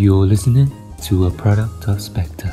You're 0.00 0.26
listening 0.26 0.66
to 1.10 1.16
a 1.26 1.30
product 1.42 1.86
of 1.86 1.98
Spectre. 1.98 2.50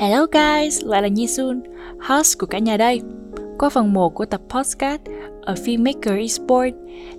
Hello 0.00 0.26
guys, 0.26 0.82
lại 0.84 1.02
là 1.02 1.08
Nhi 1.08 1.26
Sun, 1.26 1.60
host 2.00 2.38
của 2.38 2.46
cả 2.46 2.58
nhà 2.58 2.76
đây. 2.76 3.00
Qua 3.58 3.68
phần 3.68 3.92
1 3.92 4.14
của 4.14 4.24
tập 4.24 4.40
podcast 4.48 5.00
ở 5.42 5.54
Filmmaker 5.54 6.20
Esport, 6.20 6.74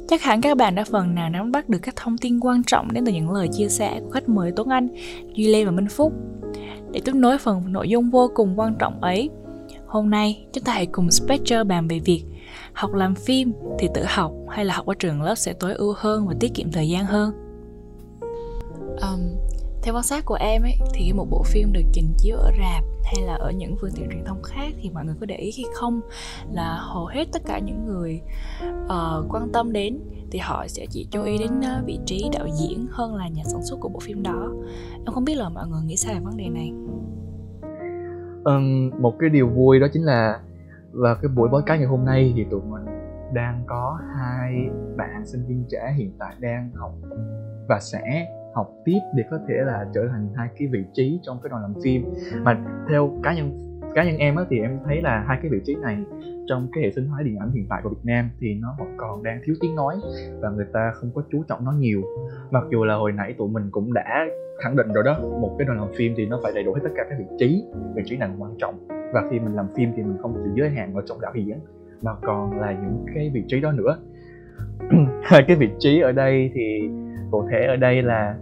chắc 0.07 0.21
hẳn 0.21 0.41
các 0.41 0.57
bạn 0.57 0.75
đã 0.75 0.84
phần 0.91 1.16
nào 1.16 1.30
nắm 1.30 1.52
bắt 1.52 1.70
được 1.70 1.80
các 1.82 1.96
thông 1.96 2.18
tin 2.18 2.39
quan 2.39 2.64
trọng 2.64 2.93
đến 2.93 3.05
từ 3.05 3.11
những 3.11 3.32
lời 3.32 3.48
chia 3.57 3.68
sẻ 3.70 4.00
của 4.04 4.09
khách 4.09 4.30
mời 4.30 4.52
Tuấn 4.55 4.70
Anh, 4.70 4.88
Duy 5.34 5.48
Lê 5.48 5.66
và 5.66 5.71
Minh 5.71 5.89
Phúc. 5.89 6.14
Để 6.91 7.02
tiếp 7.05 7.16
nối 7.16 7.38
phần 7.38 7.73
nội 7.73 7.89
dung 7.89 8.09
vô 8.09 8.32
cùng 8.36 8.59
quan 8.59 8.75
trọng 8.80 9.02
ấy, 9.02 9.30
hôm 9.88 10.09
nay 10.09 10.46
chúng 10.54 10.64
ta 10.64 10.73
hãy 10.73 10.86
cùng 10.86 11.11
Spectre 11.11 11.64
bàn 11.64 11.88
về 11.88 12.00
việc 12.00 12.23
học 12.73 12.94
làm 12.94 13.16
phim 13.16 13.54
thì 13.80 13.88
tự 13.94 14.04
học 14.07 14.32
hay 14.49 14.66
là 14.66 14.73
học 14.73 14.86
ở 14.86 14.94
trường 15.00 15.22
lớp 15.22 15.36
sẽ 15.36 15.54
tối 15.54 15.73
ưu 15.73 15.94
hơn 15.98 16.27
và 16.27 16.34
tiết 16.40 16.54
kiệm 16.54 16.72
thời 16.72 16.90
gian 16.90 17.05
hơn. 17.05 17.31
Um, 19.02 19.20
theo 19.84 19.94
quan 19.94 20.04
sát 20.04 20.26
của 20.26 20.38
em 20.40 20.62
ấy 20.64 20.76
thì 20.94 21.14
một 21.14 21.27
bộ 21.30 21.44
phim 21.45 21.73
được 21.73 21.84
trình 21.94 22.14
chiếu 22.17 22.38
ở 22.38 22.52
rạp 22.58 22.84
hay 23.03 23.26
là 23.26 23.34
ở 23.34 23.52
những 23.52 23.76
phương 23.81 23.91
tiện 23.95 24.09
truyền 24.09 24.26
thông 24.26 24.44
khác 24.44 24.73
thì 24.81 24.90
mọi 24.90 25.05
người 25.05 25.16
có 25.20 25.26
để 25.26 25.36
ý 25.36 25.52
khi 25.52 25.64
không 25.73 26.02
là 26.52 26.77
hầu 26.81 27.05
hết 27.05 27.26
tất 27.31 27.41
cả 27.45 27.59
những 27.59 27.86
người 27.86 28.22
uh, 28.86 29.26
quan 29.30 29.50
tâm 29.53 29.72
đến 29.73 30.00
thì 30.31 30.39
họ 30.39 30.67
sẽ 30.67 30.86
chỉ 30.89 31.08
chú 31.12 31.23
ý 31.23 31.38
đến 31.38 31.59
uh, 31.59 31.86
vị 31.86 32.00
trí 32.05 32.30
đạo 32.34 32.48
diễn 32.59 32.88
hơn 32.91 33.16
là 33.16 33.28
nhà 33.28 33.44
sản 33.45 33.62
xuất 33.64 33.80
của 33.80 33.89
bộ 33.89 34.00
phim 34.00 34.23
đó 34.23 34.52
em 34.94 35.14
không 35.14 35.26
biết 35.26 35.36
là 35.36 35.50
mọi 35.50 35.67
người 35.67 35.81
nghĩ 35.86 35.98
sao 35.98 36.14
về 36.14 36.20
vấn 36.20 36.38
đề 36.38 36.50
này 36.50 36.72
um, 38.44 38.91
một 39.02 39.16
cái 39.20 39.30
điều 39.30 39.48
vui 39.48 39.80
đó 39.80 39.88
chính 39.94 40.03
là 40.03 40.39
và 40.91 41.16
cái 41.16 41.29
buổi 41.35 41.49
podcast 41.49 41.79
ngày 41.79 41.88
hôm 41.88 42.05
nay 42.05 42.34
thì 42.35 42.45
tụi 42.52 42.61
mình 42.61 42.85
đang 43.34 43.63
có 43.67 43.99
hai 44.16 44.70
bạn 44.97 45.25
sinh 45.25 45.45
viên 45.47 45.66
trẻ 45.70 45.93
hiện 45.97 46.11
tại 46.20 46.35
đang 46.39 46.72
học 46.73 46.91
và 47.67 47.80
sẽ 47.80 48.27
học 48.53 48.69
tiếp 48.86 48.99
để 49.16 49.23
có 49.31 49.39
thể 49.47 49.53
là 49.66 49.86
trở 49.94 50.08
thành 50.11 50.30
hai 50.36 50.49
cái 50.59 50.67
vị 50.67 50.86
trí 50.94 51.19
trong 51.23 51.39
cái 51.44 51.49
đoàn 51.49 51.61
làm 51.61 51.73
phim. 51.83 52.14
Mà 52.44 52.66
theo 52.89 53.11
cá 53.23 53.33
nhân 53.33 53.66
cá 53.95 54.03
nhân 54.03 54.17
em 54.17 54.36
á 54.36 54.44
thì 54.49 54.59
em 54.59 54.80
thấy 54.86 55.02
là 55.02 55.23
hai 55.27 55.39
cái 55.41 55.52
vị 55.52 55.61
trí 55.66 55.75
này 55.75 55.97
trong 56.50 56.67
cái 56.73 56.83
hệ 56.83 56.92
sinh 56.92 57.08
thái 57.16 57.23
điện 57.23 57.38
ảnh 57.39 57.52
hiện 57.52 57.66
tại 57.69 57.81
của 57.83 57.89
Việt 57.89 58.02
Nam 58.03 58.30
thì 58.39 58.53
nó 58.53 58.75
vẫn 58.80 58.95
còn 58.97 59.23
đang 59.23 59.42
thiếu 59.45 59.55
tiếng 59.61 59.75
nói 59.75 59.95
và 60.42 60.50
người 60.50 60.66
ta 60.73 60.92
không 60.94 61.11
có 61.16 61.23
chú 61.31 61.44
trọng 61.47 61.66
nó 61.66 61.72
nhiều. 61.72 62.02
Mặc 62.52 62.64
dù 62.72 62.83
là 62.83 62.95
hồi 62.95 63.11
nãy 63.11 63.36
tụi 63.38 63.50
mình 63.50 63.64
cũng 63.72 63.94
đã 63.94 64.25
khẳng 64.64 64.75
định 64.75 64.88
rồi 64.94 65.03
đó 65.03 65.20
một 65.42 65.55
cái 65.58 65.66
đoàn 65.67 65.80
làm 65.80 65.94
phim 65.97 66.14
thì 66.17 66.25
nó 66.25 66.39
phải 66.44 66.52
đầy 66.55 66.64
đủ 66.64 66.73
hết 66.73 66.80
tất 66.83 66.89
cả 66.95 67.03
các 67.09 67.16
vị 67.20 67.25
trí 67.39 67.64
vị 67.95 68.03
trí 68.05 68.17
nào 68.17 68.30
quan 68.38 68.55
trọng. 68.58 68.88
Và 68.88 69.23
khi 69.31 69.39
mình 69.39 69.55
làm 69.55 69.67
phim 69.75 69.92
thì 69.95 70.03
mình 70.03 70.17
không 70.22 70.33
chỉ 70.44 70.61
giới 70.61 70.70
hạn 70.70 70.94
ở 70.94 71.02
trong 71.05 71.22
đạo 71.22 71.33
diễn 71.36 71.59
mà 72.02 72.11
còn 72.22 72.59
là 72.59 72.72
những 72.72 73.05
cái 73.16 73.31
vị 73.33 73.44
trí 73.47 73.59
đó 73.59 73.72
nữa. 73.72 73.97
Hai 75.23 75.44
cái 75.47 75.55
vị 75.55 75.70
trí 75.80 76.02
ở 76.02 76.11
đây 76.11 76.52
thì 76.53 76.89
cụ 77.31 77.47
thể 77.52 77.66
ở 77.66 77.75
đây 77.75 78.02
là 78.02 78.36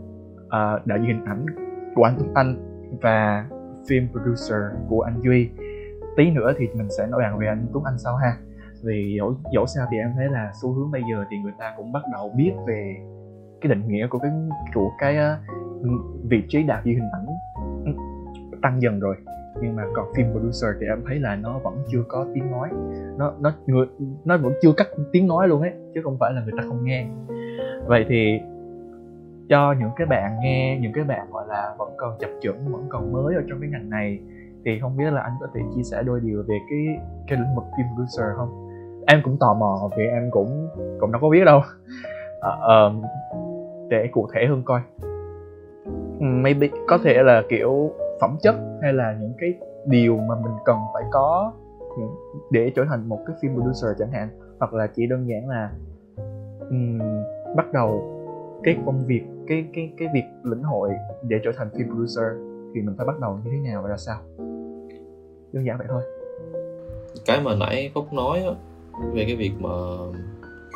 uh, 0.46 0.86
đạo 0.86 0.98
diễn 0.98 1.08
hình 1.08 1.26
ảnh 1.26 1.46
của 1.96 2.04
anh 2.04 2.16
Tuấn 2.20 2.34
Anh 2.34 2.58
và 3.02 3.46
phim 3.88 4.08
producer 4.12 4.62
của 4.90 5.02
anh 5.02 5.22
Duy 5.22 5.50
tí 6.18 6.32
nữa 6.32 6.54
thì 6.58 6.68
mình 6.74 6.90
sẽ 6.98 7.08
nói 7.08 7.22
bàn 7.22 7.38
về 7.40 7.48
anh 7.48 7.66
Tuấn 7.74 7.84
Anh 7.84 7.98
sau 7.98 8.16
ha. 8.16 8.38
Vì 8.84 9.16
dẫu, 9.18 9.36
dẫu 9.54 9.66
sao 9.66 9.88
thì 9.92 9.98
em 9.98 10.12
thấy 10.16 10.30
là 10.30 10.52
xu 10.62 10.74
hướng 10.74 10.92
bây 10.92 11.02
giờ 11.12 11.26
thì 11.30 11.38
người 11.38 11.54
ta 11.60 11.74
cũng 11.78 11.92
bắt 11.92 12.04
đầu 12.14 12.32
biết 12.38 12.52
về 12.68 12.96
cái 13.62 13.70
định 13.70 13.88
nghĩa 13.88 14.08
của 14.08 14.20
cái 14.20 14.32
của 14.74 14.92
cái 15.00 15.18
uh, 15.18 15.90
vị 16.24 16.44
trí 16.50 16.64
đạo 16.64 16.82
diễn 16.84 16.96
hình 16.96 17.10
ảnh 17.14 17.26
ừ, 17.86 17.92
tăng 18.62 18.82
dần 18.82 19.00
rồi. 19.00 19.16
Nhưng 19.62 19.76
mà 19.76 19.84
còn 19.96 20.14
phim 20.16 20.32
producer 20.32 20.70
thì 20.80 20.88
em 20.88 21.04
thấy 21.08 21.20
là 21.20 21.36
nó 21.36 21.60
vẫn 21.60 21.84
chưa 21.92 22.04
có 22.08 22.26
tiếng 22.34 22.52
nói. 22.52 22.70
Nó 23.18 23.34
nó 23.40 23.54
người 23.66 23.88
nó 24.26 24.38
vẫn 24.38 24.54
chưa 24.62 24.74
cắt 24.78 24.88
tiếng 25.12 25.28
nói 25.28 25.48
luôn 25.48 25.62
ấy 25.62 25.72
chứ 25.94 26.02
không 26.04 26.18
phải 26.20 26.34
là 26.34 26.42
người 26.42 26.54
ta 26.58 26.64
không 26.68 26.86
nghe. 26.86 27.08
Vậy 27.86 28.06
thì 28.10 28.40
cho 29.50 29.76
những 29.80 29.90
cái 29.96 30.08
bạn 30.08 30.40
nghe 30.42 30.80
những 30.82 30.94
cái 30.94 31.04
bạn 31.04 31.28
gọi 31.32 31.48
là 31.48 31.76
vẫn 31.78 31.94
còn 31.98 32.18
chập 32.20 32.30
chững 32.42 32.72
vẫn 32.72 32.86
còn 32.90 33.12
mới 33.12 33.36
ở 33.36 33.42
trong 33.50 33.62
cái 33.62 33.70
ngành 33.70 33.90
này 33.90 34.20
thì 34.68 34.80
không 34.80 34.98
biết 34.98 35.12
là 35.12 35.22
anh 35.22 35.34
có 35.40 35.48
thể 35.54 35.62
chia 35.76 35.84
sẻ 35.84 36.04
đôi 36.06 36.20
điều 36.24 36.44
về 36.48 36.60
cái 36.70 36.80
cái 37.28 37.40
lĩnh 37.40 37.56
vực 37.56 37.64
phim 37.78 37.86
producer 37.96 38.38
không? 38.38 38.70
Em 39.08 39.22
cũng 39.24 39.38
tò 39.40 39.54
mò 39.54 39.90
vì 39.98 40.04
em 40.04 40.32
cũng 40.32 40.70
cũng 41.00 41.12
đâu 41.12 41.22
có 41.22 41.30
biết 41.30 41.46
đâu. 41.46 41.62
Uh, 42.38 42.98
uh, 42.98 43.04
để 43.90 44.10
cụ 44.12 44.28
thể 44.34 44.46
hơn 44.50 44.62
coi. 44.66 44.82
Ừ, 46.20 46.26
maybe 46.26 46.68
có 46.88 46.98
thể 47.04 47.24
là 47.24 47.44
kiểu 47.50 47.92
phẩm 48.22 48.38
chất 48.42 48.56
hay 48.82 48.94
là 48.94 49.16
những 49.20 49.34
cái 49.38 49.54
điều 49.86 50.18
mà 50.18 50.36
mình 50.36 50.54
cần 50.66 50.78
phải 50.94 51.04
có 51.12 51.54
để 52.52 52.72
trở 52.76 52.86
thành 52.90 53.10
một 53.10 53.20
cái 53.28 53.36
phim 53.42 53.54
producer 53.54 54.00
chẳng 54.00 54.12
hạn. 54.12 54.30
Hoặc 54.60 54.74
là 54.74 54.88
chỉ 54.96 55.08
đơn 55.08 55.28
giản 55.30 55.50
là 55.50 55.72
um, 56.70 57.00
bắt 57.56 57.74
đầu 57.74 58.02
cái 58.64 58.78
công 58.86 59.06
việc 59.06 59.24
cái 59.48 59.68
cái 59.74 59.94
cái 59.98 60.08
việc 60.14 60.26
lĩnh 60.44 60.64
hội 60.64 60.90
để 61.24 61.38
trở 61.44 61.52
thành 61.58 61.70
phim 61.78 61.88
producer 61.88 62.26
thì 62.76 62.82
mình 62.82 62.96
phải 62.98 63.08
bắt 63.08 63.20
đầu 63.20 63.40
như 63.44 63.52
thế 63.52 63.72
nào 63.72 63.82
và 63.82 63.90
ra 63.90 63.98
sao 63.98 64.18
đơn 65.54 65.66
giản 65.66 65.78
vậy 65.78 65.88
thôi 65.90 66.04
cái 67.26 67.42
mà 67.42 67.56
nãy 67.56 67.92
phúc 67.94 68.14
nói 68.14 68.44
á, 68.44 68.52
về 69.14 69.24
cái 69.26 69.36
việc 69.36 69.52
mà 69.60 69.70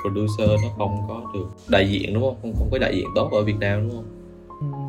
producer 0.02 0.50
nó 0.50 0.70
không 0.78 1.06
có 1.08 1.22
được 1.34 1.46
đại 1.70 1.90
diện 1.90 2.14
đúng 2.14 2.24
không 2.24 2.36
không 2.42 2.54
không 2.60 2.68
có 2.72 2.78
đại 2.78 2.96
diện 2.96 3.08
tốt 3.16 3.30
ở 3.32 3.44
Việt 3.44 3.56
Nam 3.60 3.88
đúng 3.88 3.98
không 3.98 4.06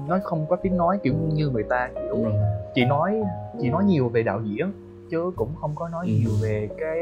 nó 0.08 0.18
không 0.24 0.46
có 0.48 0.56
tiếng 0.56 0.76
nói 0.76 0.98
kiểu 1.02 1.14
như 1.32 1.48
người 1.48 1.62
ta 1.62 1.90
kiểu 1.94 2.08
đúng 2.10 2.24
rồi. 2.24 2.32
chỉ 2.74 2.84
nói 2.84 3.22
chỉ 3.60 3.70
nói 3.70 3.84
nhiều 3.84 4.08
về 4.08 4.22
đạo 4.22 4.40
diễn 4.44 4.72
chứ 5.10 5.30
cũng 5.36 5.54
không 5.60 5.72
có 5.74 5.88
nói 5.88 6.06
ừ. 6.06 6.12
nhiều 6.12 6.30
về 6.42 6.68
cái 6.78 6.98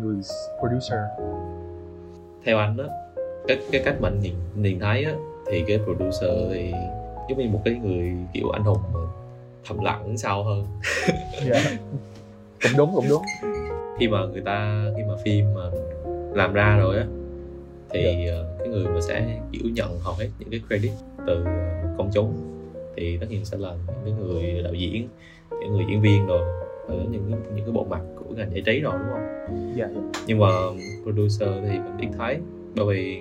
người 0.00 0.16
producer 0.60 1.00
theo 2.44 2.58
anh 2.58 2.76
đó 2.76 2.84
cái 3.48 3.58
cái 3.72 3.82
cách 3.84 3.96
mà 4.00 4.08
anh 4.08 4.20
nhìn 4.20 4.34
nhìn 4.54 4.78
thấy 4.78 5.04
á 5.04 5.12
thì 5.50 5.64
cái 5.68 5.78
producer 5.84 6.30
thì 6.52 6.72
giống 7.28 7.38
như 7.38 7.48
một 7.50 7.60
cái 7.64 7.74
người 7.74 8.12
kiểu 8.32 8.50
anh 8.50 8.62
hùng 8.62 8.78
mà 8.94 9.00
thầm 9.64 9.78
lặng 9.84 10.18
sau 10.18 10.44
hơn 10.44 10.66
yeah. 11.46 11.64
Dạ. 11.64 11.70
cũng 12.62 12.72
đúng 12.76 12.94
cũng 12.94 13.06
đúng 13.08 13.22
khi 13.98 14.08
mà 14.08 14.18
người 14.32 14.42
ta 14.44 14.84
khi 14.96 15.02
mà 15.08 15.14
phim 15.24 15.54
mà 15.54 15.62
làm 16.34 16.52
ra 16.52 16.76
rồi 16.76 16.96
á 16.96 17.06
thì 17.90 18.02
yeah. 18.02 18.16
Dạ. 18.26 18.32
Ờ, 18.34 18.56
cái 18.58 18.68
người 18.68 18.84
mà 18.84 19.00
sẽ 19.00 19.40
kiểu 19.52 19.70
nhận 19.74 19.98
hầu 20.00 20.14
hết 20.14 20.28
những 20.38 20.50
cái 20.50 20.60
credit 20.68 20.92
từ 21.26 21.44
công 21.98 22.10
chúng 22.14 22.32
thì 22.96 23.18
tất 23.20 23.26
nhiên 23.30 23.44
sẽ 23.44 23.56
là 23.58 23.74
những 23.86 24.04
cái 24.04 24.12
người 24.12 24.62
đạo 24.62 24.74
diễn 24.74 25.08
những 25.60 25.72
người 25.72 25.84
diễn 25.88 26.00
viên 26.00 26.26
rồi 26.26 26.40
và 26.88 26.94
những 26.94 27.30
cái, 27.30 27.40
những 27.54 27.64
cái 27.64 27.72
bộ 27.72 27.84
mặt 27.84 28.00
của 28.16 28.34
ngành 28.34 28.50
giải 28.52 28.62
trí 28.66 28.80
rồi 28.80 28.94
đúng 28.98 29.08
không? 29.12 29.74
Dạ. 29.76 29.88
Nhưng 30.26 30.38
mà 30.38 30.48
producer 31.02 31.48
thì 31.62 31.78
mình 31.78 31.98
ít 31.98 32.08
thấy 32.18 32.38
bởi 32.74 32.86
vì 32.86 33.20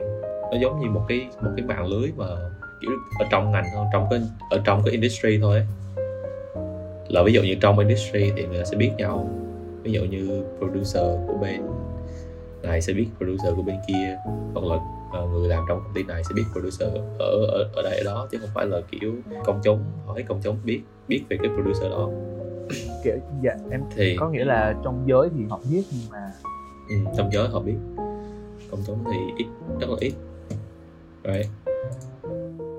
nó 0.52 0.58
giống 0.62 0.80
như 0.80 0.90
một 0.90 1.06
cái 1.10 1.28
một 1.42 1.50
cái 1.58 1.66
mạng 1.66 1.88
lưới 1.88 2.12
mà 2.18 2.26
kiểu 2.82 2.92
ở 3.20 3.26
trong 3.32 3.52
ngành 3.52 3.66
thôi 3.76 3.86
trong 3.94 4.08
cái 4.10 4.22
ở 4.50 4.62
trong 4.66 4.82
cái 4.86 4.92
industry 4.92 5.40
thôi 5.42 5.58
ấy. 5.58 5.68
Là 7.10 7.24
ví 7.24 7.34
dụ 7.34 7.42
như 7.42 7.56
trong 7.62 7.80
industry 7.80 8.32
thì 8.36 8.46
người 8.46 8.58
ta 8.58 8.66
sẽ 8.66 8.78
biết 8.78 8.92
nhau. 8.98 9.30
Ví 9.84 9.92
dụ 9.92 10.02
như 10.06 10.44
producer 10.58 11.04
của 11.28 11.38
bên 11.42 11.62
này 12.64 12.82
sẽ 12.82 12.94
biết 12.94 13.08
producer 13.18 13.56
của 13.56 13.62
bên 13.62 13.76
kia. 13.88 14.18
Hoặc 14.54 14.66
là 14.66 14.76
uh, 14.76 15.30
người 15.30 15.50
làm 15.50 15.64
trong 15.70 15.80
công 15.84 15.94
ty 15.94 16.04
này 16.04 16.24
sẽ 16.24 16.36
biết 16.36 16.44
producer 16.52 16.94
ở 17.20 17.46
ở, 17.48 17.70
ở 17.76 17.82
đây 17.84 17.98
ở 17.98 18.04
đó. 18.04 18.28
Chứ 18.32 18.38
không 18.42 18.50
phải 18.54 18.66
là 18.66 18.82
kiểu 18.92 19.14
công 19.46 19.60
chúng 19.64 19.84
hỏi 20.06 20.24
công 20.28 20.40
chúng 20.44 20.58
biết 20.64 20.82
biết 21.08 21.24
về 21.30 21.38
cái 21.42 21.52
producer 21.56 21.92
đó. 21.92 22.10
Kiểu 23.04 23.16
dạ 23.44 23.58
em 23.72 23.82
thì 23.96 24.16
có 24.20 24.30
nghĩa 24.30 24.46
là 24.46 24.76
trong 24.84 25.04
giới 25.08 25.30
thì 25.38 25.44
họ 25.50 25.60
biết 25.72 25.84
nhưng 25.92 26.10
mà 26.12 26.32
ừ, 26.90 26.96
trong 27.18 27.30
giới 27.34 27.48
họ 27.48 27.60
biết. 27.60 27.78
Công 28.72 28.80
chúng 28.88 29.04
thì 29.12 29.18
ít 29.38 29.46
rất 29.80 29.90
là 29.90 29.96
ít. 30.00 30.14
Right. 31.24 31.48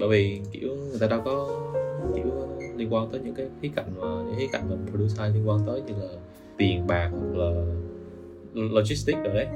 bởi 0.00 0.08
vì 0.08 0.41
kiểu 0.52 0.76
người 0.91 0.98
ta 1.00 1.06
đâu 1.06 1.20
có 1.24 1.48
kiểu 2.14 2.24
liên 2.80 2.92
quan 2.92 3.08
tới 3.12 3.20
những 3.24 3.34
cái 3.34 3.48
khía 3.60 3.68
cạnh 3.76 3.86
mà 4.00 4.06
những 4.06 4.34
khía 4.38 4.48
cạnh 4.52 4.62
mà 4.70 4.76
producer 4.91 5.34
liên 5.34 5.48
quan 5.48 5.58
tới 5.66 5.82
như 5.86 5.92
là 6.00 6.08
tiền 6.56 6.86
bạc 6.86 7.10
hoặc 7.12 7.36
là 7.36 7.50
logistics 8.54 9.18
rồi 9.24 9.34
đấy. 9.34 9.46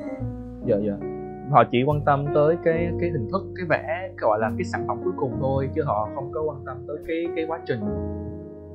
Dạ 0.67 0.77
dạ. 0.87 0.97
Họ 1.51 1.65
chỉ 1.73 1.83
quan 1.87 2.01
tâm 2.07 2.27
tới 2.35 2.57
cái 2.65 2.89
cái 3.01 3.11
hình 3.11 3.29
thức 3.33 3.43
cái 3.57 3.67
vẽ 3.69 4.11
gọi 4.19 4.39
là 4.39 4.51
cái 4.59 4.65
sản 4.65 4.85
phẩm 4.89 5.01
cuối 5.05 5.13
cùng 5.17 5.33
thôi 5.41 5.69
chứ 5.75 5.83
họ 5.83 6.09
không 6.15 6.33
có 6.33 6.43
quan 6.43 6.65
tâm 6.67 6.77
tới 6.89 6.97
cái 7.07 7.27
cái 7.37 7.45
quá 7.49 7.61
trình. 7.67 7.81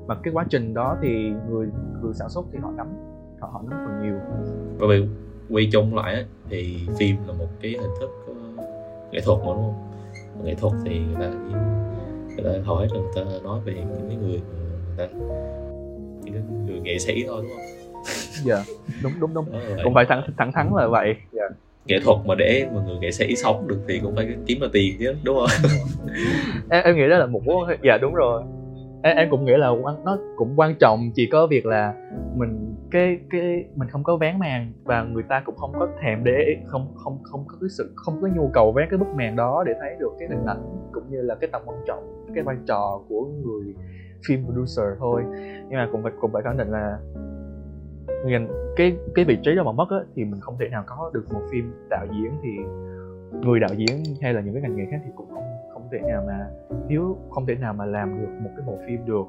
Mà 0.07 0.15
cái 0.23 0.33
quá 0.33 0.45
trình 0.49 0.73
đó 0.73 0.97
thì 1.01 1.31
người 1.49 1.67
người 2.01 2.13
sản 2.13 2.29
xuất 2.29 2.45
thì 2.51 2.59
họ 2.61 2.71
nắm 2.77 2.87
họ 3.39 3.49
họ 3.53 3.61
nắm 3.69 3.79
phần 3.85 4.01
nhiều. 4.01 4.19
Bởi 4.79 5.01
vì 5.01 5.07
quy 5.49 5.69
chung 5.71 5.95
lại 5.95 6.25
thì 6.49 6.77
phim 6.99 7.15
là 7.27 7.33
một 7.33 7.47
cái 7.61 7.71
hình 7.71 7.91
thức 7.99 8.09
uh, 8.31 8.59
nghệ 9.11 9.19
thuật 9.25 9.39
mà 9.39 9.45
đúng 9.45 9.63
không? 9.63 9.91
Nghệ 10.43 10.55
thuật 10.55 10.73
thì 10.85 10.99
người 10.99 11.15
ta 11.19 11.31
ta 12.43 12.49
hỏi 12.65 12.87
người 12.93 13.01
ta 13.15 13.21
nói 13.43 13.59
về 13.65 13.73
những 13.73 14.05
cái 14.07 14.17
người 14.17 14.41
người 14.41 14.97
ta 14.97 15.07
những 16.23 16.33
cái 16.33 16.43
người 16.67 16.79
nghệ 16.79 16.99
sĩ 16.99 17.23
thôi 17.27 17.43
đúng 17.43 17.51
không? 17.57 17.65
Dạ 18.45 18.55
yeah, 18.55 18.67
đúng 19.03 19.11
đúng. 19.19 19.33
Đúng 19.33 19.45
cũng 19.83 19.93
phải 19.93 20.05
thẳng 20.05 20.21
thẳng 20.37 20.51
thắn 20.51 20.69
là 20.75 20.87
vậy. 20.87 21.15
Dạ. 21.31 21.41
Yeah. 21.41 21.53
nghệ 21.85 21.99
thuật 22.03 22.17
mà 22.25 22.35
để 22.35 22.67
mà 22.75 22.81
người 22.85 22.97
nghệ 22.99 23.11
sĩ 23.11 23.35
sống 23.35 23.67
được 23.67 23.79
thì 23.87 23.99
cũng 24.03 24.15
phải 24.15 24.27
kiếm 24.45 24.59
ra 24.61 24.67
tiền 24.73 24.95
chứ 24.99 25.15
đúng 25.23 25.37
không? 25.37 25.69
Em, 26.69 26.83
em 26.83 26.95
nghĩ 26.95 27.09
đó 27.09 27.17
là 27.17 27.25
một 27.25 27.41
dạ 27.83 27.97
đúng 28.01 28.13
rồi 28.13 28.43
em, 29.01 29.17
em 29.17 29.29
cũng 29.29 29.45
nghĩ 29.45 29.53
là 29.57 29.71
nó 30.05 30.17
cũng 30.35 30.53
quan 30.55 30.75
trọng 30.79 31.11
chỉ 31.15 31.29
có 31.31 31.47
việc 31.47 31.65
là 31.65 31.93
mình 32.35 32.75
cái 32.91 33.19
cái 33.29 33.65
mình 33.75 33.87
không 33.89 34.03
có 34.03 34.17
ván 34.17 34.39
màn 34.39 34.71
và 34.83 35.03
người 35.03 35.23
ta 35.23 35.41
cũng 35.45 35.55
không 35.55 35.73
có 35.79 35.87
thèm 36.01 36.23
để 36.23 36.57
không 36.67 36.93
không 36.95 37.17
không 37.23 37.43
có 37.47 37.57
cái 37.61 37.69
sự 37.69 37.93
không 37.95 38.21
có 38.21 38.27
nhu 38.27 38.49
cầu 38.53 38.71
vén 38.71 38.87
cái 38.89 38.97
bức 38.97 39.07
màn 39.07 39.35
đó 39.35 39.63
để 39.67 39.73
thấy 39.81 39.95
được 39.99 40.11
cái 40.19 40.27
hình 40.27 40.45
ảnh 40.45 40.89
cũng 40.91 41.03
như 41.09 41.21
là 41.21 41.35
cái 41.35 41.49
tầm 41.53 41.61
quan 41.65 41.77
trọng 41.87 42.25
cái 42.35 42.43
vai 42.43 42.55
trò 42.67 43.01
của 43.09 43.25
người 43.25 43.73
phim 44.27 44.45
producer 44.45 44.85
thôi. 44.99 45.23
Nhưng 45.69 45.77
mà 45.77 45.87
cũng 45.91 46.03
phải 46.03 46.11
cũng 46.21 46.31
phải 46.33 46.41
khẳng 46.43 46.57
định 46.57 46.71
là 46.71 46.97
ngành 48.25 48.47
cái 48.75 48.97
cái 49.15 49.25
vị 49.25 49.37
trí 49.43 49.55
đó 49.55 49.63
mà 49.63 49.71
mất 49.71 49.89
á, 49.89 49.97
thì 50.15 50.25
mình 50.25 50.39
không 50.41 50.57
thể 50.59 50.69
nào 50.69 50.83
có 50.87 51.11
được 51.13 51.25
một 51.33 51.41
phim 51.51 51.71
đạo 51.89 52.05
diễn 52.11 52.31
thì 52.43 52.49
người 53.41 53.59
đạo 53.59 53.69
diễn 53.77 54.03
hay 54.21 54.33
là 54.33 54.41
những 54.41 54.53
cái 54.53 54.61
ngành 54.61 54.75
nghề 54.75 54.85
khác 54.91 55.01
thì 55.05 55.11
cũng 55.15 55.29
không 55.33 55.48
thể 55.91 55.99
nào 55.99 56.23
mà 56.27 56.47
thiếu 56.89 57.17
không 57.29 57.45
thể 57.45 57.55
nào 57.55 57.73
mà 57.73 57.85
làm 57.85 58.21
được 58.21 58.29
một 58.43 58.49
cái 58.57 58.65
bộ 58.65 58.77
phim 58.87 59.05
được. 59.05 59.25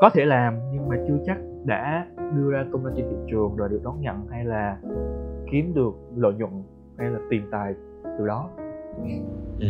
Có 0.00 0.10
thể 0.10 0.24
làm 0.24 0.58
nhưng 0.72 0.88
mà 0.88 0.96
chưa 1.08 1.18
chắc 1.26 1.38
đã 1.64 2.06
đưa 2.36 2.50
ra 2.50 2.64
tung 2.72 2.84
ra 2.84 2.92
trên 2.96 3.06
thị 3.10 3.16
trường 3.30 3.56
rồi 3.56 3.68
được 3.68 3.80
đón 3.84 4.00
nhận 4.00 4.26
hay 4.30 4.44
là 4.44 4.78
kiếm 5.50 5.74
được 5.74 5.92
lợi 6.16 6.32
nhuận 6.32 6.62
hay 6.98 7.10
là 7.10 7.18
tiền 7.30 7.42
tài 7.50 7.74
từ 8.18 8.26
đó. 8.26 8.50
Ừ. 9.60 9.66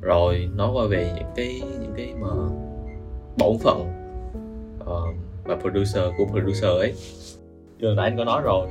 rồi 0.00 0.48
nói 0.56 0.70
qua 0.74 0.84
về 0.90 1.12
những 1.16 1.30
cái 1.36 1.60
những 1.80 1.92
cái 1.96 2.14
mà 2.20 2.28
bổn 3.38 3.56
phận 3.64 3.80
uh, 4.80 5.14
và 5.44 5.56
producer 5.60 6.04
của 6.18 6.24
producer 6.24 6.64
ấy. 6.64 6.94
Như 7.78 7.94
nãy 7.96 8.08
anh 8.08 8.16
có 8.16 8.24
nói 8.24 8.42
rồi 8.42 8.68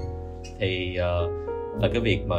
thì 0.60 0.98
uh, 1.00 1.32
là 1.82 1.90
cái 1.94 2.02
việc 2.02 2.24
mà 2.28 2.36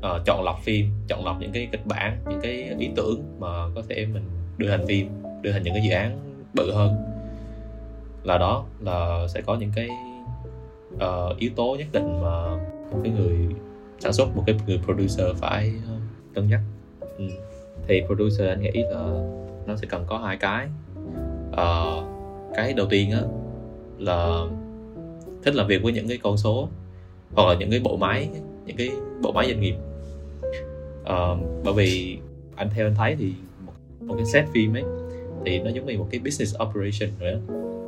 uh, 0.00 0.24
chọn 0.26 0.42
lọc 0.44 0.62
phim 0.62 0.86
chọn 1.08 1.24
lọc 1.24 1.40
những 1.40 1.52
cái 1.52 1.68
kịch 1.72 1.86
bản 1.86 2.18
những 2.28 2.40
cái 2.42 2.74
ý 2.78 2.90
tưởng 2.96 3.22
mà 3.38 3.48
có 3.74 3.82
thể 3.88 4.06
mình 4.06 4.22
đưa 4.58 4.68
thành 4.68 4.86
phim 4.86 5.08
đưa 5.42 5.52
thành 5.52 5.62
những 5.62 5.74
cái 5.74 5.82
dự 5.82 5.90
án 5.90 6.18
bự 6.54 6.72
hơn. 6.72 6.96
Là 8.24 8.38
đó 8.38 8.64
là 8.80 9.26
sẽ 9.28 9.40
có 9.40 9.54
những 9.54 9.70
cái 9.74 9.88
uh, 10.94 11.38
yếu 11.38 11.50
tố 11.56 11.76
nhất 11.78 11.88
định 11.92 12.22
mà 12.22 12.46
một 12.92 13.00
cái 13.04 13.12
người 13.12 13.36
sản 13.98 14.12
xuất 14.12 14.36
một 14.36 14.42
cái 14.46 14.56
người 14.66 14.80
producer 14.84 15.36
phải 15.36 15.72
uh, 15.94 16.00
cân 16.34 16.48
nhắc. 16.48 16.60
Ừ. 17.18 17.24
thì 17.88 18.02
producer 18.06 18.48
anh 18.48 18.62
nghĩ 18.62 18.82
là 18.90 19.02
nó 19.66 19.76
sẽ 19.76 19.86
cần 19.90 20.04
có 20.06 20.18
hai 20.18 20.36
cái. 20.36 20.66
Uh, 21.50 22.04
cái 22.54 22.72
đầu 22.72 22.86
tiên 22.90 23.10
á 23.10 23.22
là 23.98 24.44
thích 25.42 25.54
làm 25.54 25.66
việc 25.66 25.82
với 25.82 25.92
những 25.92 26.08
cái 26.08 26.18
con 26.22 26.36
số 26.36 26.68
hoặc 27.32 27.48
là 27.48 27.54
những 27.54 27.70
cái 27.70 27.80
bộ 27.80 27.96
máy 27.96 28.28
những 28.66 28.76
cái 28.76 28.90
bộ 29.22 29.32
máy 29.32 29.46
doanh 29.46 29.60
nghiệp 29.60 29.74
uh, 31.10 31.38
bởi 31.64 31.74
vì 31.76 32.18
anh 32.56 32.68
theo 32.74 32.86
anh 32.86 32.94
thấy 32.94 33.16
thì 33.18 33.34
một, 33.66 33.72
một 34.00 34.14
cái 34.16 34.24
set 34.24 34.44
phim 34.54 34.76
ấy 34.76 34.84
thì 35.44 35.58
nó 35.58 35.70
giống 35.70 35.86
như 35.86 35.98
một 35.98 36.06
cái 36.10 36.20
business 36.24 36.56
operation 36.62 37.10
rồi 37.20 37.32
đó 37.32 37.38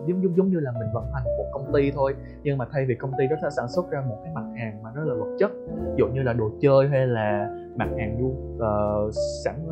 giống 0.06 0.22
giống 0.22 0.36
giống 0.36 0.48
như 0.48 0.60
là 0.60 0.72
mình 0.72 0.88
vận 0.94 1.04
hành 1.14 1.24
một 1.24 1.50
công 1.52 1.72
ty 1.72 1.90
thôi 1.90 2.14
nhưng 2.42 2.58
mà 2.58 2.66
thay 2.72 2.84
vì 2.86 2.94
công 2.94 3.12
ty 3.19 3.26
đó 3.26 3.36
sẽ 3.42 3.48
sản 3.56 3.69
xuất 3.69 3.90
ra 3.90 4.02
một 4.08 4.19
cái 4.24 4.32
mặt 4.34 4.44
hàng 4.58 4.82
mà 4.82 4.90
nó 4.94 5.04
là 5.04 5.14
vật 5.14 5.36
chất 5.38 5.50
ví 5.69 5.92
dụ 5.96 6.08
như 6.08 6.22
là 6.22 6.32
đồ 6.32 6.50
chơi 6.60 6.88
hay 6.88 7.06
là 7.06 7.56
mặt 7.76 7.88
hàng 7.98 8.16
du 8.20 8.26
uh, 8.26 9.14
sản 9.44 9.66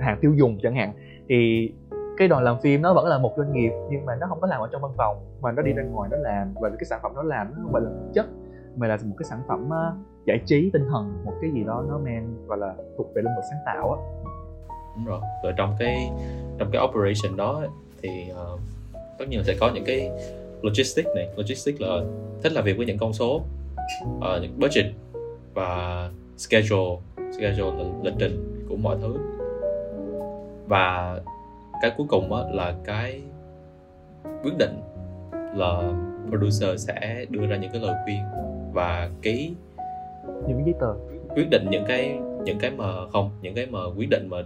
hàng 0.00 0.18
tiêu 0.20 0.34
dùng 0.34 0.58
chẳng 0.62 0.74
hạn 0.74 0.92
thì 1.28 1.70
cái 2.16 2.28
đoàn 2.28 2.44
làm 2.44 2.56
phim 2.62 2.82
nó 2.82 2.94
vẫn 2.94 3.06
là 3.06 3.18
một 3.18 3.34
doanh 3.36 3.52
nghiệp 3.52 3.72
nhưng 3.90 4.06
mà 4.06 4.14
nó 4.20 4.26
không 4.26 4.40
có 4.40 4.46
làm 4.46 4.60
ở 4.60 4.68
trong 4.72 4.82
văn 4.82 4.92
phòng 4.96 5.16
mà 5.40 5.52
nó 5.52 5.62
đi 5.62 5.72
ra 5.72 5.82
ngoài 5.82 6.08
nó 6.12 6.16
làm 6.16 6.54
và 6.60 6.70
cái 6.70 6.84
sản 6.84 7.00
phẩm 7.02 7.12
nó 7.14 7.22
làm 7.22 7.46
nó 7.50 7.58
không 7.62 7.72
phải 7.72 7.82
là 7.82 7.88
vật 7.90 8.10
chất 8.14 8.26
mà 8.76 8.86
là 8.86 8.98
một 9.04 9.14
cái 9.18 9.24
sản 9.24 9.40
phẩm 9.48 9.68
uh, 9.68 10.13
giải 10.26 10.40
trí 10.46 10.70
tinh 10.72 10.84
thần 10.90 11.24
một 11.24 11.32
cái 11.40 11.50
gì 11.50 11.64
đó 11.64 11.84
nó 11.88 11.98
mang 11.98 12.34
gọi 12.46 12.58
là 12.58 12.74
thuộc 12.96 13.14
về 13.14 13.22
lĩnh 13.22 13.34
vực 13.36 13.44
sáng 13.50 13.60
tạo 13.66 13.92
á. 13.92 13.98
Đúng 14.96 15.04
rồi. 15.04 15.20
Và 15.44 15.52
trong 15.56 15.76
cái 15.78 16.10
trong 16.58 16.68
cái 16.72 16.82
operation 16.82 17.36
đó 17.36 17.62
thì 18.02 18.08
uh, 18.32 18.60
tất 19.18 19.24
nhiên 19.28 19.38
là 19.38 19.44
sẽ 19.44 19.54
có 19.60 19.70
những 19.74 19.84
cái 19.84 20.10
logistics 20.62 21.08
này. 21.14 21.28
Logistics 21.36 21.80
là 21.80 22.00
thích 22.42 22.52
làm 22.52 22.64
việc 22.64 22.76
với 22.76 22.86
những 22.86 22.98
con 22.98 23.12
số 23.12 23.42
uh, 24.16 24.42
những 24.42 24.58
budget 24.60 24.86
và 25.54 26.10
schedule. 26.36 26.96
Schedule 27.16 27.84
là 27.84 27.90
lịch 28.02 28.14
trình 28.18 28.66
của 28.68 28.76
mọi 28.76 28.96
thứ. 29.00 29.16
Và 30.66 31.20
cái 31.82 31.92
cuối 31.96 32.06
cùng 32.10 32.32
á, 32.32 32.42
là 32.52 32.74
cái 32.84 33.22
quyết 34.42 34.52
định 34.58 34.80
là 35.54 35.92
producer 36.28 36.86
sẽ 36.86 37.24
đưa 37.30 37.46
ra 37.46 37.56
những 37.56 37.70
cái 37.72 37.80
lời 37.80 37.94
khuyên 38.04 38.20
và 38.72 39.10
ký 39.22 39.54
những 40.48 40.56
cái 40.56 40.64
giấy 40.64 40.74
tờ. 40.80 40.94
Quyết 41.34 41.50
định 41.50 41.66
những 41.70 41.84
cái 41.88 42.18
những 42.44 42.58
cái 42.58 42.70
mà 42.70 42.84
không 43.12 43.30
những 43.42 43.54
cái 43.54 43.66
mà 43.66 43.78
quyết 43.96 44.10
định 44.10 44.28
mà 44.28 44.36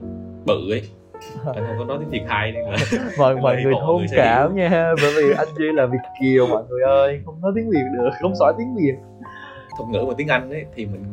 bự 0.47 0.73
ấy. 0.73 0.83
Anh 1.55 1.65
không 1.67 1.77
có 1.79 1.85
nói 1.85 1.99
tiếng 2.00 2.11
việt 2.11 2.23
hay 2.29 2.53
nên 2.53 2.65
là 2.65 2.77
mọi 3.19 3.37
mọi 3.37 3.56
người 3.62 3.73
thông 3.81 4.06
cảm 4.17 4.56
nha 4.56 4.95
bởi 5.03 5.12
vì 5.17 5.35
anh 5.39 5.49
duy 5.59 5.73
là 5.73 5.87
việt 5.87 5.99
kiều 6.21 6.47
mọi 6.47 6.62
người 6.69 6.83
ơi 6.83 7.21
không 7.25 7.41
nói 7.41 7.53
tiếng 7.55 7.71
việt 7.71 7.85
được 7.95 8.11
không 8.23 8.37
giỏi 8.37 8.55
tiếng 8.59 8.75
việt. 8.75 8.95
Thuật 9.79 9.89
ngữ 9.91 10.05
mà 10.09 10.15
tiếng 10.17 10.29
anh 10.29 10.50
ấy 10.50 10.65
thì 10.75 10.87
mình 10.87 11.05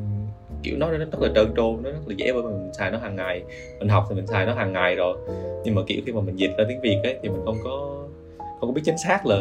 kiểu 0.63 0.77
nó 0.77 0.89
rất 0.89 1.19
là 1.19 1.29
trơn 1.35 1.53
tru 1.55 1.77
nó 1.83 1.89
rất 1.89 1.99
là 2.07 2.15
dễ 2.17 2.33
bởi 2.33 2.41
vì 2.41 2.47
mình 2.47 2.73
xài 2.73 2.91
nó 2.91 2.97
hàng 2.97 3.15
ngày. 3.15 3.43
Mình 3.79 3.89
học 3.89 4.05
thì 4.09 4.15
mình 4.15 4.27
xài 4.27 4.45
nó 4.45 4.53
hàng 4.53 4.73
ngày 4.73 4.95
rồi. 4.95 5.17
Nhưng 5.63 5.75
mà 5.75 5.81
kiểu 5.87 6.01
khi 6.05 6.11
mà 6.11 6.21
mình 6.21 6.35
dịch 6.35 6.51
ra 6.57 6.65
tiếng 6.69 6.81
việt 6.81 6.99
ấy 7.03 7.19
thì 7.23 7.29
mình 7.29 7.41
không 7.45 7.57
có 7.63 8.05
không 8.59 8.69
có 8.69 8.71
biết 8.71 8.81
chính 8.85 8.97
xác 8.97 9.25
là 9.25 9.37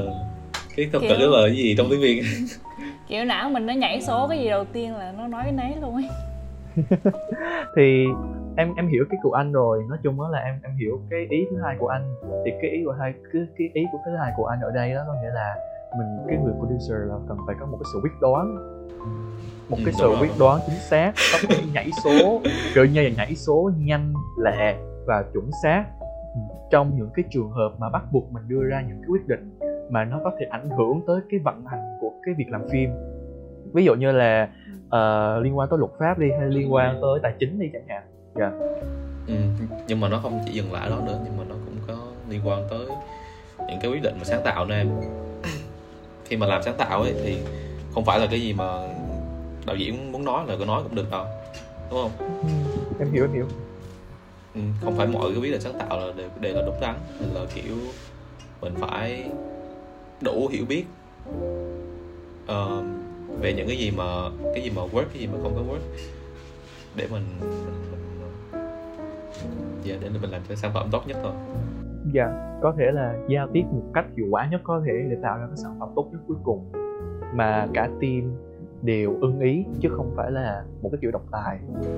cái 0.76 0.88
thuật 0.92 1.02
ngữ 1.02 1.26
là 1.32 1.46
cái 1.46 1.56
gì 1.56 1.74
trong 1.78 1.86
tiếng 1.90 2.00
việt 2.00 2.22
kiểu 3.08 3.24
não 3.24 3.50
mình 3.50 3.66
nó 3.66 3.72
nhảy 3.72 4.00
số 4.00 4.28
cái 4.28 4.38
gì 4.38 4.48
đầu 4.48 4.64
tiên 4.64 4.96
là 4.96 5.12
nó 5.18 5.26
nói 5.26 5.42
cái 5.44 5.52
nấy 5.52 5.76
luôn 5.80 5.94
ấy. 5.94 6.08
Thì 7.76 8.06
em 8.56 8.74
em 8.74 8.88
hiểu 8.88 9.04
cái 9.10 9.18
của 9.22 9.32
anh 9.32 9.52
rồi. 9.52 9.82
Nói 9.88 9.98
chung 10.02 10.16
đó 10.18 10.28
là 10.28 10.38
em 10.38 10.60
em 10.62 10.76
hiểu 10.76 11.00
cái 11.10 11.26
ý 11.30 11.46
thứ 11.50 11.56
hai 11.64 11.76
của 11.78 11.88
anh. 11.88 12.14
Thì 12.44 12.50
cái 12.62 12.70
ý 12.70 12.84
của 12.84 12.92
hai 12.92 13.14
cái, 13.32 13.42
cái 13.58 13.68
ý 13.74 13.82
của 13.92 13.98
thứ 14.04 14.16
hai 14.16 14.32
của 14.36 14.46
anh 14.46 14.60
ở 14.60 14.70
đây 14.70 14.94
đó 14.94 15.04
có 15.06 15.14
nghĩa 15.22 15.30
là 15.34 15.54
mình 15.98 16.26
cái 16.28 16.36
người 16.36 16.52
producer 16.58 16.98
là 17.08 17.14
cần 17.28 17.38
phải 17.46 17.56
có 17.60 17.66
một 17.66 17.76
cái 17.80 17.90
sự 17.92 18.00
quyết 18.02 18.20
đoán. 18.20 18.56
Một 19.68 19.76
cái 19.84 19.94
ừ, 19.94 19.98
sự 19.98 20.16
quyết 20.20 20.30
đoán 20.38 20.60
chính 20.66 20.78
xác 20.90 21.12
có 21.32 21.38
thể 21.48 21.62
nhảy 21.74 21.90
số 22.04 22.40
kiểu 22.74 22.84
như 22.84 23.02
là 23.02 23.10
nhảy 23.16 23.34
số 23.34 23.70
nhanh 23.78 24.14
lẹ 24.42 24.76
và 25.06 25.24
chuẩn 25.32 25.50
xác. 25.62 25.84
Trong 26.70 26.96
những 26.96 27.10
cái 27.14 27.24
trường 27.30 27.50
hợp 27.50 27.72
mà 27.78 27.88
bắt 27.88 28.02
buộc 28.12 28.32
mình 28.32 28.42
đưa 28.48 28.62
ra 28.64 28.80
những 28.88 28.96
cái 29.00 29.08
quyết 29.08 29.28
định 29.28 29.53
mà 29.90 30.04
nó 30.04 30.20
có 30.24 30.32
thể 30.40 30.46
ảnh 30.50 30.70
hưởng 30.70 31.00
tới 31.06 31.20
cái 31.30 31.40
vận 31.44 31.64
hành 31.66 31.96
của 32.00 32.12
cái 32.22 32.34
việc 32.34 32.46
làm 32.48 32.68
phim. 32.68 32.90
Ví 33.72 33.84
dụ 33.84 33.94
như 33.94 34.12
là 34.12 34.48
uh, 34.86 35.44
liên 35.44 35.58
quan 35.58 35.68
tới 35.70 35.78
luật 35.78 35.92
pháp 35.98 36.18
đi 36.18 36.30
hay 36.38 36.48
liên 36.48 36.72
quan 36.72 36.98
tới 37.02 37.20
tài 37.22 37.34
chính 37.40 37.58
đi 37.58 37.70
chẳng 37.72 37.88
hạn. 37.88 38.02
Dạ. 38.34 38.50
Yeah. 38.50 38.52
ừ, 39.26 39.34
nhưng 39.88 40.00
mà 40.00 40.08
nó 40.08 40.18
không 40.22 40.40
chỉ 40.46 40.52
dừng 40.52 40.72
lại 40.72 40.90
đó 40.90 41.00
nữa 41.06 41.18
nhưng 41.24 41.36
mà 41.36 41.44
nó 41.48 41.54
cũng 41.64 41.76
có 41.86 42.12
liên 42.28 42.40
quan 42.44 42.66
tới 42.70 42.86
những 43.68 43.78
cái 43.80 43.90
quyết 43.90 44.02
định 44.02 44.14
mà 44.18 44.24
sáng 44.24 44.40
tạo 44.44 44.66
nên 44.66 44.88
khi 46.24 46.36
mà 46.36 46.46
làm 46.46 46.62
sáng 46.62 46.74
tạo 46.78 47.02
ấy 47.02 47.14
thì 47.24 47.38
không 47.94 48.04
phải 48.04 48.20
là 48.20 48.26
cái 48.30 48.40
gì 48.40 48.52
mà 48.52 48.64
đạo 49.66 49.76
diễn 49.76 50.12
muốn 50.12 50.24
nói 50.24 50.44
là 50.48 50.54
cứ 50.58 50.64
nói 50.64 50.82
cũng 50.82 50.94
được 50.94 51.10
đâu 51.10 51.26
đúng 51.90 52.00
không? 52.02 52.18
Ừ, 52.18 52.48
em 52.98 53.12
hiểu 53.12 53.24
em 53.24 53.32
hiểu. 53.32 53.46
Ừ, 54.54 54.60
không 54.80 54.96
phải 54.96 55.06
mọi 55.06 55.30
cái 55.32 55.42
quyết 55.42 55.50
định 55.50 55.60
sáng 55.60 55.78
tạo 55.78 55.98
là 55.98 56.12
đều, 56.16 56.28
đều 56.40 56.54
là 56.54 56.62
đúng 56.66 56.80
đắn. 56.80 56.94
Là 57.34 57.40
kiểu 57.54 57.76
mình 58.60 58.74
phải 58.80 59.30
đủ 60.24 60.48
hiểu 60.52 60.64
biết. 60.68 60.84
Uh, 62.44 62.84
về 63.40 63.52
những 63.52 63.66
cái 63.66 63.76
gì 63.76 63.90
mà 63.96 64.04
cái 64.54 64.64
gì 64.64 64.70
mà 64.76 64.82
work 64.82 65.04
cái 65.12 65.18
gì 65.18 65.26
mà 65.26 65.38
không 65.42 65.52
có 65.54 65.62
work. 65.72 65.80
Để 66.96 67.06
mình 67.10 67.22
dạ 69.82 69.94
để 70.00 70.08
mình 70.08 70.30
làm 70.30 70.42
cái 70.48 70.56
sản 70.56 70.70
phẩm 70.74 70.88
tốt 70.90 71.02
nhất 71.06 71.16
thôi. 71.22 71.32
Dạ 72.12 72.58
có 72.62 72.74
thể 72.78 72.84
là 72.92 73.14
giao 73.28 73.48
tiếp 73.52 73.62
một 73.72 73.82
cách 73.94 74.04
hiệu 74.16 74.26
quả 74.30 74.48
nhất 74.50 74.60
có 74.64 74.82
thể 74.86 74.92
để 75.10 75.16
tạo 75.22 75.38
ra 75.38 75.46
cái 75.46 75.56
sản 75.56 75.76
phẩm 75.80 75.88
tốt 75.96 76.08
nhất 76.12 76.20
cuối 76.26 76.36
cùng. 76.44 76.72
Mà 77.34 77.66
cả 77.74 77.88
team 78.00 78.36
đều 78.82 79.16
ưng 79.20 79.40
ý 79.40 79.64
chứ 79.80 79.88
không 79.96 80.12
phải 80.16 80.30
là 80.30 80.64
một 80.82 80.88
cái 80.92 80.98
kiểu 81.02 81.10
độc 81.10 81.22
tài. 81.30 81.58
Ừ. 81.82 81.90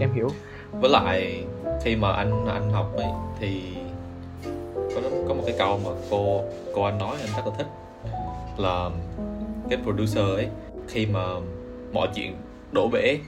em 0.00 0.12
hiểu. 0.12 0.28
Với 0.72 0.90
lại 0.90 1.44
khi 1.84 1.96
mà 1.96 2.12
anh 2.12 2.46
anh 2.46 2.70
học 2.70 2.92
ấy 2.96 3.06
thì 3.38 3.76
có 4.94 5.00
có 5.28 5.34
một 5.34 5.42
cái 5.46 5.54
câu 5.58 5.80
mà 5.84 5.90
cô 6.10 6.42
cô 6.74 6.82
anh 6.82 6.98
nói 6.98 7.16
anh 7.20 7.30
rất 7.36 7.46
là 7.46 7.52
thích 7.58 7.66
là 8.58 8.90
cái 9.70 9.78
producer 9.82 10.24
ấy 10.24 10.48
khi 10.88 11.06
mà 11.06 11.24
mọi 11.92 12.08
chuyện 12.14 12.36
đổ 12.72 12.88
bể 12.88 13.18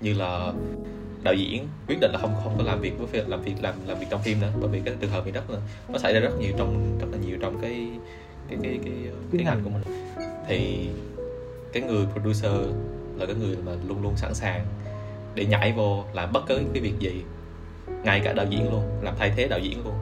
như 0.00 0.14
là 0.14 0.52
đạo 1.22 1.34
diễn 1.34 1.68
quyết 1.88 1.96
định 2.00 2.10
là 2.12 2.18
không 2.18 2.34
không 2.44 2.54
có 2.58 2.64
làm 2.64 2.80
việc 2.80 2.92
với 2.98 3.24
làm 3.26 3.42
việc 3.42 3.54
làm 3.62 3.74
làm 3.86 3.98
việc 3.98 4.06
trong 4.10 4.22
phim 4.22 4.40
nữa 4.40 4.52
bởi 4.60 4.68
vì 4.68 4.80
cái 4.84 4.94
trường 5.00 5.10
hợp 5.10 5.24
này 5.24 5.32
rất 5.32 5.50
là 5.50 5.58
nó 5.88 5.98
xảy 5.98 6.14
ra 6.14 6.20
rất 6.20 6.30
nhiều 6.40 6.52
trong 6.58 6.98
rất 7.00 7.06
là 7.12 7.18
nhiều 7.26 7.38
trong 7.40 7.58
cái 7.62 7.88
cái 8.48 8.58
cái 8.62 8.78
cái, 8.84 8.94
cái 9.32 9.44
ngành 9.44 9.60
của 9.64 9.70
mình. 9.70 9.82
Thì 10.48 10.88
cái 11.72 11.82
người 11.82 12.06
producer 12.12 12.52
là 13.16 13.26
cái 13.26 13.34
người 13.34 13.56
mà 13.66 13.72
luôn 13.88 14.02
luôn 14.02 14.16
sẵn 14.16 14.34
sàng 14.34 14.66
để 15.34 15.44
nhảy 15.44 15.72
vô 15.72 16.04
làm 16.12 16.32
bất 16.32 16.42
cứ 16.48 16.60
cái 16.72 16.82
việc 16.82 16.94
gì 16.98 17.22
ngay 18.04 18.20
cả 18.24 18.32
đạo 18.32 18.46
diễn 18.50 18.70
luôn 18.70 18.82
làm 19.02 19.14
thay 19.18 19.32
thế 19.36 19.48
đạo 19.48 19.58
diễn 19.58 19.84
luôn 19.84 19.94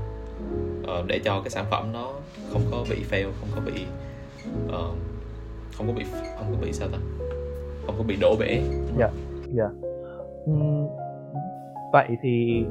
Ờ, 0.87 1.05
để 1.07 1.21
cho 1.25 1.41
cái 1.41 1.50
sản 1.50 1.64
phẩm 1.71 1.93
nó 1.93 2.12
không 2.53 2.62
có 2.71 2.85
bị 2.91 2.97
fail 3.11 3.31
không 3.41 3.49
có 3.55 3.61
bị 3.61 3.87
uh, 4.67 4.97
không 5.76 5.87
có 5.87 5.93
bị 5.93 6.05
không 6.38 6.47
có 6.53 6.59
bị 6.61 6.73
sao 6.73 6.88
ta? 6.88 6.99
Không 7.87 7.95
có 7.99 8.05
bị 8.05 8.17
đổ 8.21 8.37
bể. 8.41 8.62
Dạ 8.99 9.11
dạ. 9.53 9.69
Uhm, 10.50 10.87
vậy 11.93 12.09
thì 12.23 12.64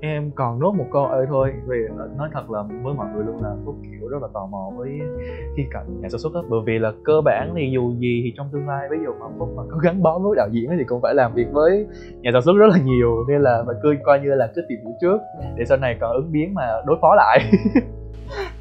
em 0.00 0.30
còn 0.34 0.60
nốt 0.60 0.72
một 0.72 0.86
câu 0.92 1.06
ơi 1.06 1.26
thôi 1.28 1.52
vì 1.66 1.76
nói 2.16 2.28
thật 2.32 2.50
là 2.50 2.62
với 2.82 2.94
mọi 2.94 3.06
người 3.14 3.24
luôn 3.24 3.42
là 3.42 3.50
phúc 3.64 3.74
kiểu 3.82 4.08
rất 4.08 4.22
là 4.22 4.28
tò 4.34 4.46
mò 4.46 4.70
với 4.76 5.00
khi 5.56 5.62
cạnh 5.70 6.00
nhà 6.00 6.08
sản 6.08 6.20
xuất 6.20 6.34
á. 6.34 6.40
Bởi 6.48 6.60
vì 6.66 6.78
là 6.78 6.92
cơ 7.04 7.20
bản 7.20 7.54
thì 7.56 7.70
dù 7.72 7.92
gì 7.98 8.20
thì 8.24 8.32
trong 8.36 8.48
tương 8.52 8.68
lai 8.68 8.88
ví 8.90 8.96
dụ 9.04 9.12
mà 9.20 9.26
phúc 9.38 9.48
mà 9.56 9.62
có 9.70 9.78
gắn 9.78 10.02
bó 10.02 10.18
với 10.18 10.36
đạo 10.36 10.48
diễn 10.52 10.70
thì 10.78 10.84
cũng 10.84 11.02
phải 11.02 11.14
làm 11.14 11.34
việc 11.34 11.46
với 11.52 11.86
nhà 12.20 12.30
sản 12.32 12.42
xuất 12.42 12.52
rất 12.56 12.66
là 12.70 12.78
nhiều. 12.84 13.24
Nên 13.28 13.40
là 13.40 13.62
phải 13.66 13.76
cứ 13.82 13.94
coi 14.04 14.20
như 14.20 14.34
là 14.34 14.52
cứ 14.54 14.62
tìm 14.68 14.78
hiểu 14.82 14.94
trước 15.00 15.20
để 15.56 15.64
sau 15.64 15.78
này 15.78 15.96
còn 16.00 16.12
ứng 16.12 16.32
biến 16.32 16.54
mà 16.54 16.66
đối 16.86 16.98
phó 17.00 17.14
lại. 17.14 17.40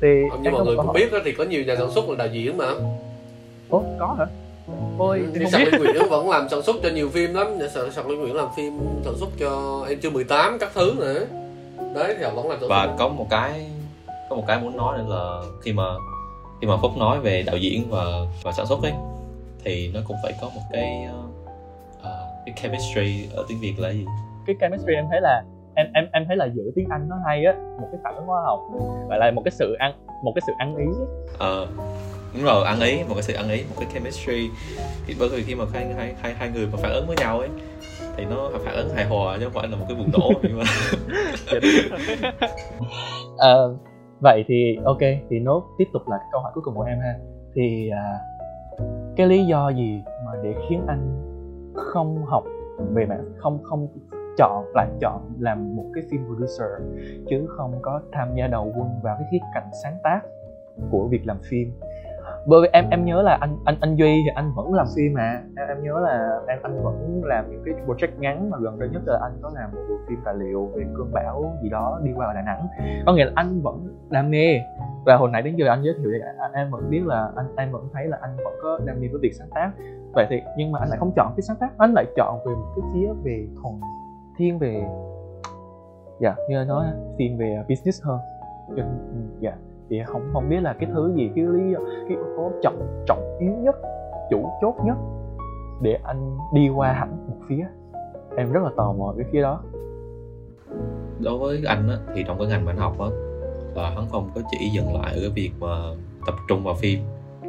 Thì 0.01 0.23
như 0.41 0.51
mọi 0.51 0.65
người 0.65 0.75
cũng 0.77 0.93
biết 0.93 1.11
đó, 1.11 1.17
thì 1.25 1.31
có 1.31 1.43
nhiều 1.43 1.63
nhà 1.63 1.75
sản 1.75 1.89
xuất 1.89 2.09
là 2.09 2.15
đạo 2.17 2.27
diễn 2.31 2.57
mà. 2.57 2.65
Ủa 3.69 3.81
có 3.99 4.15
hả? 4.19 4.25
Ôi, 4.97 5.23
thì 5.35 5.45
Sạc 5.51 5.61
Liên 5.61 5.81
Nguyễn 5.81 6.09
vẫn 6.09 6.29
làm 6.29 6.49
sản 6.49 6.61
xuất 6.61 6.75
cho 6.83 6.89
nhiều 6.89 7.09
phim 7.09 7.33
lắm. 7.33 7.47
Sạc, 7.73 7.93
Sạc 7.93 8.07
Liên 8.07 8.19
Nguyễn 8.19 8.35
làm 8.35 8.47
phim 8.57 8.79
sản 9.05 9.13
xuất 9.17 9.29
cho 9.39 9.85
em 9.89 9.99
chưa 10.01 10.09
18 10.09 10.57
các 10.59 10.71
thứ 10.73 10.93
nữa. 10.97 11.25
Đấy 11.95 12.15
thì 12.17 12.23
họ 12.23 12.31
vẫn 12.35 12.49
làm 12.49 12.59
sản 12.59 12.69
Và 12.69 12.95
có 12.99 13.07
một 13.07 13.27
cái 13.29 13.69
có 14.29 14.35
một 14.35 14.43
cái 14.47 14.59
muốn 14.61 14.77
nói 14.77 14.97
nữa 14.97 15.05
là 15.07 15.41
khi 15.61 15.73
mà 15.73 15.83
khi 16.61 16.67
mà 16.67 16.77
Phúc 16.81 16.91
nói 16.97 17.19
về 17.19 17.43
đạo 17.43 17.57
diễn 17.57 17.89
và 17.89 18.03
và 18.43 18.51
sản 18.51 18.65
xuất 18.65 18.83
ấy 18.83 18.93
thì 19.63 19.91
nó 19.93 19.99
cũng 20.07 20.17
phải 20.23 20.33
có 20.41 20.49
một 20.55 20.61
cái 20.71 21.07
uh, 21.09 21.29
cái 22.45 22.55
chemistry 22.61 23.27
ở 23.33 23.45
tiếng 23.47 23.59
Việt 23.61 23.73
là 23.77 23.89
gì? 23.89 24.05
Cái 24.47 24.55
chemistry 24.61 24.93
em 24.93 25.05
thấy 25.09 25.21
là 25.21 25.43
em 25.75 25.87
em 25.93 26.05
em 26.13 26.23
thấy 26.27 26.37
là 26.37 26.47
giữa 26.55 26.71
tiếng 26.75 26.87
Anh 26.89 27.09
nó 27.09 27.15
hay 27.25 27.45
á 27.45 27.53
một 27.81 27.87
cái 27.91 28.01
phản 28.03 28.15
ứng 28.15 28.25
hóa 28.25 28.41
học 28.45 28.59
gọi 29.09 29.19
là 29.19 29.31
một 29.31 29.41
cái 29.45 29.51
sự 29.51 29.75
ăn 29.79 29.93
một 30.23 30.31
cái 30.35 30.41
sự 30.47 30.53
ăn 30.57 30.75
ý. 30.75 30.85
Ờ 31.37 31.67
đúng 32.33 32.43
rồi 32.43 32.65
ăn 32.65 32.79
ý 32.79 33.03
một 33.03 33.13
cái 33.13 33.23
sự 33.23 33.33
ăn 33.33 33.49
ý 33.49 33.63
một 33.69 33.75
cái 33.79 33.89
chemistry. 33.93 34.49
Thì 35.07 35.15
bởi 35.19 35.29
vì 35.29 35.43
khi 35.43 35.55
mà 35.55 35.65
hai 35.73 35.93
hai 35.97 36.15
hai, 36.21 36.33
hai 36.33 36.49
người 36.49 36.67
mà 36.67 36.77
phản 36.81 36.91
ứng 36.91 37.07
với 37.07 37.15
nhau 37.19 37.39
ấy 37.39 37.49
thì 38.17 38.25
nó 38.25 38.49
phản 38.65 38.75
ứng 38.75 38.89
hài 38.89 39.05
hòa 39.05 39.37
chứ 39.37 39.43
không 39.43 39.53
phải 39.53 39.67
là 39.67 39.75
một 39.77 39.85
cái 39.87 39.97
bùng 39.97 40.11
nổ. 40.11 40.31
Nhưng 40.43 40.57
mà 40.57 40.63
à, 43.37 43.53
vậy 44.19 44.43
thì 44.47 44.77
ok 44.85 45.01
thì 45.29 45.39
nốt 45.39 45.63
tiếp 45.77 45.85
tục 45.93 46.09
là 46.09 46.17
câu 46.31 46.41
hỏi 46.41 46.51
cuối 46.55 46.63
cùng 46.65 46.75
của 46.75 46.83
em 46.83 46.99
ha. 46.99 47.15
Thì 47.55 47.89
à, 47.89 48.19
cái 49.15 49.27
lý 49.27 49.45
do 49.45 49.69
gì 49.69 50.01
mà 50.25 50.31
để 50.43 50.53
khiến 50.69 50.81
anh 50.87 51.25
không 51.75 52.25
học 52.25 52.43
về 52.93 53.05
mạng 53.05 53.25
không 53.37 53.63
không 53.63 53.87
chọn 54.37 54.65
lại 54.75 54.87
chọn 55.01 55.21
làm 55.39 55.75
một 55.75 55.85
cái 55.93 56.03
phim 56.11 56.25
producer 56.25 56.69
chứ 57.29 57.47
không 57.57 57.79
có 57.81 58.01
tham 58.11 58.27
gia 58.35 58.47
đầu 58.47 58.73
quân 58.77 58.89
vào 59.03 59.15
cái 59.19 59.27
khía 59.31 59.37
cạnh 59.53 59.69
sáng 59.83 59.97
tác 60.03 60.19
của 60.91 61.07
việc 61.07 61.21
làm 61.25 61.37
phim 61.49 61.71
bởi 62.49 62.61
vì 62.61 62.67
em 62.73 62.89
em 62.89 63.05
nhớ 63.05 63.21
là 63.21 63.37
anh 63.41 63.57
anh 63.65 63.75
anh 63.81 63.95
duy 63.95 64.21
thì 64.25 64.29
anh 64.35 64.51
vẫn 64.55 64.73
làm 64.73 64.87
phim 64.95 65.13
mà 65.13 65.41
em, 65.57 65.67
em 65.67 65.83
nhớ 65.83 65.99
là 65.99 66.39
em 66.47 66.59
anh 66.63 66.83
vẫn 66.83 67.21
làm 67.23 67.51
những 67.51 67.63
cái 67.65 67.73
project 67.87 68.19
ngắn 68.19 68.49
mà 68.49 68.57
gần 68.61 68.79
đây 68.79 68.89
nhất 68.89 69.01
là 69.05 69.19
anh 69.21 69.31
có 69.41 69.51
làm 69.55 69.71
một 69.73 69.81
bộ 69.89 69.95
phim 70.07 70.19
tài 70.25 70.33
liệu 70.35 70.65
về 70.75 70.85
cơn 70.97 71.11
bão 71.13 71.57
gì 71.63 71.69
đó 71.69 71.99
đi 72.03 72.11
qua 72.15 72.33
đà 72.33 72.41
nẵng. 72.41 72.67
Có 73.05 73.13
nghĩa 73.13 73.25
là 73.25 73.31
anh 73.35 73.61
vẫn 73.61 73.87
đam 74.09 74.31
mê. 74.31 74.59
Và 75.05 75.15
hồi 75.15 75.29
nãy 75.31 75.41
đến 75.41 75.55
giờ 75.55 75.67
anh 75.67 75.83
giới 75.83 75.93
thiệu 75.97 76.11
thì 76.13 76.19
em 76.53 76.71
vẫn 76.71 76.89
biết 76.89 77.01
là 77.05 77.31
anh 77.35 77.45
em 77.57 77.71
vẫn 77.71 77.89
thấy 77.93 78.07
là 78.07 78.17
anh 78.21 78.37
vẫn 78.37 78.53
có 78.61 78.79
đam 78.85 79.01
mê 79.01 79.07
với 79.07 79.19
việc 79.21 79.33
sáng 79.33 79.49
tác. 79.55 79.71
Vậy 80.13 80.27
thì 80.29 80.41
nhưng 80.57 80.71
mà 80.71 80.79
anh 80.79 80.89
lại 80.89 80.97
không 80.99 81.11
chọn 81.15 81.33
cái 81.37 81.41
sáng 81.41 81.57
tác 81.59 81.69
anh 81.77 81.93
lại 81.93 82.05
chọn 82.15 82.39
về 82.45 82.53
một 82.55 82.73
cái 82.75 82.85
phía 82.93 83.13
về 83.23 83.47
thuần 83.61 83.73
thiên 84.37 84.59
về 84.59 84.83
dạ 86.19 86.35
như 86.49 86.57
anh 86.57 86.67
nói 86.67 86.85
thiên 87.17 87.37
về 87.37 87.63
business 87.69 88.03
hơn. 88.03 88.19
Ừ, 88.75 88.83
dạ. 89.39 89.49
yeah 89.49 89.68
thì 89.89 90.01
không 90.05 90.29
không 90.33 90.49
biết 90.49 90.59
là 90.61 90.73
cái 90.73 90.89
thứ 90.93 91.13
gì 91.15 91.31
cái 91.35 91.45
lý 91.45 91.71
do 91.73 91.79
cái 91.79 92.17
yếu 92.17 92.25
tố 92.37 92.51
trọng 92.61 93.03
trọng 93.07 93.37
yếu 93.39 93.51
nhất 93.51 93.75
chủ 94.29 94.49
chốt 94.61 94.75
nhất 94.85 94.97
để 95.81 95.99
anh 96.03 96.37
đi 96.53 96.69
qua 96.69 96.93
hẳn 96.93 97.27
một 97.27 97.37
phía. 97.49 97.65
Em 98.37 98.51
rất 98.51 98.63
là 98.63 98.69
tò 98.77 98.93
mò 98.93 99.13
cái 99.17 99.25
phía 99.31 99.41
đó. 99.41 99.61
Đối 101.19 101.37
với 101.37 101.63
anh 101.67 101.89
á, 101.89 101.97
thì 102.15 102.23
trong 102.27 102.37
cái 102.39 102.47
ngành 102.47 102.65
mà 102.65 102.71
anh 102.71 102.77
học 102.77 102.99
á 102.99 103.07
là 103.75 103.89
hắn 103.89 104.05
không 104.11 104.29
có 104.35 104.41
chỉ 104.51 104.69
dừng 104.69 104.93
lại 104.93 105.13
ở 105.13 105.19
cái 105.21 105.29
việc 105.29 105.51
mà 105.59 105.67
tập 106.25 106.35
trung 106.47 106.63
vào 106.63 106.73
phim. 106.73 106.99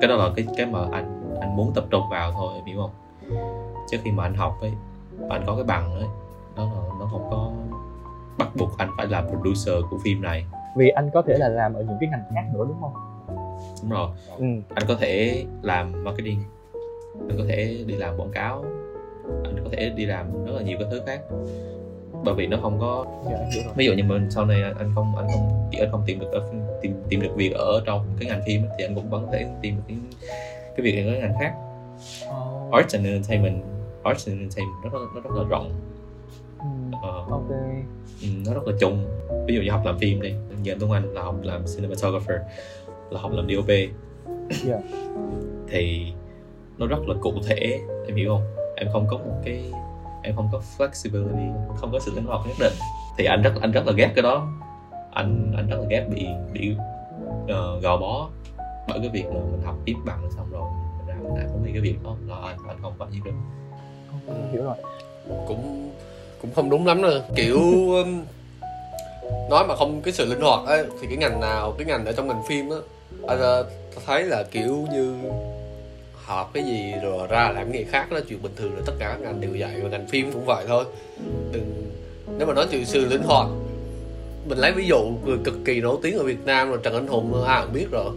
Cái 0.01 0.09
đó 0.09 0.17
là 0.17 0.31
cái 0.37 0.47
cái 0.57 0.67
mà 0.67 0.79
anh 0.93 1.37
anh 1.41 1.57
muốn 1.57 1.73
tập 1.75 1.85
trung 1.91 2.03
vào 2.11 2.33
thôi 2.33 2.49
em 2.55 2.65
hiểu 2.65 2.81
không? 2.81 2.91
Chứ 3.91 3.97
khi 4.03 4.11
mà 4.13 4.23
anh 4.23 4.35
học 4.35 4.59
ấy 4.61 4.73
và 5.19 5.37
anh 5.37 5.43
có 5.47 5.55
cái 5.55 5.65
bằng 5.65 5.95
ấy 5.95 6.09
đó 6.57 6.65
là 6.65 6.95
nó 7.01 7.09
không 7.13 7.27
có 7.31 7.51
bắt 8.39 8.49
buộc 8.59 8.79
anh 8.79 8.91
phải 8.97 9.07
làm 9.07 9.25
producer 9.29 9.75
của 9.91 9.99
phim 10.05 10.23
này 10.23 10.47
vì 10.77 10.89
anh 10.89 11.11
có 11.15 11.23
thể 11.23 11.39
là 11.39 11.49
làm 11.49 11.75
ở 11.75 11.83
những 11.83 11.97
cái 12.01 12.09
ngành 12.09 12.25
khác 12.35 12.45
nữa 12.55 12.65
đúng 12.69 12.81
không? 12.81 12.93
Đúng 13.83 13.91
rồi. 13.91 14.09
Ừ. 14.39 14.47
anh 14.75 14.85
có 14.89 14.97
thể 15.01 15.45
làm 15.63 16.05
marketing. 16.05 16.39
Anh 17.29 17.39
có 17.39 17.45
thể 17.49 17.85
đi 17.87 17.97
làm 17.97 18.17
quảng 18.17 18.31
cáo. 18.33 18.65
Anh 19.45 19.57
có 19.65 19.71
thể 19.73 19.91
đi 19.97 20.07
làm 20.07 20.45
rất 20.47 20.53
là 20.53 20.63
nhiều 20.63 20.79
cái 20.81 20.89
thứ 20.91 21.01
khác. 21.07 21.21
Bởi 22.25 22.35
vì 22.35 22.47
nó 22.47 22.57
không 22.63 22.81
có 22.81 23.05
dạ, 23.31 23.63
ví 23.77 23.87
dụ 23.87 23.93
như 23.93 24.05
mình 24.05 24.31
sau 24.31 24.45
này 24.47 24.63
anh 24.63 24.93
không 24.95 25.17
anh 25.17 25.27
không 25.35 25.69
chỉ 25.71 25.79
anh 25.79 25.91
không 25.91 26.03
tìm 26.07 26.19
được 26.19 26.51
tìm 26.83 26.95
tìm 27.09 27.21
được 27.23 27.35
việc 27.37 27.53
ở 27.55 27.83
trong 27.87 28.07
cái 28.21 28.29
ngành 28.29 28.43
phim 28.47 28.63
thì 28.79 28.85
anh 28.85 28.95
cũng 28.95 29.11
vẫn 29.11 29.27
có 29.27 29.33
thể 29.33 29.47
tìm 29.63 29.77
được 29.77 29.83
cái 29.89 29.99
cái 30.77 30.85
việc 30.85 31.07
ở 31.07 31.13
cái 31.13 31.21
ngành 31.21 31.35
khác. 31.41 31.55
Oh. 32.29 32.73
arts 32.73 32.95
and 32.95 33.07
entertainment. 33.07 33.63
Arts 34.03 34.29
and 34.29 34.41
entertainment 34.41 34.85
rất, 34.85 34.91
nó 34.93 35.21
rất 35.21 35.37
là 35.37 35.49
rộng 35.49 35.90
ừ. 36.63 36.97
uh, 36.97 37.31
ok. 37.31 37.51
Ừ, 38.23 38.29
nó 38.47 38.55
rất 38.55 38.67
là 38.67 38.73
chung. 38.81 39.07
Ví 39.47 39.55
dụ 39.55 39.63
như 39.63 39.71
học 39.71 39.83
làm 39.85 39.99
phim 39.99 40.23
đi 40.23 40.35
giờ 40.63 40.75
Tuấn 40.81 40.91
Anh 40.91 41.15
là 41.15 41.23
học 41.23 41.37
làm 41.43 41.63
cinematographer 41.77 42.37
là 43.11 43.21
học 43.21 43.33
làm 43.33 43.49
DOP 43.55 43.69
yeah. 43.69 43.91
Dạ. 44.65 44.79
thì 45.69 46.13
nó 46.79 46.87
rất 46.87 47.09
là 47.09 47.15
cụ 47.21 47.33
thể 47.47 47.81
em 48.07 48.17
hiểu 48.17 48.31
không? 48.31 48.75
Em 48.77 48.89
không 48.93 49.07
có 49.11 49.17
một 49.17 49.41
cái 49.45 49.73
em 50.23 50.37
không 50.37 50.49
có 50.53 50.61
flexibility 50.79 51.53
không 51.77 51.93
có 51.93 51.99
sự 51.99 52.13
linh 52.15 52.25
hoạt 52.25 52.47
nhất 52.47 52.57
định. 52.61 52.73
Thì 53.19 53.25
anh 53.25 53.43
rất 53.43 53.53
anh 53.61 53.73
rất 53.73 53.87
là 53.87 53.93
ghét 53.93 54.13
cái 54.15 54.23
đó. 54.23 54.49
Anh 55.13 55.53
anh 55.57 55.69
rất 55.69 55.77
là 55.81 55.87
ghét 55.91 56.07
bị 56.11 56.27
bị 56.53 56.75
uh, 57.45 57.83
gò 57.83 57.97
bó 57.97 58.29
bởi 58.89 58.99
cái 58.99 59.09
việc 59.09 59.27
là 59.27 59.41
mình 59.53 59.63
học 59.65 59.77
tiếp 59.85 59.95
bằng 60.07 60.31
xong 60.37 60.51
rồi 60.51 60.71
mình 60.99 61.07
ra 61.07 61.15
mình 61.23 61.37
làm 61.37 61.49
không 61.49 61.65
cái 61.65 61.81
việc 61.81 61.97
đó 62.05 62.17
là 62.27 62.37
anh 62.37 62.57
anh 62.69 62.77
không 62.83 62.93
phải 62.99 63.09
như 63.13 63.19
được 63.25 63.33
hiểu 64.53 64.65
rồi. 64.65 64.77
Cũng 65.47 65.91
cũng 66.43 66.51
không 66.55 66.71
đúng 66.71 66.87
lắm 66.87 67.03
đâu. 67.03 67.13
Kiểu 67.37 67.59
um, 67.91 68.25
nói 69.51 69.65
mà 69.69 69.77
không 69.77 70.01
cái 70.03 70.13
sự 70.15 70.27
linh 70.27 70.41
hoạt 70.41 70.67
ấy, 70.67 70.85
thì 71.01 71.07
cái 71.07 71.17
ngành 71.17 71.41
nào, 71.41 71.75
cái 71.79 71.87
ngành 71.87 72.07
ở 72.07 72.13
trong 72.13 72.29
ngành 72.29 72.43
phim 72.49 72.71
á 72.71 72.77
à, 73.29 73.37
ta 73.37 73.63
thấy 74.07 74.23
là 74.23 74.43
kiểu 74.43 74.87
như 74.93 75.15
học 76.25 76.51
cái 76.55 76.65
gì 76.65 76.93
rồi 77.03 77.27
ra 77.27 77.51
làm 77.55 77.73
nghề 77.73 77.85
khác 77.85 78.13
là 78.13 78.21
chuyện 78.29 78.43
bình 78.43 78.53
thường 78.57 78.75
là 78.77 78.83
tất 78.87 78.93
cả 78.99 79.09
các 79.09 79.21
ngành 79.21 79.41
đều 79.41 79.51
vậy, 79.59 79.81
và 79.83 79.89
ngành 79.89 80.07
phim 80.09 80.33
cũng 80.33 80.45
vậy 80.45 80.65
thôi. 80.69 80.85
Đừng, 81.53 81.93
nếu 82.39 82.47
mà 82.47 82.55
nói 82.55 82.67
chuyện 82.71 82.85
sự 82.85 83.07
linh 83.07 83.23
hoạt, 83.23 83.47
mình 84.49 84.59
lấy 84.59 84.73
ví 84.73 84.87
dụ 84.87 84.99
người 85.25 85.39
cực 85.45 85.55
kỳ 85.65 85.81
nổi 85.81 85.97
tiếng 86.03 86.19
ở 86.19 86.25
Việt 86.25 86.45
Nam 86.45 86.71
là 86.71 86.77
Trần 86.83 86.95
Anh 86.95 87.07
Hùng, 87.07 87.45
ai 87.45 87.63
cũng 87.63 87.73
biết 87.73 87.87
rồi. 87.91 88.11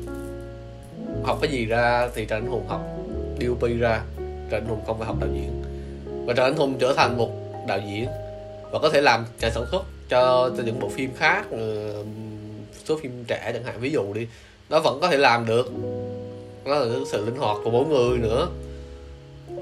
Học 1.24 1.38
cái 1.42 1.51
gì 1.51 1.65
ra 1.65 2.10
thì 2.15 2.25
Trần 2.25 2.44
Anh 2.44 2.51
Hùng 2.51 2.68
học 2.68 2.82
DOP 3.42 3.62
ra, 3.80 4.01
Trần 4.50 4.63
Anh 4.63 4.65
Hùng 4.65 4.80
không 4.88 4.98
phải 4.98 5.08
học 5.08 5.15
đạo 5.20 5.30
diễn. 5.34 5.63
Và 6.25 6.34
Trần 6.34 6.46
Anh 6.46 6.56
Hùng 6.56 6.75
trở 6.80 6.94
thành 6.94 7.18
một 7.18 7.30
đạo 7.67 7.79
diễn 7.88 8.08
và 8.72 8.79
có 8.79 8.89
thể 8.89 9.01
làm 9.01 9.25
nhà 9.41 9.50
sản 9.50 9.63
xuất 9.72 9.84
cho 10.10 10.51
cho 10.58 10.63
những 10.65 10.79
bộ 10.79 10.89
phim 10.89 11.13
khác 11.15 11.46
số 12.86 12.98
phim 13.01 13.24
trẻ 13.27 13.51
chẳng 13.53 13.63
hạn. 13.63 13.75
Ví 13.79 13.91
dụ 13.91 14.13
đi 14.13 14.27
nó 14.70 14.79
vẫn 14.79 15.00
có 15.01 15.08
thể 15.08 15.17
làm 15.17 15.46
được. 15.46 15.72
Nó 16.65 16.75
là 16.75 16.86
sự 17.12 17.25
linh 17.25 17.36
hoạt 17.36 17.58
của 17.63 17.72
mỗi 17.72 17.86
người 17.86 18.17
nữa 18.17 18.48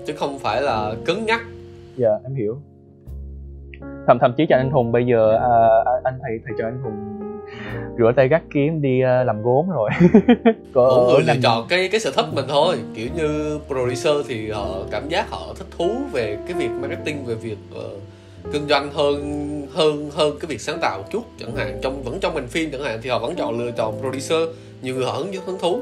chứ 0.07 0.13
không 0.17 0.39
phải 0.39 0.61
là 0.61 0.93
cứng 1.05 1.25
nhắc. 1.25 1.41
Dạ 1.97 2.09
yeah, 2.09 2.23
em 2.23 2.35
hiểu. 2.35 2.57
Thậm 4.07 4.17
thậm 4.21 4.33
chí 4.37 4.45
cho 4.49 4.57
anh 4.57 4.71
hùng 4.71 4.91
bây 4.91 5.05
giờ 5.05 5.37
à, 5.37 5.67
à 5.85 5.91
anh 6.03 6.19
thầy 6.23 6.39
thầy 6.45 6.53
cho 6.57 6.65
anh 6.65 6.81
hùng 6.83 7.20
rửa 7.97 8.11
tay 8.15 8.27
gắt 8.27 8.41
kiếm 8.53 8.81
đi 8.81 8.99
uh, 8.99 9.27
làm 9.27 9.43
gốm 9.43 9.69
rồi. 9.69 9.89
Mỗi 10.73 11.13
người 11.13 11.23
lựa 11.35 11.41
chọn 11.43 11.67
cái 11.69 11.89
cái 11.89 11.99
sở 11.99 12.11
thích 12.11 12.25
mình 12.33 12.45
thôi. 12.49 12.77
Kiểu 12.95 13.07
như 13.15 13.59
producer 13.67 14.15
thì 14.27 14.49
họ 14.49 14.67
cảm 14.91 15.09
giác 15.09 15.29
họ 15.29 15.53
thích 15.57 15.67
thú 15.77 15.95
về 16.11 16.37
cái 16.47 16.57
việc 16.57 16.69
marketing 16.81 17.25
về 17.25 17.35
việc 17.35 17.57
uh, 17.75 18.01
kinh 18.53 18.67
doanh 18.67 18.91
hơn 18.93 19.17
hơn 19.73 20.09
hơn 20.13 20.37
cái 20.39 20.47
việc 20.47 20.61
sáng 20.61 20.77
tạo 20.81 21.03
chút 21.11 21.23
chẳng 21.39 21.55
hạn. 21.55 21.79
Trong 21.81 22.03
vẫn 22.03 22.19
trong 22.19 22.35
ngành 22.35 22.47
phim 22.47 22.71
chẳng 22.71 22.83
hạn 22.83 22.99
thì 23.03 23.09
họ 23.09 23.19
vẫn 23.19 23.35
chọn 23.35 23.59
lựa 23.59 23.71
chọn 23.71 23.99
producer 24.01 24.49
nhiều 24.81 24.95
người 24.95 25.05
họ 25.05 25.11
hứng 25.11 25.33
hứng 25.45 25.59
thú. 25.59 25.81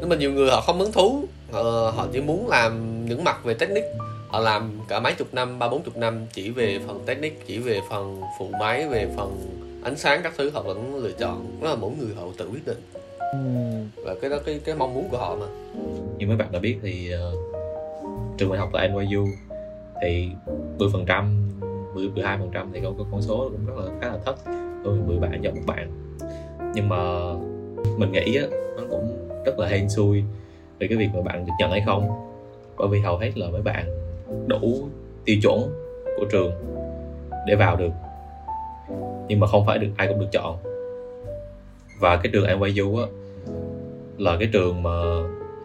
Nhưng 0.00 0.08
mà 0.08 0.16
nhiều 0.16 0.32
người 0.32 0.50
họ 0.50 0.60
không 0.60 0.78
hứng 0.78 0.92
thú. 0.92 1.24
Họ, 1.52 1.62
họ 1.96 2.06
chỉ 2.12 2.20
muốn 2.20 2.48
làm 2.48 3.04
những 3.08 3.24
mặt 3.24 3.44
về 3.44 3.54
technique. 3.54 3.92
Họ 4.28 4.40
làm 4.40 4.78
cả 4.88 5.00
mấy 5.00 5.12
chục 5.14 5.34
năm 5.34 5.58
ba 5.58 5.68
bốn 5.68 5.82
chục 5.82 5.96
năm 5.96 6.26
chỉ 6.32 6.50
về 6.50 6.78
phần 6.86 7.00
technique 7.06 7.36
chỉ 7.46 7.58
về 7.58 7.80
phần 7.90 8.20
phụ 8.38 8.50
máy 8.60 8.88
về 8.88 9.08
phần 9.16 9.56
ánh 9.82 9.96
sáng 9.96 10.20
các 10.22 10.32
thứ 10.36 10.50
họ 10.50 10.62
vẫn 10.62 10.96
lựa 10.96 11.12
chọn. 11.12 11.60
Đó 11.62 11.68
là 11.68 11.76
mỗi 11.76 11.90
người 11.98 12.14
họ 12.14 12.22
tự 12.38 12.48
quyết 12.48 12.66
định. 12.66 12.80
Và 14.04 14.14
cái 14.20 14.30
đó 14.30 14.36
cái 14.46 14.60
cái 14.64 14.74
mong 14.74 14.94
muốn 14.94 15.08
của 15.10 15.18
họ 15.18 15.36
mà. 15.40 15.46
Như 16.18 16.26
mấy 16.26 16.36
bạn 16.36 16.52
đã 16.52 16.58
biết 16.58 16.78
thì 16.82 17.10
uh, 17.14 17.38
trường 18.38 18.48
đại 18.48 18.58
học 18.58 18.70
tại 18.72 18.88
NYU 18.88 19.26
thì 20.02 20.28
10 20.78 20.88
phần 20.92 21.06
trăm 21.06 21.50
10 21.94 22.08
12 22.08 22.38
phần 22.38 22.50
trăm 22.54 22.70
thì 22.72 22.80
con 22.84 23.06
con 23.12 23.22
số 23.22 23.50
cũng 23.52 23.66
rất 23.66 23.76
là 23.76 23.92
khá 24.00 24.08
là 24.08 24.18
thấp. 24.24 24.34
Tôi 24.84 24.98
10 25.06 25.18
bạn 25.18 25.40
cho 25.44 25.50
một 25.50 25.62
bạn. 25.66 25.90
Nhưng 26.74 26.88
mà 26.88 26.98
mình 27.96 28.12
nghĩ 28.12 28.36
á 28.36 28.46
nó 28.76 28.82
cũng 28.90 29.28
rất 29.46 29.58
là 29.58 29.68
hên 29.68 29.88
xui 29.88 30.22
về 30.78 30.86
cái 30.88 30.98
việc 30.98 31.08
mà 31.14 31.22
bạn 31.22 31.46
được 31.46 31.52
nhận 31.58 31.70
hay 31.70 31.82
không. 31.86 32.08
Bởi 32.78 32.88
vì 32.88 33.00
hầu 33.00 33.18
hết 33.18 33.38
là 33.38 33.46
mấy 33.50 33.62
bạn 33.62 33.86
đủ 34.46 34.88
tiêu 35.24 35.36
chuẩn 35.42 35.60
của 36.16 36.24
trường 36.30 36.52
để 37.46 37.54
vào 37.54 37.76
được 37.76 37.90
nhưng 39.28 39.40
mà 39.40 39.46
không 39.46 39.66
phải 39.66 39.78
được 39.78 39.88
ai 39.96 40.08
cũng 40.08 40.20
được 40.20 40.28
chọn. 40.32 40.56
Và 42.00 42.16
cái 42.16 42.32
trường 42.32 42.60
NYU 42.60 42.98
á 42.98 43.06
là 44.18 44.36
cái 44.38 44.48
trường 44.52 44.82
mà 44.82 44.90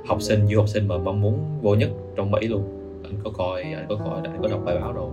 học 0.07 0.21
sinh 0.21 0.47
du 0.47 0.57
học 0.57 0.69
sinh 0.69 0.87
mà 0.87 0.97
mong 0.97 1.21
muốn 1.21 1.59
vô 1.61 1.75
nhất 1.75 1.89
trong 2.15 2.31
Mỹ 2.31 2.47
luôn. 2.47 2.63
Anh 3.03 3.13
có 3.23 3.31
coi 3.37 3.61
anh 3.61 3.85
có 3.89 3.95
coi 3.95 4.21
anh 4.23 4.37
có 4.41 4.47
đọc 4.47 4.61
bài 4.65 4.75
báo 4.81 4.93
rồi 4.93 5.09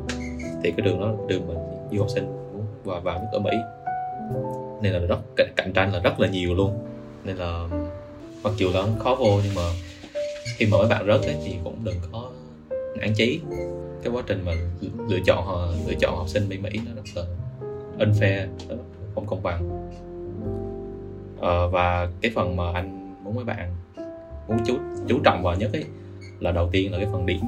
thì 0.63 0.71
cái 0.71 0.87
đường 0.87 1.01
đó 1.01 1.07
là 1.07 1.39
mà 1.49 1.55
du 1.93 1.99
học 1.99 2.11
sinh 2.11 2.27
muốn 2.27 2.65
vào 2.85 3.01
vào 3.01 3.19
nhất 3.19 3.29
ở 3.33 3.39
Mỹ. 3.39 3.51
Nên 4.83 4.93
là 4.93 4.99
rất 4.99 5.19
cạnh, 5.37 5.53
cạnh 5.57 5.73
tranh 5.73 5.93
là 5.93 6.01
rất 6.01 6.21
là 6.21 6.29
nhiều 6.29 6.55
luôn. 6.55 6.79
Nên 7.25 7.37
là 7.37 7.69
mặc 8.43 8.53
dù 8.57 8.71
là 8.75 8.87
khó 8.99 9.15
vô 9.15 9.41
nhưng 9.45 9.55
mà 9.55 9.63
khi 10.57 10.67
mà 10.67 10.79
mấy 10.79 10.89
bạn 10.89 11.07
rớt 11.07 11.23
ấy, 11.23 11.37
thì 11.45 11.55
cũng 11.65 11.77
đừng 11.85 11.97
có 12.13 12.31
nản 12.99 13.15
chí. 13.15 13.41
Cái 14.03 14.13
quá 14.13 14.23
trình 14.27 14.43
mà 14.47 14.53
lựa 15.09 15.19
chọn 15.27 15.75
lựa 15.87 15.95
chọn 16.01 16.17
học 16.17 16.29
sinh 16.29 16.49
bên 16.49 16.63
Mỹ 16.63 16.71
nó 16.87 16.93
rất 16.95 17.03
là 17.15 17.23
unfair 17.99 18.47
nó 18.69 18.77
không 19.15 19.27
công 19.27 19.43
bằng. 19.43 19.89
Ờ, 21.41 21.69
và 21.69 22.09
cái 22.21 22.33
phần 22.35 22.57
mà 22.57 22.65
anh 22.75 23.15
muốn 23.25 23.35
mấy 23.35 23.45
bạn 23.45 23.75
muốn 24.49 24.59
chú 24.67 24.75
chú 25.09 25.21
trọng 25.25 25.43
vào 25.43 25.57
nhất 25.57 25.71
ấy 25.73 25.85
là 26.41 26.53
đầu 26.53 26.69
tiên 26.73 26.93
là 26.93 26.99
cái 26.99 27.07
phần 27.13 27.27
điểm 27.27 27.41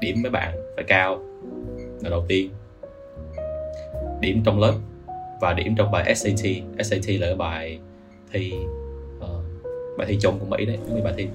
điểm 0.00 0.22
mấy 0.22 0.30
bạn 0.30 0.56
phải 0.76 0.84
cao 0.84 1.18
là 2.00 2.10
đầu 2.10 2.24
tiên. 2.28 2.50
Điểm 4.20 4.42
trong 4.44 4.60
lớp 4.60 4.74
và 5.40 5.52
điểm 5.52 5.74
trong 5.76 5.90
bài 5.90 6.14
SAT 6.14 6.46
SAT 6.84 7.08
là 7.08 7.26
cái 7.26 7.34
bài 7.34 7.78
thi 8.32 8.52
uh, 9.18 9.26
bài 9.98 10.06
thi 10.06 10.18
chung 10.20 10.38
của 10.38 10.46
Mỹ 10.46 10.66
đấy 10.66 10.78
cái 10.88 11.00
bài 11.00 11.14
thi 11.16 11.28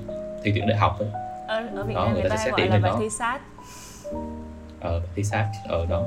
thi 0.44 0.52
tuyển 0.56 0.68
đại 0.68 0.78
học 0.78 1.00
ấy. 1.00 1.10
Ở, 1.48 1.68
ở 1.76 1.84
Việt 1.84 1.94
đó, 1.94 2.06
Nam 2.06 2.14
người 2.14 2.30
ta, 2.30 2.38
sẽ 2.38 2.52
gọi 2.52 2.62
là 2.62 2.70
bài 2.70 2.82
đó. 2.82 2.98
thi 3.00 3.10
sát 3.10 3.40
ở 4.82 5.02
thi 5.16 5.24
sát 5.24 5.48
ở 5.68 5.86
đó. 5.86 6.04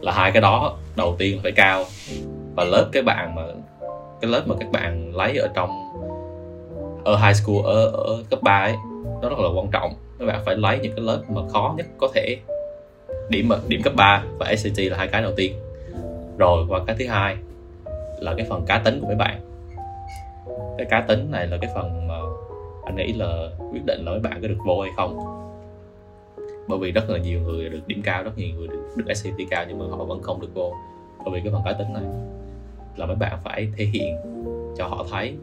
Là 0.00 0.12
hai 0.12 0.32
cái 0.32 0.42
đó 0.42 0.76
đầu 0.96 1.16
tiên 1.18 1.36
là 1.36 1.40
phải 1.42 1.52
cao. 1.52 1.84
Và 2.54 2.64
lớp 2.64 2.88
cái 2.92 3.02
bạn 3.02 3.34
mà, 3.34 3.42
cái 4.20 4.30
lớp 4.30 4.42
mà 4.46 4.54
các 4.60 4.70
bạn 4.72 5.16
lấy 5.16 5.38
ở 5.38 5.48
trong, 5.54 5.70
ở 7.04 7.16
high 7.16 7.36
school, 7.36 7.56
ở 7.64 7.86
ở 7.86 8.22
cấp 8.30 8.38
3 8.42 8.60
ấy, 8.60 8.74
nó 9.22 9.28
rất 9.28 9.38
là 9.38 9.48
quan 9.56 9.68
trọng. 9.70 9.94
Các 10.18 10.26
bạn 10.26 10.42
phải 10.46 10.56
lấy 10.56 10.78
những 10.78 10.92
cái 10.96 11.04
lớp 11.04 11.22
mà 11.28 11.40
khó 11.52 11.74
nhất 11.76 11.86
có 11.98 12.08
thể. 12.14 12.36
Điểm 13.28 13.50
điểm 13.68 13.82
cấp 13.82 13.92
3 13.96 14.24
và 14.38 14.54
SAT 14.56 14.78
là 14.78 14.96
hai 14.96 15.08
cái 15.08 15.22
đầu 15.22 15.32
tiên. 15.36 15.54
Rồi, 16.38 16.66
qua 16.68 16.80
cái 16.86 16.96
thứ 16.98 17.06
hai 17.06 17.36
là 18.18 18.34
cái 18.36 18.46
phần 18.48 18.64
cá 18.66 18.78
tính 18.78 19.00
của 19.00 19.06
mấy 19.06 19.16
bạn. 19.16 19.40
Cái 20.78 20.86
cá 20.90 21.00
tính 21.00 21.30
này 21.30 21.46
là 21.46 21.56
cái 21.60 21.70
phần 21.74 22.08
mà 22.08 22.14
anh 22.84 22.96
nghĩ 22.96 23.12
là 23.12 23.48
quyết 23.72 23.84
định 23.86 24.04
là 24.04 24.10
mấy 24.10 24.20
bạn 24.20 24.42
có 24.42 24.48
được 24.48 24.58
vô 24.66 24.80
hay 24.80 24.90
không 24.96 25.43
bởi 26.68 26.78
vì 26.78 26.92
rất 26.92 27.10
là 27.10 27.18
nhiều 27.18 27.40
người 27.40 27.68
được 27.68 27.80
điểm 27.86 28.02
cao 28.04 28.22
rất 28.22 28.38
nhiều 28.38 28.56
người 28.56 28.68
được, 28.68 28.82
được 28.96 29.14
SAT 29.14 29.34
cao 29.50 29.64
nhưng 29.68 29.78
mà 29.78 29.84
họ 29.90 30.04
vẫn 30.04 30.22
không 30.22 30.40
được 30.40 30.54
vô. 30.54 30.74
Bởi 31.24 31.34
vì 31.34 31.40
cái 31.40 31.52
phần 31.52 31.62
cá 31.64 31.72
tính 31.72 31.92
này 31.92 32.02
là 32.96 33.06
mấy 33.06 33.16
bạn 33.16 33.38
phải 33.44 33.68
thể 33.76 33.84
hiện 33.84 34.16
cho 34.76 34.86
họ 34.86 35.06
thấy 35.10 35.36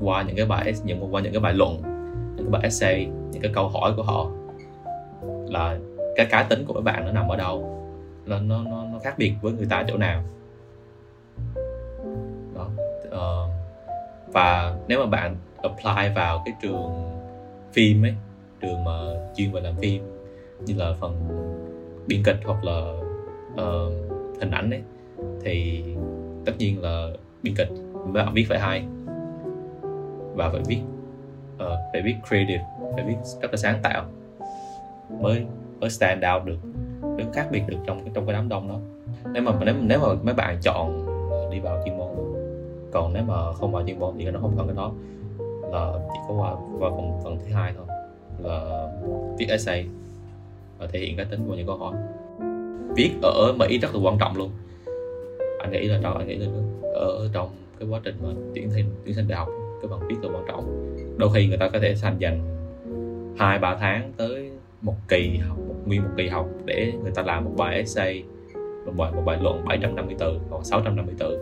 qua 0.00 0.22
những 0.22 0.36
cái 0.36 0.46
bài 0.46 0.72
những 0.84 1.14
qua 1.14 1.20
những 1.20 1.32
cái 1.32 1.40
bài 1.40 1.54
luận 1.54 1.82
những 2.36 2.46
cái 2.46 2.50
bài 2.50 2.62
essay 2.62 3.08
những 3.32 3.42
cái 3.42 3.52
câu 3.54 3.68
hỏi 3.68 3.92
của 3.96 4.02
họ 4.02 4.30
là 5.48 5.78
cái 6.16 6.26
cá 6.26 6.42
tính 6.42 6.64
của 6.66 6.74
mấy 6.74 6.82
bạn 6.82 7.04
nó 7.04 7.12
nằm 7.12 7.28
ở 7.28 7.36
đâu 7.36 7.78
nó 8.26 8.40
nó 8.40 8.62
nó, 8.64 8.84
nó 8.92 8.98
khác 8.98 9.14
biệt 9.18 9.32
với 9.42 9.52
người 9.52 9.66
ta 9.70 9.84
chỗ 9.88 9.96
nào. 9.96 10.22
Đó 12.54 12.68
uh, 13.06 13.50
và 14.32 14.76
nếu 14.88 15.00
mà 15.00 15.06
bạn 15.06 15.36
apply 15.62 16.14
vào 16.14 16.42
cái 16.44 16.54
trường 16.62 17.10
phim 17.72 18.04
ấy 18.04 18.14
trường 18.60 18.84
mà 18.84 18.92
chuyên 19.36 19.52
về 19.52 19.60
làm 19.60 19.74
phim 19.76 20.11
như 20.66 20.74
là 20.76 20.94
phần 21.00 21.14
biên 22.06 22.22
kịch 22.24 22.36
hoặc 22.44 22.64
là 22.64 22.92
uh, 23.52 23.92
hình 24.40 24.50
ảnh 24.50 24.70
ấy 24.70 24.82
thì 25.44 25.84
tất 26.44 26.52
nhiên 26.58 26.82
là 26.82 27.08
biên 27.42 27.54
kịch 27.56 27.68
bạn 28.12 28.34
viết 28.34 28.46
phải 28.48 28.58
hay 28.58 28.84
và 30.34 30.50
phải 30.50 30.60
viết 30.66 30.80
uh, 31.54 31.78
phải 31.92 32.02
viết 32.02 32.14
creative 32.28 32.64
phải 32.94 33.04
viết 33.04 33.16
rất 33.42 33.50
là 33.50 33.56
sáng 33.56 33.78
tạo 33.82 34.04
mới 35.20 35.44
mới 35.80 35.90
stand 35.90 36.24
out 36.34 36.44
được 36.44 36.58
mới 37.02 37.26
khác 37.32 37.48
biệt 37.50 37.62
được 37.66 37.76
trong 37.86 38.00
trong 38.14 38.26
cái 38.26 38.32
đám 38.32 38.48
đông 38.48 38.68
đó. 38.68 38.78
Nếu 39.32 39.42
mà 39.42 39.52
nếu 39.64 39.74
nếu 39.80 40.00
mà 40.00 40.06
mấy 40.22 40.34
bạn 40.34 40.58
chọn 40.62 41.06
ờ, 41.30 41.48
đi 41.50 41.60
vào 41.60 41.82
chuyên 41.84 41.98
môn 41.98 42.08
còn 42.92 43.12
nếu 43.12 43.22
mà 43.22 43.52
không 43.52 43.72
vào 43.72 43.86
chuyên 43.86 43.98
môn 43.98 44.14
thì 44.18 44.30
nó 44.30 44.40
không 44.40 44.54
cần 44.56 44.66
cái 44.66 44.76
đó 44.76 44.92
là 45.70 45.92
chỉ 46.12 46.18
có 46.28 46.34
qua 46.34 46.54
qua 46.80 46.90
phần 46.90 47.20
phần 47.24 47.38
thứ 47.44 47.54
hai 47.54 47.72
thôi 47.76 47.86
là 48.38 48.88
viết 49.38 49.46
essay 49.48 49.86
và 50.82 50.88
thể 50.92 50.98
hiện 51.00 51.16
cá 51.16 51.24
tính 51.24 51.40
của 51.46 51.54
những 51.54 51.66
câu 51.66 51.76
hỏi. 51.76 51.94
Viết 52.96 53.10
ở 53.22 53.52
Mỹ 53.58 53.78
rất 53.78 53.94
là 53.94 54.00
quan 54.00 54.18
trọng 54.18 54.36
luôn. 54.36 54.50
Anh 55.58 55.72
nghĩ 55.72 55.88
là 55.88 55.98
trong 56.02 56.18
anh 56.18 56.28
nghĩ 56.28 56.36
là 56.36 56.46
ở 56.94 57.28
trong 57.32 57.48
cái 57.78 57.88
quá 57.88 58.00
trình 58.04 58.14
mà 58.22 58.28
tuyển 58.54 58.70
sinh 58.70 58.86
tuyển 59.04 59.14
sinh 59.14 59.28
đại 59.28 59.38
học 59.38 59.48
cái 59.82 59.88
bằng 59.90 60.00
viết 60.08 60.16
là 60.22 60.28
quan 60.34 60.44
trọng. 60.48 60.94
Đôi 61.18 61.30
khi 61.34 61.48
người 61.48 61.58
ta 61.58 61.68
có 61.68 61.78
thể 61.78 61.94
dành 61.94 62.18
dành 62.18 62.40
hai 63.38 63.58
ba 63.58 63.76
tháng 63.80 64.12
tới 64.16 64.50
một 64.82 64.94
kỳ 65.08 65.36
học 65.48 65.58
một 65.68 65.74
nguyên 65.86 66.02
một 66.02 66.10
kỳ 66.16 66.28
học 66.28 66.48
để 66.64 66.92
người 67.02 67.12
ta 67.14 67.22
làm 67.22 67.44
một 67.44 67.52
bài 67.56 67.76
essay 67.76 68.24
một 68.86 68.92
bài 68.96 69.12
một 69.12 69.22
bài 69.26 69.38
luận 69.42 69.64
750 69.64 70.16
từ 70.18 70.38
hoặc 70.50 70.64
650 70.64 71.14
từ. 71.18 71.38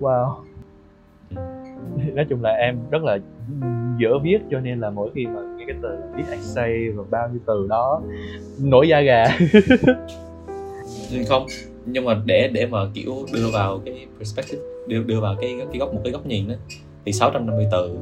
Wow. 0.00 0.34
Nói 2.14 2.26
chung 2.28 2.42
là 2.42 2.50
em 2.50 2.78
rất 2.90 3.02
là 3.02 3.18
dở 3.98 4.18
viết 4.22 4.38
cho 4.50 4.60
nên 4.60 4.80
là 4.80 4.90
mỗi 4.90 5.10
khi 5.14 5.26
mà 5.26 5.40
nghe 5.66 5.72
cái 5.72 5.76
từ 5.82 5.88
viết 6.16 6.24
essay 6.30 6.90
và 6.90 7.04
bao 7.10 7.28
nhiêu 7.28 7.40
từ 7.46 7.66
đó 7.68 8.02
nổi 8.58 8.88
da 8.88 9.00
gà. 9.00 9.24
Không 11.28 11.46
nhưng 11.86 12.04
mà 12.04 12.22
để 12.24 12.50
để 12.52 12.66
mà 12.66 12.78
kiểu 12.94 13.26
đưa 13.32 13.50
vào 13.52 13.80
cái 13.84 14.06
perspective 14.18 14.62
đưa 14.86 15.02
đưa 15.02 15.20
vào 15.20 15.36
cái 15.40 15.56
cái 15.72 15.78
góc 15.78 15.94
một 15.94 16.00
cái 16.04 16.12
góc 16.12 16.26
nhìn 16.26 16.48
đó 16.48 16.54
thì 17.04 17.12
650 17.12 17.66
từ 17.72 17.98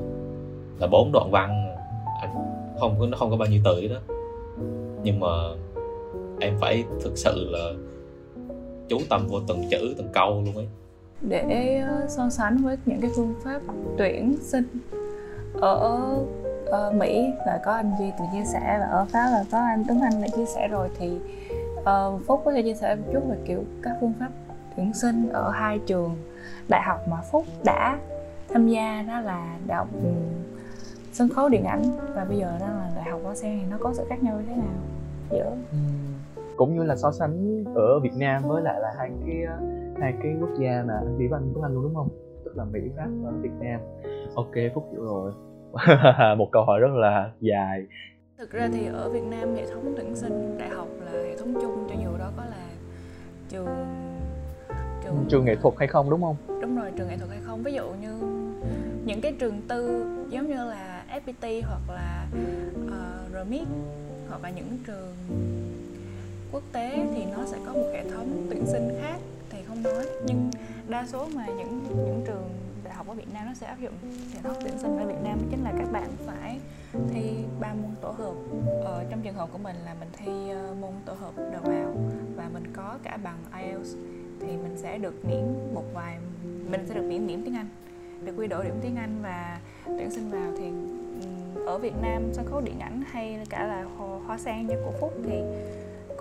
là 0.79 0.87
bốn 0.87 1.13
đoạn 1.13 1.31
văn. 1.31 1.77
Anh 2.21 2.31
không 2.81 2.97
có 3.01 3.07
nó 3.07 3.17
không 3.17 3.31
có 3.31 3.37
bao 3.37 3.49
nhiêu 3.49 3.61
từ 3.65 3.89
đó 3.89 3.97
nhưng 5.03 5.21
mà 5.21 5.29
em 6.41 6.55
phải 6.61 6.85
thực 7.03 7.19
sự 7.19 7.51
là 7.51 7.73
chú 8.89 8.99
tâm 9.09 9.27
vô 9.29 9.41
từng 9.49 9.63
chữ 9.71 9.95
từng 9.99 10.09
câu 10.13 10.43
luôn 10.47 10.55
ấy. 10.57 10.69
Để 11.21 11.77
ờ, 11.89 12.07
so 12.09 12.31
sánh 12.31 12.57
với 12.57 12.77
những 12.87 13.01
cái 13.01 13.11
phương 13.17 13.35
pháp 13.45 13.61
tuyển 13.99 14.37
sinh 14.41 14.65
ở 15.61 16.17
ở 16.71 16.93
Mỹ 16.93 17.33
và 17.47 17.61
có 17.65 17.73
anh 17.73 17.93
Duy 17.99 18.13
tự 18.19 18.25
chia 18.33 18.45
sẻ 18.45 18.77
và 18.81 18.87
ở 18.87 19.05
Pháp 19.05 19.31
là 19.31 19.45
có 19.53 19.59
anh 19.59 19.85
Tuấn 19.89 20.01
Anh 20.01 20.23
đã 20.23 20.29
chia 20.37 20.45
sẻ 20.45 20.69
rồi 20.69 20.89
thì 20.99 21.21
uh, 21.81 22.21
Phúc 22.27 22.43
có 22.45 22.53
thể 22.53 22.63
chia 22.63 22.75
sẻ 22.75 22.95
một 22.95 23.03
chút 23.13 23.23
về 23.29 23.37
kiểu 23.45 23.65
các 23.83 23.97
phương 24.01 24.13
pháp 24.21 24.29
tuyển 24.77 24.95
sinh 24.95 25.29
ở 25.33 25.51
hai 25.51 25.79
trường 25.87 26.17
đại 26.69 26.83
học 26.83 27.09
mà 27.09 27.17
Phúc 27.31 27.45
đã 27.65 27.99
tham 28.49 28.69
gia 28.69 29.03
đó 29.03 29.21
là 29.21 29.57
đại 29.67 29.79
học 29.79 29.89
ừ, 30.03 30.11
sân 31.13 31.29
khấu 31.29 31.49
điện 31.49 31.65
ảnh 31.65 31.83
và 32.15 32.25
bây 32.25 32.39
giờ 32.39 32.53
đó 32.61 32.67
là 32.67 32.91
đại 32.97 33.11
học 33.11 33.21
hoa 33.25 33.35
sen 33.35 33.59
thì 33.61 33.67
nó 33.71 33.77
có 33.81 33.93
sự 33.95 34.05
khác 34.09 34.23
nhau 34.23 34.37
như 34.39 34.45
thế 34.49 34.57
nào? 34.57 34.75
Giữa 35.31 35.57
ừ, 35.73 35.79
cũng 36.57 36.77
như 36.77 36.85
là 36.85 36.97
so 36.97 37.13
sánh 37.13 37.65
ở 37.75 38.01
Việt 38.01 38.15
Nam 38.17 38.43
với 38.47 38.63
lại 38.63 38.81
là 38.81 38.93
hai 38.99 39.11
cái 39.27 39.37
hai 40.01 40.15
cái 40.23 40.33
quốc 40.41 40.51
gia 40.59 40.83
mà 40.87 40.95
anh 40.95 41.17
Diệp 41.19 41.33
anh 41.33 41.51
Tuấn 41.55 41.63
Anh 41.63 41.75
luôn 41.75 41.83
đúng 41.83 41.95
không? 41.95 42.09
Tức 42.45 42.57
là 42.57 42.65
Mỹ 42.65 42.81
Pháp 42.97 43.09
và 43.23 43.31
Việt 43.41 43.53
Nam. 43.61 43.81
Ok 44.35 44.55
Phúc 44.75 44.89
hiểu 44.93 45.05
rồi. 45.05 45.33
một 46.39 46.49
câu 46.53 46.65
hỏi 46.65 46.81
rất 46.81 46.93
là 46.95 47.31
dài. 47.41 47.87
Thực 48.39 48.51
ra 48.51 48.69
thì 48.73 48.87
ở 48.87 49.09
Việt 49.09 49.25
Nam 49.31 49.55
hệ 49.55 49.67
thống 49.67 49.95
tuyển 49.97 50.17
sinh 50.17 50.59
đại 50.59 50.69
học 50.69 50.89
là 51.05 51.11
hệ 51.13 51.37
thống 51.37 51.55
chung 51.55 51.87
cho 51.89 51.95
dù 52.05 52.19
đó 52.19 52.31
có 52.37 52.45
là 52.45 52.67
trường 53.49 53.67
trường 55.05 55.27
trường 55.29 55.45
nghệ 55.45 55.57
thuật 55.57 55.75
hay 55.79 55.89
không 55.89 56.11
đúng 56.11 56.23
không? 56.23 56.37
Đúng 56.63 56.77
rồi 56.77 56.91
trường 56.97 57.09
nghệ 57.09 57.17
thuật 57.17 57.31
hay 57.31 57.41
không. 57.45 57.63
Ví 57.63 57.73
dụ 57.73 57.91
như 57.91 58.19
những 59.05 59.21
cái 59.21 59.33
trường 59.39 59.61
tư 59.69 60.07
giống 60.31 60.49
như 60.49 60.65
là 60.65 61.05
FPT 61.25 61.63
hoặc 61.67 61.95
là 61.95 62.27
uh, 62.87 63.47
RMIT 63.47 63.69
hoặc 64.29 64.43
là 64.43 64.51
những 64.51 64.79
trường 64.87 65.15
quốc 66.53 66.63
tế 66.73 67.07
thì 67.15 67.25
nó 67.37 67.45
sẽ 67.47 67.59
có 67.67 67.73
một 67.73 67.91
hệ 67.93 68.11
thống 68.11 68.47
tuyển 68.51 68.67
sinh 68.67 68.89
khác 69.01 69.19
thì 69.51 69.59
không 69.69 69.83
nói. 69.83 70.07
Nhưng 70.27 70.51
đa 70.89 71.07
số 71.07 71.27
mà 71.35 71.47
những 71.47 71.81
những 71.89 72.23
trường 72.27 72.49
học 73.01 73.09
ở 73.09 73.15
Việt 73.15 73.35
Nam 73.35 73.47
nó 73.47 73.55
sẽ 73.55 73.67
áp 73.67 73.81
dụng 73.81 73.93
để 74.35 74.41
học 74.45 74.57
tuyển 74.61 74.79
sinh 74.79 74.99
ở 74.99 75.07
Việt 75.07 75.23
Nam. 75.25 75.39
Chính 75.51 75.65
là 75.65 75.73
các 75.79 75.93
bạn 75.93 76.11
phải 76.27 76.61
thi 77.13 77.45
ba 77.61 77.75
môn 77.75 77.91
tổ 78.01 78.11
hợp. 78.11 78.35
Ở 78.85 79.05
trong 79.11 79.21
trường 79.23 79.35
hợp 79.35 79.49
của 79.53 79.59
mình 79.59 79.77
là 79.85 79.95
mình 80.01 80.09
thi 80.17 80.33
uh, 80.71 80.77
môn 80.77 80.91
tổ 81.05 81.13
hợp 81.13 81.33
đầu 81.37 81.63
vào 81.63 81.95
và 82.37 82.49
mình 82.53 82.65
có 82.73 82.99
cả 83.03 83.17
bằng 83.17 83.39
IELTS 83.63 83.95
thì 84.41 84.47
mình 84.47 84.77
sẽ 84.77 84.99
được 84.99 85.25
miễn 85.25 85.75
một 85.75 85.85
vài 85.95 86.19
mình 86.71 86.87
sẽ 86.89 86.95
được 86.95 87.03
miễn 87.09 87.27
điểm 87.27 87.43
tiếng 87.45 87.55
Anh 87.55 87.69
được 88.25 88.33
quy 88.37 88.47
đổi 88.47 88.65
điểm 88.65 88.75
tiếng 88.83 88.97
Anh 88.97 89.19
và 89.23 89.61
tuyển 89.87 90.11
sinh 90.11 90.31
vào 90.31 90.53
thì 90.59 90.65
ở 91.67 91.79
Việt 91.79 91.95
Nam 92.03 92.23
sân 92.33 92.47
khấu 92.51 92.61
điện 92.61 92.79
ảnh 92.81 93.03
hay 93.11 93.39
cả 93.51 93.67
là 93.67 93.85
hoa 94.27 94.39
sen 94.39 94.67
như 94.67 94.75
của 94.85 94.93
Phúc 95.01 95.13
thì 95.25 95.43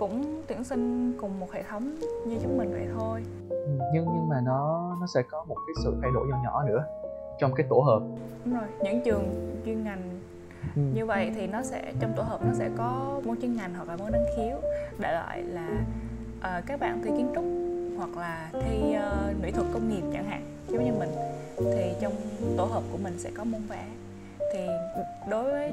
cũng 0.00 0.42
tuyển 0.46 0.64
sinh 0.64 1.12
cùng 1.20 1.40
một 1.40 1.52
hệ 1.52 1.62
thống 1.62 1.94
như 2.26 2.36
chúng 2.42 2.58
mình 2.58 2.70
vậy 2.72 2.86
thôi. 2.98 3.22
Nhưng 3.94 4.06
nhưng 4.14 4.28
mà 4.28 4.40
nó 4.44 4.96
nó 5.00 5.06
sẽ 5.14 5.22
có 5.30 5.44
một 5.48 5.56
cái 5.66 5.74
sự 5.84 5.96
thay 6.02 6.10
đổi 6.14 6.26
nhỏ 6.28 6.36
nhỏ 6.44 6.62
nữa 6.62 6.84
trong 7.38 7.54
cái 7.54 7.66
tổ 7.70 7.80
hợp. 7.80 8.02
Đúng 8.44 8.54
rồi 8.54 8.68
những 8.82 9.00
trường 9.04 9.56
chuyên 9.64 9.84
ngành 9.84 10.20
ừ. 10.76 10.82
như 10.94 11.06
vậy 11.06 11.32
thì 11.34 11.46
nó 11.46 11.62
sẽ 11.62 11.92
trong 12.00 12.12
tổ 12.16 12.22
hợp 12.22 12.40
nó 12.44 12.52
sẽ 12.52 12.70
có 12.76 13.20
môn 13.24 13.40
chuyên 13.40 13.56
ngành 13.56 13.74
hoặc 13.74 13.88
là 13.88 13.96
môn 13.96 14.12
năng 14.12 14.24
khiếu. 14.36 14.56
Đại 14.98 15.12
loại 15.12 15.42
là 15.42 15.68
uh, 16.38 16.66
các 16.66 16.80
bạn 16.80 17.02
thi 17.04 17.10
kiến 17.16 17.32
trúc 17.34 17.44
hoặc 17.98 18.20
là 18.20 18.50
thi 18.52 18.96
uh, 18.96 19.42
mỹ 19.42 19.50
thuật 19.50 19.66
công 19.72 19.88
nghiệp 19.88 20.02
chẳng 20.12 20.24
hạn 20.24 20.42
giống 20.68 20.84
như 20.84 20.92
mình. 20.98 21.10
Thì 21.56 21.92
trong 22.00 22.12
tổ 22.56 22.64
hợp 22.64 22.82
của 22.92 22.98
mình 23.02 23.18
sẽ 23.18 23.30
có 23.34 23.44
môn 23.44 23.60
vẽ 23.68 23.84
thì 24.52 24.66
đối 25.30 25.44
với 25.44 25.72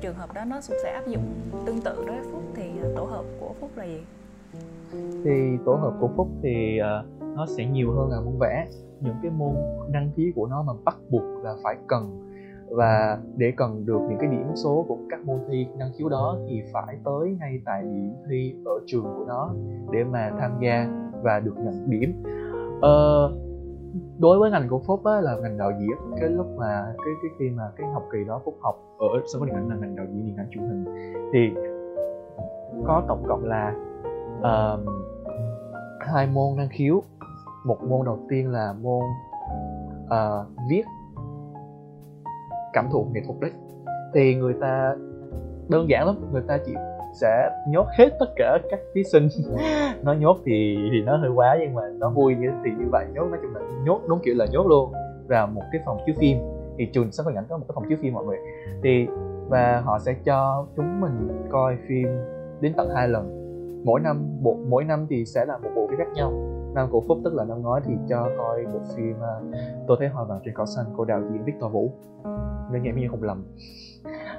trường 0.00 0.14
hợp 0.14 0.34
đó 0.34 0.44
nó 0.44 0.56
cũng 0.68 0.76
sẽ 0.82 0.90
áp 0.92 1.06
dụng 1.06 1.22
tương 1.66 1.80
tự 1.80 1.94
đối 1.96 2.16
với 2.16 2.24
phúc 2.32 2.42
thì 2.54 2.70
à, 2.82 2.88
tổ 2.96 3.04
hợp 3.04 3.24
của 3.40 3.50
phúc 3.60 3.70
là 3.76 3.84
gì? 3.84 4.00
Thì 5.24 5.56
tổ 5.64 5.74
hợp 5.74 5.92
của 6.00 6.08
phúc 6.16 6.28
thì 6.42 6.78
uh, 6.80 7.22
nó 7.36 7.46
sẽ 7.46 7.64
nhiều 7.64 7.92
hơn 7.92 8.10
là 8.10 8.20
môn 8.20 8.34
vẽ. 8.40 8.66
Những 9.00 9.14
cái 9.22 9.30
môn 9.30 9.54
đăng 9.90 10.10
ký 10.16 10.32
của 10.36 10.46
nó 10.46 10.62
mà 10.62 10.72
bắt 10.84 10.96
buộc 11.10 11.44
là 11.44 11.54
phải 11.62 11.76
cần 11.86 12.20
và 12.70 13.18
để 13.36 13.52
cần 13.56 13.86
được 13.86 14.00
những 14.08 14.18
cái 14.18 14.28
điểm 14.30 14.46
số 14.54 14.84
của 14.88 14.98
các 15.10 15.20
môn 15.24 15.38
thi 15.48 15.66
năng 15.78 15.92
khiếu 15.98 16.08
đó 16.08 16.38
thì 16.48 16.62
phải 16.72 16.96
tới 17.04 17.36
ngay 17.40 17.60
tại 17.64 17.82
điểm 17.82 18.12
thi 18.30 18.54
ở 18.64 18.72
trường 18.86 19.04
của 19.04 19.24
nó 19.28 19.54
để 19.90 20.04
mà 20.04 20.30
tham 20.40 20.58
gia 20.62 20.88
và 21.22 21.40
được 21.40 21.54
nhận 21.56 21.90
điểm. 21.90 22.22
Ờ, 22.80 23.30
đối 24.18 24.38
với 24.38 24.50
ngành 24.50 24.68
của 24.68 24.78
phúc 24.86 25.04
á, 25.04 25.20
là 25.20 25.36
ngành 25.36 25.58
đạo 25.58 25.72
diễn 25.80 25.96
cái 26.20 26.28
lúc 26.28 26.46
mà 26.56 26.94
cái 27.04 27.14
cái 27.22 27.30
khi 27.38 27.50
mà 27.50 27.62
cái 27.76 27.86
học 27.92 28.02
kỳ 28.12 28.18
đó 28.24 28.40
phúc 28.44 28.54
học 28.60 28.74
ở 28.98 29.06
sân 29.32 29.40
khấu 29.40 29.46
điện 29.46 29.54
ảnh 29.54 29.68
là 29.68 29.76
ngành 29.76 29.96
đạo 29.96 30.06
diễn 30.12 30.26
điện 30.26 30.36
ảnh 30.36 30.48
truyền 30.50 30.64
hình 30.64 30.84
thì 31.32 31.50
có 32.86 33.02
tổng 33.08 33.24
cộng 33.28 33.44
là 33.44 33.74
uh, 34.38 34.80
hai 36.00 36.26
môn 36.26 36.56
năng 36.56 36.68
khiếu. 36.68 37.02
Một 37.66 37.82
môn 37.82 38.06
đầu 38.06 38.18
tiên 38.28 38.52
là 38.52 38.72
môn 38.72 39.02
uh, 40.04 40.46
viết 40.70 40.82
cảm 42.72 42.88
thụ 42.92 43.06
nghệ 43.12 43.20
thuật 43.26 43.40
đấy. 43.40 43.50
Thì 44.14 44.34
người 44.34 44.54
ta 44.60 44.96
đơn 45.68 45.88
giản 45.88 46.06
lắm 46.06 46.16
người 46.32 46.42
ta 46.48 46.58
chỉ 46.66 46.74
sẽ 47.14 47.50
nhốt 47.68 47.86
hết 47.98 48.08
tất 48.20 48.26
cả 48.36 48.58
các 48.70 48.80
thí 48.94 49.04
sinh. 49.04 49.28
Nó 50.02 50.12
nhốt 50.12 50.36
thì 50.44 50.76
thì 50.92 51.02
nó 51.06 51.16
hơi 51.16 51.30
quá 51.30 51.56
nhưng 51.60 51.74
mà 51.74 51.82
nó 51.98 52.10
vui 52.10 52.36
như 52.36 52.50
thì 52.64 52.70
như 52.78 52.84
vậy. 52.90 53.06
Nhốt 53.14 53.24
nói 53.24 53.38
chung 53.42 53.54
là 53.54 53.60
nhốt 53.84 54.00
đúng 54.08 54.18
kiểu 54.24 54.34
là 54.34 54.46
nhốt 54.52 54.66
luôn. 54.66 54.92
Vào 55.26 55.46
một 55.46 55.62
cái 55.72 55.80
phòng 55.86 55.98
chiếu 56.06 56.14
phim. 56.18 56.38
Thì 56.78 56.86
trường 56.92 57.12
sẽ 57.12 57.22
khấu 57.22 57.32
ảnh 57.36 57.44
có 57.48 57.56
một 57.56 57.64
cái 57.68 57.72
phòng 57.74 57.84
chiếu 57.88 57.98
phim 58.02 58.14
mọi 58.14 58.24
người. 58.24 58.38
Thì 58.82 59.06
và 59.48 59.82
họ 59.84 59.98
sẽ 59.98 60.14
cho 60.24 60.66
chúng 60.76 61.00
mình 61.00 61.46
coi 61.50 61.76
phim 61.88 62.08
đến 62.60 62.72
tận 62.76 62.88
hai 62.94 63.08
lần. 63.08 63.40
Mỗi 63.84 64.00
năm 64.00 64.22
bộ 64.42 64.56
mỗi 64.68 64.84
năm 64.84 65.06
thì 65.10 65.24
sẽ 65.24 65.44
là 65.44 65.58
một 65.58 65.68
bộ 65.76 65.86
phim 65.86 65.98
khác 65.98 66.08
nhau. 66.14 66.32
Năm 66.74 66.88
của 66.90 67.02
phúc 67.08 67.18
tức 67.24 67.34
là 67.34 67.44
năm 67.44 67.62
ngoái 67.62 67.80
thì 67.84 67.94
cho 68.08 68.28
coi 68.38 68.64
bộ 68.64 68.80
phim 68.96 69.14
uh, 69.16 69.54
tôi 69.86 69.96
thấy 70.00 70.08
hoa 70.08 70.24
vàng 70.24 70.40
trên 70.44 70.54
cỏ 70.54 70.66
xanh 70.66 70.86
của 70.96 71.04
đạo 71.04 71.20
diễn 71.32 71.44
Victor 71.44 71.72
Vũ. 71.72 71.92
Nếu 72.72 72.82
như 72.82 72.88
em 72.88 72.96
như 72.96 73.08
không 73.10 73.22
lầm. 73.22 73.44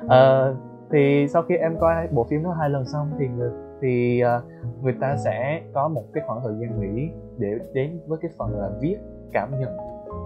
Uh, 0.06 0.58
thì 0.92 1.28
sau 1.28 1.44
khi 1.44 1.56
em 1.56 1.78
coi 1.80 2.08
bộ 2.12 2.24
phim 2.24 2.44
đó 2.44 2.56
hai 2.60 2.70
lần 2.70 2.86
xong 2.86 3.12
thì 3.20 3.28
người 3.28 3.52
thì 3.82 4.24
uh, 4.24 4.84
người 4.84 4.94
ta 5.02 5.18
sẽ 5.18 5.62
có 5.74 5.88
một 5.88 6.04
cái 6.14 6.24
khoảng 6.28 6.42
thời 6.44 6.54
gian 6.60 6.80
nghỉ 6.80 7.10
để 7.38 7.60
đến 7.74 8.00
với 8.08 8.20
cái 8.22 8.32
phần 8.38 8.60
là 8.60 8.70
viết 8.82 8.98
cảm 9.34 9.60
nhận 9.60 9.78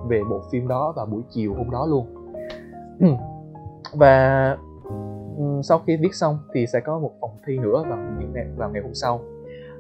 về 0.08 0.22
bộ 0.30 0.42
phim 0.52 0.68
đó 0.68 0.94
vào 0.96 1.06
buổi 1.06 1.22
chiều 1.30 1.54
hôm 1.54 1.72
đó 1.72 1.86
luôn. 1.86 2.06
Và 3.94 4.58
sau 5.64 5.80
khi 5.88 5.98
viết 5.98 6.14
xong 6.14 6.38
thì 6.54 6.68
sẽ 6.68 6.80
có 6.80 7.00
một 7.00 7.12
phòng 7.22 7.38
thi 7.48 7.58
nữa 7.58 7.84
vào 7.90 7.98
những 8.20 8.34
ngày 8.34 8.48
vào 8.58 8.70
ngày 8.70 8.82
hôm 8.82 8.94
sau. 8.94 9.20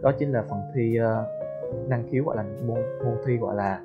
Đó 0.01 0.11
chính 0.19 0.31
là 0.31 0.43
phần 0.49 0.59
thi 0.75 0.97
uh, 0.99 1.89
năng 1.89 2.03
khiếu 2.11 2.23
gọi 2.23 2.35
là 2.37 2.43
môn 2.67 2.77
môn 3.05 3.17
thi 3.25 3.37
gọi 3.37 3.55
là 3.55 3.79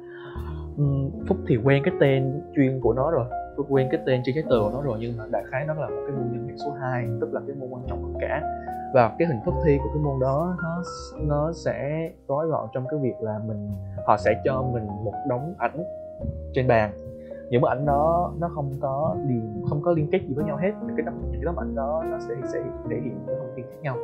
um, 0.76 1.10
phúc 1.28 1.38
thì 1.48 1.56
quen 1.56 1.82
cái 1.84 1.94
tên 2.00 2.42
chuyên 2.56 2.80
của 2.80 2.92
nó 2.92 3.10
rồi 3.10 3.26
tôi 3.56 3.66
quen 3.68 3.88
cái 3.90 4.00
tên 4.06 4.20
trên 4.24 4.34
cái 4.34 4.44
tờ 4.50 4.56
của 4.62 4.70
nó 4.72 4.82
rồi, 4.82 4.98
nhưng 5.00 5.16
mà 5.18 5.24
đại 5.30 5.42
khái 5.50 5.66
nó 5.66 5.74
là 5.74 5.88
một 5.88 6.02
cái 6.06 6.16
môn 6.16 6.32
nhân 6.32 6.48
hệ 6.48 6.56
số 6.56 6.70
2 6.70 7.08
tức 7.20 7.32
là 7.32 7.40
cái 7.46 7.56
môn 7.56 7.68
quan 7.70 7.82
trọng 7.88 8.02
hơn 8.02 8.14
cả. 8.20 8.42
Và 8.94 9.16
cái 9.18 9.28
hình 9.28 9.40
thức 9.44 9.54
thi 9.64 9.78
của 9.78 9.88
cái 9.94 10.02
môn 10.02 10.20
đó, 10.20 10.56
nó 10.62 10.82
nó 11.20 11.52
sẽ 11.52 12.10
gói 12.28 12.46
gọn 12.46 12.68
trong 12.72 12.84
cái 12.90 13.00
việc 13.02 13.14
là 13.20 13.40
mình, 13.46 13.70
họ 14.06 14.16
sẽ 14.16 14.40
cho 14.44 14.62
mình 14.62 14.86
một 14.86 15.14
đống 15.28 15.54
ảnh 15.58 15.84
trên 16.52 16.68
bàn. 16.68 16.92
Những 17.50 17.60
bức 17.62 17.68
ảnh 17.68 17.86
đó, 17.86 18.32
nó 18.38 18.48
không 18.48 18.72
có 18.80 19.16
liền 19.28 19.64
không 19.68 19.82
có 19.82 19.92
liên 19.92 20.08
kết 20.12 20.20
gì 20.28 20.34
với 20.34 20.44
nhau 20.44 20.56
hết. 20.56 20.72
Những 20.86 20.96
cái 20.96 21.04
tấm 21.06 21.14
những 21.22 21.40
cái 21.40 21.42
tấm 21.44 21.56
ảnh 21.56 21.74
đó, 21.74 22.04
nó 22.10 22.18
sẽ 22.18 22.34
sẽ 22.52 22.58
thể 22.90 22.96
hiện 23.04 23.18
những 23.26 23.38
thông 23.38 23.52
tin 23.56 23.64
khác 23.66 23.76
nhau. 23.82 23.96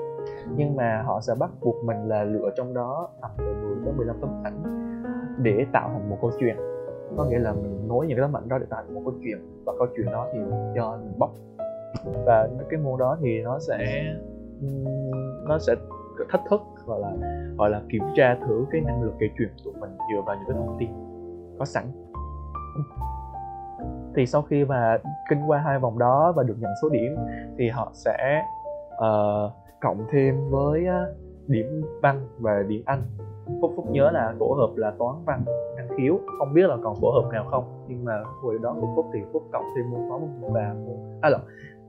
Nhưng 0.57 0.77
mà 0.77 1.03
họ 1.03 1.21
sẽ 1.21 1.35
bắt 1.39 1.51
buộc 1.61 1.85
mình 1.85 2.09
là 2.09 2.25
lựa 2.25 2.51
trong 2.57 2.75
đó 2.75 3.09
tầm 3.21 3.31
từ 3.39 3.45
10 3.45 3.77
tới 3.85 3.95
15 3.97 4.17
tấm 4.21 4.31
ảnh 4.45 4.63
để 5.43 5.67
tạo 5.73 5.91
thành 5.93 6.11
một 6.11 6.19
câu 6.21 6.31
chuyện 6.41 6.57
có 7.16 7.25
nghĩa 7.25 7.38
là 7.38 7.53
mình 7.53 7.88
nối 7.88 8.07
những 8.07 8.16
cái 8.18 8.23
tấm 8.23 8.37
ảnh 8.37 8.49
đó 8.49 8.59
để 8.59 8.66
tạo 8.70 8.83
thành 8.87 8.94
một 8.94 9.01
câu 9.05 9.14
chuyện 9.25 9.38
và 9.66 9.73
câu 9.79 9.87
chuyện 9.96 10.07
đó 10.07 10.29
thì 10.33 10.38
cho 10.77 10.99
mình 11.03 11.18
bóc. 11.18 11.31
Và 12.27 12.49
cái 12.70 12.81
môn 12.81 12.99
đó 12.99 13.16
thì 13.20 13.42
nó 13.42 13.59
sẽ 13.59 14.05
nó 15.49 15.59
sẽ 15.59 15.75
thách 16.29 16.40
thức 16.51 16.61
gọi 16.87 17.01
là 17.01 17.12
gọi 17.59 17.70
là 17.70 17.83
kiểm 17.88 18.03
tra 18.16 18.38
thử 18.46 18.66
cái 18.70 18.81
năng 18.81 19.03
lực 19.03 19.12
kể 19.18 19.27
chuyện 19.38 19.49
của 19.64 19.70
mình 19.81 19.90
dựa 19.90 20.20
vào 20.27 20.37
những 20.37 20.44
cái 20.49 20.57
thông 20.57 20.77
tin 20.81 20.90
có 21.59 21.64
sẵn. 21.64 21.85
Thì 24.16 24.27
sau 24.27 24.42
khi 24.42 24.64
mà 24.64 24.99
kinh 25.31 25.40
qua 25.46 25.59
hai 25.59 25.79
vòng 25.79 25.99
đó 25.99 26.33
và 26.37 26.42
được 26.42 26.57
nhận 26.61 26.70
số 26.83 26.88
điểm 26.88 27.16
thì 27.59 27.68
họ 27.68 27.90
sẽ 27.94 28.42
uh, 28.94 29.53
cộng 29.81 30.07
thêm 30.12 30.51
với 30.51 30.87
uh, 30.88 31.16
điểm 31.46 31.83
văn 32.03 32.27
và 32.38 32.62
điểm 32.68 32.83
anh 32.87 33.03
phúc 33.61 33.73
phúc 33.77 33.87
nhớ 33.91 34.11
là 34.11 34.35
tổ 34.39 34.47
hợp 34.59 34.77
là 34.77 34.93
toán 34.99 35.17
văn 35.25 35.45
năng 35.77 35.89
khiếu. 35.97 36.21
Không 36.39 36.55
biết 36.55 36.69
là 36.69 36.77
còn 36.83 36.97
tổ 37.03 37.11
hợp 37.11 37.29
nào 37.33 37.45
không 37.51 37.65
nhưng 37.89 38.05
mà 38.05 38.23
hồi 38.43 38.59
đó 38.63 38.77
của 38.81 38.89
phúc 38.97 39.07
thì 39.13 39.21
phúc 39.33 39.43
cộng 39.53 39.65
thêm 39.77 39.91
môn 39.91 40.01
toán 40.09 40.21
và 40.41 40.75
môn 40.87 40.97
à 41.21 41.31
lộn 41.31 41.41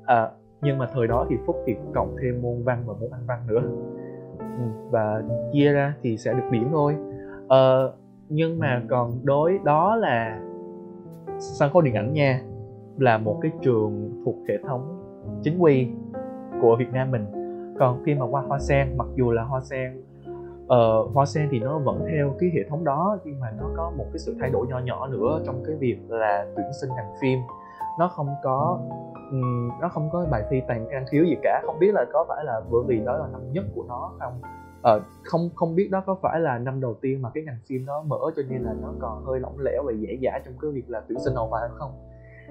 à, 0.06 0.32
nhưng 0.62 0.78
mà 0.78 0.88
thời 0.94 1.08
đó 1.08 1.26
thì 1.30 1.36
phúc 1.46 1.56
thì 1.66 1.76
cộng 1.94 2.16
thêm 2.22 2.42
môn 2.42 2.64
văn 2.64 2.84
và 2.86 2.94
môn 3.02 3.10
anh 3.12 3.26
văn 3.28 3.40
nữa. 3.48 3.62
Ừ, 4.40 4.64
và 4.90 5.24
chia 5.52 5.72
ra 5.72 5.94
thì 6.02 6.18
sẽ 6.18 6.34
được 6.34 6.50
điểm 6.52 6.68
thôi. 6.72 6.96
À, 7.50 7.82
nhưng 8.30 8.60
mà 8.60 8.82
còn 8.90 9.12
đối 9.24 9.60
đó 9.64 9.96
là 9.96 10.42
sân 11.40 11.74
khấu 11.74 11.82
điện 11.82 11.94
ảnh 11.94 12.14
nha 12.14 12.42
là 12.98 13.18
một 13.18 13.38
cái 13.42 13.52
trường 13.62 14.22
thuộc 14.26 14.36
hệ 14.48 14.58
thống 14.68 15.02
chính 15.44 15.60
quy 15.60 15.88
của 16.62 16.76
Việt 16.80 16.94
Nam 16.94 17.12
mình. 17.12 17.26
Còn 17.80 18.04
khi 18.06 18.16
mà 18.16 18.26
qua 18.26 18.42
Hoa 18.42 18.60
Sen 18.60 18.98
mặc 18.98 19.08
dù 19.16 19.32
là 19.32 19.44
Hoa 19.44 19.62
Sen 19.62 20.02
uh, 20.72 21.14
Hoa 21.14 21.26
Sen 21.26 21.48
thì 21.52 21.60
nó 21.60 21.80
vẫn 21.80 22.06
theo 22.12 22.36
cái 22.40 22.50
hệ 22.54 22.70
thống 22.70 22.84
đó 22.84 23.18
nhưng 23.24 23.40
mà 23.40 23.52
nó 23.58 23.70
có 23.78 23.92
một 23.98 24.06
cái 24.14 24.20
sự 24.20 24.36
thay 24.40 24.50
đổi 24.50 24.68
nhỏ 24.68 24.80
nhỏ 24.80 25.08
nữa 25.08 25.42
trong 25.46 25.64
cái 25.68 25.76
việc 25.76 25.98
là 26.08 26.46
tuyển 26.56 26.66
sinh 26.82 26.90
ngành 26.96 27.14
phim. 27.22 27.40
Nó 28.00 28.08
không 28.08 28.28
có 28.44 28.80
um, 29.32 29.70
nó 29.82 29.90
không 29.90 30.10
có 30.12 30.26
bài 30.32 30.44
thi 30.50 30.62
toàn 30.68 30.90
năng 30.90 31.06
khiếu 31.12 31.24
gì 31.24 31.36
cả. 31.44 31.62
Không 31.66 31.80
biết 31.80 31.94
là 31.94 32.06
có 32.14 32.26
phải 32.28 32.46
là 32.46 32.62
bởi 32.72 32.82
vì 32.88 33.00
đó 33.06 33.18
là 33.18 33.28
năm 33.32 33.42
nhất 33.52 33.66
của 33.76 33.84
nó 33.88 34.12
không? 34.20 34.42
Uh, 34.96 35.04
không 35.24 35.50
không 35.56 35.76
biết 35.76 35.92
đó 35.92 36.04
có 36.06 36.16
phải 36.22 36.40
là 36.40 36.58
năm 36.58 36.82
đầu 36.82 36.94
tiên 37.02 37.22
mà 37.22 37.30
cái 37.34 37.44
ngành 37.44 37.60
phim 37.68 37.86
nó 37.86 38.02
mở 38.02 38.20
cho 38.36 38.42
nên 38.50 38.62
là 38.62 38.74
nó 38.82 38.94
còn 39.00 39.26
hơi 39.26 39.40
lỏng 39.40 39.60
lẻo 39.60 39.84
và 39.84 39.92
dễ 39.92 40.20
dãi 40.24 40.42
trong 40.46 40.54
cái 40.62 40.72
việc 40.72 40.90
là 40.90 41.02
tuyển 41.08 41.20
sinh 41.20 41.36
đầu 41.36 41.48
vào 41.48 41.70
không? 41.74 41.92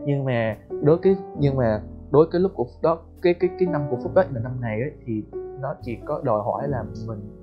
Nhưng 0.04 0.24
mà 0.24 0.56
đối 0.82 0.98
cái 0.98 1.16
nhưng 1.38 1.56
mà 1.56 1.82
đối 2.10 2.26
cái 2.32 2.40
lúc 2.40 2.52
của 2.54 2.66
đó 2.82 2.98
cái 3.22 3.34
cái 3.34 3.50
cái 3.58 3.68
năm 3.68 3.82
của 3.90 3.96
phúc 4.02 4.12
đó 4.14 4.22
là 4.34 4.40
năm 4.40 4.60
này 4.60 4.80
ấy, 4.80 4.92
thì 5.06 5.22
nó 5.60 5.74
chỉ 5.82 5.98
có 6.06 6.20
đòi 6.24 6.42
hỏi 6.42 6.68
là 6.68 6.84
mình 7.06 7.39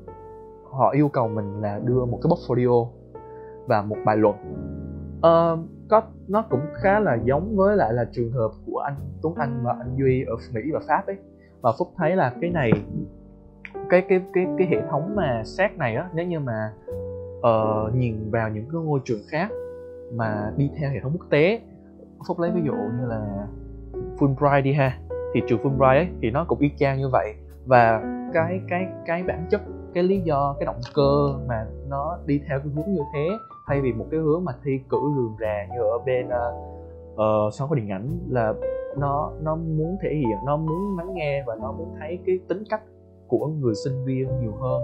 họ 0.78 0.90
yêu 0.90 1.10
cầu 1.10 1.28
mình 1.28 1.62
là 1.62 1.80
đưa 1.84 2.06
một 2.06 2.20
cái 2.24 2.30
portfolio 2.30 2.88
và 3.68 3.82
một 3.82 3.98
bài 4.06 4.18
luận. 4.18 4.36
Uh, 5.18 5.60
có 5.90 6.02
nó 6.28 6.42
cũng 6.50 6.62
khá 6.74 7.00
là 7.00 7.18
giống 7.24 7.56
với 7.56 7.78
lại 7.78 7.94
là 7.94 8.06
trường 8.12 8.32
hợp 8.32 8.52
của 8.66 8.78
anh 8.78 8.96
Tuấn 9.22 9.36
Anh 9.36 9.60
và 9.64 9.76
anh 9.80 9.96
Duy 9.98 10.24
ở 10.24 10.36
Mỹ 10.54 10.62
và 10.74 10.80
Pháp 10.88 11.08
ấy. 11.08 11.18
Và 11.62 11.72
Phúc 11.80 11.88
thấy 11.98 12.16
là 12.16 12.34
cái 12.42 12.50
này 12.50 12.72
cái 13.90 14.06
cái 14.10 14.22
cái 14.34 14.48
cái 14.58 14.68
hệ 14.68 14.82
thống 14.90 15.16
mà 15.16 15.44
xét 15.46 15.78
này 15.78 15.96
á 15.96 16.10
nếu 16.14 16.26
như 16.26 16.40
mà 16.40 16.74
uh, 17.40 17.96
nhìn 17.96 18.32
vào 18.32 18.50
những 18.50 18.66
cái 18.72 18.82
ngôi 18.82 19.00
trường 19.06 19.20
khác 19.30 19.52
mà 20.14 20.52
đi 20.58 20.72
theo 20.80 20.90
hệ 20.90 21.00
thống 21.00 21.12
quốc 21.12 21.26
tế 21.30 21.62
phúc 22.28 22.40
lấy 22.40 22.52
ví 22.52 22.62
dụ 22.66 22.74
như 22.74 23.06
là 23.08 23.48
Fulbright 24.18 24.62
đi 24.62 24.74
ha. 24.74 25.00
Thì 25.34 25.42
trường 25.48 25.60
Fulbright 25.60 25.98
ấy 25.98 26.08
thì 26.22 26.32
nó 26.32 26.46
cũng 26.48 26.60
y 26.60 26.70
chang 26.78 26.98
như 26.98 27.10
vậy. 27.10 27.34
Và 27.66 28.02
cái 28.34 28.62
cái 28.70 28.88
cái 29.06 29.24
bản 29.24 29.48
chất 29.50 29.62
cái 29.94 30.04
lý 30.04 30.22
do 30.22 30.56
cái 30.60 30.66
động 30.66 30.80
cơ 30.94 31.34
mà 31.48 31.68
nó 31.90 32.18
đi 32.26 32.42
theo 32.50 32.60
cái 32.60 32.68
hướng 32.76 32.94
như 32.94 33.02
thế 33.14 33.30
thay 33.68 33.82
vì 33.82 33.94
một 33.94 34.06
cái 34.12 34.20
hướng 34.20 34.46
mà 34.46 34.54
thi 34.64 34.80
cử 34.90 34.98
rườm 35.16 35.36
rà 35.40 35.68
như 35.74 35.80
ở 35.80 35.98
bên 36.06 36.28
uh, 36.28 37.54
sân 37.54 37.68
khấu 37.68 37.76
điện 37.76 37.90
ảnh 37.90 38.20
là 38.30 38.54
nó 38.98 39.32
nó 39.42 39.56
muốn 39.56 39.98
thể 40.02 40.10
hiện 40.16 40.38
nó 40.46 40.58
muốn 40.58 40.98
lắng 40.98 41.14
nghe 41.14 41.44
và 41.48 41.56
nó 41.62 41.72
muốn 41.72 41.96
thấy 42.00 42.20
cái 42.26 42.40
tính 42.48 42.64
cách 42.70 42.82
của 43.28 43.48
người 43.48 43.74
sinh 43.86 44.06
viên 44.06 44.40
nhiều 44.42 44.54
hơn 44.62 44.82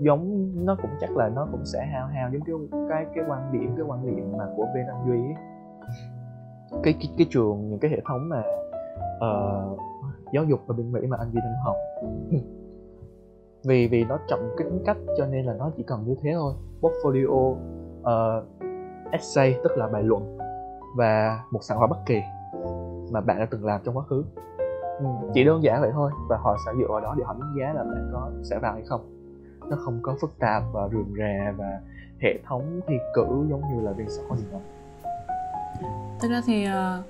giống 0.00 0.52
nó 0.66 0.76
cũng 0.82 0.90
chắc 1.00 1.16
là 1.16 1.28
nó 1.28 1.48
cũng 1.52 1.64
sẽ 1.64 1.86
hao 1.86 2.06
hao 2.06 2.30
giống 2.32 2.68
cái 2.70 2.80
cái 2.88 3.06
cái 3.14 3.24
quan 3.28 3.52
điểm 3.52 3.74
cái 3.76 3.86
quan 3.86 4.16
điểm 4.16 4.32
mà 4.38 4.44
của 4.56 4.66
bên 4.74 4.86
anh 4.86 5.06
duy 5.06 5.18
ấy. 5.18 5.34
cái 6.82 6.94
cái 7.00 7.08
cái 7.18 7.26
trường 7.30 7.68
những 7.68 7.78
cái 7.78 7.90
hệ 7.90 8.00
thống 8.08 8.28
mà 8.28 8.42
uh, 9.16 9.78
giáo 10.32 10.44
dục 10.44 10.60
ở 10.66 10.74
bên 10.74 10.92
mỹ 10.92 11.00
mà 11.08 11.16
anh 11.20 11.30
duy 11.32 11.40
đang 11.40 11.64
học 11.64 11.76
vì 13.64 13.88
vì 13.88 14.04
nó 14.04 14.18
trọng 14.28 14.54
cái 14.56 14.68
tính 14.70 14.82
cách 14.86 14.96
cho 15.18 15.26
nên 15.26 15.46
là 15.46 15.54
nó 15.54 15.70
chỉ 15.76 15.82
cần 15.82 16.04
như 16.06 16.14
thế 16.22 16.30
thôi. 16.34 16.54
Portfolio 16.80 17.56
uh, 18.00 18.44
essay 19.10 19.54
tức 19.64 19.72
là 19.76 19.88
bài 19.88 20.02
luận 20.02 20.38
và 20.96 21.44
một 21.50 21.60
sản 21.62 21.78
phẩm 21.80 21.90
bất 21.90 21.98
kỳ 22.06 22.20
mà 23.10 23.20
bạn 23.20 23.38
đã 23.38 23.46
từng 23.50 23.64
làm 23.64 23.80
trong 23.84 23.96
quá 23.96 24.04
khứ. 24.04 24.24
Ừ, 24.98 25.04
chỉ 25.34 25.44
đơn 25.44 25.62
giản 25.62 25.80
vậy 25.80 25.90
thôi 25.92 26.10
và 26.28 26.36
họ 26.36 26.56
sẽ 26.66 26.72
dựa 26.78 26.88
vào 26.88 27.00
đó 27.00 27.14
để 27.18 27.24
họ 27.24 27.36
đánh 27.40 27.54
giá 27.58 27.72
là 27.72 27.84
bạn 27.84 28.10
có 28.12 28.30
sẽ 28.42 28.58
vào 28.58 28.72
hay 28.72 28.82
không. 28.86 29.00
Nó 29.70 29.76
không 29.84 29.98
có 30.02 30.14
phức 30.20 30.38
tạp 30.38 30.62
và 30.72 30.88
rườm 30.88 31.14
rà 31.18 31.52
và 31.56 31.80
hệ 32.22 32.38
thống 32.46 32.80
thi 32.86 32.94
cử 33.14 33.26
giống 33.50 33.62
như 33.74 33.80
là 33.80 33.92
bên 33.92 34.08
sở 34.08 34.22
gì 34.36 34.44
đâu 34.52 34.60
thực 36.20 36.30
ra 36.30 36.42
thì 36.46 36.66
uh, 36.66 37.04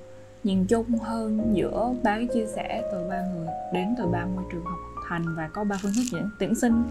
nhìn 0.45 0.67
chung 0.67 0.87
hơn 1.03 1.51
giữa 1.53 1.95
ba 2.05 2.17
cái 2.17 2.27
chia 2.27 2.47
sẻ 2.47 2.89
từ 2.93 3.09
ba 3.09 3.23
người 3.35 3.47
đến 3.73 3.95
từ 3.99 4.07
ba 4.07 4.27
môi 4.27 4.45
trường 4.53 4.65
học 4.65 4.92
hành 5.13 5.35
và 5.37 5.49
có 5.53 5.65
ba 5.65 5.77
phương 5.83 5.93
thức 5.97 6.03
tuyển, 6.13 6.29
tuyển 6.39 6.55
sinh 6.55 6.83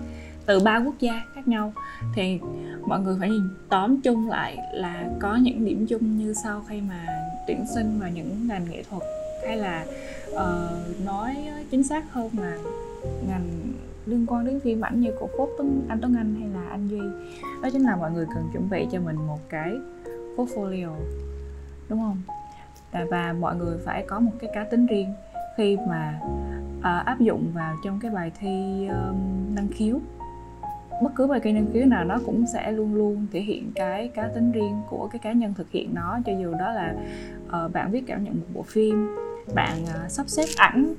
từ 0.46 0.60
ba 0.60 0.78
quốc 0.86 0.96
gia 1.00 1.22
khác 1.36 1.48
nhau. 1.48 1.74
Thì 2.16 2.40
mọi 2.88 3.00
người 3.00 3.16
phải 3.20 3.30
nhìn 3.30 3.50
tóm 3.70 4.02
chung 4.02 4.30
lại 4.30 4.58
là 4.74 5.10
có 5.20 5.36
những 5.36 5.66
điểm 5.66 5.88
chung 5.88 6.18
như 6.18 6.34
sau 6.44 6.64
khi 6.68 6.82
mà 6.82 7.06
tuyển 7.48 7.66
sinh 7.76 8.00
vào 8.00 8.10
những 8.10 8.48
ngành 8.48 8.66
nghệ 8.70 8.84
thuật 8.90 9.04
hay 9.48 9.58
là 9.58 9.86
uh, 10.32 11.06
nói 11.06 11.36
chính 11.72 11.84
xác 11.84 12.14
hơn 12.14 12.30
là 12.40 12.58
ngành 13.28 13.50
liên 14.06 14.26
quan 14.28 14.46
đến 14.46 14.60
phim 14.60 14.82
ảnh 14.82 15.02
như 15.02 15.12
của 15.20 15.30
Phúc 15.38 15.50
Tuấn, 15.58 15.86
anh 15.90 16.00
Tuấn 16.02 16.16
Anh 16.16 16.36
hay 16.40 16.50
là 16.50 16.70
anh 16.70 16.88
Duy. 16.88 17.02
Đó 17.64 17.70
chính 17.74 17.84
là 17.84 17.96
mọi 17.96 18.12
người 18.12 18.26
cần 18.36 18.50
chuẩn 18.54 18.70
bị 18.70 18.88
cho 18.92 19.00
mình 19.00 19.16
một 19.16 19.40
cái 19.50 19.76
portfolio 20.38 20.90
đúng 21.90 22.00
không? 22.00 22.22
À, 22.92 23.06
và 23.10 23.34
mọi 23.40 23.56
người 23.56 23.78
phải 23.86 24.06
có 24.08 24.20
một 24.20 24.32
cái 24.40 24.50
cá 24.54 24.64
tính 24.64 24.86
riêng 24.86 25.14
khi 25.62 25.78
mà 25.88 26.20
uh, 26.80 27.06
áp 27.06 27.20
dụng 27.20 27.52
vào 27.54 27.76
trong 27.84 28.00
cái 28.00 28.12
bài 28.12 28.32
thi 28.40 28.88
um, 28.88 29.56
năng 29.56 29.68
khiếu. 29.72 30.00
Bất 31.04 31.10
cứ 31.16 31.28
bài 31.28 31.40
thi 31.44 31.52
năng 31.52 31.66
khiếu 31.74 31.86
nào 31.86 32.06
nó 32.06 32.20
cũng 32.26 32.46
sẽ 32.54 32.72
luôn 32.72 32.96
luôn 32.96 33.28
thể 33.32 33.42
hiện 33.42 33.72
cái 33.76 34.08
cá 34.08 34.28
tính 34.28 34.52
riêng 34.52 34.82
của 34.90 35.08
cái 35.12 35.20
cá 35.20 35.32
nhân 35.32 35.54
thực 35.58 35.72
hiện 35.72 35.90
nó 35.94 36.20
cho 36.26 36.34
dù 36.42 36.54
đó 36.54 36.72
là 36.72 36.96
uh, 37.48 37.74
bạn 37.74 37.92
viết 37.92 38.04
cảm 38.08 38.24
nhận 38.24 38.34
một 38.34 38.46
bộ 38.54 38.62
phim 38.62 39.16
bạn 39.56 39.78
uh, 39.84 40.12
sắp 40.12 40.30
xếp 40.30 40.46
ảnh 40.58 40.94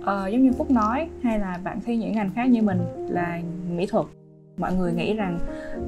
uh, 0.00 0.32
giống 0.32 0.42
như 0.42 0.52
phúc 0.52 0.70
nói 0.70 1.08
hay 1.22 1.38
là 1.38 1.58
bạn 1.64 1.80
thi 1.84 1.96
những 1.96 2.12
ngành 2.12 2.30
khác 2.34 2.44
như 2.44 2.62
mình 2.62 2.80
là 3.08 3.40
mỹ 3.70 3.86
thuật. 3.86 4.06
Mọi 4.56 4.74
người 4.74 4.92
nghĩ 4.92 5.14
rằng 5.14 5.38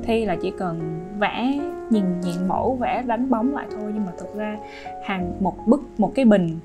thi 0.02 0.24
là 0.24 0.36
chỉ 0.42 0.52
cần 0.58 1.00
vẽ 1.18 1.58
nhìn 1.90 2.20
nhìn 2.20 2.48
mẫu 2.48 2.76
vẽ 2.80 3.02
đánh 3.06 3.30
bóng 3.30 3.54
lại 3.54 3.66
thôi 3.70 3.90
nhưng 3.94 4.04
mà 4.06 4.12
thực 4.18 4.36
ra 4.36 4.58
hàng 5.04 5.32
một 5.40 5.66
bức 5.66 5.80
một 5.98 6.12
cái 6.14 6.24
bình 6.24 6.58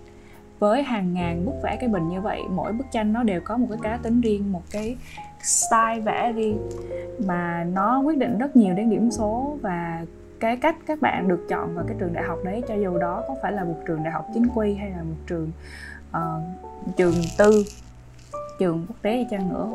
với 0.64 0.84
hàng 0.84 1.14
ngàn 1.14 1.46
bức 1.46 1.54
vẽ 1.64 1.78
cái 1.80 1.90
bình 1.90 2.10
như 2.10 2.22
vậy 2.22 2.42
mỗi 2.50 2.74
bức 2.74 2.92
tranh 2.92 3.14
nó 3.14 3.24
đều 3.24 3.42
có 3.42 3.58
một 3.58 3.68
cái 3.70 3.80
cá 3.84 3.98
tính 4.04 4.22
riêng 4.22 4.52
một 4.52 4.62
cái 4.72 4.96
style 5.42 6.00
vẽ 6.00 6.32
riêng 6.32 6.58
mà 7.28 7.66
nó 7.74 8.00
quyết 8.00 8.18
định 8.18 8.38
rất 8.38 8.56
nhiều 8.56 8.76
đến 8.76 8.90
điểm 8.90 9.12
số 9.12 9.58
và 9.62 10.06
cái 10.40 10.58
cách 10.58 10.76
các 10.88 11.02
bạn 11.02 11.28
được 11.28 11.46
chọn 11.50 11.76
vào 11.76 11.86
cái 11.88 11.96
trường 12.00 12.14
đại 12.14 12.24
học 12.24 12.40
đấy 12.46 12.64
cho 12.68 12.76
dù 12.76 12.98
đó 12.98 13.24
có 13.28 13.36
phải 13.42 13.52
là 13.52 13.64
một 13.64 13.76
trường 13.88 14.04
đại 14.04 14.14
học 14.14 14.28
chính 14.34 14.48
quy 14.56 14.76
hay 14.76 14.90
là 14.90 15.04
một 15.04 15.16
trường 15.28 15.52
uh, 16.12 16.96
trường 16.98 17.16
tư 17.38 17.64
trường 18.60 18.86
quốc 18.88 18.98
tế 19.02 19.12
hay 19.12 19.28
chăng 19.32 19.50
nữa. 19.50 19.70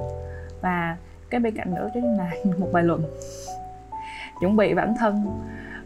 Và 0.60 0.96
cái 1.30 1.40
bên 1.40 1.56
cạnh 1.56 1.74
nữa 1.74 1.88
chính 1.94 2.16
là 2.16 2.30
một 2.58 2.68
bài 2.72 2.84
luận. 2.84 3.02
Chuẩn 4.40 4.56
bị 4.56 4.74
bản 4.74 4.94
thân 4.98 5.26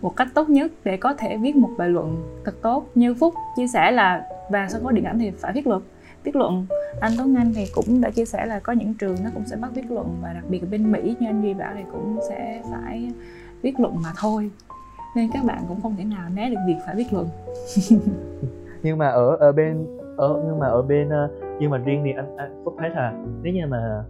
một 0.01 0.17
cách 0.17 0.29
tốt 0.35 0.49
nhất 0.49 0.73
để 0.85 0.97
có 0.97 1.15
thể 1.15 1.37
viết 1.37 1.57
một 1.57 1.71
bài 1.79 1.89
luận 1.89 2.41
thật 2.45 2.55
tốt. 2.63 2.87
Như 2.95 3.15
phúc 3.15 3.35
chia 3.57 3.67
sẻ 3.67 3.91
là 3.91 4.29
và 4.51 4.69
sân 4.69 4.83
khấu 4.83 4.93
điện 4.93 5.05
ảnh 5.05 5.19
thì 5.19 5.31
phải 5.31 5.53
viết 5.53 5.67
luận. 5.67 5.83
Viết 6.25 6.37
luận 6.37 6.67
anh 7.01 7.13
Tuấn 7.19 7.35
Anh 7.35 7.53
thì 7.55 7.67
cũng 7.75 8.01
đã 8.01 8.11
chia 8.11 8.25
sẻ 8.25 8.47
là 8.47 8.61
có 8.61 8.73
những 8.73 8.95
trường 8.95 9.17
nó 9.25 9.31
cũng 9.35 9.47
sẽ 9.47 9.57
bắt 9.57 9.71
viết 9.75 9.91
luận 9.91 10.19
và 10.23 10.33
đặc 10.33 10.45
biệt 10.49 10.63
ở 10.63 10.67
bên 10.71 10.93
Mỹ 10.93 11.17
như 11.21 11.27
anh 11.27 11.43
Duy 11.43 11.55
bảo 11.55 11.73
thì 11.77 11.83
cũng 11.93 12.19
sẽ 12.29 12.63
phải 12.71 13.13
viết 13.63 13.81
luận 13.81 14.03
mà 14.03 14.13
thôi. 14.19 14.51
Nên 15.17 15.31
các 15.33 15.45
bạn 15.45 15.65
cũng 15.69 15.81
không 15.81 15.97
thể 15.97 16.05
nào 16.05 16.29
né 16.35 16.51
được 16.51 16.61
việc 16.67 16.77
phải 16.87 16.95
viết 16.95 17.13
luận. 17.13 17.29
Nhưng 18.83 18.99
mà 18.99 19.09
ở 19.09 19.37
ở 19.37 19.53
bên 19.53 19.87
ở 20.17 20.43
nhưng 20.47 20.59
mà 20.59 20.67
ở 20.67 20.83
bên 20.83 21.09
ờ, 21.09 21.31
nhưng 21.61 21.71
mà 21.71 21.79
riêng 21.79 22.03
thì 22.05 22.13
anh, 22.17 22.37
anh 22.37 22.63
Phúc 22.65 22.75
thấy 22.79 22.91
là 22.91 23.13
nếu 23.43 23.53
như 23.53 23.67
mà 23.67 24.05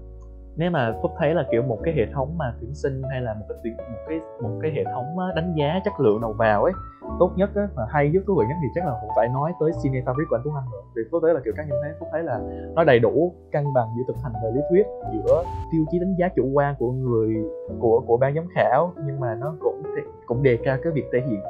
nếu 0.57 0.71
mà 0.71 0.95
phúc 1.03 1.13
thấy 1.19 1.35
là 1.35 1.45
kiểu 1.51 1.63
một 1.63 1.79
cái 1.83 1.95
hệ 1.95 2.07
thống 2.13 2.39
mà 2.39 2.55
tuyển 2.61 2.75
sinh 2.75 3.03
hay 3.11 3.21
là 3.21 3.35
một 3.35 3.45
cái 3.49 3.59
tuyển 3.63 3.77
một 3.77 3.99
cái 4.09 4.21
một 4.43 4.59
cái 4.63 4.71
hệ 4.71 4.85
thống 4.85 5.19
ờ, 5.19 5.33
đánh 5.37 5.55
giá 5.59 5.81
chất 5.85 5.93
lượng 6.01 6.21
đầu 6.21 6.33
vào 6.33 6.65
ấy 6.65 6.73
tốt 7.19 7.31
nhất 7.37 7.51
á, 7.55 7.69
mà 7.77 7.83
hay 7.89 8.11
nhất 8.11 8.23
thú 8.27 8.35
vị 8.39 8.45
nhất 8.49 8.57
thì 8.63 8.69
chắc 8.75 8.85
là 8.87 8.93
cũng 9.01 9.11
phải 9.17 9.29
nói 9.29 9.53
tới 9.61 9.71
cine 9.83 10.01
fabric 10.01 10.25
của 10.29 10.37
anh 10.37 10.43
Tuấn 10.45 10.55
Anh 10.55 10.65
rồi. 10.73 10.83
Vì 10.97 11.03
phúc 11.11 11.21
thấy 11.25 11.35
là 11.35 11.41
kiểu 11.45 11.55
cá 11.57 11.65
nhân 11.65 11.79
thấy 11.83 11.93
phúc 12.01 12.09
thấy 12.13 12.23
là 12.23 12.41
nó 12.75 12.85
đầy 12.85 12.99
đủ 12.99 13.35
cân 13.53 13.65
bằng 13.75 13.89
giữa 13.97 14.03
thực 14.07 14.17
hành 14.23 14.33
và 14.43 14.49
lý 14.55 14.61
thuyết 14.71 14.87
giữa 15.13 15.45
tiêu 15.73 15.85
chí 15.91 15.99
đánh 15.99 16.15
giá 16.19 16.29
chủ 16.37 16.51
quan 16.53 16.75
của 16.79 16.93
người 16.93 17.37
của 17.79 18.01
của 18.07 18.17
ban 18.17 18.35
giám 18.35 18.47
khảo 18.55 18.93
nhưng 19.07 19.21
mà 19.21 19.35
nó 19.35 19.55
cũng 19.61 19.83
cũng 20.27 20.43
đề 20.43 20.59
cao 20.65 20.77
cái 20.85 20.93
việc 20.93 21.05
thể 21.13 21.21
hiện 21.21 21.41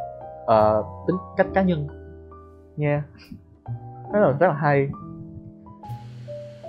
uh, 0.42 1.06
tính 1.06 1.16
cách 1.36 1.46
cá 1.54 1.62
nhân. 1.62 1.86
Nha 2.76 3.04
rất 4.12 4.20
là 4.20 4.32
rất 4.40 4.46
là 4.46 4.54
hay. 4.54 4.88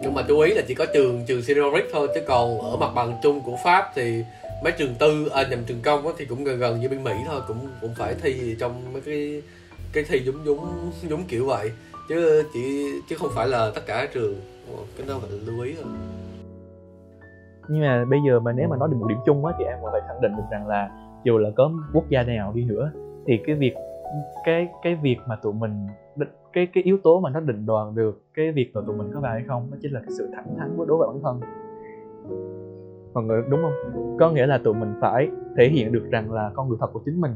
Nhưng 0.02 0.14
mà 0.14 0.22
chú 0.28 0.40
ý 0.40 0.54
là 0.54 0.62
chỉ 0.68 0.74
có 0.74 0.86
trường 0.94 1.26
trường 1.28 1.42
Sirius 1.42 1.84
thôi 1.94 2.08
chứ 2.16 2.22
còn 2.28 2.60
ở 2.60 2.78
mặt 2.78 2.90
bằng 2.96 3.14
chung 3.24 3.42
của 3.46 3.56
Pháp 3.64 3.86
thì 3.96 4.26
mấy 4.64 4.74
trường 4.78 4.96
tư 5.00 5.28
à, 5.28 5.44
nhầm 5.50 5.60
trường 5.68 5.82
công 5.84 6.06
thì 6.18 6.26
cũng 6.26 6.44
gần 6.44 6.60
gần 6.60 6.80
như 6.80 6.90
bên 6.90 7.04
Mỹ 7.04 7.14
thôi 7.28 7.42
cũng 7.48 7.58
cũng 7.82 7.94
phải 7.98 8.16
thi 8.22 8.56
trong 8.60 8.94
mấy 8.94 9.02
cái 9.02 9.42
cái 9.94 10.04
thi 10.08 10.20
giống 10.20 10.46
giống 10.46 10.92
giống 11.10 11.24
kiểu 11.28 11.46
vậy. 11.48 11.72
Chứ 12.10 12.44
chỉ 12.54 12.86
chứ 13.10 13.16
không 13.20 13.30
phải 13.36 13.48
là 13.48 13.72
tất 13.76 13.82
cả 13.86 13.98
các 14.02 14.10
trường 14.14 14.36
cái 14.98 15.08
đó 15.08 15.20
phải 15.22 15.30
lưu 15.46 15.62
ý 15.62 15.76
thôi. 15.76 15.92
Nhưng 17.70 17.82
mà 17.82 18.06
bây 18.06 18.20
giờ 18.28 18.40
mà 18.40 18.52
nếu 18.52 18.68
mà 18.68 18.78
nói 18.78 18.90
được 18.92 18.98
một 19.00 19.08
điểm 19.08 19.18
chung 19.26 19.46
á 19.46 19.54
thì 19.60 19.66
em 19.66 19.78
còn 19.82 19.92
phải 19.92 20.02
khẳng 20.08 20.22
định 20.22 20.36
được 20.38 20.44
rằng 20.52 20.68
là 20.68 20.90
dù 21.24 21.38
là 21.38 21.50
có 21.56 21.72
quốc 21.94 22.10
gia 22.10 22.24
nào 22.24 22.54
đi 22.56 22.64
nữa 22.64 22.92
thì 23.28 23.34
cái 23.46 23.56
việc 23.56 23.74
cái 24.46 24.68
cái 24.84 24.96
việc 24.96 25.18
mà 25.28 25.36
tụi 25.36 25.54
mình 25.54 25.88
cái 26.54 26.68
cái 26.74 26.84
yếu 26.84 26.98
tố 27.04 27.20
mà 27.20 27.30
nó 27.30 27.40
định 27.40 27.66
đoàn 27.66 27.96
được 27.96 28.22
cái 28.34 28.52
việc 28.52 28.72
mà 28.74 28.82
tụi 28.88 28.96
mình 28.96 29.12
có 29.14 29.20
vào 29.20 29.34
hay 29.34 29.44
không 29.48 29.68
đó 29.72 29.78
chính 29.82 29.92
là 29.92 30.00
cái 30.00 30.10
sự 30.18 30.30
thẳng 30.36 30.56
thắn 30.58 30.78
với 30.78 30.88
đối 30.88 30.98
với 30.98 31.08
bản 31.08 31.20
thân 31.24 31.40
mọi 33.14 33.24
người, 33.24 33.42
đúng 33.50 33.62
không? 33.62 34.18
Có 34.20 34.32
nghĩa 34.32 34.46
là 34.46 34.58
tụi 34.58 34.74
mình 34.74 34.94
phải 35.02 35.30
thể 35.58 35.68
hiện 35.68 35.92
được 35.92 36.04
rằng 36.12 36.32
là 36.32 36.52
con 36.54 36.70
người 36.70 36.78
thật 36.82 36.88
của 36.94 37.02
chính 37.06 37.22
mình, 37.22 37.32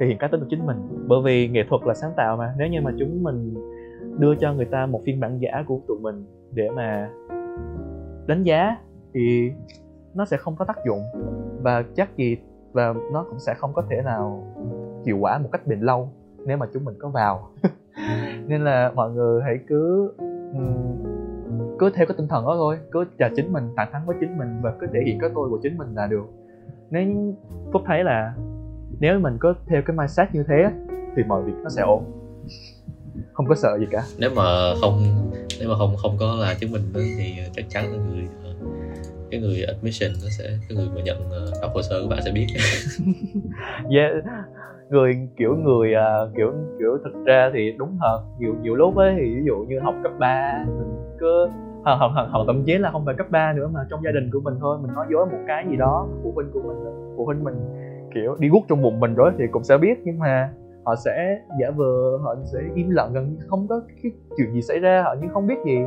thể 0.00 0.06
hiện 0.06 0.18
cá 0.18 0.28
tính 0.28 0.40
của 0.40 0.46
chính 0.50 0.66
mình. 0.66 0.76
Bởi 1.06 1.18
vì 1.24 1.48
nghệ 1.48 1.64
thuật 1.68 1.82
là 1.84 1.94
sáng 1.94 2.12
tạo 2.16 2.36
mà. 2.36 2.54
Nếu 2.58 2.68
như 2.68 2.80
mà 2.80 2.92
chúng 2.98 3.22
mình 3.22 3.54
đưa 4.18 4.34
cho 4.34 4.54
người 4.54 4.64
ta 4.64 4.86
một 4.86 5.00
phiên 5.04 5.20
bản 5.20 5.38
giả 5.40 5.64
của 5.66 5.80
tụi 5.88 5.98
mình 6.00 6.24
để 6.52 6.70
mà 6.70 7.10
đánh 8.26 8.42
giá 8.42 8.76
thì 9.14 9.50
nó 10.14 10.24
sẽ 10.24 10.36
không 10.36 10.56
có 10.56 10.64
tác 10.64 10.76
dụng. 10.86 11.00
Và 11.62 11.84
chắc 11.94 12.16
gì, 12.16 12.36
và 12.72 12.94
nó 13.12 13.24
cũng 13.30 13.38
sẽ 13.38 13.54
không 13.54 13.72
có 13.72 13.82
thể 13.90 14.02
nào 14.04 14.44
hiệu 15.06 15.18
quả 15.18 15.38
một 15.38 15.48
cách 15.52 15.66
bền 15.66 15.80
lâu 15.80 16.08
nếu 16.46 16.56
mà 16.56 16.66
chúng 16.74 16.84
mình 16.84 16.94
có 16.98 17.08
vào. 17.08 17.48
Nên 18.46 18.64
là 18.64 18.92
mọi 18.94 19.10
người 19.10 19.42
hãy 19.42 19.58
cứ 19.68 20.12
cứ 21.84 21.90
theo 21.96 22.06
cái 22.06 22.14
tinh 22.18 22.28
thần 22.28 22.44
đó 22.44 22.54
thôi 22.56 22.78
cứ 22.92 23.04
là 23.18 23.30
chính 23.36 23.52
mình 23.52 23.68
thẳng 23.76 23.88
thắn 23.92 24.02
với 24.06 24.16
chính 24.20 24.38
mình 24.38 24.60
và 24.62 24.72
cứ 24.80 24.86
thể 24.92 25.00
hiện 25.06 25.18
cái 25.20 25.30
tôi 25.34 25.48
của 25.50 25.58
chính 25.62 25.78
mình 25.78 25.94
là 25.94 26.06
được. 26.06 26.24
Nếu 26.90 27.34
phúc 27.72 27.82
thấy 27.86 28.04
là 28.04 28.34
nếu 29.00 29.18
mình 29.18 29.36
có 29.40 29.54
theo 29.66 29.82
cái 29.86 29.96
mindset 29.96 30.28
như 30.32 30.44
thế 30.48 30.64
thì 31.16 31.22
mọi 31.28 31.42
việc 31.42 31.52
nó 31.62 31.68
sẽ 31.68 31.82
ổn. 31.82 32.04
Không 33.32 33.46
có 33.46 33.54
sợ 33.54 33.78
gì 33.78 33.86
cả. 33.90 34.02
Nếu 34.18 34.30
mà 34.36 34.42
không 34.80 35.02
nếu 35.60 35.68
mà 35.68 35.74
không 35.78 35.96
không 35.96 36.16
có 36.20 36.34
là 36.40 36.54
chứng 36.60 36.72
minh 36.72 36.82
thì 36.94 37.38
chắc 37.56 37.64
chắn 37.68 37.92
là 37.92 37.98
người 37.98 38.28
cái 39.30 39.40
người 39.40 39.64
admission 39.64 40.12
nó 40.22 40.28
sẽ 40.38 40.44
cái 40.68 40.78
người 40.78 40.88
mà 40.94 41.02
nhận 41.04 41.30
ờ, 41.30 41.52
đọc 41.62 41.70
hồ 41.74 41.82
sơ 41.82 42.02
của 42.02 42.08
bạn 42.08 42.18
sẽ 42.24 42.30
biết. 42.30 42.46
Yeah 43.90 44.24
người 44.90 45.28
kiểu 45.36 45.56
người 45.56 45.92
uh, 45.94 46.36
kiểu 46.36 46.52
kiểu 46.78 46.98
thực 47.04 47.24
ra 47.24 47.50
thì 47.54 47.72
đúng 47.78 47.98
thật. 48.00 48.20
Nhiều 48.38 48.54
nhiều 48.62 48.74
lúc 48.74 48.96
ấy 48.96 49.14
thì 49.18 49.34
ví 49.34 49.42
dụ 49.46 49.56
như 49.68 49.78
học 49.80 49.94
cấp 50.02 50.12
3 50.18 50.64
mình 50.66 51.16
cứ 51.18 51.48
hoặc, 51.84 52.10
hoặc, 52.14 52.28
hoặc, 52.30 52.44
thậm 52.46 52.62
chí 52.64 52.78
là 52.78 52.90
không 52.90 53.04
phải 53.04 53.14
cấp 53.14 53.30
3 53.30 53.52
nữa 53.52 53.68
mà 53.72 53.80
trong 53.90 54.00
gia 54.04 54.10
đình 54.10 54.30
của 54.32 54.40
mình 54.40 54.54
thôi. 54.60 54.78
Mình 54.82 54.94
nói 54.94 55.06
dối 55.10 55.26
một 55.26 55.38
cái 55.46 55.66
gì 55.70 55.76
đó 55.76 56.08
phụ 56.22 56.32
huynh 56.34 56.50
của 56.52 56.60
mình 56.62 56.76
phụ 57.16 57.24
huynh 57.24 57.44
mình 57.44 57.54
kiểu 58.14 58.36
đi 58.38 58.48
guốc 58.48 58.62
trong 58.68 58.82
bụng 58.82 59.00
mình 59.00 59.14
rồi 59.14 59.32
thì 59.38 59.44
cũng 59.52 59.64
sẽ 59.64 59.78
biết. 59.78 59.98
Nhưng 60.04 60.18
mà 60.18 60.50
họ 60.84 60.94
sẽ 60.96 61.38
giả 61.60 61.70
vờ 61.70 62.18
họ 62.22 62.34
sẽ 62.52 62.58
im 62.74 62.90
lặng 62.90 63.12
gần 63.12 63.28
như 63.28 63.36
không 63.48 63.68
có 63.68 63.80
cái 64.02 64.12
chuyện 64.36 64.52
gì 64.52 64.62
xảy 64.62 64.78
ra 64.78 65.02
họ 65.02 65.14
như 65.22 65.28
không 65.32 65.46
biết 65.46 65.56
gì. 65.64 65.78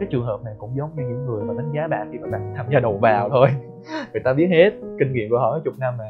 Cái 0.00 0.08
trường 0.10 0.24
hợp 0.24 0.40
này 0.44 0.54
cũng 0.58 0.70
giống 0.76 0.90
như 0.96 1.02
những 1.02 1.26
người 1.26 1.44
mà 1.44 1.54
đánh 1.56 1.72
giá 1.74 1.86
bạn 1.86 2.08
khi 2.12 2.18
mà 2.18 2.28
bạn 2.28 2.52
tham 2.56 2.66
gia 2.72 2.80
đầu 2.80 2.98
vào 3.02 3.28
thôi. 3.28 3.48
Người 4.12 4.22
ta 4.24 4.32
biết 4.32 4.46
hết 4.50 4.70
kinh 4.98 5.12
nghiệm 5.12 5.30
của 5.30 5.38
họ 5.38 5.58
chục 5.64 5.74
năm 5.78 5.94
mà. 5.98 6.04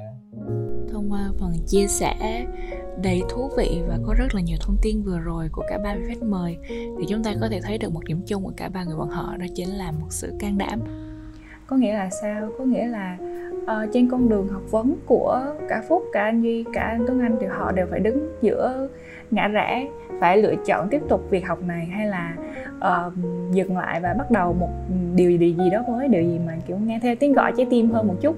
Thông 0.93 1.11
qua 1.11 1.21
phần 1.41 1.51
chia 1.67 1.87
sẻ 1.87 2.47
đầy 3.03 3.23
thú 3.29 3.51
vị 3.57 3.83
và 3.89 3.99
có 4.07 4.15
rất 4.15 4.35
là 4.35 4.41
nhiều 4.41 4.57
thông 4.61 4.77
tin 4.83 5.03
vừa 5.03 5.19
rồi 5.19 5.49
của 5.53 5.65
cả 5.69 5.79
ba 5.85 5.95
vị 5.95 6.03
khách 6.09 6.23
mời. 6.23 6.59
Thì 6.69 7.05
chúng 7.09 7.23
ta 7.25 7.35
có 7.41 7.49
thể 7.51 7.61
thấy 7.61 7.79
được 7.79 7.93
một 7.93 8.05
điểm 8.05 8.23
chung 8.27 8.45
của 8.45 8.53
cả 8.57 8.69
ba 8.69 8.85
người 8.85 8.97
bọn 8.97 9.09
họ 9.09 9.37
đó 9.37 9.47
chính 9.55 9.69
là 9.69 9.91
một 9.91 10.07
sự 10.11 10.33
can 10.39 10.59
đảm. 10.59 10.81
Có 11.67 11.77
nghĩa 11.77 11.93
là 11.93 12.11
sao? 12.11 12.49
Có 12.59 12.65
nghĩa 12.65 12.87
là 12.87 13.19
uh, 13.63 13.91
trên 13.93 14.11
con 14.11 14.29
đường 14.29 14.49
học 14.49 14.63
vấn 14.71 14.97
của 15.07 15.43
cả 15.69 15.83
phúc 15.89 16.03
cả 16.13 16.23
anh 16.23 16.43
duy 16.43 16.65
cả 16.73 16.83
anh 16.83 17.05
tuấn 17.07 17.21
anh 17.21 17.37
thì 17.41 17.47
họ 17.47 17.73
đều 17.73 17.87
phải 17.91 18.01
đứng 18.01 18.29
giữa 18.43 18.89
ngã 19.31 19.49
rẽ 19.49 19.89
phải 20.21 20.43
lựa 20.43 20.55
chọn 20.67 20.89
tiếp 20.89 21.01
tục 21.09 21.31
việc 21.31 21.47
học 21.47 21.63
này 21.63 21.87
hay 21.87 22.07
là 22.07 22.37
uh, 22.77 23.13
dừng 23.53 23.79
lại 23.79 24.01
và 24.01 24.15
bắt 24.19 24.31
đầu 24.31 24.53
một 24.53 24.71
điều 25.15 25.31
gì, 25.31 25.55
gì 25.59 25.71
đó 25.71 25.85
mới 25.89 26.09
điều 26.09 26.23
gì 26.23 26.39
mà 26.47 26.57
kiểu 26.67 26.77
nghe 26.77 26.99
theo 27.03 27.15
tiếng 27.21 27.33
gọi 27.33 27.53
trái 27.57 27.67
tim 27.71 27.91
hơn 27.91 28.07
một 28.07 28.17
chút 28.21 28.37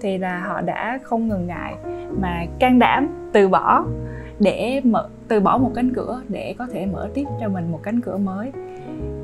thì 0.00 0.18
là 0.18 0.40
họ 0.40 0.60
đã 0.60 0.98
không 1.02 1.28
ngần 1.28 1.46
ngại 1.46 1.74
mà 2.20 2.44
can 2.58 2.78
đảm 2.78 3.30
từ 3.32 3.48
bỏ 3.48 3.84
để 4.40 4.80
mở, 4.84 5.08
từ 5.28 5.40
bỏ 5.40 5.58
một 5.58 5.72
cánh 5.74 5.94
cửa 5.94 6.22
để 6.28 6.54
có 6.58 6.66
thể 6.66 6.86
mở 6.86 7.08
tiếp 7.14 7.24
cho 7.40 7.48
mình 7.48 7.72
một 7.72 7.80
cánh 7.82 8.00
cửa 8.00 8.16
mới 8.16 8.52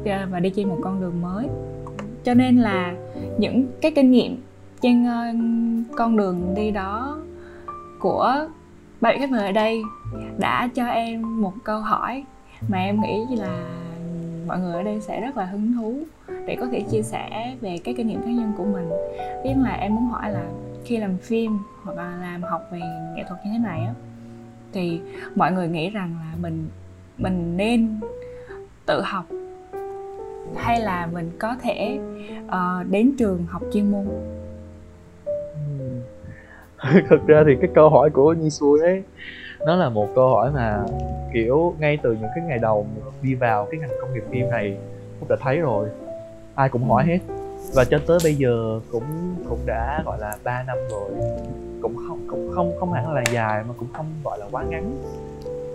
à, 0.05 0.29
và 0.31 0.41
đi 0.41 0.51
trên 0.51 0.69
một 0.69 0.79
con 0.83 1.01
đường 1.01 1.23
mới. 1.23 1.49
Cho 2.25 2.35
nên 2.35 2.57
là 2.57 2.95
những 3.39 3.67
cái 3.81 3.91
kinh 3.91 4.11
nghiệm 4.11 4.43
trên 4.81 5.07
ờ, 5.07 5.25
con 5.97 6.17
đường 6.17 6.55
đi 6.57 6.71
đó 6.71 7.19
của 7.99 8.47
ba 9.01 9.13
vị 9.13 9.19
khách 9.19 9.31
mời 9.31 9.47
ở 9.47 9.53
đây 9.53 9.83
đã 10.39 10.69
cho 10.75 10.87
em 10.87 11.43
một 11.43 11.53
câu 11.65 11.81
hỏi 11.81 12.25
mà 12.69 12.79
em 12.79 13.01
nghĩ 13.01 13.37
là 13.37 13.65
mọi 14.47 14.59
người 14.59 14.75
ở 14.75 14.83
đây 14.83 15.01
sẽ 15.01 15.21
rất 15.21 15.37
là 15.37 15.45
hứng 15.45 15.75
thú 15.77 15.99
để 16.47 16.57
có 16.61 16.67
thể 16.73 16.81
chia 16.91 17.03
sẻ 17.03 17.57
về 17.61 17.79
cái 17.85 17.95
kinh 17.97 18.07
nghiệm 18.07 18.23
cá 18.23 18.31
nhân 18.31 18.53
của 18.57 18.65
mình. 18.65 18.91
Biết 19.45 19.55
là 19.57 19.75
em 19.75 19.95
muốn 19.95 20.05
hỏi 20.05 20.33
là 20.33 20.45
khi 20.85 20.97
làm 20.97 21.17
phim 21.17 21.59
hoặc 21.83 21.97
là 21.97 22.19
làm 22.21 22.43
học 22.43 22.63
về 22.73 22.81
nghệ 23.17 23.25
thuật 23.29 23.41
như 23.45 23.51
thế 23.53 23.59
này 23.59 23.81
á 23.81 23.95
thì 24.73 25.01
mọi 25.35 25.53
người 25.53 25.69
nghĩ 25.69 25.91
rằng 25.91 26.17
là 26.21 26.37
mình 26.41 26.69
mình 27.19 27.57
nên 27.57 28.01
tự 28.87 29.01
học 29.01 29.25
hay 30.57 30.81
là 30.81 31.09
mình 31.13 31.31
có 31.39 31.57
thể 31.63 31.99
uh, 32.47 32.91
đến 32.91 33.13
trường 33.19 33.47
học 33.49 33.63
chuyên 33.73 33.91
môn? 33.91 34.07
Ừ. 35.25 36.93
Thực 37.09 37.27
ra 37.27 37.45
thì 37.47 37.53
cái 37.61 37.71
câu 37.75 37.89
hỏi 37.89 38.11
của 38.11 38.33
Nhi 38.33 38.51
Xuôi 38.51 38.81
ấy 38.81 39.03
nó 39.67 39.77
là 39.77 39.89
một 39.89 40.09
câu 40.15 40.29
hỏi 40.29 40.51
mà 40.55 40.85
kiểu 41.35 41.75
ngay 41.79 41.99
từ 42.03 42.13
những 42.13 42.31
cái 42.35 42.45
ngày 42.45 42.59
đầu 42.59 42.87
đi 43.23 43.35
vào 43.35 43.69
cái 43.71 43.81
ngành 43.81 43.91
công 44.01 44.15
nghiệp 44.15 44.25
phim 44.31 44.51
này 44.51 44.77
cũng 45.21 45.29
đã 45.29 45.37
thấy 45.41 45.59
rồi 45.59 45.89
ai 46.57 46.69
cũng 46.69 46.91
hỏi 46.91 47.05
hết. 47.07 47.19
Và 47.75 47.85
cho 47.85 47.99
tới 48.07 48.19
bây 48.25 48.35
giờ 48.35 48.81
cũng 48.93 49.35
cũng 49.49 49.59
đã 49.67 50.03
gọi 50.05 50.19
là 50.21 50.37
3 50.45 50.63
năm 50.63 50.77
rồi. 50.91 51.11
Cũng 51.83 51.97
không 52.09 52.27
cũng 52.31 52.51
không 52.55 52.73
không 52.81 52.93
hẳn 52.93 53.13
là 53.13 53.23
dài 53.33 53.65
mà 53.69 53.75
cũng 53.79 53.89
không 53.93 54.07
gọi 54.25 54.39
là 54.39 54.47
quá 54.51 54.65
ngắn. 54.69 54.97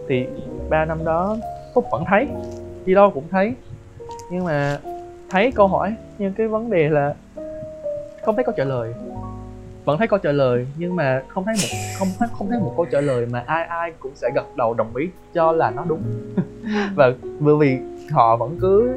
Thì 0.09 0.25
ba 0.69 0.85
năm 0.85 1.05
đó 1.05 1.37
phúc 1.75 1.85
vẫn 1.91 2.03
thấy 2.07 2.27
đi 2.85 2.93
đâu 2.93 3.11
cũng 3.11 3.27
thấy. 3.31 3.53
Nhưng 4.31 4.45
mà 4.45 4.79
thấy 5.29 5.51
câu 5.51 5.67
hỏi 5.67 5.95
nhưng 6.17 6.33
cái 6.33 6.47
vấn 6.47 6.69
đề 6.69 6.89
là 6.89 7.13
không 8.25 8.35
thấy 8.35 8.43
câu 8.43 8.53
trả 8.57 8.63
lời. 8.63 8.93
Vẫn 9.85 9.97
thấy 9.97 10.07
câu 10.07 10.19
trả 10.19 10.31
lời 10.31 10.67
nhưng 10.77 10.95
mà 10.95 11.23
không 11.27 11.45
thấy 11.45 11.55
một 11.61 11.77
không 11.99 12.07
thấy 12.19 12.29
không 12.37 12.49
thấy 12.49 12.59
một 12.59 12.73
câu 12.77 12.85
trả 12.91 13.01
lời 13.01 13.25
mà 13.25 13.43
ai 13.45 13.65
ai 13.65 13.93
cũng 13.99 14.11
sẽ 14.15 14.29
gật 14.35 14.55
đầu 14.57 14.73
đồng 14.73 14.95
ý 14.95 15.09
cho 15.33 15.51
là 15.51 15.71
nó 15.71 15.85
đúng. 15.87 16.01
Và 16.95 17.11
bởi 17.39 17.55
vì 17.55 17.79
họ 18.11 18.35
vẫn 18.35 18.57
cứ 18.61 18.89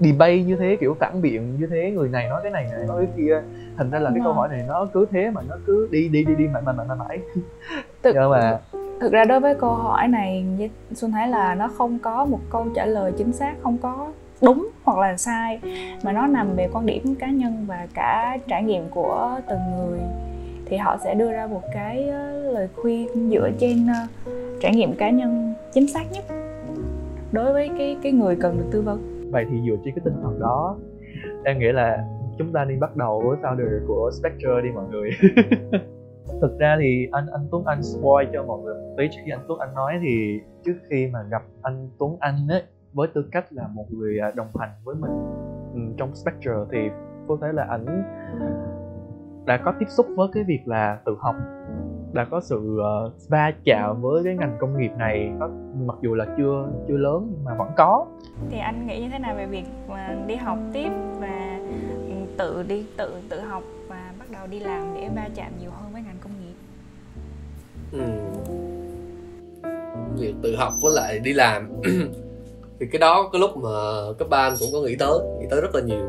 debate 0.00 0.42
như 0.42 0.56
thế 0.56 0.76
kiểu 0.80 0.96
phản 1.00 1.22
biện 1.22 1.56
như 1.60 1.66
thế 1.66 1.90
người 1.90 2.08
này 2.08 2.28
nói 2.28 2.40
cái 2.42 2.52
này 2.52 2.66
người 2.76 2.86
nói 2.86 3.06
cái 3.06 3.14
kia. 3.16 3.42
Thành 3.76 3.90
ra 3.90 3.98
là 3.98 4.10
cái 4.10 4.20
câu 4.24 4.32
hỏi 4.32 4.48
này 4.48 4.64
nó 4.68 4.86
cứ 4.92 5.06
thế 5.10 5.30
mà 5.30 5.42
nó 5.48 5.56
cứ 5.66 5.88
đi 5.90 6.08
đi 6.08 6.24
đi 6.24 6.34
đi 6.34 6.46
mãi 6.46 6.62
mãi 6.62 6.74
mãi 6.88 6.98
mãi 6.98 7.18
Thực, 8.02 8.14
nhưng 8.14 8.30
mà 8.30 8.58
thực 9.00 9.12
ra 9.12 9.24
đối 9.24 9.40
với 9.40 9.54
câu 9.54 9.70
hỏi 9.70 10.08
này 10.08 10.44
xuân 10.94 11.12
thấy 11.12 11.28
là 11.28 11.54
nó 11.54 11.68
không 11.68 11.98
có 11.98 12.24
một 12.24 12.40
câu 12.50 12.66
trả 12.74 12.86
lời 12.86 13.12
chính 13.18 13.32
xác 13.32 13.54
không 13.62 13.78
có 13.78 14.12
đúng 14.42 14.68
hoặc 14.84 14.98
là 14.98 15.16
sai 15.16 15.60
mà 16.02 16.12
nó 16.12 16.26
nằm 16.26 16.56
về 16.56 16.68
quan 16.72 16.86
điểm 16.86 17.14
cá 17.14 17.30
nhân 17.30 17.64
và 17.68 17.86
cả 17.94 18.38
trải 18.48 18.62
nghiệm 18.62 18.88
của 18.90 19.40
từng 19.48 19.60
người. 19.76 20.00
Thì 20.66 20.76
họ 20.76 20.96
sẽ 21.04 21.14
đưa 21.14 21.32
ra 21.32 21.46
một 21.46 21.62
cái 21.74 22.08
ờ, 22.08 22.52
lời 22.52 22.68
khuyên 22.76 23.30
dựa 23.30 23.50
trên 23.58 23.86
ờ, 23.86 24.32
trải 24.60 24.74
nghiệm 24.74 24.94
cá 24.94 25.10
nhân 25.10 25.54
chính 25.72 25.88
xác 25.88 26.04
nhất 26.12 26.24
đối 27.32 27.52
với 27.52 27.70
cái 27.78 27.96
cái 28.02 28.12
người 28.12 28.36
cần 28.40 28.58
được 28.58 28.66
tư 28.70 28.82
vấn 28.82 29.15
vậy 29.30 29.46
thì 29.50 29.60
dựa 29.66 29.76
trên 29.84 29.94
cái 29.94 30.02
tinh 30.04 30.14
thần 30.22 30.40
đó, 30.40 30.76
em 31.44 31.58
nghĩ 31.58 31.72
là 31.72 32.04
chúng 32.38 32.52
ta 32.52 32.64
nên 32.64 32.80
bắt 32.80 32.96
đầu 32.96 33.22
với 33.26 33.36
founder 33.42 33.86
của 33.86 34.10
Spectre 34.20 34.60
đi 34.62 34.68
mọi 34.74 34.84
người. 34.90 35.10
Thực 36.40 36.58
ra 36.58 36.76
thì 36.80 37.08
anh 37.12 37.26
anh 37.32 37.46
Tuấn 37.50 37.64
Anh 37.64 37.82
spoil 37.82 38.28
cho 38.32 38.44
mọi 38.44 38.62
người 38.62 38.74
một 38.74 38.94
tí. 38.98 39.08
Trước 39.10 39.20
khi 39.24 39.30
anh 39.30 39.44
Tuấn 39.48 39.58
Anh 39.58 39.74
nói 39.74 39.98
thì 40.02 40.40
trước 40.64 40.76
khi 40.90 41.06
mà 41.12 41.22
gặp 41.30 41.42
anh 41.62 41.88
Tuấn 41.98 42.16
Anh 42.20 42.34
ấy, 42.48 42.62
với 42.92 43.08
tư 43.14 43.24
cách 43.32 43.44
là 43.50 43.68
một 43.68 43.84
người 43.90 44.18
à, 44.18 44.32
đồng 44.36 44.48
hành 44.58 44.70
với 44.84 44.94
mình 44.94 45.10
ừ, 45.74 45.80
trong 45.96 46.14
Spectre 46.14 46.52
thì 46.72 46.78
có 47.28 47.38
thể 47.42 47.48
là 47.52 47.62
ảnh 47.62 47.86
đã 49.46 49.56
có 49.64 49.72
tiếp 49.78 49.86
xúc 49.88 50.06
với 50.16 50.28
cái 50.32 50.44
việc 50.44 50.60
là 50.64 50.98
tự 51.04 51.16
học 51.18 51.34
đã 52.12 52.24
có 52.30 52.40
sự 52.40 52.78
uh, 53.06 53.12
va 53.28 53.52
chạm 53.64 54.02
với 54.02 54.24
cái 54.24 54.34
ngành 54.34 54.56
công 54.60 54.78
nghiệp 54.78 54.90
này 54.98 55.30
có, 55.40 55.50
mặc 55.86 55.96
dù 56.02 56.14
là 56.14 56.26
chưa 56.36 56.68
chưa 56.88 56.96
lớn 56.96 57.28
nhưng 57.30 57.44
mà 57.44 57.54
vẫn 57.54 57.68
có. 57.76 58.06
Thì 58.50 58.58
anh 58.58 58.86
nghĩ 58.86 59.00
như 59.00 59.08
thế 59.12 59.18
nào 59.18 59.34
về 59.36 59.46
việc 59.46 59.64
mà 59.88 60.16
đi 60.26 60.34
học 60.34 60.58
tiếp 60.72 60.90
và 61.20 61.60
ừ, 62.08 62.14
tự 62.38 62.62
đi 62.62 62.86
tự 62.96 63.14
tự 63.28 63.40
học 63.40 63.62
và 63.88 64.12
bắt 64.18 64.26
đầu 64.30 64.46
đi 64.46 64.60
làm 64.60 64.94
để 64.94 65.08
va 65.16 65.28
chạm 65.34 65.52
nhiều 65.60 65.70
hơn 65.70 65.92
với 65.92 66.02
ngành 66.02 66.16
công 66.20 66.32
nghiệp? 66.40 66.54
Ừ. 67.92 67.98
việc 70.18 70.34
tự 70.42 70.56
học 70.56 70.72
với 70.82 70.92
lại 70.94 71.18
đi 71.18 71.32
làm. 71.32 71.68
Thì 72.80 72.86
cái 72.92 72.98
đó 72.98 73.28
cái 73.32 73.40
lúc 73.40 73.56
mà 73.56 73.70
cấp 74.18 74.28
ba 74.30 74.38
anh 74.38 74.54
cũng 74.60 74.68
có 74.72 74.80
nghĩ 74.80 74.96
tới 74.98 75.18
nghĩ 75.40 75.46
tới 75.50 75.60
rất 75.60 75.74
là 75.74 75.80
nhiều. 75.80 76.08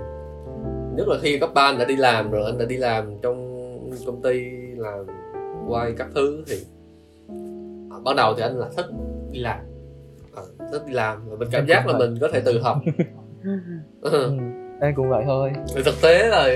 Nhất 0.95 1.07
là 1.07 1.17
khi 1.21 1.39
cấp 1.39 1.49
ba 1.53 1.61
anh 1.61 1.77
đã 1.77 1.85
đi 1.85 1.95
làm 1.95 2.31
rồi 2.31 2.43
anh 2.45 2.57
đã 2.57 2.65
đi 2.65 2.77
làm 2.77 3.17
trong 3.21 3.47
công 4.05 4.21
ty 4.21 4.41
làm 4.75 5.05
quay 5.67 5.93
các 5.97 6.07
thứ 6.15 6.43
thì 6.47 6.55
à, 7.91 7.97
ban 8.03 8.15
đầu 8.15 8.33
thì 8.37 8.43
anh 8.43 8.57
là 8.59 8.69
thích 8.77 8.85
đi 9.31 9.39
làm. 9.39 9.59
À, 10.35 10.41
thích 10.71 10.81
đi 10.87 10.93
làm 10.93 11.29
và 11.29 11.35
mình 11.39 11.49
cảm 11.51 11.61
Em 11.61 11.67
giác 11.67 11.87
là 11.87 11.93
vậy. 11.97 12.07
mình 12.07 12.17
có 12.21 12.27
thể 12.33 12.39
tự 12.39 12.59
học. 12.61 12.77
Ừ, 14.01 14.31
em 14.81 14.95
cũng 14.95 15.09
vậy 15.09 15.23
thôi. 15.27 15.51
Thì 15.75 15.81
thực 15.85 15.95
tế 16.01 16.27
là 16.27 16.49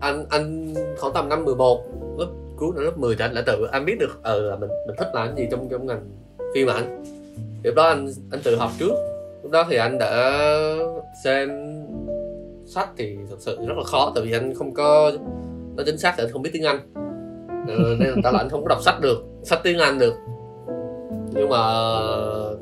anh 0.00 0.24
anh 0.30 0.74
khoảng 0.98 1.12
tầm 1.14 1.28
năm 1.28 1.44
11 1.44 1.84
lớp 2.18 2.26
cuối 2.56 2.70
năm 2.74 2.84
lớp 2.84 2.98
10 2.98 3.16
thì 3.16 3.24
anh 3.24 3.34
đã 3.34 3.42
tự 3.46 3.66
anh 3.72 3.84
biết 3.84 3.96
được 4.00 4.20
ờ 4.22 4.40
là 4.42 4.56
mình 4.56 4.70
mình 4.86 4.96
thích 4.98 5.08
làm 5.14 5.28
cái 5.28 5.36
gì 5.36 5.48
trong 5.50 5.68
trong 5.70 5.86
ngành 5.86 6.10
phim 6.54 6.68
ảnh. 6.70 7.04
Lúc 7.62 7.74
đó 7.74 7.82
anh 7.88 8.08
anh 8.30 8.40
tự 8.44 8.56
học 8.56 8.70
trước. 8.78 8.92
Lúc 9.42 9.52
đó 9.52 9.66
thì 9.70 9.76
anh 9.76 9.98
đã 9.98 10.40
xem 11.24 11.48
sách 12.66 12.88
thì 12.96 13.16
thật 13.30 13.36
sự 13.38 13.56
rất 13.66 13.76
là 13.76 13.84
khó 13.84 14.12
tại 14.14 14.24
vì 14.24 14.32
anh 14.32 14.54
không 14.54 14.74
có 14.74 15.12
nó 15.76 15.82
chính 15.86 15.98
xác 15.98 16.14
thì 16.16 16.24
anh 16.24 16.32
không 16.32 16.42
biết 16.42 16.50
tiếng 16.52 16.64
anh 16.64 16.78
Ờ, 17.68 17.96
nên 17.98 18.08
là 18.08 18.16
ta 18.24 18.30
là 18.30 18.38
anh 18.38 18.48
không 18.48 18.62
có 18.62 18.68
đọc 18.68 18.82
sách 18.82 19.00
được 19.00 19.24
sách 19.42 19.60
tiếng 19.62 19.78
anh 19.78 19.98
được. 19.98 20.14
Nhưng 21.32 21.48
mà 21.48 21.58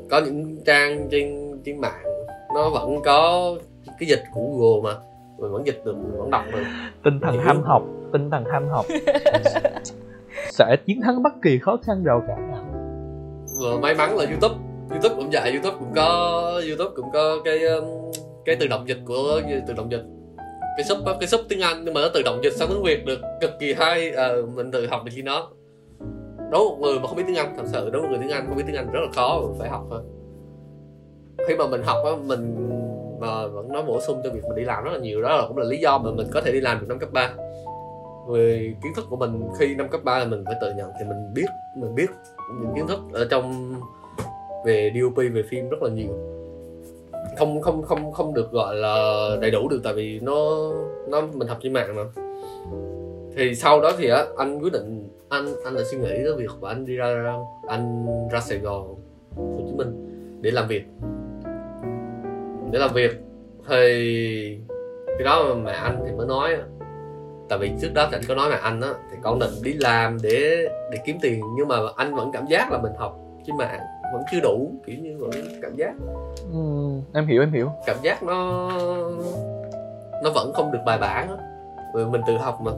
có 0.09 0.21
những 0.25 0.57
trang 0.65 1.07
trên 1.11 1.51
trên 1.65 1.81
mạng 1.81 2.03
nó 2.55 2.69
vẫn 2.69 3.01
có 3.05 3.53
cái 3.99 4.09
dịch 4.09 4.23
của 4.33 4.41
Google 4.41 4.93
mà. 4.93 4.99
Mình 5.39 5.51
vẫn 5.51 5.65
dịch 5.65 5.81
được 5.85 5.95
mình 5.97 6.19
vẫn 6.19 6.29
đọc 6.31 6.43
được. 6.51 6.63
Tinh 7.03 7.19
thần 7.19 7.39
ham 7.39 7.63
học 7.63 7.83
tinh 8.13 8.29
thần 8.29 8.45
ham 8.45 8.67
học. 8.67 8.85
Sẽ 10.49 10.75
chiến 10.85 11.01
thắng 11.01 11.23
bất 11.23 11.33
kỳ 11.43 11.59
khó 11.59 11.77
khăn 11.83 12.03
nào. 12.03 12.21
Và 13.63 13.79
may 13.81 13.95
mắn 13.95 14.17
là 14.17 14.25
youtube 14.25 14.55
youtube 14.91 15.15
cũng 15.15 15.29
vậy 15.31 15.51
youtube 15.51 15.77
cũng 15.79 15.91
có 15.95 16.41
youtube 16.67 16.91
cũng 16.95 17.11
có 17.13 17.37
cái 17.45 17.59
um, 17.59 17.85
cái 18.45 18.55
tự 18.55 18.67
động 18.67 18.87
dịch 18.87 18.99
của 19.05 19.41
tự 19.67 19.73
động 19.73 19.91
dịch 19.91 20.03
cái 20.77 20.83
sub 20.83 20.97
cái 21.19 21.27
sub 21.27 21.41
tiếng 21.49 21.61
anh 21.61 21.85
nhưng 21.85 21.93
mà 21.93 22.01
nó 22.01 22.09
tự 22.13 22.21
động 22.25 22.39
dịch 22.43 22.53
sang 22.53 22.69
tiếng 22.69 22.83
việt 22.83 23.05
được 23.05 23.19
cực 23.41 23.51
kỳ 23.59 23.73
hay. 23.73 24.11
À, 24.11 24.29
mình 24.55 24.71
tự 24.71 24.87
học 24.87 25.01
được 25.05 25.11
khi 25.15 25.21
nó 25.21 25.49
đối 26.51 26.59
với 26.59 26.69
một 26.69 26.77
người 26.81 26.99
mà 26.99 27.07
không 27.07 27.17
biết 27.17 27.23
tiếng 27.27 27.35
anh 27.35 27.53
thật 27.57 27.63
sự 27.71 27.89
đối 27.89 28.01
với 28.01 28.01
một 28.01 28.07
người 28.09 28.19
tiếng 28.21 28.31
anh 28.31 28.45
không 28.47 28.57
biết 28.57 28.63
tiếng 28.67 28.75
anh 28.75 28.91
rất 28.91 28.99
là 28.99 29.11
khó 29.15 29.41
mình 29.41 29.59
phải 29.59 29.69
học 29.69 29.83
thôi. 29.89 30.01
Khi 31.47 31.55
mà 31.55 31.67
mình 31.67 31.81
học 31.83 31.97
á 32.05 32.11
mình 32.25 32.69
mà 33.19 33.47
vẫn 33.47 33.71
nói 33.71 33.83
bổ 33.87 34.01
sung 34.01 34.21
cho 34.23 34.29
việc 34.29 34.43
mình 34.43 34.55
đi 34.55 34.63
làm 34.63 34.83
rất 34.83 34.91
là 34.93 34.99
nhiều 34.99 35.21
đó 35.21 35.37
là 35.37 35.47
cũng 35.47 35.57
là 35.57 35.65
lý 35.65 35.77
do 35.77 35.97
mà 35.97 36.11
mình 36.11 36.27
có 36.33 36.41
thể 36.41 36.51
đi 36.51 36.61
làm 36.61 36.79
được 36.79 36.85
năm 36.89 36.99
cấp 36.99 37.09
3 37.11 37.33
về 38.29 38.73
kiến 38.83 38.91
thức 38.95 39.05
của 39.09 39.15
mình 39.15 39.41
khi 39.59 39.75
năm 39.75 39.87
cấp 39.89 40.01
3 40.03 40.19
là 40.19 40.25
mình 40.25 40.43
phải 40.45 40.55
tự 40.61 40.73
nhận 40.77 40.91
thì 40.99 41.05
mình 41.05 41.33
biết 41.33 41.45
mình 41.77 41.95
biết 41.95 42.09
những 42.61 42.71
kiến 42.75 42.87
thức 42.87 42.99
ở 43.13 43.27
trong 43.29 43.75
về 44.65 44.91
DOP 45.01 45.15
về 45.15 45.43
phim 45.49 45.69
rất 45.69 45.83
là 45.83 45.89
nhiều 45.89 46.42
không 47.37 47.61
không 47.61 47.81
không 47.83 48.11
không 48.11 48.33
được 48.33 48.51
gọi 48.51 48.75
là 48.75 49.27
đầy 49.41 49.51
đủ 49.51 49.67
được, 49.69 49.81
tại 49.83 49.93
vì 49.93 50.19
nó 50.19 50.71
nó 51.07 51.21
mình 51.33 51.47
học 51.47 51.57
trên 51.61 51.73
mạng 51.73 51.95
mà. 51.95 52.03
Thì 53.35 53.55
sau 53.55 53.81
đó 53.81 53.91
thì 53.97 54.09
á, 54.09 54.25
anh 54.37 54.59
quyết 54.59 54.73
định, 54.73 55.09
anh 55.29 55.45
anh 55.65 55.75
đã 55.75 55.81
suy 55.91 55.97
nghĩ 55.97 56.09
tới 56.09 56.33
việc 56.37 56.51
và 56.59 56.69
anh 56.69 56.85
đi 56.85 56.95
ra, 56.95 57.35
anh 57.67 58.07
ra 58.31 58.39
Sài 58.39 58.57
Gòn, 58.57 58.95
Hồ 59.35 59.61
Chí 59.67 59.73
Minh 59.73 60.09
để 60.41 60.51
làm 60.51 60.67
việc. 60.67 60.83
Để 62.71 62.79
làm 62.79 62.89
việc 62.93 63.11
thì 63.67 64.57
cái 65.07 65.23
đó 65.25 65.45
mà 65.49 65.55
mẹ 65.55 65.71
anh 65.71 66.03
thì 66.05 66.11
mới 66.11 66.27
nói 66.27 66.49
tại 67.49 67.59
vì 67.59 67.71
trước 67.81 67.89
đó 67.93 68.07
thì 68.11 68.17
anh 68.17 68.23
có 68.27 68.35
nói 68.35 68.49
mẹ 68.49 68.57
anh 68.61 68.81
á, 68.81 68.93
thì 69.11 69.17
con 69.23 69.39
định 69.39 69.53
đi 69.63 69.73
làm 69.73 70.17
để 70.23 70.67
để 70.91 70.97
kiếm 71.05 71.17
tiền, 71.21 71.41
nhưng 71.57 71.67
mà 71.67 71.75
anh 71.95 72.15
vẫn 72.15 72.31
cảm 72.33 72.45
giác 72.45 72.71
là 72.71 72.77
mình 72.77 72.93
học 72.97 73.19
trên 73.47 73.57
mạng 73.57 73.79
vẫn 74.13 74.23
chưa 74.31 74.39
đủ 74.39 74.71
kiểu 74.85 74.95
như 75.01 75.17
vẫn 75.19 75.31
cảm 75.61 75.75
giác. 75.75 75.93
Ừ, 76.53 76.59
em 77.13 77.27
hiểu 77.27 77.41
em 77.41 77.51
hiểu. 77.51 77.69
Cảm 77.85 77.97
giác 78.01 78.23
nó 78.23 78.69
nó 80.23 80.29
vẫn 80.35 80.53
không 80.53 80.71
được 80.71 80.79
bài 80.85 80.97
bản 81.01 81.27
á. 81.27 81.35
Mình 81.93 82.21
tự 82.27 82.37
học 82.37 82.61
mà. 82.61 82.71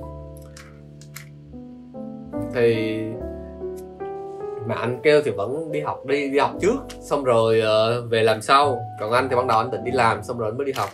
Thì 2.54 3.00
mà 4.66 4.76
anh 4.76 5.00
kêu 5.04 5.22
thì 5.26 5.32
vẫn 5.32 5.72
đi 5.72 5.82
học 5.82 6.06
đi 6.06 6.30
đi 6.30 6.40
học 6.40 6.52
trước 6.62 6.76
xong 7.02 7.24
rồi 7.24 7.60
ờ, 7.60 8.02
về 8.02 8.24
làm 8.24 8.42
sau. 8.42 8.80
Còn 9.00 9.12
anh 9.12 9.30
thì 9.30 9.36
ban 9.36 9.48
đầu 9.48 9.58
anh 9.58 9.72
định 9.72 9.84
đi 9.84 9.92
làm 9.92 10.24
xong 10.24 10.38
rồi 10.38 10.50
anh 10.50 10.58
mới 10.58 10.66
đi 10.66 10.72
học. 10.76 10.90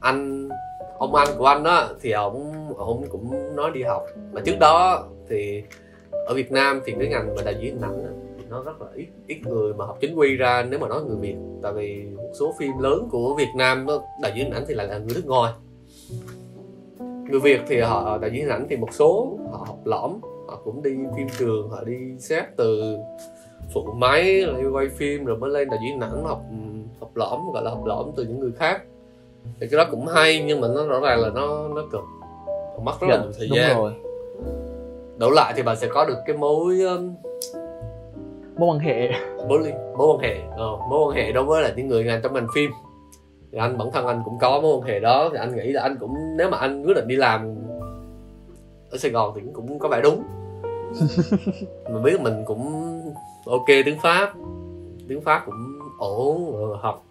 Anh 0.00 0.48
ông 0.98 1.14
anh 1.14 1.28
của 1.38 1.46
anh 1.46 1.64
á 1.64 1.86
thì 2.00 2.10
ông 2.10 2.52
ông 2.78 3.04
cũng 3.10 3.56
nói 3.56 3.70
đi 3.74 3.82
học. 3.82 4.02
Mà 4.32 4.40
trước 4.44 4.58
đó 4.60 5.04
thì 5.28 5.62
ở 6.26 6.34
Việt 6.34 6.52
Nam 6.52 6.80
thì 6.84 6.94
cái 6.98 7.08
ngành 7.08 7.34
mà 7.36 7.42
đạo 7.42 7.54
diễn 7.60 7.74
hình 7.74 7.82
ảnh 7.82 8.23
nó 8.54 8.62
rất 8.62 8.80
là 8.80 8.86
ít 8.94 9.06
ít 9.26 9.40
người 9.46 9.74
mà 9.74 9.86
học 9.86 9.98
chính 10.00 10.14
quy 10.14 10.36
ra 10.36 10.66
nếu 10.70 10.80
mà 10.80 10.88
nói 10.88 11.04
người 11.04 11.16
Việt. 11.16 11.36
Tại 11.62 11.72
vì 11.72 12.04
một 12.16 12.30
số 12.38 12.54
phim 12.58 12.78
lớn 12.78 13.08
của 13.10 13.34
Việt 13.38 13.48
Nam 13.56 13.86
đó, 13.86 14.02
đạo 14.22 14.32
diễn 14.34 14.44
hình 14.44 14.54
ảnh 14.54 14.64
thì 14.68 14.74
lại 14.74 14.86
là 14.86 14.98
người 14.98 15.14
nước 15.14 15.26
ngoài. 15.26 15.52
Người 17.30 17.40
việt 17.40 17.60
thì 17.68 17.80
họ 17.80 18.18
đạo 18.18 18.30
diễn 18.30 18.42
hình 18.42 18.52
ảnh 18.52 18.66
thì 18.70 18.76
một 18.76 18.88
số 18.92 19.38
họ 19.52 19.64
học 19.66 19.78
lõm 19.84 20.20
họ 20.48 20.60
cũng 20.64 20.82
đi 20.82 20.90
phim 21.16 21.26
trường 21.38 21.68
họ 21.70 21.84
đi 21.84 21.96
xét 22.18 22.44
từ 22.56 22.96
phụ 23.72 23.82
máy 23.96 24.44
rồi 24.46 24.62
đi 24.62 24.68
quay 24.68 24.88
phim 24.88 25.24
rồi 25.24 25.36
mới 25.36 25.50
lên 25.50 25.68
đạo 25.70 25.78
diễn 25.82 26.00
ảnh 26.00 26.24
học 26.24 26.42
học 27.00 27.10
lõm 27.14 27.40
gọi 27.52 27.62
là 27.64 27.70
học 27.70 27.84
lõm 27.84 28.10
từ 28.16 28.24
những 28.24 28.40
người 28.40 28.52
khác. 28.56 28.82
Thì 29.60 29.66
cái 29.70 29.78
đó 29.78 29.84
cũng 29.90 30.06
hay 30.06 30.44
nhưng 30.46 30.60
mà 30.60 30.68
nó 30.74 30.86
rõ 30.86 31.00
ràng 31.00 31.20
là 31.20 31.30
nó 31.34 31.68
nó 31.68 31.82
cực. 31.92 32.02
Mất 32.82 33.00
rất 33.00 33.08
là 33.10 33.22
nhiều 33.22 33.32
thời 33.38 33.48
đúng 33.48 33.58
gian. 33.58 33.76
rồi 33.76 33.92
đổi 35.18 35.32
lại 35.34 35.52
thì 35.56 35.62
bạn 35.62 35.76
sẽ 35.76 35.88
có 35.94 36.04
được 36.04 36.18
cái 36.26 36.36
mối 36.36 36.80
mối 38.56 38.68
quan 38.68 38.78
hệ. 38.78 39.10
Mối 39.48 39.72
mối 39.98 40.06
quan 40.08 40.18
hệ. 40.18 40.36
Ờ, 40.56 40.76
mối 40.90 41.06
quan 41.06 41.16
hệ 41.16 41.32
đối 41.32 41.44
với 41.44 41.62
là 41.62 41.72
những 41.76 41.88
người 41.88 42.04
làm 42.04 42.22
trong 42.22 42.34
ngành 42.34 42.46
phim. 42.54 42.70
Thì 43.52 43.58
anh 43.58 43.78
bản 43.78 43.90
thân 43.92 44.06
anh 44.06 44.22
cũng 44.24 44.38
có 44.40 44.60
mối 44.60 44.76
quan 44.76 44.82
hệ 44.82 45.00
đó. 45.00 45.28
Thì 45.32 45.38
anh 45.38 45.56
nghĩ 45.56 45.72
là 45.72 45.82
anh 45.82 45.96
cũng 46.00 46.14
nếu 46.36 46.50
mà 46.50 46.58
anh 46.58 46.82
quyết 46.86 46.94
định 46.94 47.08
đi 47.08 47.16
làm 47.16 47.54
ở 48.90 48.98
Sài 48.98 49.10
Gòn 49.10 49.32
thì 49.34 49.40
cũng 49.52 49.78
có 49.78 49.88
vẻ 49.88 50.00
đúng. 50.02 50.22
Mà 51.90 52.00
biết 52.00 52.20
mình 52.20 52.44
cũng 52.46 52.92
ok 53.46 53.66
tiếng 53.66 53.98
Pháp. 54.02 54.32
Tiếng 55.08 55.20
Pháp 55.20 55.42
cũng 55.46 55.78
ổn 55.98 56.52
rồi 56.52 56.76
học. 56.80 57.04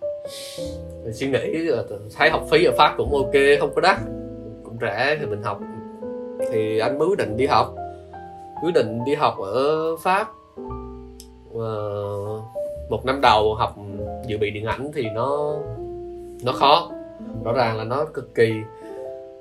Rồi 1.04 1.14
suy 1.14 1.28
nghĩ 1.28 1.58
là 1.58 1.84
thấy 2.18 2.30
học 2.30 2.44
phí 2.52 2.66
ở 2.66 2.72
Pháp 2.78 2.94
cũng 2.98 3.14
ok 3.14 3.34
không 3.60 3.72
có 3.76 3.82
đắt. 3.82 3.98
Cũng 4.64 4.78
rẻ 4.82 5.18
thì 5.20 5.26
mình 5.26 5.44
học. 5.44 5.60
Thì 6.52 6.80
anh 6.80 7.00
mới 7.00 7.08
quyết 7.08 7.18
định 7.18 7.38
đi 7.38 7.46
học. 7.46 7.76
Quyết 8.64 8.74
định 8.74 9.00
đi 9.06 9.16
học 9.16 9.38
ở 9.40 9.96
Pháp 9.96 10.28
Ờ, 11.54 11.92
một 12.90 13.06
năm 13.06 13.22
đầu 13.22 13.56
học 13.56 13.76
dự 14.28 14.38
bị 14.38 14.52
điện 14.52 14.66
ảnh 14.66 14.92
thì 14.96 15.04
nó 15.16 15.56
nó 16.44 16.52
khó. 16.52 16.92
Rõ 17.44 17.52
ràng 17.52 17.78
là 17.78 17.84
nó 17.84 18.06
cực 18.06 18.36
kỳ 18.36 18.54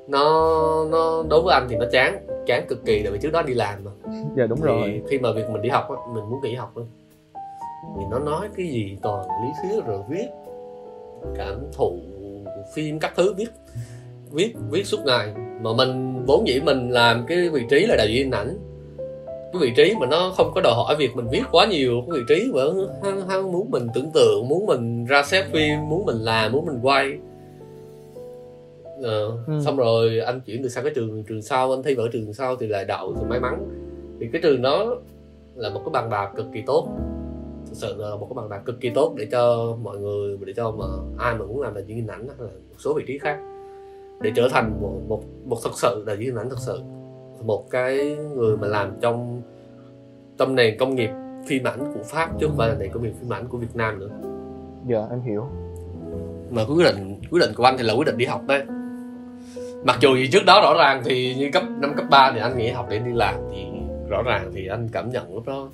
nó 0.09 0.25
nó 0.91 1.23
đối 1.31 1.43
với 1.43 1.55
anh 1.55 1.67
thì 1.71 1.77
nó 1.77 1.85
chán 1.93 2.27
chán 2.47 2.67
cực 2.69 2.85
kỳ 2.85 3.03
tại 3.03 3.13
vì 3.13 3.19
trước 3.23 3.33
đó 3.33 3.43
đi 3.43 3.55
làm 3.55 3.85
mà. 3.85 3.91
Dạ 4.37 4.47
đúng 4.47 4.59
thì 4.61 4.67
rồi. 4.67 5.03
khi 5.11 5.19
mà 5.19 5.33
việc 5.33 5.51
mình 5.51 5.63
đi 5.63 5.69
học 5.69 5.91
á 5.91 5.97
mình 6.15 6.31
muốn 6.31 6.41
nghỉ 6.43 6.55
học 6.55 6.77
luôn. 6.77 6.87
Vì 7.97 8.05
nó 8.11 8.19
nói 8.19 8.49
cái 8.57 8.67
gì 8.67 8.99
toàn 9.03 9.27
lý 9.27 9.49
thuyết 9.63 9.85
rồi 9.87 9.99
viết 10.09 10.27
cảm 11.37 11.57
thụ 11.73 11.99
phim 12.75 12.99
các 12.99 13.13
thứ 13.17 13.35
viết 13.35 13.49
viết 14.31 14.55
viết 14.71 14.87
suốt 14.87 14.99
ngày. 15.07 15.35
Mà 15.61 15.73
mình 15.73 16.23
vốn 16.27 16.47
dĩ 16.47 16.61
mình 16.61 16.91
làm 16.91 17.25
cái 17.27 17.49
vị 17.49 17.63
trí 17.71 17.87
là 17.87 17.97
đạo 17.97 18.07
diễn 18.07 18.31
ảnh 18.31 18.59
cái 19.53 19.61
vị 19.63 19.73
trí 19.77 19.95
mà 20.01 20.07
nó 20.07 20.33
không 20.37 20.53
có 20.55 20.61
đòi 20.61 20.75
hỏi 20.75 20.97
việc 20.99 21.17
mình 21.17 21.27
viết 21.31 21.43
quá 21.51 21.67
nhiều 21.67 22.03
cái 22.11 22.19
vị 22.19 22.25
trí 22.29 22.53
mà 22.55 22.61
hắn, 23.03 23.29
hắn 23.29 23.53
muốn 23.53 23.71
mình 23.71 23.87
tưởng 23.95 24.11
tượng 24.15 24.49
muốn 24.49 24.67
mình 24.67 25.05
ra 25.05 25.23
xét 25.23 25.45
phim 25.53 25.89
muốn 25.89 26.05
mình 26.07 26.17
làm 26.17 26.53
muốn 26.53 26.67
mình 26.67 26.79
quay. 26.83 27.19
Ờ, 29.03 29.27
Ừ. 29.47 29.61
xong 29.65 29.77
rồi 29.77 30.19
anh 30.21 30.41
chuyển 30.41 30.63
được 30.63 30.69
sang 30.69 30.85
cái 30.85 30.93
trường 30.95 31.25
trường 31.25 31.43
sau 31.43 31.71
anh 31.73 31.83
thi 31.83 31.95
vào 31.95 32.09
trường 32.13 32.33
sau 32.35 32.57
thì 32.57 32.67
lại 32.67 32.85
đậu 32.85 33.15
thì 33.15 33.21
may 33.29 33.41
mắn. 33.41 33.69
Thì 34.21 34.27
cái 34.33 34.43
trường 34.43 34.63
đó 34.63 34.97
là 35.55 35.71
một 35.71 35.81
cái 35.85 35.91
bằng 35.93 36.11
bạc 36.11 36.31
cực 36.37 36.47
kỳ 36.55 36.63
tốt. 36.67 36.89
Thực 37.67 37.75
sự 37.77 37.95
là 37.99 38.17
một 38.17 38.27
cái 38.31 38.35
bằng 38.35 38.49
bạc 38.49 38.63
cực 38.65 38.81
kỳ 38.81 38.91
tốt 38.91 39.15
để 39.17 39.27
cho 39.33 39.77
mọi 39.83 39.99
người 39.99 40.37
để 40.47 40.53
cho 40.57 40.71
mà 40.71 40.85
ai 41.19 41.35
mà 41.35 41.45
muốn 41.47 41.61
làm 41.61 41.75
đạo 41.75 41.85
diễn 41.87 41.97
hình 41.97 42.07
ảnh 42.07 42.29
hay 42.29 42.37
là 42.39 42.45
một 42.71 42.77
số 42.79 42.95
vị 42.95 43.05
trí 43.07 43.19
khác 43.19 43.39
để 44.21 44.31
trở 44.37 44.49
thành 44.51 44.79
một 44.83 44.93
một 45.09 45.23
một 45.45 45.59
thật 45.65 45.71
sự 45.75 46.05
đạo 46.07 46.17
diễn 46.17 46.29
hình 46.29 46.39
ảnh 46.39 46.51
thật 46.51 46.59
sự 46.59 46.79
một 47.47 47.71
cái 47.71 48.17
người 48.37 48.57
mà 48.57 48.67
làm 48.67 48.93
trong 49.01 49.43
trong 50.39 50.55
nền 50.55 50.79
công 50.79 50.95
nghiệp 50.95 51.11
phim 51.47 51.65
ảnh 51.65 51.79
của 51.95 52.03
Pháp 52.05 52.31
chứ 52.41 52.47
không 52.47 52.57
phải 52.57 52.69
là 52.69 52.75
nền 52.75 52.93
công 52.93 53.03
nghiệp 53.03 53.13
phim 53.21 53.33
ảnh 53.33 53.49
của 53.49 53.59
Việt 53.59 53.75
Nam 53.77 53.99
nữa. 53.99 54.11
Dạ 54.87 55.07
em 55.11 55.21
hiểu. 55.21 55.47
Mà 56.51 56.63
quyết 56.65 56.85
định 56.85 57.21
quyết 57.31 57.41
định 57.41 57.53
của 57.57 57.65
anh 57.65 57.77
thì 57.79 57.85
là 57.85 57.95
quyết 57.95 58.07
định 58.07 58.17
đi 58.17 58.25
học 58.25 58.43
đấy. 58.47 58.63
Mặc 59.85 59.97
dù 60.01 60.17
gì 60.17 60.29
trước 60.33 60.45
đó 60.47 60.61
rõ 60.63 60.75
ràng 60.79 61.03
thì 61.05 61.35
như 61.35 61.51
cấp 61.53 61.63
năm 61.81 61.93
cấp 61.97 62.07
3 62.11 62.31
thì 62.35 62.41
anh 62.41 62.59
nghỉ 62.59 62.69
học 62.71 62.87
để 62.91 62.99
đi 62.99 63.13
làm 63.13 63.35
thì 63.51 63.67
rõ 64.09 64.23
ràng 64.23 64.51
thì 64.55 64.67
anh 64.67 64.89
cảm 64.93 65.11
nhận 65.11 65.35
lúc 65.35 65.47
đó 65.47 65.69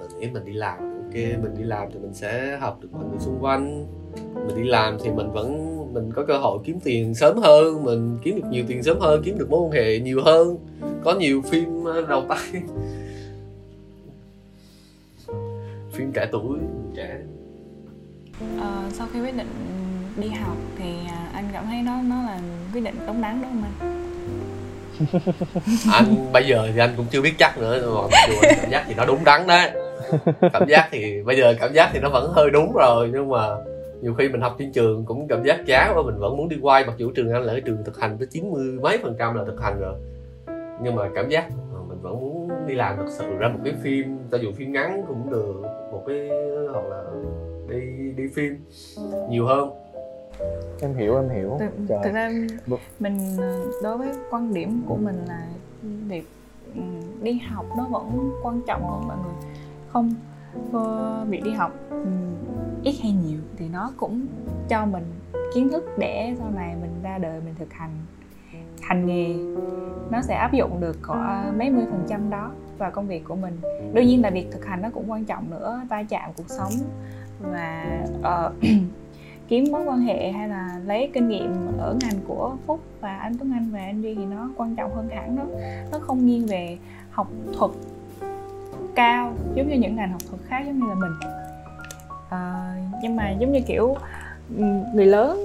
mình 0.00 0.18
nghĩ 0.18 0.26
mình 0.32 0.44
đi 0.44 0.52
làm 0.52 0.78
ok 0.78 1.14
mình 1.14 1.54
đi 1.58 1.64
làm 1.64 1.88
thì 1.92 1.98
mình 1.98 2.14
sẽ 2.14 2.58
học 2.60 2.78
được 2.80 2.88
mọi 2.92 3.04
người 3.10 3.18
xung 3.18 3.38
quanh 3.40 3.86
mình 4.34 4.56
đi 4.56 4.68
làm 4.68 4.98
thì 5.04 5.10
mình 5.10 5.32
vẫn 5.32 5.78
mình 5.94 6.12
có 6.12 6.24
cơ 6.24 6.38
hội 6.38 6.58
kiếm 6.64 6.80
tiền 6.84 7.14
sớm 7.14 7.38
hơn 7.38 7.84
mình 7.84 8.18
kiếm 8.22 8.36
được 8.36 8.48
nhiều 8.50 8.64
tiền 8.68 8.82
sớm 8.82 8.98
hơn 9.00 9.22
kiếm 9.24 9.38
được 9.38 9.50
mối 9.50 9.60
quan 9.60 9.70
hệ 9.70 9.98
nhiều 9.98 10.22
hơn 10.24 10.56
có 11.04 11.14
nhiều 11.14 11.42
phim 11.50 11.84
ờ, 11.84 12.06
đầu 12.08 12.24
tay. 12.28 12.38
Phim 15.92 16.12
trẻ 16.12 16.28
tuổi 16.32 16.58
trẻ. 16.96 17.18
Ờ, 18.60 18.82
sau 18.92 19.06
khi 19.12 19.20
quyết 19.20 19.36
định 19.36 19.48
đi 20.16 20.28
học 20.28 20.56
thì 20.78 20.92
à, 21.08 21.30
anh 21.32 21.48
cảm 21.52 21.66
thấy 21.66 21.82
nó 21.82 22.02
nó 22.02 22.22
là 22.22 22.40
quyết 22.72 22.80
định 22.80 22.94
đúng 23.06 23.20
đắn 23.22 23.42
đúng 23.42 23.50
không 23.50 23.62
anh? 23.62 23.98
anh 25.92 26.32
bây 26.32 26.46
giờ 26.46 26.68
thì 26.74 26.80
anh 26.80 26.94
cũng 26.96 27.06
chưa 27.10 27.20
biết 27.20 27.34
chắc 27.38 27.58
nữa 27.58 27.78
nhưng 27.80 27.94
mà 27.94 28.00
cảm 28.56 28.70
giác 28.70 28.84
thì 28.88 28.94
nó 28.94 29.04
đúng 29.04 29.24
đắn 29.24 29.46
đấy. 29.46 29.70
Cảm 30.52 30.68
giác 30.68 30.88
thì 30.90 31.22
bây 31.22 31.36
giờ 31.36 31.54
cảm 31.60 31.72
giác 31.72 31.90
thì 31.92 31.98
nó 32.00 32.08
vẫn 32.08 32.32
hơi 32.32 32.50
đúng 32.50 32.72
rồi 32.72 33.10
nhưng 33.12 33.28
mà 33.28 33.48
nhiều 34.02 34.14
khi 34.14 34.28
mình 34.28 34.40
học 34.40 34.56
trên 34.58 34.72
trường 34.72 35.04
cũng 35.04 35.28
cảm 35.28 35.44
giác 35.44 35.60
chán 35.66 35.92
và 35.96 36.02
mình 36.02 36.18
vẫn 36.18 36.36
muốn 36.36 36.48
đi 36.48 36.56
quay. 36.62 36.86
Mặc 36.86 36.94
dù 36.96 37.10
trường 37.10 37.32
anh 37.32 37.42
là 37.42 37.52
cái 37.52 37.60
trường 37.60 37.84
thực 37.84 37.98
hành 37.98 38.18
tới 38.18 38.28
90 38.30 38.78
mấy 38.82 38.98
phần 39.02 39.16
trăm 39.18 39.34
là 39.34 39.44
thực 39.44 39.60
hành 39.60 39.80
rồi. 39.80 39.94
Nhưng 40.82 40.94
mà 40.94 41.08
cảm 41.14 41.28
giác 41.28 41.48
ờ, 41.74 41.80
mình 41.88 41.98
vẫn 42.02 42.20
muốn 42.20 42.50
đi 42.66 42.74
làm 42.74 42.96
thật 42.96 43.06
sự. 43.08 43.24
Ra 43.38 43.48
một 43.48 43.58
cái 43.64 43.74
phim 43.82 44.18
cho 44.30 44.38
dù 44.38 44.52
phim 44.52 44.72
ngắn 44.72 45.04
cũng 45.08 45.30
được. 45.30 45.62
Một 45.92 46.02
cái 46.06 46.30
hoặc 46.72 46.84
là 46.84 47.04
đi 47.68 48.12
đi 48.16 48.24
phim 48.34 48.56
nhiều 49.30 49.46
hơn. 49.46 49.70
Em 50.80 50.94
hiểu 50.94 51.16
em 51.16 51.28
hiểu. 51.28 51.56
Thực, 51.60 51.70
Trời. 51.88 51.98
thực 52.04 52.14
ra 52.14 52.30
mình 52.98 53.18
ờ, 53.38 53.64
đối 53.82 53.98
với 53.98 54.08
quan 54.30 54.54
điểm 54.54 54.82
của 54.88 54.96
mình 54.96 55.16
là 55.28 55.46
việc 56.08 56.24
ừ, 56.74 56.80
đi 57.22 57.38
học 57.38 57.66
nó 57.76 57.86
vẫn 57.90 58.30
quan 58.42 58.60
trọng 58.66 58.82
hơn 58.90 59.08
mọi 59.08 59.16
người. 59.16 59.34
Không 59.88 60.14
Ờ, 60.72 61.24
việc 61.28 61.44
đi 61.44 61.50
học. 61.50 61.72
Ừ. 61.90 62.10
Ít 62.82 62.94
hay 63.02 63.12
nhiều 63.12 63.38
thì 63.56 63.68
nó 63.68 63.92
cũng 63.96 64.26
cho 64.68 64.86
mình 64.86 65.04
kiến 65.54 65.68
thức 65.68 65.84
để 65.98 66.34
sau 66.38 66.50
này 66.50 66.74
mình 66.80 66.90
ra 67.02 67.18
đời 67.18 67.40
mình 67.44 67.54
thực 67.58 67.72
hành. 67.72 67.90
Hành 68.80 69.06
nghề 69.06 69.34
nó 70.10 70.22
sẽ 70.22 70.34
áp 70.34 70.52
dụng 70.52 70.80
được 70.80 70.98
có 71.02 71.42
mấy 71.58 71.70
mươi 71.70 71.84
phần 71.90 72.04
trăm 72.08 72.30
đó 72.30 72.50
vào 72.78 72.90
công 72.90 73.08
việc 73.08 73.24
của 73.24 73.36
mình. 73.36 73.58
Đương 73.92 74.06
nhiên 74.06 74.22
là 74.22 74.30
việc 74.30 74.46
thực 74.52 74.66
hành 74.66 74.82
nó 74.82 74.90
cũng 74.90 75.10
quan 75.10 75.24
trọng 75.24 75.50
nữa 75.50 75.80
va 75.90 76.02
chạm 76.02 76.30
cuộc 76.36 76.48
sống 76.48 76.72
và 77.40 78.00
uh, 78.18 78.52
kiếm 79.48 79.64
mối 79.72 79.84
quan 79.84 80.00
hệ 80.00 80.32
hay 80.32 80.48
là 80.48 80.80
lấy 80.84 81.10
kinh 81.14 81.28
nghiệm 81.28 81.76
ở 81.78 81.96
ngành 82.00 82.20
của 82.26 82.56
Phúc 82.66 82.80
và 83.00 83.16
anh 83.16 83.38
Tuấn 83.38 83.52
Anh 83.52 83.70
và 83.72 83.78
anh 83.78 84.02
Duy 84.02 84.14
thì 84.14 84.24
nó 84.24 84.50
quan 84.56 84.76
trọng 84.76 84.94
hơn 84.94 85.08
hẳn 85.08 85.36
đó. 85.36 85.44
Nó 85.92 85.98
không 85.98 86.26
nghiêng 86.26 86.46
về 86.46 86.78
học 87.10 87.28
thuật 87.58 87.70
cao 88.94 89.34
giống 89.54 89.68
như 89.68 89.76
những 89.76 89.96
ngành 89.96 90.12
học 90.12 90.20
thuật 90.30 90.42
khác 90.48 90.62
giống 90.66 90.78
như 90.78 90.86
là 90.88 90.94
mình. 90.94 91.12
Ờ, 92.30 92.38
nhưng 93.02 93.16
mà 93.16 93.30
giống 93.30 93.52
như 93.52 93.60
kiểu 93.66 93.96
ừm, 94.56 94.82
người 94.94 95.06
lớn 95.06 95.40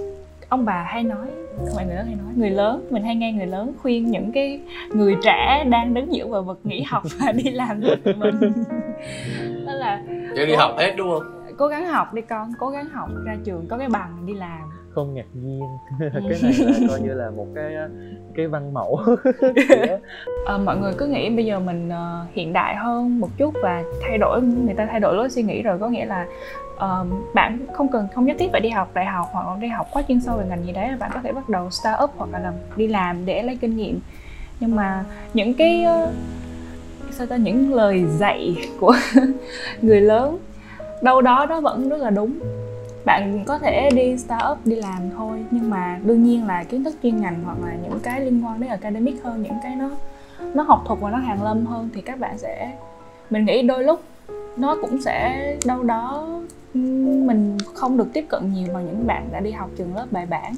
ông 0.49 0.65
bà 0.65 0.83
hay 0.83 1.03
nói 1.03 1.27
không 1.57 1.67
phải 1.75 1.85
người 1.85 1.95
lớn 1.95 2.05
hay 2.05 2.15
nói 2.15 2.33
người 2.35 2.49
lớn 2.49 2.87
mình 2.89 3.03
hay 3.03 3.15
nghe 3.15 3.31
người 3.31 3.45
lớn 3.45 3.73
khuyên 3.81 4.11
những 4.11 4.31
cái 4.31 4.59
người 4.89 5.15
trẻ 5.23 5.65
đang 5.69 5.93
đứng 5.93 6.13
giữa 6.13 6.27
bờ 6.27 6.41
vực 6.41 6.59
nghỉ 6.63 6.81
học 6.81 7.03
và 7.19 7.31
đi 7.31 7.51
làm 7.51 7.81
tụi 7.81 8.13
mình. 8.13 8.39
Đó 9.65 9.73
là 9.73 10.01
để 10.35 10.45
đi 10.45 10.53
học 10.53 10.71
hết 10.77 10.93
đúng 10.97 11.09
không? 11.09 11.23
Cố 11.57 11.67
gắng 11.67 11.85
học 11.85 12.13
đi 12.13 12.21
con 12.21 12.51
cố 12.59 12.69
gắng 12.69 12.85
học 12.85 13.09
ra 13.25 13.35
trường 13.45 13.65
có 13.69 13.77
cái 13.77 13.89
bằng 13.89 14.25
đi 14.25 14.33
làm 14.33 14.61
không 14.93 15.13
ngạc 15.13 15.25
nhiên. 15.33 15.61
Ừ. 15.99 16.21
cái 16.29 16.39
này 16.43 16.53
là 16.57 16.79
coi 16.89 16.99
như 17.01 17.13
là 17.21 17.29
một 17.29 17.47
cái 17.55 17.75
cái 18.35 18.47
văn 18.47 18.73
mẫu 18.73 18.99
Ờ, 20.45 20.57
mọi 20.65 20.77
người 20.77 20.93
cứ 20.97 21.05
nghĩ 21.07 21.29
bây 21.29 21.45
giờ 21.45 21.59
mình 21.59 21.89
ờ, 21.89 22.25
hiện 22.33 22.53
đại 22.53 22.75
hơn 22.75 23.19
một 23.19 23.29
chút 23.37 23.53
và 23.63 23.83
thay 24.01 24.17
đổi 24.17 24.41
người 24.41 24.73
ta 24.73 24.85
thay 24.91 24.99
đổi 24.99 25.15
lối 25.15 25.29
suy 25.29 25.43
nghĩ 25.43 25.61
rồi 25.61 25.77
có 25.79 25.87
nghĩa 25.89 26.05
là 26.05 26.25
ờ, 26.77 27.05
bạn 27.33 27.59
không 27.73 27.87
cần 27.91 28.07
không 28.15 28.25
nhất 28.25 28.35
thiết 28.39 28.51
phải 28.51 28.61
đi 28.61 28.69
học 28.69 28.91
đại 28.93 29.05
học 29.05 29.27
hoặc 29.31 29.47
là 29.47 29.55
đi 29.61 29.67
học 29.67 29.87
quá 29.93 30.03
chuyên 30.07 30.21
sâu 30.21 30.37
về 30.37 30.45
ngành 30.49 30.65
gì 30.65 30.71
đấy 30.71 30.89
bạn 30.99 31.11
có 31.13 31.19
thể 31.23 31.31
bắt 31.31 31.49
đầu 31.49 31.69
start 31.69 32.03
up 32.03 32.09
hoặc 32.17 32.29
là 32.31 32.39
làm, 32.39 32.53
đi 32.75 32.87
làm 32.87 33.25
để 33.25 33.43
lấy 33.43 33.57
kinh 33.61 33.77
nghiệm. 33.77 33.99
Nhưng 34.59 34.75
mà 34.75 35.03
những 35.33 35.53
cái 35.53 35.83
ờ, 35.83 36.11
sao 37.11 37.27
ta 37.27 37.35
những 37.37 37.73
lời 37.73 38.05
dạy 38.07 38.55
của 38.79 38.95
người 39.81 40.01
lớn 40.01 40.37
đâu 41.01 41.21
đó 41.21 41.45
nó 41.49 41.61
vẫn 41.61 41.89
rất 41.89 41.97
là 41.97 42.09
đúng 42.09 42.39
bạn 43.05 43.43
có 43.45 43.59
thể 43.59 43.89
đi 43.95 44.17
startup, 44.17 44.57
đi 44.65 44.75
làm 44.75 45.09
thôi, 45.17 45.45
nhưng 45.51 45.69
mà 45.69 45.99
đương 46.03 46.23
nhiên 46.23 46.47
là 46.47 46.63
kiến 46.63 46.83
thức 46.83 46.95
chuyên 47.03 47.21
ngành 47.21 47.43
hoặc 47.43 47.57
là 47.65 47.73
những 47.83 47.99
cái 48.03 48.21
liên 48.21 48.45
quan 48.45 48.59
đến 48.59 48.69
academic 48.69 49.23
hơn, 49.23 49.43
những 49.43 49.57
cái 49.63 49.75
nó 49.75 49.89
nó 50.53 50.63
học 50.63 50.83
thuật 50.85 50.99
và 50.99 51.11
nó 51.11 51.17
hàng 51.17 51.43
lâm 51.43 51.65
hơn 51.65 51.89
thì 51.93 52.01
các 52.01 52.19
bạn 52.19 52.37
sẽ, 52.37 52.77
mình 53.29 53.45
nghĩ 53.45 53.61
đôi 53.61 53.83
lúc 53.83 54.03
nó 54.57 54.77
cũng 54.81 55.01
sẽ 55.01 55.55
đâu 55.65 55.83
đó 55.83 56.27
mình 56.73 57.57
không 57.73 57.97
được 57.97 58.07
tiếp 58.13 58.25
cận 58.29 58.53
nhiều 58.53 58.67
bằng 58.73 58.85
những 58.85 59.07
bạn 59.07 59.29
đã 59.31 59.39
đi 59.39 59.51
học 59.51 59.69
trường 59.77 59.95
lớp 59.95 60.05
bài 60.11 60.25
bản, 60.25 60.53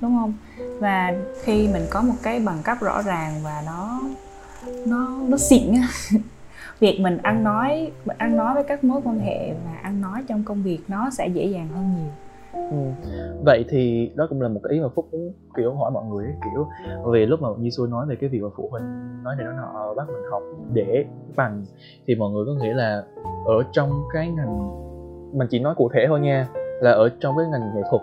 đúng 0.00 0.18
không? 0.18 0.34
Và 0.78 1.12
khi 1.42 1.68
mình 1.68 1.82
có 1.90 2.02
một 2.02 2.14
cái 2.22 2.40
bằng 2.40 2.62
cấp 2.62 2.80
rõ 2.80 3.02
ràng 3.02 3.34
và 3.44 3.62
nó 3.66 4.00
nó 4.86 5.18
nó 5.28 5.36
xịn 5.36 5.74
á 5.74 5.88
việc 6.82 6.98
mình 7.00 7.18
ăn 7.22 7.44
nói 7.44 7.92
mình 8.04 8.16
ăn 8.18 8.36
nói 8.36 8.54
với 8.54 8.64
các 8.64 8.84
mối 8.84 9.00
quan 9.04 9.18
hệ 9.18 9.52
và 9.64 9.72
ăn 9.82 10.00
nói 10.00 10.24
trong 10.28 10.42
công 10.44 10.62
việc 10.62 10.78
nó 10.88 11.10
sẽ 11.10 11.26
dễ 11.26 11.44
dàng 11.44 11.68
hơn 11.68 11.94
nhiều 11.96 12.12
Ừ. 12.52 12.76
vậy 13.44 13.64
thì 13.68 14.12
đó 14.16 14.26
cũng 14.28 14.40
là 14.40 14.48
một 14.48 14.60
cái 14.64 14.72
ý 14.72 14.80
mà 14.80 14.88
phúc 14.94 15.08
muốn 15.12 15.32
kiểu 15.56 15.74
hỏi 15.74 15.90
mọi 15.90 16.04
người 16.04 16.24
ấy, 16.26 16.34
kiểu 16.44 16.66
vì 17.12 17.26
lúc 17.26 17.42
mà 17.42 17.48
như 17.58 17.70
xui 17.70 17.88
nói 17.88 18.06
về 18.08 18.16
cái 18.20 18.28
việc 18.30 18.38
mà 18.42 18.48
phụ 18.56 18.68
huynh 18.70 18.84
nói 19.22 19.34
này 19.36 19.44
nói 19.46 19.54
nọ 19.56 19.94
bắt 19.96 20.06
mình 20.08 20.22
học 20.30 20.42
để 20.72 21.04
bằng 21.36 21.64
thì 22.06 22.14
mọi 22.14 22.30
người 22.30 22.44
có 22.46 22.52
nghĩ 22.62 22.68
là 22.70 23.04
ở 23.46 23.62
trong 23.72 23.90
cái 24.12 24.30
ngành 24.30 24.58
mình 25.38 25.48
chỉ 25.50 25.58
nói 25.58 25.74
cụ 25.76 25.90
thể 25.94 26.04
thôi 26.08 26.20
nha 26.20 26.48
là 26.80 26.90
ở 26.90 27.08
trong 27.20 27.36
cái 27.36 27.46
ngành 27.50 27.74
nghệ 27.74 27.82
thuật 27.90 28.02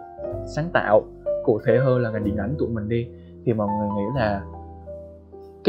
sáng 0.55 0.69
tạo 0.73 1.01
cụ 1.43 1.59
thể 1.65 1.77
hơn 1.77 2.01
là 2.01 2.09
ngành 2.11 2.23
điện 2.23 2.38
ảnh 2.38 2.55
tụi 2.59 2.69
mình 2.69 2.89
đi 2.89 3.07
thì 3.45 3.53
mọi 3.53 3.67
người 3.67 3.89
nghĩ 3.95 4.19
là 4.19 4.41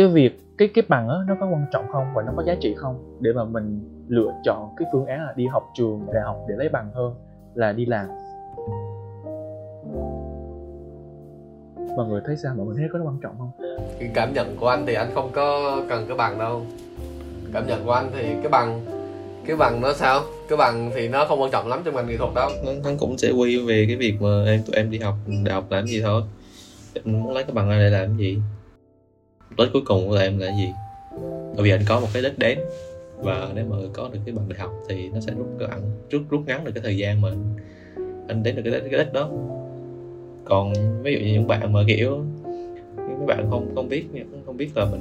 cái 0.00 0.08
việc 0.08 0.40
cái 0.58 0.68
cái 0.74 0.84
bằng 0.88 1.08
á 1.08 1.16
nó 1.28 1.36
có 1.40 1.46
quan 1.46 1.66
trọng 1.72 1.84
không 1.92 2.04
và 2.14 2.22
nó 2.22 2.32
có 2.36 2.42
giá 2.42 2.54
trị 2.60 2.74
không 2.76 3.18
để 3.20 3.32
mà 3.32 3.44
mình 3.44 3.80
lựa 4.08 4.32
chọn 4.44 4.68
cái 4.76 4.88
phương 4.92 5.06
án 5.06 5.26
là 5.26 5.32
đi 5.36 5.46
học 5.46 5.62
trường 5.74 6.06
đại 6.12 6.22
học 6.22 6.36
để 6.48 6.54
lấy 6.58 6.68
bằng 6.68 6.90
hơn 6.94 7.14
là 7.54 7.72
đi 7.72 7.86
làm? 7.86 8.06
Mọi 11.96 12.08
người 12.08 12.20
thấy 12.26 12.36
sao? 12.36 12.54
Mọi 12.54 12.66
người 12.66 12.76
thấy 12.78 12.88
có 12.92 12.98
nó 12.98 13.04
quan 13.04 13.18
trọng 13.22 13.38
không? 13.38 13.50
Cái 13.98 14.10
cảm 14.14 14.32
nhận 14.32 14.56
của 14.60 14.68
anh 14.68 14.84
thì 14.86 14.94
anh 14.94 15.10
không 15.14 15.30
có 15.34 15.76
cần 15.88 16.04
cái 16.08 16.16
bằng 16.16 16.38
đâu. 16.38 16.62
Cảm 17.52 17.66
nhận 17.66 17.84
của 17.84 17.92
anh 17.92 18.10
thì 18.14 18.22
cái 18.42 18.48
bằng 18.50 18.80
cái 19.46 19.56
bằng 19.56 19.80
nó 19.80 19.92
sao? 19.92 20.20
Cái 20.48 20.56
bằng 20.56 20.90
thì 20.94 21.08
nó 21.08 21.24
không 21.28 21.42
quan 21.42 21.50
trọng 21.50 21.68
lắm 21.68 21.80
trong 21.84 21.94
ngành 21.94 22.06
nghệ 22.06 22.16
thuật 22.16 22.34
đâu. 22.34 22.50
Nó, 22.64 22.72
nó 22.84 22.90
cũng 22.98 23.18
sẽ 23.18 23.30
quy 23.30 23.66
về 23.66 23.84
cái 23.86 23.96
việc 23.96 24.14
mà 24.20 24.44
em 24.46 24.62
tụi 24.66 24.76
em 24.76 24.90
đi 24.90 24.98
học 24.98 25.14
đại 25.44 25.54
học 25.54 25.64
làm 25.70 25.86
gì 25.86 26.02
thôi. 26.02 26.22
Em 26.94 27.22
muốn 27.22 27.34
lấy 27.34 27.44
cái 27.44 27.52
bằng 27.54 27.68
này 27.68 27.78
để 27.78 27.90
làm 27.90 28.08
cái 28.08 28.16
gì 28.18 28.38
đích 29.58 29.68
cuối 29.72 29.82
cùng 29.86 30.08
của 30.08 30.16
em 30.16 30.38
là 30.38 30.56
gì? 30.56 30.72
Bởi 31.56 31.64
vì 31.64 31.70
anh 31.70 31.82
có 31.88 32.00
một 32.00 32.08
cái 32.12 32.22
đích 32.22 32.38
đến. 32.38 32.58
Và 33.18 33.50
nếu 33.54 33.64
mà 33.70 33.76
có 33.92 34.08
được 34.12 34.18
cái 34.24 34.34
bằng 34.34 34.48
đại 34.48 34.58
học 34.58 34.70
thì 34.88 35.08
nó 35.08 35.20
sẽ 35.20 35.32
rút 35.32 35.46
ngắn 35.58 35.82
rút 36.10 36.22
rút 36.30 36.40
ngắn 36.46 36.64
được 36.64 36.72
cái 36.74 36.82
thời 36.82 36.96
gian 36.96 37.20
mà 37.20 37.28
anh, 38.28 38.42
đến 38.42 38.56
được 38.56 38.62
cái 38.64 38.80
cái 38.90 39.04
đích 39.04 39.12
đó. 39.12 39.30
Còn 40.44 40.72
ví 41.02 41.12
dụ 41.12 41.18
như 41.18 41.32
những 41.32 41.46
bạn 41.46 41.72
mà 41.72 41.80
kiểu 41.86 42.24
mấy 43.20 43.26
bạn 43.26 43.46
không 43.50 43.72
không 43.74 43.88
biết 43.88 44.04
không 44.46 44.56
biết 44.56 44.76
là 44.76 44.84
mình 44.84 45.00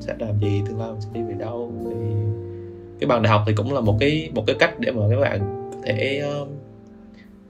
sẽ 0.00 0.14
làm 0.18 0.40
gì 0.40 0.62
tương 0.66 0.80
lai 0.80 0.92
mình 0.92 1.00
sẽ 1.00 1.08
đi 1.14 1.20
về 1.22 1.34
đâu 1.38 1.72
thì 1.84 1.96
cái 3.00 3.08
bằng 3.08 3.22
đại 3.22 3.30
học 3.30 3.42
thì 3.46 3.52
cũng 3.56 3.74
là 3.74 3.80
một 3.80 3.96
cái 4.00 4.30
một 4.34 4.44
cái 4.46 4.56
cách 4.58 4.80
để 4.80 4.90
mà 4.90 5.02
các 5.10 5.20
bạn 5.20 5.70
có 5.72 5.78
thể 5.84 6.22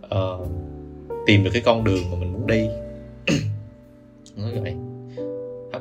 uh, 0.07 0.49
tìm 1.27 1.45
được 1.45 1.51
cái 1.53 1.63
con 1.65 1.85
đường 1.85 2.11
mà 2.11 2.19
mình 2.21 2.33
muốn 2.33 2.47
đi. 2.47 2.69
Nói 4.37 4.61
vậy 4.63 4.75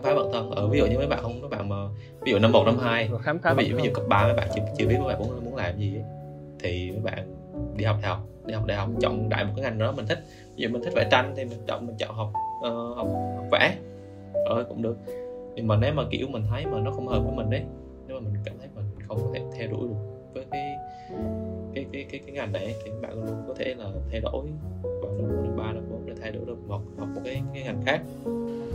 phá 0.05 0.15
bản 0.15 0.25
thân. 0.33 0.49
Ở 0.51 0.61
ờ, 0.61 0.67
ví 0.67 0.79
dụ 0.79 0.85
như 0.85 0.97
mấy 0.97 1.07
bạn 1.07 1.19
không 1.21 1.41
mấy 1.41 1.49
bạn 1.49 1.69
mà 1.69 1.75
ví 2.21 2.31
dụ 2.31 2.39
năm 2.39 2.51
một 2.51 2.63
năm 2.65 2.77
hai 2.77 3.09
khám 3.21 3.39
phá 3.39 3.53
ví 3.53 3.69
dụ 3.69 3.77
ví 3.77 3.83
dụ 3.83 3.91
cấp 3.93 4.03
3 4.07 4.23
mấy 4.23 4.33
bạn 4.33 4.47
chưa 4.55 4.61
chưa 4.77 4.87
biết 4.87 4.95
mấy 4.99 5.07
bạn 5.07 5.19
muốn 5.19 5.45
muốn 5.45 5.55
làm 5.55 5.77
gì 5.77 5.95
ấy. 5.95 6.03
thì 6.59 6.91
mấy 6.91 7.01
bạn 7.01 7.35
đi 7.77 7.85
học 7.85 7.97
đại 8.01 8.11
học 8.11 8.19
đi 8.45 8.53
học 8.53 8.65
đại 8.65 8.77
học 8.77 8.89
chọn 9.01 9.29
đại 9.29 9.45
một 9.45 9.51
cái 9.55 9.63
ngành 9.63 9.77
đó 9.77 9.91
mình 9.91 10.05
thích. 10.07 10.19
Ví 10.55 10.63
dụ 10.63 10.69
mình 10.69 10.81
thích 10.83 10.93
vẽ 10.95 11.07
tranh 11.11 11.33
thì 11.35 11.45
mình 11.45 11.59
chọn 11.67 11.87
mình 11.87 11.95
chọn 11.97 12.15
học 12.15 12.33
ờ, 12.61 12.93
học, 12.95 13.07
học 13.35 13.45
vẽ. 13.51 13.77
Ờ 14.45 14.65
cũng 14.69 14.81
được. 14.81 14.97
Nhưng 15.55 15.67
mà 15.67 15.75
nếu 15.75 15.93
mà 15.93 16.03
kiểu 16.11 16.27
mình 16.27 16.43
thấy 16.49 16.65
mà 16.65 16.79
nó 16.79 16.91
không 16.91 17.07
hợp 17.07 17.19
với 17.19 17.35
mình 17.35 17.49
đấy 17.49 17.61
nếu 18.07 18.19
mà 18.19 18.29
mình 18.29 18.41
cảm 18.45 18.55
thấy 18.59 18.67
mình 18.75 18.85
không 19.07 19.17
có 19.17 19.29
thể 19.33 19.41
theo 19.57 19.67
đuổi 19.71 19.87
được 19.87 19.95
với 20.33 20.45
cái 20.51 20.75
cái 21.75 21.85
cái 21.93 22.05
cái, 22.11 22.19
cái 22.25 22.31
ngành 22.31 22.51
này 22.51 22.75
thì 22.83 22.91
các 22.91 23.01
bạn 23.01 23.13
luôn 23.13 23.43
có 23.47 23.53
thể 23.57 23.75
là 23.77 23.85
thay 24.11 24.21
đổi. 24.21 24.45
Vào 24.83 25.13
năm 25.17 25.55
ba 25.57 25.71
năm 25.73 25.83
thay 26.25 26.31
đổi 26.31 26.45
được 26.45 26.57
một 26.67 26.79
học 26.99 27.07
một 27.15 27.21
cái 27.25 27.41
cái 27.53 27.63
ngành 27.63 27.81
khác. 27.85 27.99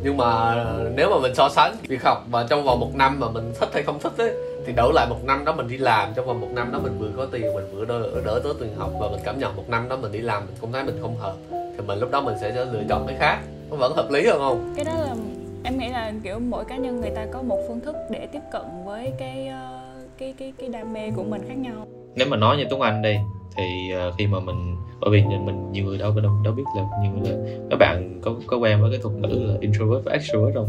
Nhưng 0.05 0.16
mà 0.16 0.57
nếu 0.96 1.11
mà 1.11 1.16
mình 1.22 1.34
so 1.34 1.48
sánh 1.48 1.74
việc 1.88 2.03
học 2.03 2.26
mà 2.30 2.46
trong 2.51 2.64
vòng 2.64 2.80
một 2.80 2.94
năm 2.94 3.20
mà 3.20 3.30
mình 3.30 3.53
thích 3.61 3.68
hay 3.72 3.82
không 3.82 3.98
thích 3.98 4.12
ấy 4.18 4.34
thì 4.66 4.72
đổi 4.72 4.92
lại 4.94 5.07
một 5.11 5.24
năm 5.24 5.44
đó 5.44 5.53
mình 5.53 5.68
đi 5.68 5.76
làm 5.76 6.12
trong 6.14 6.26
vòng 6.26 6.40
một 6.40 6.48
năm 6.51 6.72
đó 6.72 6.78
mình 6.82 6.98
vừa 6.98 7.11
có 7.16 7.26
tiền 7.32 7.55
mình 7.55 7.64
vừa 7.74 7.84
đỡ, 7.84 8.20
đỡ 8.24 8.40
tới 8.44 8.53
tiền 8.61 8.74
học 8.76 8.90
và 9.01 9.09
mình 9.09 9.20
cảm 9.24 9.38
nhận 9.38 9.57
một 9.57 9.68
năm 9.68 9.88
đó 9.88 9.96
mình 9.96 10.12
đi 10.12 10.18
làm 10.18 10.46
mình 10.46 10.55
cũng 10.61 10.72
thấy 10.72 10.84
mình 10.84 10.98
không 11.03 11.16
hợp 11.16 11.34
thì 11.51 11.86
mình 11.86 11.98
lúc 11.98 12.11
đó 12.11 12.20
mình 12.20 12.34
sẽ 12.40 12.64
lựa 12.72 12.82
chọn 12.88 13.07
cái 13.07 13.16
khác. 13.18 13.38
Nó 13.70 13.76
vẫn 13.76 13.92
hợp 13.96 14.11
lý 14.11 14.26
hơn 14.26 14.38
không? 14.38 14.72
Cái 14.76 14.84
đó 14.84 14.92
là 14.94 15.14
em 15.64 15.78
nghĩ 15.78 15.88
là 15.88 16.12
kiểu 16.24 16.38
mỗi 16.38 16.64
cá 16.64 16.76
nhân 16.76 17.01
người 17.01 17.11
ta 17.11 17.26
có 17.32 17.42
một 17.42 17.59
phương 17.68 17.80
thức 17.80 17.96
để 18.11 18.26
tiếp 18.32 18.42
cận 18.53 18.62
với 18.84 19.12
cái 19.18 19.48
ờ, 19.48 19.80
cái 20.18 20.34
cái 20.38 20.53
cái 20.59 20.68
đam 20.68 20.92
mê 20.92 21.11
của 21.16 21.24
mình 21.24 21.42
khác 21.48 21.55
nhau 21.59 21.86
nếu 22.15 22.27
mà 22.29 22.37
nói 22.37 22.57
như 22.57 22.65
Tuấn 22.71 22.81
Anh 22.81 23.03
đây 23.03 23.21
thì 23.57 23.93
ờ, 23.93 24.13
khi 24.19 24.27
mà 24.27 24.41
mình 24.41 24.77
bởi 25.01 25.11
vì 25.11 25.23
mình 25.23 25.73
nhiều 25.73 25.85
người 25.85 25.99
đâu 25.99 26.13
đâu, 26.23 26.33
đâu 26.45 26.55
biết 26.55 26.63
là 26.77 26.83
nhiều 27.03 27.13
người 27.13 27.31
là 27.31 27.37
các 27.71 27.77
bạn 27.77 28.21
có 28.23 28.35
có 28.47 28.57
quen 28.57 28.83
với 28.83 28.91
cái 28.91 29.01
thuật 29.03 29.15
ngữ 29.15 29.45
là 29.49 29.55
introvert 29.61 30.05
và 30.05 30.13
extrovert 30.13 30.55
không? 30.55 30.69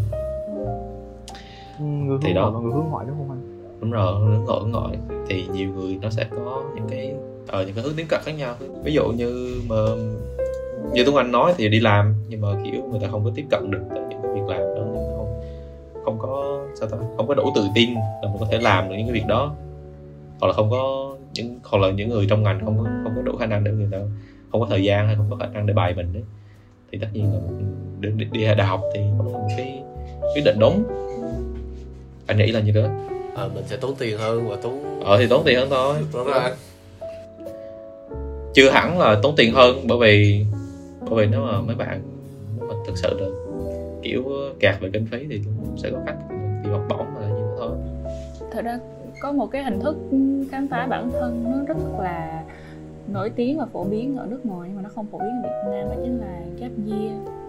Người 1.79 2.17
Thì 2.21 2.33
đó. 2.33 2.41
ngoại 2.41 2.53
và 2.53 2.59
người 2.59 2.73
hướng 2.73 2.89
ngoại 2.89 3.05
đúng 3.07 3.17
không 3.17 3.29
anh? 3.29 3.67
Đúng 3.81 3.91
rồi 3.91 4.19
hướng 4.19 4.45
nội 4.45 4.59
hướng 4.61 4.71
ngoại. 4.71 4.97
Thì 5.29 5.45
nhiều 5.53 5.69
người 5.69 5.99
nó 6.01 6.09
sẽ 6.09 6.25
có 6.45 6.63
những 6.75 6.85
cái 6.89 7.13
ở 7.47 7.65
những 7.65 7.75
cái 7.75 7.83
hướng 7.83 7.93
tiếp 7.97 8.05
cận 8.09 8.19
khác 8.23 8.31
nhau. 8.31 8.55
Ví 8.83 8.93
dụ 8.93 9.07
như 9.07 9.61
mà 9.69 9.75
như 10.93 11.03
Tuấn 11.05 11.15
Anh 11.15 11.31
nói 11.31 11.53
thì 11.57 11.69
đi 11.69 11.79
làm 11.79 12.13
nhưng 12.29 12.41
mà 12.41 12.47
kiểu 12.65 12.83
người 12.83 12.99
ta 12.99 13.07
không 13.07 13.23
có 13.23 13.31
tiếp 13.35 13.45
cận 13.49 13.71
được 13.71 13.81
tới 13.89 14.03
những 14.09 14.19
cái 14.23 14.31
việc 14.33 14.47
làm 14.47 14.59
đó 14.59 14.81
người 14.93 15.03
ta 15.07 15.13
không 15.17 15.41
không 16.05 16.19
có 16.19 16.61
sao 16.79 16.89
ta 16.89 16.97
không 17.17 17.27
có 17.27 17.33
đủ 17.33 17.51
tự 17.55 17.67
tin 17.75 17.93
là 17.95 18.29
mình 18.29 18.37
có 18.39 18.45
thể 18.51 18.57
làm 18.57 18.89
được 18.89 18.95
những 18.97 19.07
cái 19.07 19.13
việc 19.13 19.27
đó. 19.27 19.53
Hoặc 20.39 20.47
là 20.47 20.53
không 20.53 20.69
có 20.69 21.10
những 21.33 21.59
hoặc 21.63 21.79
là 21.79 21.91
những 21.91 22.09
người 22.09 22.25
trong 22.29 22.43
ngành 22.43 22.59
không 22.65 22.77
có 22.77 22.83
không 23.03 23.13
có 23.15 23.21
đủ 23.21 23.37
khả 23.37 23.45
năng 23.45 23.63
để 23.63 23.71
người 23.71 23.87
ta 23.91 23.97
không 24.51 24.61
có 24.61 24.67
thời 24.69 24.83
gian 24.83 25.07
hay 25.07 25.15
không 25.15 25.27
có 25.29 25.35
khả 25.35 25.47
năng 25.47 25.65
để 25.65 25.73
bài 25.73 25.93
mình 25.95 26.13
đấy 26.13 26.23
thì 26.91 26.97
tất 27.01 27.07
nhiên 27.13 27.33
là 27.33 27.39
đi, 27.99 28.09
đi, 28.17 28.25
đi 28.31 28.45
đại 28.45 28.67
học 28.67 28.81
thì 28.93 28.99
nó 28.99 29.25
là 29.25 29.31
một 29.31 29.47
cái 29.57 29.83
quyết 30.35 30.41
định 30.45 30.59
đúng. 30.59 30.83
Anh 32.27 32.37
nghĩ 32.37 32.51
là 32.51 32.59
như 32.59 32.71
đó 32.71 32.81
à, 33.35 33.47
mình 33.55 33.63
sẽ 33.67 33.77
tốn 33.77 33.95
tiền 33.95 34.17
hơn 34.17 34.49
và 34.49 34.55
tốn 34.55 35.01
ờ 35.03 35.17
thì 35.17 35.27
tốn 35.27 35.43
tiền 35.45 35.59
hơn 35.59 35.69
thôi. 35.69 35.95
Đúng 36.13 36.25
rồi. 36.25 36.51
Chưa 38.53 38.69
hẳn 38.69 38.99
là 38.99 39.19
tốn 39.23 39.35
tiền 39.35 39.53
hơn 39.53 39.87
bởi 39.87 39.97
vì 39.97 40.45
bởi 41.09 41.25
vì 41.25 41.31
nếu 41.31 41.41
mà 41.41 41.61
mấy 41.61 41.75
bạn 41.75 42.01
nếu 42.57 42.69
mà 42.69 42.75
thực 42.87 42.97
sự 42.97 43.19
là 43.19 43.27
kiểu 44.03 44.23
kẹt 44.59 44.75
về 44.79 44.89
kinh 44.93 45.05
phí 45.05 45.17
thì 45.29 45.41
cũng 45.45 45.77
sẽ 45.77 45.89
có 45.89 45.97
cách 46.05 46.15
đi 46.63 46.69
học 46.69 46.85
bổng 46.89 47.07
là 47.19 47.27
gì 47.27 47.41
đó 47.41 47.55
thôi. 47.57 47.75
Thật 48.51 48.61
ra 48.65 48.79
có 49.21 49.31
một 49.31 49.47
cái 49.51 49.63
hình 49.63 49.79
thức 49.79 49.97
khám 50.51 50.67
phá 50.67 50.87
bản 50.87 51.11
thân 51.11 51.43
nó 51.43 51.65
rất 51.67 51.77
là 51.99 52.43
nổi 53.07 53.29
tiếng 53.35 53.57
và 53.57 53.65
phổ 53.65 53.83
biến 53.83 54.17
ở 54.17 54.25
nước 54.25 54.45
ngoài, 54.45 54.69
nhưng 54.69 54.75
mà 54.75 54.81
nó 54.81 54.89
không 54.95 55.05
phổ 55.11 55.17
biến 55.17 55.41
ở 55.43 55.49
Việt 55.49 55.71
Nam, 55.71 55.87
đó 55.89 55.95
chính 56.03 56.19
là 56.19 56.39
gap 56.59 56.71
year 56.87 57.41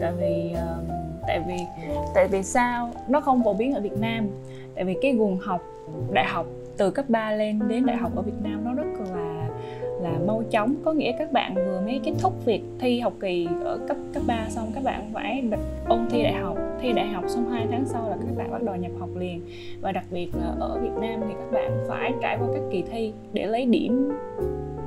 tại 0.00 0.12
vì 0.18 0.52
ờ, 0.52 0.78
tại 1.26 1.40
vì 1.48 1.56
tại 2.14 2.28
vì 2.28 2.42
sao 2.42 2.90
nó 3.08 3.20
không 3.20 3.44
phổ 3.44 3.54
biến 3.54 3.74
ở 3.74 3.80
Việt 3.80 3.98
Nam? 4.00 4.28
Tại 4.74 4.84
vì 4.84 4.96
cái 5.02 5.12
nguồn 5.12 5.38
học 5.38 5.62
đại 6.12 6.24
học 6.24 6.46
từ 6.76 6.90
cấp 6.90 7.04
3 7.08 7.32
lên 7.32 7.60
đến 7.68 7.86
đại 7.86 7.96
học 7.96 8.12
ở 8.16 8.22
Việt 8.22 8.42
Nam 8.42 8.64
nó 8.64 8.74
rất 8.74 8.86
là 9.14 9.25
là 10.00 10.18
mau 10.26 10.42
chóng. 10.50 10.74
Có 10.84 10.92
nghĩa 10.92 11.12
các 11.18 11.32
bạn 11.32 11.54
vừa 11.54 11.80
mới 11.84 12.00
kết 12.04 12.12
thúc 12.18 12.44
việc 12.44 12.62
thi 12.78 13.00
học 13.00 13.12
kỳ 13.20 13.48
ở 13.64 13.78
cấp 13.88 13.96
cấp 14.14 14.22
3 14.26 14.46
xong, 14.48 14.70
các 14.74 14.84
bạn 14.84 15.10
phải 15.14 15.42
ôn 15.88 15.98
thi 16.10 16.22
đại 16.22 16.32
học. 16.32 16.58
Thi 16.80 16.92
đại 16.92 17.06
học 17.06 17.24
xong 17.28 17.50
2 17.50 17.66
tháng 17.70 17.84
sau 17.86 18.10
là 18.10 18.16
các 18.16 18.36
bạn 18.36 18.50
bắt 18.50 18.62
đầu 18.62 18.76
nhập 18.76 18.92
học 18.98 19.08
liền. 19.16 19.40
Và 19.80 19.92
đặc 19.92 20.04
biệt 20.10 20.28
là 20.34 20.54
ở 20.60 20.78
Việt 20.82 21.00
Nam 21.00 21.20
thì 21.28 21.34
các 21.34 21.52
bạn 21.52 21.84
phải 21.88 22.12
trải 22.22 22.36
qua 22.40 22.48
các 22.54 22.62
kỳ 22.72 22.82
thi 22.92 23.12
để 23.32 23.46
lấy 23.46 23.66
điểm 23.66 24.12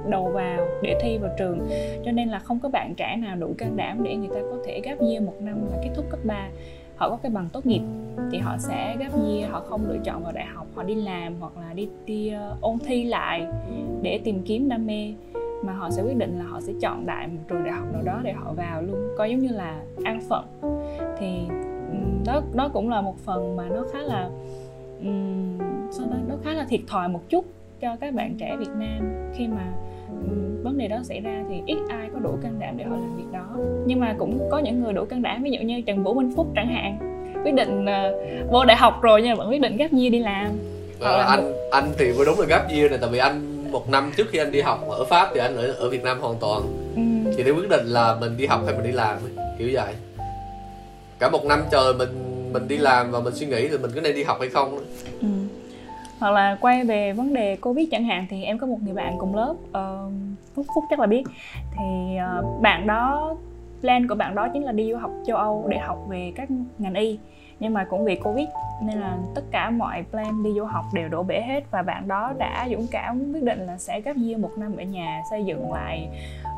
đầu 0.09 0.31
vào 0.33 0.67
để 0.83 0.97
thi 1.01 1.17
vào 1.17 1.31
trường. 1.37 1.59
Cho 2.05 2.11
nên 2.11 2.29
là 2.29 2.39
không 2.39 2.59
có 2.59 2.69
bạn 2.69 2.93
trẻ 2.97 3.15
nào 3.15 3.35
đủ 3.35 3.53
can 3.57 3.77
đảm 3.77 4.03
để 4.03 4.15
người 4.15 4.29
ta 4.33 4.39
có 4.51 4.57
thể 4.65 4.81
gap 4.83 4.99
year 4.99 5.23
một 5.23 5.33
năm 5.39 5.55
và 5.71 5.77
kết 5.83 5.89
thúc 5.95 6.05
cấp 6.09 6.19
3 6.23 6.49
họ 6.99 7.09
có 7.09 7.17
cái 7.23 7.31
bằng 7.31 7.49
tốt 7.53 7.65
nghiệp 7.65 7.81
thì 8.31 8.37
họ 8.37 8.57
sẽ 8.57 8.97
gấp 8.99 9.09
year 9.25 9.51
họ 9.51 9.59
không 9.69 9.89
lựa 9.89 9.97
chọn 10.03 10.23
vào 10.23 10.31
đại 10.31 10.45
học 10.45 10.67
họ 10.75 10.83
đi 10.83 10.95
làm 10.95 11.35
hoặc 11.39 11.53
là 11.57 11.73
đi 11.73 11.87
đi 12.05 12.31
uh, 12.35 12.41
ờ, 12.41 12.57
ôn 12.61 12.77
thi 12.79 13.03
lại 13.03 13.47
để 14.01 14.19
tìm 14.23 14.41
kiếm 14.45 14.69
đam 14.69 14.87
mê. 14.87 15.13
Mà 15.65 15.73
họ 15.73 15.89
sẽ 15.89 16.01
quyết 16.01 16.17
định 16.17 16.39
là 16.39 16.45
họ 16.45 16.61
sẽ 16.61 16.73
chọn 16.81 17.05
đại 17.05 17.27
một 17.27 17.39
trường 17.47 17.63
đại 17.63 17.73
học 17.73 17.85
nào 17.93 18.01
đó 18.01 18.19
để 18.23 18.33
họ 18.33 18.53
vào 18.53 18.81
luôn 18.81 19.07
coi 19.17 19.31
giống 19.31 19.39
như 19.39 19.51
là 19.51 19.81
an 20.03 20.21
phận. 20.29 20.45
Thì 21.17 21.47
đó 22.25 22.41
đó 22.53 22.69
cũng 22.73 22.89
là 22.89 23.01
một 23.01 23.17
phần 23.17 23.55
mà 23.55 23.69
nó 23.69 23.85
khá 23.93 23.99
là 23.99 24.29
um, 25.01 25.57
sao 25.91 26.07
đó, 26.11 26.17
nó 26.27 26.35
khá 26.43 26.53
là 26.53 26.65
thiệt 26.69 26.79
thòi 26.87 27.09
một 27.09 27.29
chút 27.29 27.45
cho 27.81 27.95
các 27.95 28.13
bạn 28.13 28.35
trẻ 28.37 28.57
Việt 28.59 28.71
Nam 28.75 29.31
khi 29.33 29.47
mà 29.47 29.73
vấn 30.63 30.77
đề 30.77 30.87
đó 30.87 30.97
xảy 31.03 31.19
ra 31.19 31.43
thì 31.49 31.55
ít 31.65 31.77
ai 31.89 32.09
có 32.13 32.19
đủ 32.19 32.37
can 32.43 32.59
đảm 32.59 32.77
để 32.77 32.83
họ 32.83 32.95
làm 32.95 33.17
việc 33.17 33.31
đó. 33.33 33.47
Nhưng 33.85 33.99
mà 33.99 34.15
cũng 34.19 34.47
có 34.51 34.59
những 34.59 34.83
người 34.83 34.93
đủ 34.93 35.05
can 35.05 35.21
đảm 35.21 35.43
ví 35.43 35.51
dụ 35.51 35.59
như 35.59 35.81
Trần 35.81 36.03
Vũ 36.03 36.13
Minh 36.13 36.31
Phúc 36.35 36.47
chẳng 36.55 36.67
hạn 36.67 36.97
quyết 37.43 37.53
định 37.53 37.85
ờ, 37.85 38.13
vô 38.51 38.65
đại 38.65 38.77
học 38.77 39.01
rồi 39.01 39.21
nhưng 39.21 39.29
mà 39.29 39.35
vẫn 39.35 39.49
quyết 39.49 39.61
định 39.61 39.77
gap 39.77 39.91
year 39.91 40.11
đi 40.11 40.19
làm. 40.19 40.47
Ờ, 40.99 41.17
là 41.17 41.23
anh 41.23 41.53
anh 41.71 41.91
thì 41.97 42.13
mới 42.17 42.25
đúng 42.25 42.39
là 42.39 42.45
gap 42.45 42.69
year 42.69 42.91
này 42.91 42.99
tại 43.01 43.09
vì 43.09 43.17
anh 43.17 43.63
một 43.71 43.89
năm 43.89 44.11
trước 44.17 44.27
khi 44.31 44.37
anh 44.37 44.51
đi 44.51 44.61
học 44.61 44.87
ở 44.89 45.05
Pháp 45.05 45.29
thì 45.33 45.39
anh 45.39 45.57
ở 45.57 45.71
ở 45.71 45.89
Việt 45.89 46.03
Nam 46.03 46.19
hoàn 46.21 46.35
toàn. 46.39 46.61
Ừm, 46.95 47.25
thì 47.37 47.43
để 47.43 47.51
quyết 47.51 47.69
định 47.69 47.85
là 47.85 48.17
mình 48.21 48.37
đi 48.37 48.45
học 48.45 48.61
hay 48.65 48.75
mình 48.75 48.83
đi 48.83 48.91
làm 48.91 49.17
kiểu 49.59 49.69
vậy. 49.73 49.93
Cả 51.19 51.29
một 51.29 51.45
năm 51.45 51.63
trời 51.71 51.93
mình 51.93 52.09
mình 52.53 52.67
đi 52.67 52.77
làm 52.77 53.11
và 53.11 53.19
mình 53.19 53.35
suy 53.35 53.45
nghĩ 53.45 53.67
là 53.67 53.77
mình 53.81 53.91
có 53.95 54.01
nên 54.01 54.15
đi 54.15 54.23
học 54.23 54.37
hay 54.39 54.49
không. 54.49 54.79
Ừ 55.21 55.27
hoặc 56.19 56.31
là 56.31 56.57
quay 56.61 56.83
về 56.83 57.13
vấn 57.13 57.33
đề 57.33 57.55
covid 57.55 57.87
chẳng 57.91 58.03
hạn 58.03 58.25
thì 58.29 58.43
em 58.43 58.57
có 58.57 58.67
một 58.67 58.77
người 58.83 58.93
bạn 58.93 59.15
cùng 59.17 59.35
lớp 59.35 59.55
uh, 59.69 60.13
phúc 60.55 60.65
phúc 60.75 60.83
chắc 60.89 60.99
là 60.99 61.07
biết. 61.07 61.23
Thì 61.77 62.17
uh, 62.39 62.61
bạn 62.61 62.87
đó 62.87 63.35
plan 63.81 64.07
của 64.07 64.15
bạn 64.15 64.35
đó 64.35 64.47
chính 64.53 64.63
là 64.63 64.71
đi 64.71 64.91
du 64.91 64.97
học 64.97 65.11
châu 65.25 65.37
âu 65.37 65.67
để 65.69 65.77
học 65.77 65.97
về 66.09 66.31
các 66.35 66.49
ngành 66.77 66.93
y. 66.93 67.19
Nhưng 67.59 67.73
mà 67.73 67.83
cũng 67.83 68.05
vì 68.05 68.15
covid 68.15 68.47
nên 68.81 68.99
là 68.99 69.17
tất 69.35 69.41
cả 69.51 69.69
mọi 69.69 70.05
plan 70.11 70.43
đi 70.43 70.49
du 70.53 70.65
học 70.65 70.85
đều 70.93 71.09
đổ 71.09 71.23
bể 71.23 71.41
hết 71.41 71.63
và 71.71 71.81
bạn 71.81 72.07
đó 72.07 72.33
đã 72.37 72.67
dũng 72.71 72.87
cảm 72.91 73.33
quyết 73.33 73.43
định 73.43 73.65
là 73.65 73.77
sẽ 73.77 74.01
gap 74.01 74.15
year 74.15 74.39
một 74.39 74.51
năm 74.57 74.77
ở 74.77 74.83
nhà 74.83 75.21
xây 75.29 75.45
dựng 75.45 75.73
lại 75.73 76.09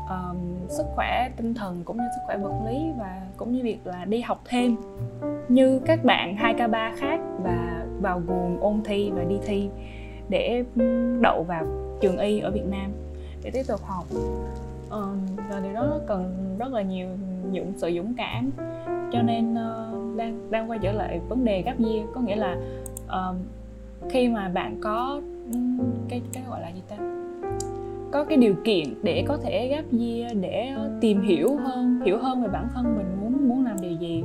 um, 0.08 0.68
sức 0.68 0.86
khỏe 0.94 1.30
tinh 1.36 1.54
thần 1.54 1.82
cũng 1.84 1.96
như 1.96 2.04
sức 2.14 2.20
khỏe 2.26 2.38
vật 2.38 2.52
lý 2.66 2.90
và 2.98 3.22
cũng 3.36 3.52
như 3.52 3.62
việc 3.62 3.78
là 3.84 4.04
đi 4.04 4.20
học 4.20 4.40
thêm. 4.44 4.76
Như 5.48 5.80
các 5.86 6.04
bạn 6.04 6.36
2K3 6.36 6.96
khác 6.96 7.20
và 7.42 7.86
vào 8.00 8.20
guồng 8.20 8.58
ôn 8.60 8.80
thi 8.84 9.10
và 9.14 9.24
đi 9.24 9.36
thi 9.46 9.68
để 10.28 10.64
đậu 11.20 11.42
vào 11.42 11.66
trường 12.00 12.18
y 12.18 12.40
ở 12.40 12.50
Việt 12.50 12.66
Nam 12.70 12.92
để 13.42 13.50
tiếp 13.50 13.62
tục 13.68 13.80
học. 13.82 14.04
Um, 14.90 15.36
và 15.50 15.60
điều 15.60 15.72
đó 15.72 15.98
cần 16.06 16.54
rất 16.58 16.72
là 16.72 16.82
nhiều 16.82 17.08
dụng 17.50 17.72
sự 17.76 17.90
dũng 17.96 18.14
cảm. 18.14 18.50
Cho 19.12 19.22
nên 19.22 19.52
uh, 19.52 20.16
đang 20.16 20.50
đang 20.50 20.70
quay 20.70 20.78
trở 20.82 20.92
lại 20.92 21.20
vấn 21.28 21.44
đề 21.44 21.62
gap 21.62 21.78
year 21.78 22.06
có 22.14 22.20
nghĩa 22.20 22.36
là 22.36 22.56
um, 23.08 23.36
khi 24.10 24.28
mà 24.28 24.48
bạn 24.48 24.80
có 24.82 25.20
cái 26.08 26.22
cái 26.32 26.42
gọi 26.48 26.60
là 26.60 26.68
gì 26.68 26.82
ta? 26.88 26.96
Có 28.12 28.24
cái 28.24 28.36
điều 28.36 28.54
kiện 28.64 28.94
để 29.02 29.24
có 29.28 29.36
thể 29.36 29.68
gap 29.68 29.84
year 30.00 30.36
để 30.40 30.70
tìm 31.00 31.20
hiểu 31.20 31.56
hơn 31.56 32.00
hiểu 32.04 32.18
hơn 32.18 32.42
về 32.42 32.48
bản 32.48 32.68
thân 32.74 32.96
mình 32.96 33.06
muốn 33.20 33.48
muốn 33.48 33.64
làm 33.64 33.80
điều 33.80 33.92
gì. 33.92 34.24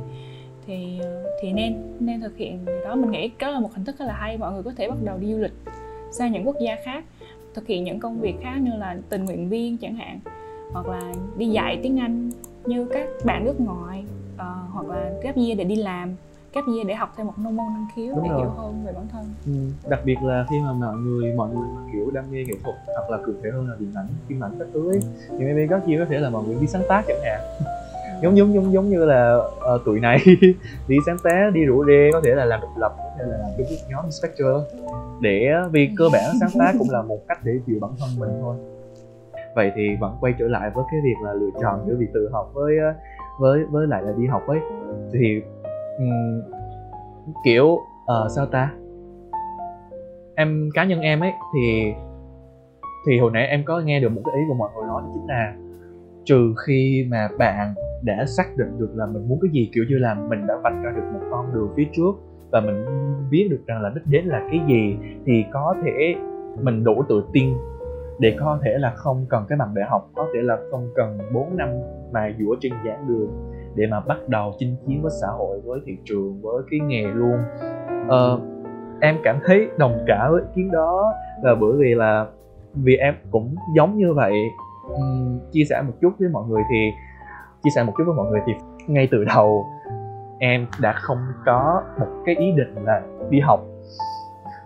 Thì 0.66 1.00
thì 1.42 1.52
nên 1.52 1.74
nên 2.00 2.20
thực 2.20 2.36
hiện 2.36 2.64
điều 2.66 2.80
đó. 2.84 2.94
Mình 2.94 3.10
nghĩ 3.10 3.30
đó 3.38 3.50
là 3.50 3.60
một 3.60 3.74
hình 3.74 3.84
thức 3.84 3.98
rất 3.98 4.04
là 4.04 4.14
hay 4.14 4.38
mọi 4.38 4.52
người 4.52 4.62
có 4.62 4.72
thể 4.76 4.88
bắt 4.88 4.96
đầu 5.04 5.18
đi 5.18 5.32
du 5.32 5.38
lịch 5.38 5.52
sang 6.10 6.32
những 6.32 6.46
quốc 6.46 6.56
gia 6.60 6.76
khác 6.84 7.04
thực 7.54 7.66
hiện 7.66 7.84
những 7.84 8.00
công 8.00 8.20
việc 8.20 8.34
khác 8.42 8.56
như 8.62 8.70
là 8.78 8.96
tình 9.08 9.24
nguyện 9.24 9.48
viên 9.48 9.76
chẳng 9.76 9.94
hạn 9.94 10.20
hoặc 10.72 10.86
là 10.88 11.12
đi 11.36 11.46
dạy 11.46 11.78
tiếng 11.82 12.00
Anh 12.00 12.30
như 12.66 12.86
các 12.92 13.08
bạn 13.24 13.44
nước 13.44 13.60
ngoài 13.60 14.04
uh, 14.34 14.40
hoặc 14.72 14.86
là 14.88 15.10
gap 15.22 15.36
year 15.36 15.58
để 15.58 15.64
đi 15.64 15.76
làm 15.76 16.14
gap 16.58 16.66
year 16.74 16.86
để 16.86 16.94
học 16.94 17.12
thêm 17.16 17.26
một 17.26 17.32
môn 17.38 17.56
năng 17.56 17.86
khiếu 17.94 18.14
Đúng 18.14 18.24
để 18.24 18.30
rồi. 18.30 18.38
hiểu 18.38 18.50
hơn 18.50 18.84
về 18.86 18.92
bản 18.92 19.08
thân. 19.12 19.34
Ừ, 19.46 19.52
đặc 19.90 20.00
biệt 20.04 20.16
là 20.22 20.46
khi 20.50 20.56
mà 20.60 20.72
mọi 20.72 20.96
người 20.96 21.32
mọi 21.32 21.48
người 21.48 21.68
kiểu 21.92 22.10
đam 22.14 22.24
mê 22.30 22.38
nghệ 22.44 22.54
thuật 22.64 22.76
hoặc 22.86 23.10
là 23.10 23.18
cụ 23.26 23.32
thể 23.42 23.50
hơn 23.50 23.68
là 23.68 23.74
điện 23.78 23.92
ảnh 23.94 24.06
phim 24.28 24.44
ảnh 24.44 24.52
các 24.58 24.68
thứ 24.74 24.90
ấy, 24.92 25.00
thì 25.38 25.44
maybe 25.44 25.66
có 25.66 25.80
chia 25.86 25.98
có 25.98 26.04
thể 26.10 26.18
là 26.18 26.30
mọi 26.30 26.44
người 26.44 26.56
đi 26.60 26.66
sáng 26.66 26.82
tác 26.88 27.04
chẳng 27.08 27.20
hạn. 27.24 27.40
Giống 28.22 28.36
giống 28.36 28.54
giống 28.54 28.72
giống 28.72 28.90
như 28.90 29.04
là 29.04 29.38
ờ, 29.60 29.78
tụi 29.84 30.00
này 30.00 30.18
đi 30.88 30.96
sáng 31.06 31.16
tác 31.24 31.50
đi 31.54 31.64
rủ 31.64 31.84
rê 31.84 32.10
có 32.12 32.20
thể 32.24 32.34
là 32.34 32.44
làm 32.44 32.60
độc 32.60 32.70
lập 32.76 32.92
có 32.98 33.10
thể 33.18 33.24
là 33.24 33.38
làm 33.38 33.50
với 33.56 33.78
nhóm 33.90 34.10
Spectre 34.10 34.46
để 35.20 35.48
vì 35.70 35.90
cơ 35.96 36.08
bản 36.12 36.34
sáng 36.40 36.50
tác 36.58 36.72
cũng 36.78 36.90
là 36.90 37.02
một 37.08 37.18
cách 37.28 37.38
để 37.44 37.52
chịu 37.66 37.78
bản 37.80 37.90
thân 38.00 38.08
mình 38.18 38.30
thôi. 38.40 38.56
Vậy 39.54 39.72
thì 39.76 39.96
vẫn 40.00 40.16
quay 40.20 40.34
trở 40.38 40.48
lại 40.48 40.70
với 40.74 40.84
cái 40.90 41.00
việc 41.04 41.14
là 41.24 41.32
lựa 41.32 41.50
chọn 41.62 41.84
giữa 41.86 41.94
việc 41.98 42.06
tự 42.14 42.28
học 42.32 42.50
với 42.54 42.78
ờ, 42.78 42.94
với 43.40 43.64
với 43.70 43.86
lại 43.86 44.02
là 44.02 44.12
đi 44.18 44.26
học 44.26 44.42
ấy. 44.46 44.58
Thì 45.12 45.42
um, 45.98 46.42
kiểu 47.44 47.78
ờ, 48.06 48.28
sao 48.36 48.46
ta? 48.46 48.72
Em 50.34 50.70
cá 50.74 50.84
nhân 50.84 51.00
em 51.00 51.20
ấy 51.20 51.32
thì 51.54 51.92
thì 53.06 53.18
hồi 53.18 53.30
nãy 53.34 53.46
em 53.46 53.64
có 53.64 53.80
nghe 53.80 54.00
được 54.00 54.08
một 54.08 54.22
cái 54.24 54.34
ý 54.34 54.42
của 54.48 54.54
mọi 54.54 54.70
người 54.74 54.86
nói 54.86 55.02
đó 55.02 55.10
chính 55.14 55.26
là 55.26 55.54
trừ 56.24 56.54
khi 56.66 57.06
mà 57.10 57.28
bạn 57.38 57.74
đã 58.02 58.24
xác 58.26 58.56
định 58.56 58.78
được 58.78 58.90
là 58.94 59.06
mình 59.06 59.28
muốn 59.28 59.38
cái 59.42 59.50
gì 59.52 59.70
kiểu 59.74 59.84
như 59.88 59.98
là 59.98 60.14
mình 60.14 60.46
đã 60.46 60.54
vạch 60.62 60.82
ra 60.82 60.90
được 60.96 61.02
một 61.12 61.20
con 61.30 61.54
đường 61.54 61.72
phía 61.76 61.86
trước 61.92 62.12
và 62.50 62.60
mình 62.60 62.84
biết 63.30 63.48
được 63.50 63.60
rằng 63.66 63.82
là 63.82 63.90
đích 63.94 64.06
đến 64.06 64.24
là 64.24 64.48
cái 64.50 64.60
gì 64.68 64.96
thì 65.26 65.44
có 65.52 65.74
thể 65.84 66.14
mình 66.62 66.84
đủ 66.84 67.02
tự 67.08 67.24
tin 67.32 67.54
để 68.18 68.36
có 68.40 68.58
thể 68.62 68.78
là 68.78 68.90
không 68.96 69.26
cần 69.28 69.44
cái 69.48 69.58
bằng 69.58 69.74
đại 69.74 69.84
học 69.90 70.10
có 70.14 70.26
thể 70.34 70.40
là 70.42 70.58
không 70.70 70.88
cần 70.94 71.18
4 71.32 71.56
năm 71.56 71.68
mà 72.12 72.32
dũa 72.40 72.56
trên 72.60 72.72
giảng 72.86 73.08
đường 73.08 73.30
để 73.78 73.86
mà 73.86 74.00
bắt 74.00 74.28
đầu 74.28 74.54
chinh 74.58 74.76
chiến 74.86 75.02
với 75.02 75.12
xã 75.20 75.26
hội 75.38 75.60
với 75.64 75.80
thị 75.86 75.96
trường 76.04 76.40
với 76.42 76.62
cái 76.70 76.80
nghề 76.80 77.02
luôn. 77.02 77.36
Ờ, 78.08 78.40
em 79.00 79.16
cảm 79.22 79.38
thấy 79.46 79.68
đồng 79.78 80.04
cảm 80.06 80.32
với 80.32 80.40
ý 80.40 80.48
kiến 80.54 80.70
đó 80.70 81.12
là 81.42 81.54
bởi 81.54 81.72
vì 81.78 81.94
là 81.94 82.26
vì 82.74 82.96
em 82.96 83.14
cũng 83.30 83.54
giống 83.76 83.96
như 83.96 84.14
vậy. 84.14 84.32
Ừm, 84.88 85.38
chia 85.52 85.64
sẻ 85.64 85.82
một 85.86 85.92
chút 86.00 86.12
với 86.18 86.28
mọi 86.28 86.44
người 86.48 86.62
thì 86.70 86.90
chia 87.64 87.70
sẻ 87.74 87.82
một 87.82 87.92
chút 87.98 88.04
với 88.06 88.14
mọi 88.14 88.30
người 88.30 88.40
thì 88.46 88.52
ngay 88.86 89.08
từ 89.10 89.24
đầu 89.24 89.66
em 90.38 90.66
đã 90.80 90.92
không 90.92 91.18
có 91.46 91.82
một 91.98 92.06
cái 92.26 92.34
ý 92.34 92.52
định 92.56 92.74
là 92.84 93.02
đi 93.30 93.40
học. 93.40 93.60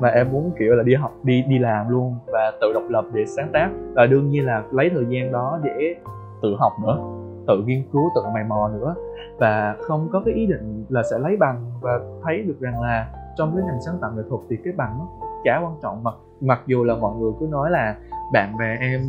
Mà 0.00 0.08
em 0.08 0.32
muốn 0.32 0.50
kiểu 0.58 0.74
là 0.74 0.82
đi 0.82 0.94
học 0.94 1.12
đi 1.22 1.44
đi 1.48 1.58
làm 1.58 1.88
luôn 1.88 2.14
và 2.26 2.52
tự 2.60 2.72
độc 2.72 2.82
lập 2.88 3.04
để 3.14 3.24
sáng 3.26 3.50
tác. 3.52 3.70
Và 3.94 4.06
đương 4.06 4.30
nhiên 4.30 4.46
là 4.46 4.62
lấy 4.72 4.90
thời 4.94 5.04
gian 5.08 5.32
đó 5.32 5.60
để 5.62 5.94
tự 6.42 6.56
học 6.58 6.72
nữa 6.82 7.21
tự 7.46 7.62
nghiên 7.66 7.82
cứu, 7.92 8.10
tự 8.14 8.22
mày 8.34 8.44
mò 8.44 8.70
nữa. 8.74 8.94
Và 9.38 9.76
không 9.80 10.08
có 10.12 10.22
cái 10.24 10.34
ý 10.34 10.46
định 10.46 10.84
là 10.88 11.02
sẽ 11.10 11.18
lấy 11.18 11.36
bằng 11.36 11.70
và 11.80 12.00
thấy 12.22 12.42
được 12.42 12.60
rằng 12.60 12.82
là 12.82 13.12
trong 13.36 13.52
cái 13.56 13.64
ngành 13.66 13.80
sáng 13.86 13.98
tạo 14.00 14.12
nghệ 14.16 14.22
thuật 14.28 14.40
thì 14.50 14.56
cái 14.64 14.72
bằng 14.76 14.98
nó 14.98 15.06
chả 15.44 15.60
quan 15.64 15.74
trọng. 15.82 16.04
Mặc 16.04 16.14
mặc 16.40 16.60
dù 16.66 16.84
là 16.84 16.94
mọi 16.94 17.16
người 17.16 17.32
cứ 17.40 17.46
nói 17.46 17.70
là 17.70 17.96
bạn 18.32 18.56
bè 18.58 18.76
em, 18.80 19.00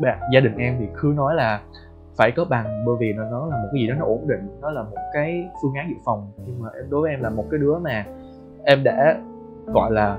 bạn, 0.00 0.18
gia 0.34 0.40
đình 0.40 0.56
em 0.56 0.76
thì 0.78 0.86
cứ 1.00 1.12
nói 1.16 1.34
là 1.34 1.60
phải 2.16 2.32
có 2.36 2.44
bằng, 2.44 2.84
bởi 2.86 2.96
vì 3.00 3.12
nó 3.12 3.24
nó 3.30 3.46
là 3.46 3.56
một 3.56 3.68
cái 3.72 3.80
gì 3.80 3.88
đó 3.88 3.94
nó 3.98 4.04
ổn 4.04 4.24
định, 4.26 4.48
nó 4.60 4.70
là 4.70 4.82
một 4.82 4.96
cái 5.12 5.48
phương 5.62 5.74
án 5.74 5.88
dự 5.88 5.96
phòng. 6.04 6.28
Nhưng 6.46 6.62
mà 6.62 6.68
em, 6.74 6.90
đối 6.90 7.00
với 7.00 7.10
em 7.10 7.20
là 7.22 7.30
một 7.30 7.44
cái 7.50 7.60
đứa 7.60 7.78
mà 7.78 8.04
em 8.64 8.84
đã, 8.84 9.16
gọi 9.66 9.90
là, 9.90 10.18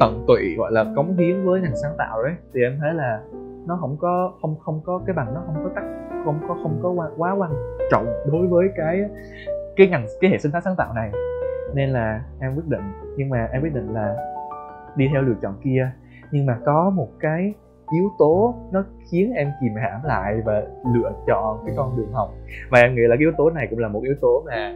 tận 0.00 0.24
tụy, 0.28 0.54
gọi 0.58 0.72
là 0.72 0.84
cống 0.96 1.16
hiến 1.16 1.44
với 1.44 1.60
ngành 1.60 1.76
sáng 1.82 1.92
tạo 1.98 2.22
đấy. 2.22 2.32
Thì 2.54 2.60
em 2.62 2.78
thấy 2.80 2.94
là 2.94 3.20
nó 3.66 3.78
không 3.80 3.96
có 4.00 4.32
không 4.42 4.56
không 4.60 4.80
có 4.84 5.00
cái 5.06 5.14
bằng 5.16 5.34
nó 5.34 5.42
không 5.46 5.64
có 5.64 5.70
tắt 5.74 5.84
không 6.24 6.40
có 6.48 6.56
không 6.62 6.78
có 6.82 6.90
quá, 6.90 7.10
quá 7.16 7.32
quan 7.38 7.52
trọng 7.90 8.06
đối 8.32 8.46
với 8.46 8.68
cái 8.76 9.00
cái 9.76 9.88
ngành 9.88 10.06
cái 10.20 10.30
hệ 10.30 10.38
sinh 10.38 10.52
thái 10.52 10.62
sáng 10.64 10.76
tạo 10.76 10.94
này. 10.94 11.10
Nên 11.74 11.90
là 11.90 12.24
em 12.40 12.54
quyết 12.54 12.66
định 12.68 12.82
nhưng 13.16 13.28
mà 13.28 13.48
em 13.52 13.62
quyết 13.62 13.74
định 13.74 13.94
là 13.94 14.16
đi 14.96 15.08
theo 15.12 15.22
lựa 15.22 15.34
chọn 15.42 15.54
kia. 15.64 15.90
Nhưng 16.32 16.46
mà 16.46 16.58
có 16.64 16.90
một 16.90 17.08
cái 17.20 17.54
yếu 17.92 18.10
tố 18.18 18.54
nó 18.72 18.84
khiến 19.10 19.32
em 19.32 19.50
kìm 19.60 19.72
hãm 19.82 20.00
lại 20.04 20.40
và 20.44 20.62
lựa 20.94 21.12
chọn 21.26 21.58
cái 21.66 21.74
con 21.76 21.96
đường 21.96 22.12
học. 22.12 22.34
Và 22.70 22.80
em 22.80 22.94
nghĩ 22.94 23.02
là 23.02 23.16
cái 23.16 23.20
yếu 23.20 23.32
tố 23.38 23.50
này 23.50 23.66
cũng 23.70 23.78
là 23.78 23.88
một 23.88 24.00
yếu 24.02 24.14
tố 24.20 24.42
mà 24.46 24.74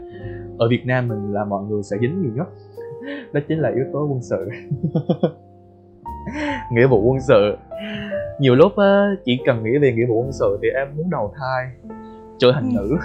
ở 0.58 0.68
Việt 0.70 0.82
Nam 0.86 1.08
mình 1.08 1.32
là 1.32 1.44
mọi 1.44 1.64
người 1.64 1.82
sẽ 1.82 1.96
dính 2.00 2.22
nhiều 2.22 2.32
nhất. 2.34 2.46
Đó 3.32 3.40
chính 3.48 3.58
là 3.58 3.68
yếu 3.68 3.84
tố 3.92 4.06
quân 4.10 4.22
sự. 4.22 4.50
Nghĩa 6.72 6.86
vụ 6.86 7.02
quân 7.10 7.20
sự 7.20 7.56
nhiều 8.38 8.54
lúc 8.54 8.76
á, 8.76 9.06
chỉ 9.24 9.38
cần 9.46 9.64
nghĩ 9.64 9.78
về 9.78 9.92
nghĩa 9.92 10.06
vụ 10.08 10.20
quân 10.22 10.32
sự 10.32 10.58
thì 10.62 10.68
em 10.68 10.88
muốn 10.96 11.10
đầu 11.10 11.34
thai 11.38 11.70
trở 12.38 12.52
thành 12.52 12.74
nữ. 12.74 12.96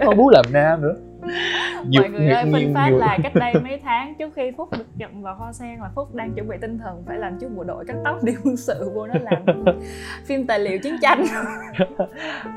Không 0.04 0.16
muốn 0.16 0.28
làm 0.28 0.44
nam 0.52 0.82
nữa. 0.82 0.94
Nhiều- 1.88 2.02
mọi 2.02 2.10
người 2.10 2.28
ơi 2.28 2.44
nhiều- 2.44 2.52
phân 2.52 2.74
phát 2.74 2.88
nhiều- 2.88 2.98
là 2.98 3.18
cách 3.22 3.34
đây 3.34 3.54
mấy 3.62 3.80
tháng 3.84 4.14
trước 4.18 4.30
khi 4.36 4.50
phúc 4.56 4.68
được 4.78 4.84
nhận 4.96 5.22
vào 5.22 5.36
kho 5.38 5.52
sen 5.52 5.78
là 5.80 5.90
phúc 5.94 6.14
đang 6.14 6.32
chuẩn 6.34 6.48
bị 6.48 6.56
tinh 6.60 6.78
thần 6.78 7.02
phải 7.06 7.18
làm 7.18 7.38
chút 7.40 7.48
bộ 7.56 7.64
đội 7.64 7.84
cắt 7.84 7.96
tóc 8.04 8.22
đi 8.24 8.32
quân 8.44 8.56
sự 8.56 8.90
vô 8.94 9.06
nó 9.06 9.14
làm 9.22 9.64
phim 10.26 10.46
tài 10.46 10.58
liệu 10.58 10.78
chiến 10.78 10.96
tranh. 11.02 11.24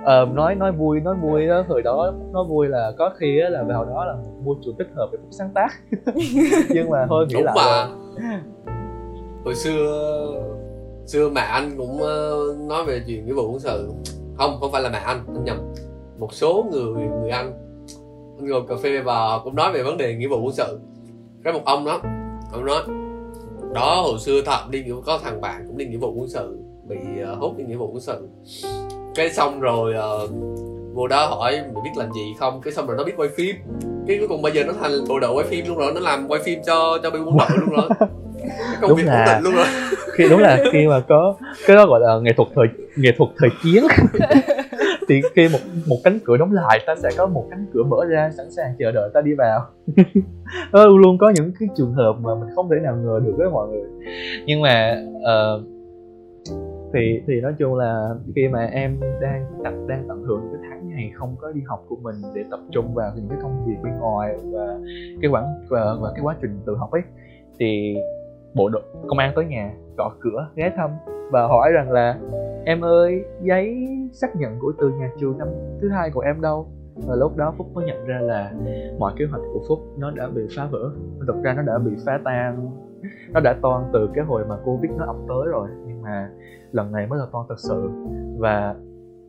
Ờ, 0.04 0.28
nói 0.34 0.56
nói 0.56 0.72
vui 0.72 1.02
nói 1.02 1.16
vui 1.16 1.48
đó. 1.48 1.64
Thời 1.70 1.82
đó 1.82 2.14
nói 2.34 2.44
vui 2.50 2.68
là 2.68 2.92
có 2.98 3.12
khi 3.20 3.40
á, 3.40 3.50
là 3.50 3.64
vào 3.64 3.86
đó 3.86 4.06
là 4.06 4.16
môi 4.44 4.56
trường 4.66 4.76
thích 4.78 4.88
hợp 4.96 5.08
để 5.12 5.18
phúc 5.22 5.28
sáng 5.32 5.50
tác. 5.54 5.70
Nhưng 6.70 6.90
mà 6.90 7.06
thôi 7.10 7.26
nghĩ 7.30 7.34
đúng 7.34 7.44
lại 7.44 7.56
mà 7.58 7.88
rồi. 8.22 8.40
hồi 9.46 9.56
xưa 9.56 10.28
xưa 11.10 11.30
mẹ 11.30 11.42
anh 11.42 11.72
cũng 11.78 12.02
ờ, 12.02 12.38
nói 12.60 12.86
về 12.86 13.02
chuyện 13.08 13.26
nghĩa 13.26 13.34
vụ 13.34 13.52
quân 13.52 13.60
sự. 13.60 13.90
Không 14.38 14.58
không 14.60 14.72
phải 14.72 14.82
là 14.82 14.90
mẹ 14.90 14.98
anh 14.98 15.24
anh 15.28 15.44
nhầm. 15.44 15.58
Một 16.20 16.34
số 16.34 16.66
người 16.72 17.08
người 17.22 17.30
anh 17.30 17.54
anh 18.38 18.48
ngồi 18.48 18.62
cà 18.70 18.76
phê 18.84 19.00
và 19.00 19.40
cũng 19.44 19.56
nói 19.56 19.72
về 19.74 19.84
vấn 19.84 19.98
đề 19.98 20.16
nghĩa 20.16 20.28
vụ 20.28 20.42
quân 20.42 20.56
sự. 20.56 20.80
Cái 21.44 21.54
một 21.54 21.62
ông 21.66 21.86
đó 21.86 22.02
ông 22.52 22.66
nói 22.66 22.82
đó 23.74 24.02
hồi 24.02 24.20
xưa 24.20 24.42
thật 24.46 24.60
đi 24.70 24.84
có 25.06 25.20
thằng 25.24 25.42
bạn 25.42 25.64
cũng 25.68 25.78
đi 25.78 25.86
nghĩa 25.86 25.98
vụ 25.98 26.14
quân 26.16 26.30
sự 26.30 26.58
bị 26.88 26.98
ờ, 27.26 27.36
hút 27.36 27.58
đi 27.58 27.64
nghĩa 27.64 27.76
vụ 27.76 27.92
quân 27.92 28.02
sự. 28.02 28.28
Cái 29.16 29.30
xong 29.30 29.60
rồi 29.60 29.94
ờ, 29.94 30.28
vô 30.94 31.08
đó 31.08 31.26
hỏi 31.26 31.52
mày 31.52 31.84
biết 31.84 31.92
làm 31.96 32.14
gì 32.14 32.34
không? 32.40 32.62
Cái 32.62 32.74
xong 32.74 32.88
rồi 32.88 32.98
nó 32.98 33.04
biết 33.04 33.14
quay 33.18 33.30
phim. 33.38 33.56
Cái 34.08 34.18
cuối 34.20 34.28
cùng 34.28 34.42
bây 34.42 34.52
giờ 34.52 34.64
nó 34.64 34.74
thành 34.82 34.92
bộ 35.08 35.20
đội 35.20 35.34
quay 35.34 35.48
phim 35.48 35.66
luôn 35.68 35.78
rồi 35.78 35.92
nó 35.94 36.00
làm 36.00 36.28
quay 36.28 36.42
phim 36.44 36.60
cho 36.66 36.98
cho 37.04 37.10
bên 37.10 37.26
quân 37.26 37.38
đội 37.38 37.48
luôn 37.58 37.70
rồi. 37.70 37.90
Cái 38.40 38.78
công 38.82 38.90
Đúng 38.90 38.98
việc 38.98 39.08
ổn 39.08 39.26
định 39.26 39.44
luôn 39.44 39.54
rồi 39.54 39.66
khi 40.20 40.30
đúng 40.30 40.40
là 40.40 40.64
khi 40.72 40.88
mà 40.88 41.00
có 41.00 41.36
cái 41.68 41.76
đó 41.76 41.86
gọi 41.86 42.00
là 42.00 42.20
nghệ 42.20 42.34
thuật 42.34 42.50
thời 42.56 42.68
nghệ 42.98 43.10
thuật 43.18 43.30
thời 43.38 43.50
chiến. 43.64 43.84
Thì 45.10 45.22
khi 45.36 45.48
một 45.52 45.60
một 45.88 45.98
cánh 46.04 46.20
cửa 46.26 46.38
đóng 46.38 46.52
lại 46.52 46.80
ta 46.88 46.96
sẽ 46.96 47.10
có 47.18 47.28
một 47.28 47.48
cánh 47.50 47.66
cửa 47.74 47.84
mở 47.84 48.06
ra 48.10 48.32
sẵn 48.38 48.52
sàng 48.52 48.74
chờ 48.80 48.92
đợi 48.92 49.10
ta 49.14 49.22
đi 49.22 49.34
vào. 49.34 49.62
Nó 50.72 50.86
luôn 50.86 50.98
luôn 50.98 51.18
có 51.18 51.34
những 51.36 51.52
cái 51.60 51.70
trường 51.78 51.94
hợp 51.94 52.14
mà 52.22 52.36
mình 52.36 52.50
không 52.56 52.70
thể 52.70 52.76
nào 52.84 52.96
ngờ 52.96 53.20
được 53.26 53.34
với 53.38 53.50
mọi 53.50 53.68
người. 53.68 53.90
Nhưng 54.46 54.62
mà 54.62 55.04
ờ, 55.24 55.64
thì 56.94 57.22
thì 57.28 57.42
nói 57.42 57.54
chung 57.60 57.76
là 57.76 58.10
khi 58.36 58.48
mà 58.48 58.66
em 58.66 59.00
đang 59.22 59.46
tận 59.64 59.88
đang 59.88 60.06
tận 60.08 60.24
hưởng 60.24 60.42
cái 60.54 60.62
tháng 60.70 60.90
ngày 60.90 61.12
không 61.16 61.36
có 61.42 61.52
đi 61.52 61.62
học 61.68 61.86
của 61.88 61.98
mình 62.02 62.16
để 62.36 62.42
tập 62.52 62.60
trung 62.72 62.94
vào 62.94 63.12
những 63.16 63.30
cái 63.30 63.38
công 63.42 63.66
việc 63.68 63.76
bên 63.84 63.94
ngoài 64.00 64.36
và 64.44 64.78
cái 65.22 65.32
quãng 65.32 65.46
và, 65.70 65.96
và 66.00 66.12
cái 66.16 66.22
quá 66.24 66.36
trình 66.42 66.60
tự 66.66 66.76
học 66.76 66.92
ấy 66.92 67.02
thì 67.60 67.96
bộ 68.56 68.70
đội, 68.70 68.82
công 69.08 69.18
an 69.18 69.34
tới 69.36 69.46
nhà, 69.46 69.74
gõ 69.98 70.12
cửa, 70.20 70.50
ghé 70.56 70.72
thăm 70.78 70.90
và 71.32 71.48
hỏi 71.48 71.72
rằng 71.72 71.92
là, 71.92 72.20
em 72.66 72.82
ơi, 72.82 73.26
giấy 73.42 73.88
xác 74.12 74.36
nhận 74.36 74.60
của 74.60 74.74
từ 74.78 74.90
nhà 74.90 75.12
trường 75.20 75.38
năm 75.38 75.48
thứ 75.82 75.90
hai 75.90 76.10
của 76.12 76.22
em 76.22 76.42
đâu? 76.42 76.68
Và 77.08 77.16
lúc 77.16 77.38
đó 77.38 77.54
phúc 77.58 77.68
mới 77.74 77.86
nhận 77.86 78.06
ra 78.06 78.20
là 78.20 78.52
mọi 79.00 79.14
kế 79.18 79.26
hoạch 79.26 79.42
của 79.54 79.62
phúc 79.68 79.80
nó 79.98 80.12
đã 80.12 80.28
bị 80.28 80.42
phá 80.58 80.68
vỡ. 80.72 80.92
Thực 81.28 81.44
ra 81.44 81.54
nó 81.54 81.62
đã 81.62 81.78
bị 81.78 81.92
phá 82.06 82.20
tan. 82.26 82.72
Nó 83.34 83.40
đã 83.40 83.56
toan 83.62 83.84
từ 83.94 84.10
cái 84.14 84.26
hồi 84.26 84.46
mà 84.46 84.58
covid 84.66 84.92
nó 84.92 85.06
ập 85.06 85.16
tới 85.28 85.48
rồi, 85.52 85.70
nhưng 85.88 86.02
mà 86.02 86.30
lần 86.72 86.92
này 86.92 87.08
mới 87.08 87.20
là 87.20 87.26
toan 87.32 87.46
thật 87.50 87.60
sự. 87.60 87.90
Và 88.38 88.76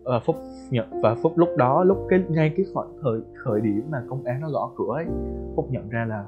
và 0.05 0.21
phúc 0.27 0.37
nhận, 0.71 0.87
và 1.03 1.14
phúc 1.23 1.33
lúc 1.37 1.49
đó, 1.57 1.85
lúc 1.85 1.99
cái, 2.09 2.23
ngay 2.29 2.53
cái 2.57 2.66
khoảng 2.75 2.89
thời 3.03 3.21
thời 3.45 3.61
điểm 3.61 3.83
mà 3.91 4.03
công 4.09 4.25
án 4.25 4.41
nó 4.41 4.51
gõ 4.51 4.71
cửa 4.77 4.95
ấy, 4.95 5.07
phúc 5.57 5.66
nhận 5.71 5.89
ra 5.89 6.07
là 6.09 6.25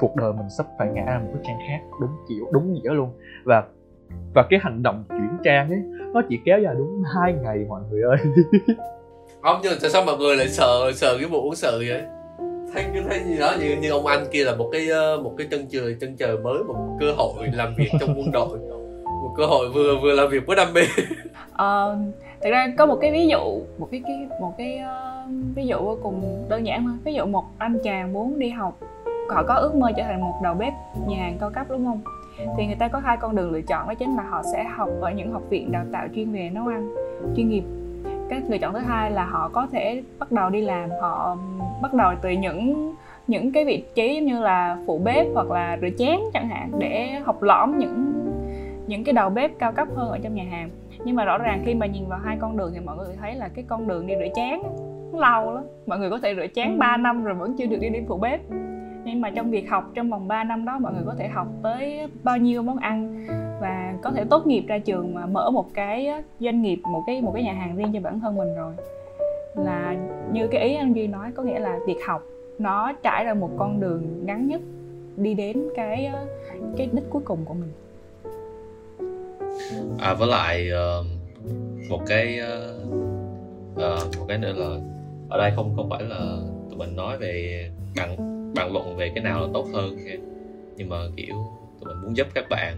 cuộc 0.00 0.16
đời 0.16 0.32
mình 0.32 0.50
sắp 0.50 0.66
phải 0.78 0.88
ngã 0.88 1.04
ra 1.04 1.20
một 1.24 1.30
cái 1.34 1.42
trang 1.46 1.58
khác 1.68 1.80
đúng 2.00 2.10
kiểu 2.28 2.46
đúng 2.52 2.72
nghĩa 2.72 2.90
luôn. 2.90 3.10
Và 3.44 3.62
và 4.34 4.46
cái 4.50 4.60
hành 4.62 4.82
động 4.82 5.04
chuyển 5.08 5.38
trang 5.44 5.70
ấy 5.70 5.80
nó 6.14 6.22
chỉ 6.28 6.38
kéo 6.44 6.58
dài 6.60 6.74
đúng 6.78 7.02
hai 7.14 7.32
ngày 7.32 7.66
mọi 7.68 7.80
người 7.90 8.02
ơi. 8.02 8.16
Không 9.42 9.60
nhưng 9.62 9.72
tại 9.80 9.90
sao 9.90 10.02
mọi 10.04 10.16
người 10.16 10.36
lại 10.36 10.48
sợ 10.48 10.92
sợ 10.94 11.16
cái 11.18 11.28
vụ 11.28 11.40
uống 11.40 11.54
sợ 11.54 11.78
vậy? 11.88 12.02
Thấy 12.74 12.84
thấy 13.08 13.20
gì 13.24 13.38
đó 13.38 13.54
như 13.60 13.76
như 13.80 13.90
ông 13.90 14.06
anh 14.06 14.26
kia 14.32 14.44
là 14.44 14.54
một 14.54 14.68
cái 14.72 14.88
ờ, 14.88 15.20
một 15.22 15.34
cái 15.38 15.46
chân 15.50 15.66
trời 15.70 15.96
chân 16.00 16.16
trời 16.16 16.38
mới 16.38 16.64
một 16.64 16.96
cơ 17.00 17.12
hội 17.16 17.48
làm 17.52 17.74
việc 17.78 17.90
trong 18.00 18.14
quân 18.18 18.32
đội. 18.32 18.58
Một 19.04 19.34
cơ 19.36 19.46
hội 19.46 19.68
vừa 19.68 19.96
vừa 20.02 20.12
làm 20.12 20.28
việc 20.28 20.46
với 20.46 20.56
đam 20.56 20.72
mê. 20.74 20.82
Ờ, 21.52 21.98
thực 22.42 22.50
ra 22.50 22.72
có 22.78 22.86
một 22.86 22.98
cái 23.00 23.12
ví 23.12 23.28
dụ 23.28 23.62
một 23.78 23.88
cái 23.90 24.02
cái 24.06 24.26
một 24.40 24.54
cái 24.58 24.78
ờ, 24.78 25.24
ví 25.54 25.66
dụ 25.66 25.76
vô 25.76 25.98
cùng 26.02 26.46
đơn 26.48 26.66
giản 26.66 26.84
thôi. 26.86 26.94
Ví 27.04 27.14
dụ 27.14 27.26
một 27.26 27.44
anh 27.58 27.78
chàng 27.84 28.12
muốn 28.12 28.38
đi 28.38 28.50
học 28.50 28.78
họ 29.32 29.42
có 29.42 29.54
ước 29.54 29.74
mơ 29.74 29.92
trở 29.96 30.02
thành 30.02 30.20
một 30.20 30.34
đầu 30.42 30.54
bếp 30.54 30.72
nhà 31.06 31.16
hàng 31.16 31.36
cao 31.40 31.50
cấp, 31.50 31.66
đúng 31.68 31.84
không? 31.84 32.00
Thì 32.56 32.66
người 32.66 32.76
ta 32.76 32.88
có 32.88 32.98
hai 32.98 33.16
con 33.16 33.36
đường 33.36 33.50
lựa 33.50 33.60
chọn 33.60 33.88
đó 33.88 33.94
chính 33.94 34.16
là 34.16 34.22
họ 34.22 34.42
sẽ 34.52 34.64
học 34.64 34.88
ở 35.00 35.10
những 35.10 35.32
học 35.32 35.42
viện 35.50 35.72
đào 35.72 35.84
tạo 35.92 36.06
chuyên 36.14 36.32
về 36.32 36.50
nấu 36.50 36.66
ăn, 36.66 36.94
chuyên 37.36 37.48
nghiệp. 37.48 37.64
Cái 38.28 38.42
lựa 38.48 38.58
chọn 38.58 38.72
thứ 38.72 38.78
hai 38.78 39.10
là 39.10 39.24
họ 39.24 39.48
có 39.48 39.66
thể 39.72 40.02
bắt 40.18 40.32
đầu 40.32 40.50
đi 40.50 40.60
làm, 40.60 40.90
họ 41.00 41.36
bắt 41.82 41.94
đầu 41.94 42.12
từ 42.22 42.30
những 42.30 42.94
những 43.26 43.52
cái 43.52 43.64
vị 43.64 43.84
trí 43.94 44.14
giống 44.14 44.24
như 44.24 44.40
là 44.40 44.78
phụ 44.86 44.98
bếp 44.98 45.26
hoặc 45.34 45.50
là 45.50 45.78
rửa 45.80 45.88
chén 45.98 46.18
chẳng 46.32 46.48
hạn 46.48 46.70
để 46.78 47.20
học 47.24 47.42
lõm 47.42 47.78
những 47.78 48.12
những 48.86 49.04
cái 49.04 49.12
đầu 49.12 49.30
bếp 49.30 49.58
cao 49.58 49.72
cấp 49.72 49.88
hơn 49.94 50.10
ở 50.10 50.18
trong 50.22 50.34
nhà 50.34 50.44
hàng. 50.50 50.70
Nhưng 51.04 51.16
mà 51.16 51.24
rõ 51.24 51.38
ràng 51.38 51.62
khi 51.66 51.74
mà 51.74 51.86
nhìn 51.86 52.08
vào 52.08 52.18
hai 52.24 52.36
con 52.40 52.56
đường 52.56 52.70
thì 52.74 52.80
mọi 52.80 52.96
người 52.96 53.16
thấy 53.20 53.34
là 53.34 53.48
cái 53.48 53.64
con 53.68 53.88
đường 53.88 54.06
đi 54.06 54.14
rửa 54.18 54.34
chén 54.34 54.60
nó 55.12 55.18
lâu 55.18 55.54
lắm. 55.54 55.64
Mọi 55.86 55.98
người 55.98 56.10
có 56.10 56.18
thể 56.22 56.34
rửa 56.34 56.46
chén 56.54 56.78
3 56.78 56.96
năm 56.96 57.24
rồi 57.24 57.34
vẫn 57.34 57.56
chưa 57.58 57.66
được 57.66 57.78
đi 57.80 57.88
đi 57.88 57.98
phụ 58.08 58.16
bếp 58.16 58.40
nhưng 59.04 59.20
mà 59.20 59.30
trong 59.30 59.50
việc 59.50 59.70
học 59.70 59.90
trong 59.94 60.10
vòng 60.10 60.28
3 60.28 60.44
năm 60.44 60.64
đó, 60.64 60.78
mọi 60.78 60.92
người 60.92 61.02
có 61.06 61.14
thể 61.18 61.28
học 61.28 61.46
tới 61.62 62.08
bao 62.22 62.36
nhiêu 62.36 62.62
món 62.62 62.76
ăn 62.76 63.26
và 63.60 63.94
có 64.02 64.10
thể 64.10 64.24
tốt 64.24 64.46
nghiệp 64.46 64.64
ra 64.66 64.78
trường 64.78 65.14
mà 65.14 65.26
mở 65.26 65.50
một 65.50 65.74
cái 65.74 66.08
doanh 66.40 66.62
nghiệp, 66.62 66.78
một 66.82 67.02
cái 67.06 67.22
một 67.22 67.32
cái 67.34 67.42
nhà 67.42 67.52
hàng 67.52 67.76
riêng 67.76 67.92
cho 67.92 68.00
bản 68.00 68.20
thân 68.20 68.36
mình 68.36 68.54
rồi. 68.56 68.74
Là 69.56 69.96
như 70.32 70.48
cái 70.48 70.68
ý 70.68 70.74
anh 70.74 70.92
duy 70.92 71.06
nói, 71.06 71.32
có 71.34 71.42
nghĩa 71.42 71.58
là 71.58 71.78
việc 71.86 71.98
học 72.06 72.22
nó 72.58 72.92
trải 73.02 73.24
ra 73.24 73.34
một 73.34 73.50
con 73.58 73.80
đường 73.80 74.26
ngắn 74.26 74.48
nhất 74.48 74.60
đi 75.16 75.34
đến 75.34 75.62
cái 75.76 76.12
cái 76.76 76.88
đích 76.92 77.04
cuối 77.10 77.22
cùng 77.24 77.44
của 77.44 77.54
mình. 77.54 77.72
À 79.98 80.14
với 80.14 80.28
lại 80.28 80.70
ờ, 80.70 81.04
một 81.90 82.00
cái 82.06 82.38
ờ, 82.38 82.80
ờ, 83.76 83.98
một 84.18 84.24
cái 84.28 84.38
nữa 84.38 84.52
là 84.52 84.80
ở 85.28 85.38
đây 85.38 85.52
không 85.56 85.72
không 85.76 85.90
phải 85.90 86.02
là 86.02 86.36
tụi 86.70 86.78
mình 86.78 86.96
nói 86.96 87.18
về 87.18 87.70
bằng 87.96 88.39
bàn 88.60 88.72
luận 88.72 88.96
về 88.96 89.10
cái 89.14 89.24
nào 89.24 89.40
là 89.40 89.46
tốt 89.54 89.66
hơn 89.72 89.96
nhưng 90.76 90.88
mà 90.88 90.96
kiểu 91.16 91.34
tụi 91.80 91.94
mình 91.94 92.02
muốn 92.02 92.16
giúp 92.16 92.26
các 92.34 92.44
bạn 92.50 92.74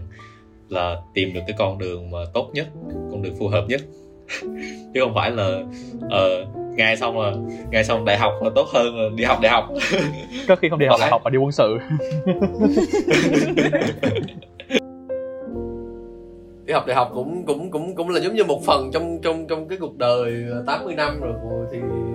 là 0.69 0.95
tìm 1.13 1.33
được 1.33 1.41
cái 1.47 1.55
con 1.59 1.77
đường 1.77 2.11
mà 2.11 2.19
tốt 2.33 2.49
nhất 2.53 2.67
con 3.11 3.21
đường 3.21 3.35
phù 3.39 3.47
hợp 3.47 3.65
nhất. 3.67 3.81
Chứ 4.93 4.99
không 4.99 5.13
phải 5.15 5.31
là 5.31 5.63
ờ 6.09 6.45
ngay 6.77 6.97
xong 6.97 7.19
là 7.21 7.33
ngay 7.71 7.83
xong 7.83 8.05
đại 8.05 8.17
học 8.17 8.33
là 8.41 8.49
tốt 8.55 8.67
hơn 8.73 8.95
là 8.97 9.09
đi 9.15 9.23
học 9.23 9.39
đại 9.41 9.51
học. 9.51 9.69
Có 10.47 10.55
khi 10.55 10.69
không 10.69 10.79
đi 10.79 10.85
học 10.85 10.99
đại 10.99 11.09
học 11.11 11.21
mà 11.23 11.29
đi 11.29 11.37
quân 11.37 11.51
sự. 11.51 11.77
Đi 16.65 16.73
học 16.73 16.87
đại 16.87 16.95
học 16.95 17.11
cũng 17.13 17.45
cũng 17.45 17.71
cũng 17.71 17.95
cũng 17.95 18.09
là 18.09 18.19
giống 18.19 18.35
như 18.35 18.43
một 18.43 18.61
phần 18.65 18.89
trong 18.93 19.19
trong 19.23 19.47
trong 19.47 19.67
cái 19.67 19.77
cuộc 19.81 19.97
đời 19.97 20.45
80 20.67 20.95
năm 20.95 21.19
rồi 21.21 21.33
của- 21.43 21.65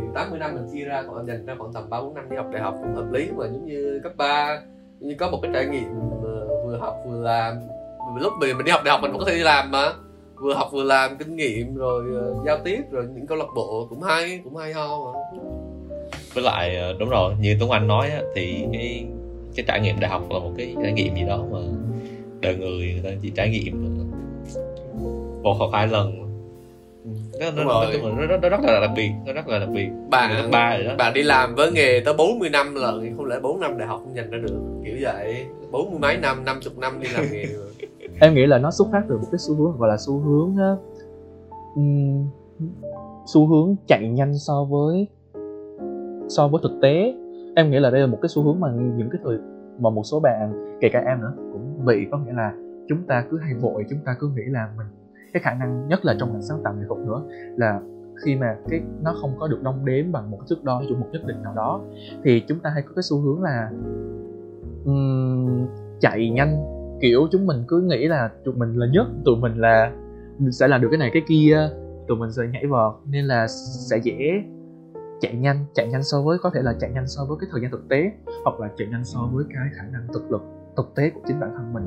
thì 0.09 0.15
80 0.15 0.39
năm 0.39 0.55
mình 0.55 0.67
chia 0.73 0.85
ra 0.85 1.03
còn 1.03 1.27
dành 1.27 1.47
ra 1.47 1.55
khoảng 1.59 1.73
tầm 1.73 1.91
ba 1.91 2.01
bốn 2.01 2.15
năm 2.15 2.31
đi 2.31 2.37
học 2.37 2.47
đại 2.53 2.63
học 2.63 2.75
cũng 2.83 2.95
hợp 2.95 3.13
lý 3.13 3.31
mà 3.37 3.47
giống 3.47 3.67
như 3.67 4.01
cấp 4.03 4.13
3 4.17 4.61
như 5.01 5.15
có 5.19 5.31
một 5.31 5.39
cái 5.43 5.51
trải 5.55 5.67
nghiệm 5.67 5.89
ờ, 6.23 6.47
vừa 6.67 6.79
học 6.81 6.95
vừa 7.07 7.23
làm. 7.23 7.55
Lúc 8.21 8.33
mình 8.41 8.57
mình 8.57 8.67
đi 8.67 8.73
học 8.73 8.81
đại 8.85 8.93
học 8.93 9.01
mình 9.03 9.13
cũng 9.13 9.21
có 9.21 9.27
thể 9.27 9.35
đi 9.35 9.43
làm 9.43 9.71
mà. 9.71 9.93
Vừa 10.35 10.55
học 10.55 10.69
vừa 10.73 10.85
làm 10.85 11.17
kinh 11.17 11.37
nghiệm 11.37 11.75
rồi 11.75 12.05
ờ, 12.21 12.35
giao 12.47 12.59
tiếp 12.65 12.81
rồi 12.91 13.05
những 13.15 13.27
câu 13.27 13.39
lạc 13.39 13.49
bộ 13.55 13.87
cũng 13.91 14.03
hay 14.03 14.41
cũng 14.45 14.57
hay 14.57 14.73
ho 14.73 14.89
mà. 15.05 15.21
Với 16.35 16.45
lại 16.45 16.77
ờ, 16.77 16.95
đúng 16.99 17.09
rồi 17.09 17.35
như 17.41 17.57
Tuấn 17.61 17.71
Anh 17.71 17.87
nói 17.87 18.11
á, 18.11 18.21
thì 18.35 18.65
cái 18.73 19.07
cái 19.57 19.65
trải 19.69 19.81
nghiệm 19.81 20.01
đại 20.01 20.11
học 20.11 20.23
là 20.31 20.39
một 20.39 20.53
cái 20.57 20.75
trải 20.83 20.93
nghiệm 20.93 21.15
gì 21.15 21.23
đó 21.29 21.45
mà 21.53 21.59
đời 22.41 22.57
người 22.57 22.93
người 22.93 23.01
ta 23.05 23.11
chỉ 23.23 23.33
trải 23.37 23.51
nghiệm 23.51 24.05
một 25.43 25.55
hoặc 25.59 25.71
hai 25.73 25.87
lần 25.87 26.28
nó, 27.39 27.51
nó, 27.51 27.65
nó, 27.65 27.71
rồi. 27.71 28.01
nó, 28.17 28.27
nó, 28.27 28.37
nó 28.37 28.49
rất 28.49 28.61
là 28.61 28.81
đặc 28.81 28.91
biệt 28.97 29.11
nó 29.27 29.33
rất 29.33 29.49
là 29.49 29.59
đặc 29.59 29.69
biệt. 29.73 29.89
Bạn 30.11 30.51
ba 30.51 30.77
rồi 30.77 30.85
đó. 30.85 30.95
bạn 30.99 31.15
đi 31.15 31.23
làm 31.23 31.55
với 31.55 31.73
nghề 31.73 32.01
tới 32.05 32.15
40 32.15 32.51
năm 32.51 32.75
thì 33.03 33.11
không 33.17 33.27
lẽ 33.27 33.41
4 33.43 33.61
năm 33.61 33.79
đại 33.79 33.89
học 33.89 34.01
không 34.05 34.17
dành 34.17 34.31
ra 34.31 34.39
được? 34.39 34.61
Kiểu 34.85 34.95
vậy. 35.01 35.47
Bốn 35.71 35.91
mươi 35.91 35.99
mấy 36.01 36.17
năm 36.17 36.45
50 36.45 36.73
năm 36.77 37.01
đi 37.01 37.09
làm 37.15 37.25
nghề 37.33 37.45
rồi. 37.47 37.67
Em 38.21 38.35
nghĩ 38.35 38.47
là 38.47 38.59
nó 38.59 38.71
xuất 38.71 38.89
phát 38.93 39.03
từ 39.09 39.19
một 39.19 39.27
cái 39.33 39.39
xu 39.39 39.55
hướng 39.55 39.79
gọi 39.79 39.89
là 39.89 39.97
xu 39.97 40.19
hướng 40.19 40.57
ừm, 41.75 42.27
xu 43.27 43.47
hướng 43.47 43.77
chạy 43.87 44.09
nhanh 44.09 44.39
so 44.39 44.65
với 44.65 45.07
so 46.29 46.49
với 46.49 46.61
thực 46.63 46.79
tế. 46.83 47.15
Em 47.57 47.71
nghĩ 47.71 47.79
là 47.79 47.91
đây 47.91 48.01
là 48.01 48.07
một 48.07 48.19
cái 48.23 48.29
xu 48.29 48.43
hướng 48.43 48.61
mà 48.61 48.69
những 48.97 49.09
cái 49.11 49.21
thời 49.25 49.37
mà 49.79 49.91
một 49.91 50.03
số 50.05 50.21
bạn 50.21 50.77
kể 50.81 50.89
cả 50.93 51.03
em 51.07 51.21
nữa 51.21 51.33
cũng 51.37 51.85
bị. 51.85 52.07
Có 52.11 52.19
nghĩa 52.19 52.33
là 52.33 52.53
chúng 52.89 53.03
ta 53.07 53.25
cứ 53.31 53.39
hay 53.39 53.55
vội 53.55 53.85
chúng 53.91 53.99
ta 54.07 54.17
cứ 54.21 54.29
nghĩ 54.37 54.43
là 54.47 54.69
mình 54.77 54.87
cái 55.33 55.43
khả 55.43 55.55
năng 55.55 55.89
nhất 55.89 56.05
là 56.05 56.17
trong 56.21 56.33
ngành 56.33 56.43
sáng 56.43 56.61
tạo 56.65 56.75
nghệ 56.75 56.85
thuật 56.89 57.01
nữa 57.01 57.23
là 57.57 57.81
khi 58.25 58.37
mà 58.37 58.57
cái 58.69 58.81
nó 59.03 59.15
không 59.21 59.37
có 59.39 59.49
được 59.49 59.63
đong 59.63 59.85
đếm 59.85 60.13
bằng 60.13 60.31
một 60.31 60.37
cái 60.41 60.47
thước 60.51 60.65
đo 60.65 60.83
chuẩn 60.89 61.01
mực 61.01 61.09
nhất 61.13 61.23
định 61.27 61.43
nào 61.43 61.55
đó 61.55 61.81
thì 62.25 62.45
chúng 62.49 62.61
ta 62.61 62.71
hay 62.71 62.83
có 62.83 62.93
cái 62.97 63.03
xu 63.03 63.21
hướng 63.21 63.43
là 63.43 63.71
um, 64.85 65.67
chạy 66.01 66.31
nhanh. 66.31 66.57
Kiểu 67.01 67.29
chúng 67.33 67.47
mình 67.47 67.65
cứ 67.69 67.81
nghĩ 67.81 68.09
là 68.09 68.31
tụi 68.45 68.55
mình 68.55 68.75
là 68.75 68.87
nhất 68.93 69.07
tụi 69.25 69.37
mình 69.37 69.55
là 69.61 69.93
mình 70.39 70.53
sẽ 70.53 70.69
làm 70.69 70.81
được 70.81 70.89
cái 70.91 70.99
này 70.99 71.11
cái 71.13 71.23
kia 71.29 71.71
tụi 72.09 72.19
mình 72.19 72.33
sẽ 72.33 72.43
nhảy 72.53 72.67
vọt 72.67 72.95
nên 73.11 73.25
là 73.25 73.47
sẽ 73.89 73.99
dễ 74.03 74.43
chạy 75.21 75.35
nhanh 75.35 75.65
chạy 75.75 75.89
nhanh 75.89 76.03
so 76.03 76.23
với 76.23 76.39
có 76.43 76.51
thể 76.55 76.63
là 76.63 76.75
chạy 76.81 76.91
nhanh 76.91 77.07
so 77.07 77.25
với 77.25 77.37
cái 77.41 77.49
thời 77.53 77.61
gian 77.61 77.71
thực 77.71 77.89
tế 77.89 78.13
hoặc 78.45 78.61
là 78.61 78.69
chạy 78.77 78.89
nhanh 78.89 79.05
so 79.05 79.29
với 79.33 79.45
cái 79.49 79.69
khả 79.77 79.83
năng 79.93 80.07
thực 80.15 80.31
lực 80.31 80.43
thực 80.79 80.95
tế 80.95 81.11
của 81.11 81.21
chính 81.27 81.41
bản 81.41 81.51
thân 81.57 81.73
mình. 81.73 81.85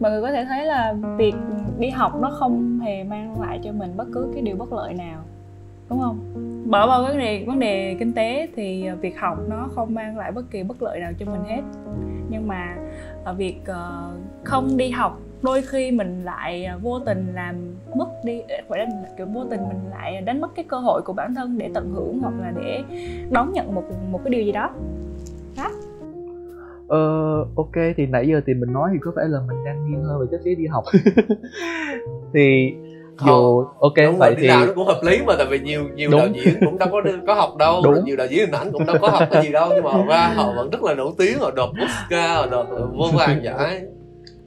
Mọi 0.00 0.10
người 0.10 0.22
có 0.22 0.32
thể 0.32 0.44
thấy 0.44 0.64
là 0.64 0.94
việc 1.16 1.34
đi 1.78 1.90
học 1.90 2.12
nó 2.20 2.30
không 2.30 2.80
hề 2.80 3.04
mang 3.04 3.40
lại 3.40 3.60
cho 3.64 3.72
mình 3.72 3.96
bất 3.96 4.08
cứ 4.14 4.30
cái 4.34 4.42
điều 4.42 4.56
bất 4.56 4.72
lợi 4.72 4.94
nào 4.94 5.20
đúng 5.90 6.00
không? 6.00 6.18
Bỏ 6.70 6.86
vào 6.86 7.02
vấn 7.02 7.18
đề 7.18 7.44
vấn 7.46 7.58
đề 7.58 7.96
kinh 7.98 8.12
tế 8.12 8.48
thì 8.56 8.86
ờ, 8.86 8.96
việc 8.96 9.18
học 9.18 9.38
nó 9.48 9.68
không 9.74 9.94
mang 9.94 10.18
lại 10.18 10.32
bất 10.32 10.50
kỳ 10.50 10.62
bất 10.62 10.82
lợi 10.82 11.00
nào 11.00 11.12
cho 11.18 11.26
mình 11.26 11.44
hết. 11.48 11.62
Nhưng 12.30 12.48
mà 12.48 12.76
ờ, 13.24 13.34
việc 13.34 13.60
ờ, 13.66 14.12
không 14.44 14.76
đi 14.76 14.90
học 14.90 15.18
đôi 15.42 15.62
khi 15.62 15.90
mình 15.90 16.24
lại 16.24 16.68
vô 16.82 16.98
tình 16.98 17.32
làm 17.34 17.56
mất 17.94 18.08
đi 18.24 18.42
phải 18.68 18.78
là 18.78 18.86
kiểu 19.16 19.26
vô 19.26 19.44
tình 19.50 19.60
mình 19.68 19.90
lại 19.90 20.20
đánh 20.20 20.40
mất 20.40 20.54
cái 20.54 20.64
cơ 20.68 20.78
hội 20.78 21.02
của 21.02 21.12
bản 21.12 21.34
thân 21.34 21.58
để 21.58 21.70
tận 21.74 21.92
hưởng 21.94 22.18
hoặc 22.20 22.34
là 22.40 22.52
để 22.56 22.82
đón 23.30 23.52
nhận 23.52 23.74
một 23.74 23.84
một 24.10 24.20
cái 24.24 24.30
điều 24.30 24.42
gì 24.42 24.52
đó, 24.52 24.70
đó 25.56 25.70
ờ 26.94 27.38
ok 27.56 27.72
thì 27.96 28.06
nãy 28.06 28.28
giờ 28.28 28.40
thì 28.46 28.54
mình 28.54 28.72
nói 28.72 28.90
thì 28.92 28.98
có 29.02 29.10
vẻ 29.16 29.22
là 29.28 29.38
mình 29.48 29.64
đang 29.64 29.86
nghiêng 29.90 30.02
hơn 30.02 30.20
về 30.20 30.26
cái 30.30 30.40
phía 30.44 30.54
đi 30.54 30.66
học 30.66 30.84
thì 32.34 32.74
dù 33.26 33.64
ok 33.80 33.92
đúng 33.96 34.18
vậy 34.18 34.30
rồi, 34.30 34.34
đi 34.36 34.42
thì 34.42 34.48
làm 34.48 34.66
nó 34.66 34.72
cũng 34.74 34.86
hợp 34.86 35.00
lý 35.02 35.22
mà 35.26 35.34
tại 35.38 35.46
vì 35.50 35.60
nhiều 35.60 35.84
nhiều 35.94 36.10
Đúng. 36.10 36.20
đạo 36.20 36.28
diễn 36.34 36.54
cũng 36.64 36.78
đâu 36.78 36.88
có 36.92 37.02
có 37.26 37.34
học 37.34 37.56
đâu 37.58 37.80
Đúng. 37.84 38.04
nhiều 38.04 38.16
đạo 38.16 38.26
diễn 38.30 38.40
hình 38.40 38.50
ảnh 38.54 38.72
cũng 38.72 38.86
đâu 38.86 38.96
có 39.00 39.08
học 39.08 39.22
cái 39.30 39.42
gì 39.42 39.52
đâu 39.52 39.70
nhưng 39.74 39.84
mà 39.84 39.90
họ 39.90 40.04
ra 40.08 40.26
họ 40.36 40.52
vẫn 40.56 40.70
rất 40.70 40.82
là 40.82 40.94
nổi 40.94 41.12
tiếng 41.18 41.38
họ 41.40 41.50
đoạt 41.56 41.68
Oscar 41.84 42.36
họ 42.38 42.46
đoạt 42.50 42.66
vô 42.96 43.04
vàng 43.18 43.44
giải 43.44 43.82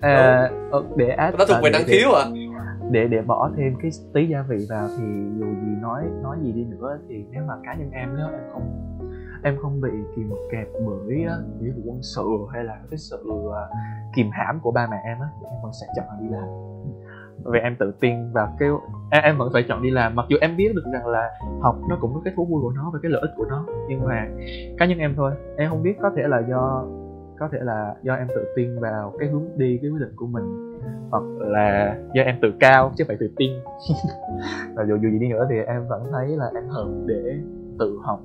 à, 0.01 0.49
ờ, 0.71 0.83
để 0.95 1.09
add 1.09 1.37
nó 1.37 1.45
thuộc 1.45 1.57
về 1.63 1.69
để- 1.69 1.79
năng 1.79 1.87
khiếu 1.87 2.11
à 2.11 2.25
để 2.91 3.07
để 3.07 3.21
bỏ 3.21 3.49
thêm 3.57 3.73
cái 3.81 3.91
tí 4.13 4.25
gia 4.27 4.41
vị 4.49 4.57
vào 4.69 4.87
thì 4.97 5.03
dù 5.39 5.45
gì 5.45 5.75
nói 5.81 6.03
nói 6.23 6.37
gì 6.43 6.51
đi 6.51 6.63
nữa 6.63 6.97
thì 7.09 7.15
nếu 7.31 7.43
mà 7.47 7.53
cá 7.65 7.73
nhân 7.73 7.91
em 7.91 8.17
đó 8.17 8.23
em 8.31 8.41
không 8.53 8.63
em 9.43 9.57
không 9.61 9.81
bị 9.81 9.89
kìm 10.15 10.29
kẹp 10.51 10.67
bởi 10.88 11.25
nghĩa 11.59 11.71
vụ 11.71 11.81
quân 11.85 11.99
sự 12.01 12.27
hay 12.53 12.63
là 12.63 12.77
cái 12.91 12.97
sự 12.97 13.17
à, 13.55 13.63
kìm 14.15 14.29
hãm 14.31 14.59
của 14.59 14.71
ba 14.71 14.88
mẹ 14.91 14.97
em 15.03 15.19
á 15.19 15.27
thì 15.39 15.47
em 15.49 15.61
vẫn 15.63 15.71
sẽ 15.81 15.88
chọn 15.95 16.05
là 16.09 16.17
đi 16.21 16.29
làm. 16.29 16.47
Vì 17.45 17.59
em 17.59 17.75
tự 17.79 17.93
tin 17.99 18.31
vào 18.31 18.55
cái 18.59 18.69
em, 19.11 19.23
em 19.23 19.38
vẫn 19.38 19.49
phải 19.53 19.65
chọn 19.67 19.81
đi 19.81 19.91
làm. 19.91 20.15
Mặc 20.15 20.25
dù 20.29 20.38
em 20.41 20.57
biết 20.57 20.75
được 20.75 20.85
rằng 20.93 21.07
là 21.07 21.29
học 21.61 21.77
nó 21.89 21.97
cũng 22.01 22.13
có 22.13 22.21
cái 22.25 22.33
thú 22.38 22.45
vui 22.45 22.61
của 22.61 22.71
nó 22.71 22.89
và 22.93 22.99
cái 23.03 23.11
lợi 23.11 23.21
ích 23.21 23.31
của 23.38 23.45
nó 23.45 23.65
nhưng 23.89 24.03
mà 24.03 24.27
cá 24.77 24.85
nhân 24.85 24.97
em 24.97 25.13
thôi. 25.17 25.31
Em 25.57 25.69
không 25.69 25.83
biết 25.83 25.97
có 26.01 26.11
thể 26.15 26.23
là 26.27 26.41
do 26.49 26.85
có 27.39 27.49
thể 27.51 27.59
là 27.61 27.95
do 28.03 28.15
em 28.15 28.27
tự 28.27 28.45
tin 28.55 28.79
vào 28.79 29.13
cái 29.19 29.29
hướng 29.29 29.43
đi 29.57 29.79
cái 29.81 29.91
quyết 29.91 29.99
định 29.99 30.13
của 30.15 30.27
mình 30.27 30.67
hoặc 31.09 31.23
là 31.39 31.97
do 32.13 32.23
em 32.23 32.35
tự 32.41 32.53
cao 32.59 32.91
chứ 32.95 33.03
phải 33.07 33.17
tự 33.19 33.29
tin. 33.38 33.51
Và 34.75 34.85
dù 34.88 34.95
dù 34.95 35.09
gì 35.09 35.19
đi 35.19 35.27
nữa 35.27 35.47
thì 35.49 35.55
em 35.67 35.88
vẫn 35.88 36.03
thấy 36.11 36.27
là 36.27 36.51
em 36.55 36.67
hợp 36.67 36.88
để 37.05 37.39
tự 37.79 37.99
học 38.03 38.19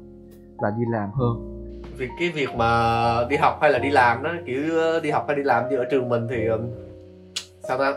là 0.62 0.70
đi 0.78 0.84
làm 0.92 1.10
hơn. 1.12 1.48
Vì 1.96 2.08
cái 2.18 2.28
việc 2.28 2.54
mà 2.54 3.24
đi 3.28 3.36
học 3.36 3.58
hay 3.60 3.70
là 3.70 3.78
đi 3.78 3.90
làm 3.90 4.22
đó 4.22 4.30
kiểu 4.46 4.62
ờ, 4.78 5.00
đi 5.00 5.10
học 5.10 5.24
hay 5.28 5.36
đi 5.36 5.42
làm 5.42 5.68
như 5.68 5.76
ở 5.76 5.84
trường 5.90 6.08
mình 6.08 6.26
thì 6.30 6.46
ờ, 6.46 6.58
sao 7.60 7.78
ta? 7.78 7.94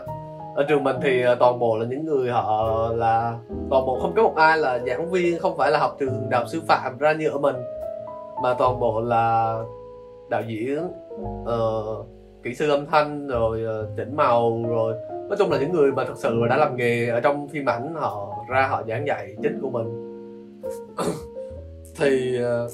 Ở 0.54 0.64
trường 0.68 0.84
mình 0.84 0.96
thì 1.02 1.22
ờ, 1.22 1.34
toàn 1.34 1.58
bộ 1.58 1.78
là 1.78 1.86
những 1.86 2.04
người 2.04 2.30
họ 2.30 2.88
là 2.94 3.38
toàn 3.70 3.86
bộ 3.86 3.98
không 4.02 4.12
có 4.16 4.22
một 4.22 4.36
ai 4.36 4.58
là 4.58 4.78
giảng 4.78 5.10
viên 5.10 5.38
không 5.38 5.56
phải 5.56 5.70
là 5.70 5.78
học 5.78 5.96
trường 6.00 6.30
đại 6.30 6.40
học 6.40 6.48
sư 6.48 6.62
phạm 6.68 6.98
ra 6.98 7.12
như 7.12 7.28
ở 7.28 7.38
mình 7.38 7.56
mà 8.42 8.54
toàn 8.54 8.80
bộ 8.80 9.00
là 9.00 9.58
đạo 10.30 10.42
diễn 10.46 10.78
uh, 11.42 12.06
kỹ 12.42 12.54
sư 12.54 12.70
âm 12.70 12.86
thanh 12.86 13.26
rồi 13.26 13.60
chỉnh 13.96 14.16
màu 14.16 14.62
rồi 14.68 14.94
nói 15.10 15.36
chung 15.38 15.50
là 15.50 15.58
những 15.58 15.72
người 15.72 15.92
mà 15.92 16.04
thực 16.04 16.16
sự 16.16 16.46
đã 16.50 16.56
làm 16.56 16.76
nghề 16.76 17.08
ở 17.08 17.20
trong 17.20 17.48
phim 17.48 17.68
ảnh 17.68 17.94
họ 17.94 18.44
ra 18.48 18.68
họ 18.68 18.82
giảng 18.88 19.06
dạy 19.06 19.36
chính 19.42 19.58
của 19.62 19.70
mình 19.70 20.06
thì 21.98 22.36
ờ, 22.42 22.68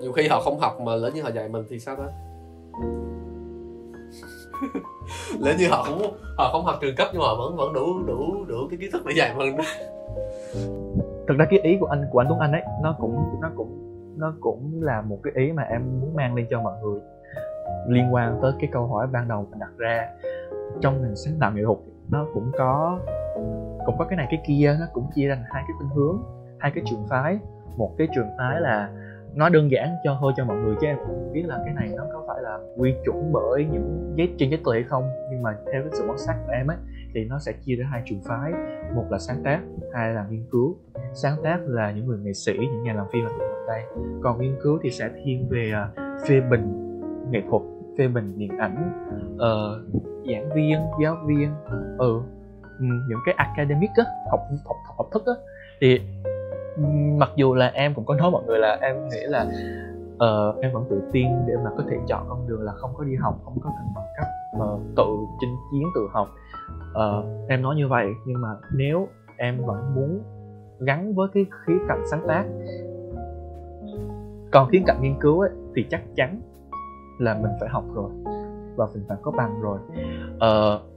nhiều 0.00 0.12
khi 0.12 0.28
họ 0.28 0.40
không 0.40 0.58
học 0.58 0.80
mà 0.80 0.94
lỡ 0.94 1.10
như 1.14 1.22
họ 1.22 1.28
dạy 1.28 1.48
mình 1.48 1.64
thì 1.70 1.78
sao 1.78 1.96
đó 1.96 2.04
lỡ 5.40 5.54
như 5.58 5.68
họ 5.68 5.82
không 5.82 6.02
họ 6.36 6.48
không 6.52 6.64
học 6.64 6.78
trường 6.80 6.96
cấp 6.96 7.08
nhưng 7.12 7.22
mà 7.22 7.34
vẫn 7.38 7.56
vẫn 7.56 7.72
đủ 7.72 8.02
đủ 8.06 8.44
đủ 8.48 8.68
cái 8.70 8.78
kiến 8.80 8.90
thức 8.92 9.02
để 9.06 9.14
dạy 9.16 9.34
mình. 9.34 9.56
Thực 11.28 11.38
ra 11.38 11.44
cái 11.50 11.58
ý 11.58 11.76
của 11.80 11.86
anh 11.86 12.04
của 12.10 12.18
anh 12.18 12.26
Tuấn 12.28 12.40
Anh 12.40 12.52
ấy 12.52 12.62
nó 12.82 12.96
cũng 13.00 13.40
nó 13.40 13.50
cũng 13.56 13.78
nó 14.16 14.34
cũng 14.40 14.82
là 14.82 15.02
một 15.02 15.18
cái 15.22 15.32
ý 15.36 15.52
mà 15.52 15.62
em 15.62 16.00
muốn 16.00 16.14
mang 16.14 16.34
lên 16.34 16.46
cho 16.50 16.60
mọi 16.60 16.74
người 16.82 17.00
liên 17.88 18.14
quan 18.14 18.38
tới 18.42 18.52
cái 18.60 18.70
câu 18.72 18.86
hỏi 18.86 19.06
ban 19.12 19.28
đầu 19.28 19.46
mình 19.50 19.60
đặt 19.60 19.70
ra. 19.76 20.08
Trong 20.80 21.02
ngành 21.02 21.16
sáng 21.16 21.34
tạo 21.40 21.52
nghệ 21.52 21.62
thuật 21.64 21.78
nó 22.10 22.26
cũng 22.34 22.52
có 22.58 22.98
cũng 23.86 23.98
có 23.98 24.04
cái 24.04 24.16
này 24.16 24.26
cái 24.30 24.42
kia 24.46 24.76
nó 24.80 24.86
cũng 24.92 25.06
chia 25.14 25.28
thành 25.28 25.44
hai 25.50 25.62
cái 25.66 25.74
khuynh 25.78 25.90
hướng 25.90 26.22
hai 26.58 26.72
cái 26.74 26.84
trường 26.86 27.06
phái 27.08 27.38
một 27.76 27.94
cái 27.98 28.08
trường 28.14 28.26
phái 28.38 28.60
là 28.60 28.90
nói 29.34 29.50
đơn 29.50 29.70
giản 29.70 29.94
cho 30.04 30.16
thôi 30.20 30.32
cho 30.36 30.44
mọi 30.44 30.56
người 30.56 30.74
chứ 30.80 30.86
em 30.86 30.96
cũng 31.06 31.32
biết 31.32 31.42
là 31.46 31.58
cái 31.64 31.74
này 31.74 31.88
nó 31.96 32.04
có 32.12 32.24
phải 32.28 32.42
là 32.42 32.58
quy 32.76 32.94
chuẩn 33.04 33.32
bởi 33.32 33.66
những 33.72 34.14
giấy 34.16 34.34
trên 34.38 34.50
giấy 34.50 34.60
tờ 34.64 34.72
hay 34.72 34.82
không. 34.82 35.04
Nhưng 35.30 35.42
mà 35.42 35.56
theo 35.72 35.82
cái 35.82 35.90
sự 35.92 36.04
quan 36.08 36.18
sát 36.18 36.34
của 36.46 36.52
em 36.52 36.66
ấy 36.66 36.76
thì 37.14 37.24
nó 37.24 37.38
sẽ 37.38 37.52
chia 37.52 37.76
ra 37.76 37.86
hai 37.90 38.02
trường 38.04 38.20
phái. 38.24 38.52
Một 38.94 39.04
là 39.10 39.18
sáng 39.18 39.42
tác 39.44 39.60
hai 39.94 40.14
là 40.14 40.26
nghiên 40.30 40.44
cứu. 40.50 40.76
Sáng 41.14 41.36
tác 41.44 41.58
là 41.66 41.92
những 41.92 42.06
người 42.06 42.18
nghệ 42.18 42.32
sĩ 42.32 42.52
những 42.58 42.82
nhà 42.82 42.92
làm 42.92 43.06
phim 43.12 43.24
và 43.24 43.30
tụi 43.30 43.48
mình 43.48 43.66
đây. 43.66 43.82
Còn 44.22 44.40
nghiên 44.40 44.56
cứu 44.62 44.78
thì 44.82 44.90
sẽ 44.90 45.10
thiên 45.24 45.48
về 45.48 45.70
à, 45.74 45.88
phê 46.28 46.40
bình 46.50 46.98
nghệ 47.30 47.42
thuật 47.50 47.62
phê 47.98 48.08
bình 48.08 48.38
điện 48.38 48.58
ảnh 48.58 49.06
uh, 49.34 50.02
giảng 50.28 50.50
viên 50.54 50.78
giáo 51.02 51.16
viên 51.26 51.50
ờ, 51.64 51.78
ừ 51.98 52.22
những 53.08 53.18
cái 53.26 53.34
academic 53.38 53.90
á 53.96 54.04
học 54.30 54.40
học 54.64 54.76
học, 54.96 55.06
thức 55.12 55.22
á. 55.26 55.32
Thì 55.80 56.00
mặc 57.16 57.30
dù 57.36 57.54
là 57.54 57.68
em 57.74 57.94
cũng 57.94 58.04
có 58.04 58.14
nói 58.14 58.30
mọi 58.30 58.42
người 58.46 58.58
là 58.58 58.78
em 58.80 59.08
nghĩ 59.08 59.20
là 59.20 59.46
uh, 60.14 60.62
em 60.62 60.72
vẫn 60.72 60.84
tự 60.90 61.02
tin 61.12 61.26
để 61.46 61.54
mà 61.64 61.70
có 61.76 61.84
thể 61.90 61.96
chọn 62.08 62.26
con 62.28 62.48
đường 62.48 62.62
là 62.62 62.72
không 62.72 62.90
có 62.96 63.04
đi 63.04 63.14
học 63.16 63.40
không 63.44 63.60
có 63.60 63.70
cần 63.78 63.86
bằng 63.94 64.04
cấp 64.18 64.26
mà 64.58 64.66
tự 64.96 65.04
chinh 65.40 65.56
chiến 65.72 65.82
tự 65.94 66.08
học. 66.12 66.28
Uh, 66.90 67.48
em 67.48 67.62
nói 67.62 67.76
như 67.76 67.88
vậy 67.88 68.06
nhưng 68.26 68.40
mà 68.40 68.48
nếu 68.74 69.08
em 69.36 69.64
vẫn 69.66 69.94
muốn 69.94 70.22
gắn 70.80 71.14
với 71.14 71.28
cái 71.34 71.46
khía 71.66 71.78
cạnh 71.88 72.02
sáng 72.10 72.24
tác 72.28 72.44
còn 74.52 74.68
khía 74.70 74.82
cạnh 74.86 75.02
nghiên 75.02 75.20
cứu 75.20 75.40
ấy, 75.40 75.50
thì 75.76 75.86
chắc 75.90 76.02
chắn 76.14 76.40
là 77.18 77.34
mình 77.34 77.52
phải 77.60 77.68
học 77.68 77.84
rồi 77.94 78.10
và 78.76 78.86
mình 78.94 79.04
phải 79.08 79.18
có 79.22 79.30
bằng 79.30 79.60
rồi. 79.60 79.78
Uh, 80.34 80.91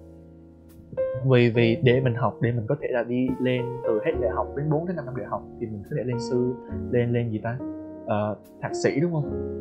vì 1.30 1.50
vì 1.50 1.78
để 1.84 2.02
mình 2.02 2.16
học 2.16 2.38
để 2.42 2.52
mình 2.52 2.66
có 2.68 2.76
thể 2.82 2.88
là 2.92 3.04
đi 3.04 3.28
lên 3.40 3.62
từ 3.84 4.00
hết 4.06 4.12
đại 4.22 4.32
học 4.32 4.48
đến 4.58 4.70
4 4.70 4.88
đến 4.88 4.96
5 4.96 5.06
năm 5.06 5.16
đại 5.18 5.28
học 5.28 5.44
thì 5.60 5.68
mình 5.68 5.84
có 5.90 5.96
thể 5.98 6.04
lên 6.04 6.20
sư 6.20 6.54
lên 6.92 7.14
lên 7.14 7.30
gì 7.30 7.40
ta? 7.44 7.58
Ờ, 8.06 8.36
thạc 8.62 8.72
sĩ 8.84 9.00
đúng 9.00 9.14
không? 9.14 9.52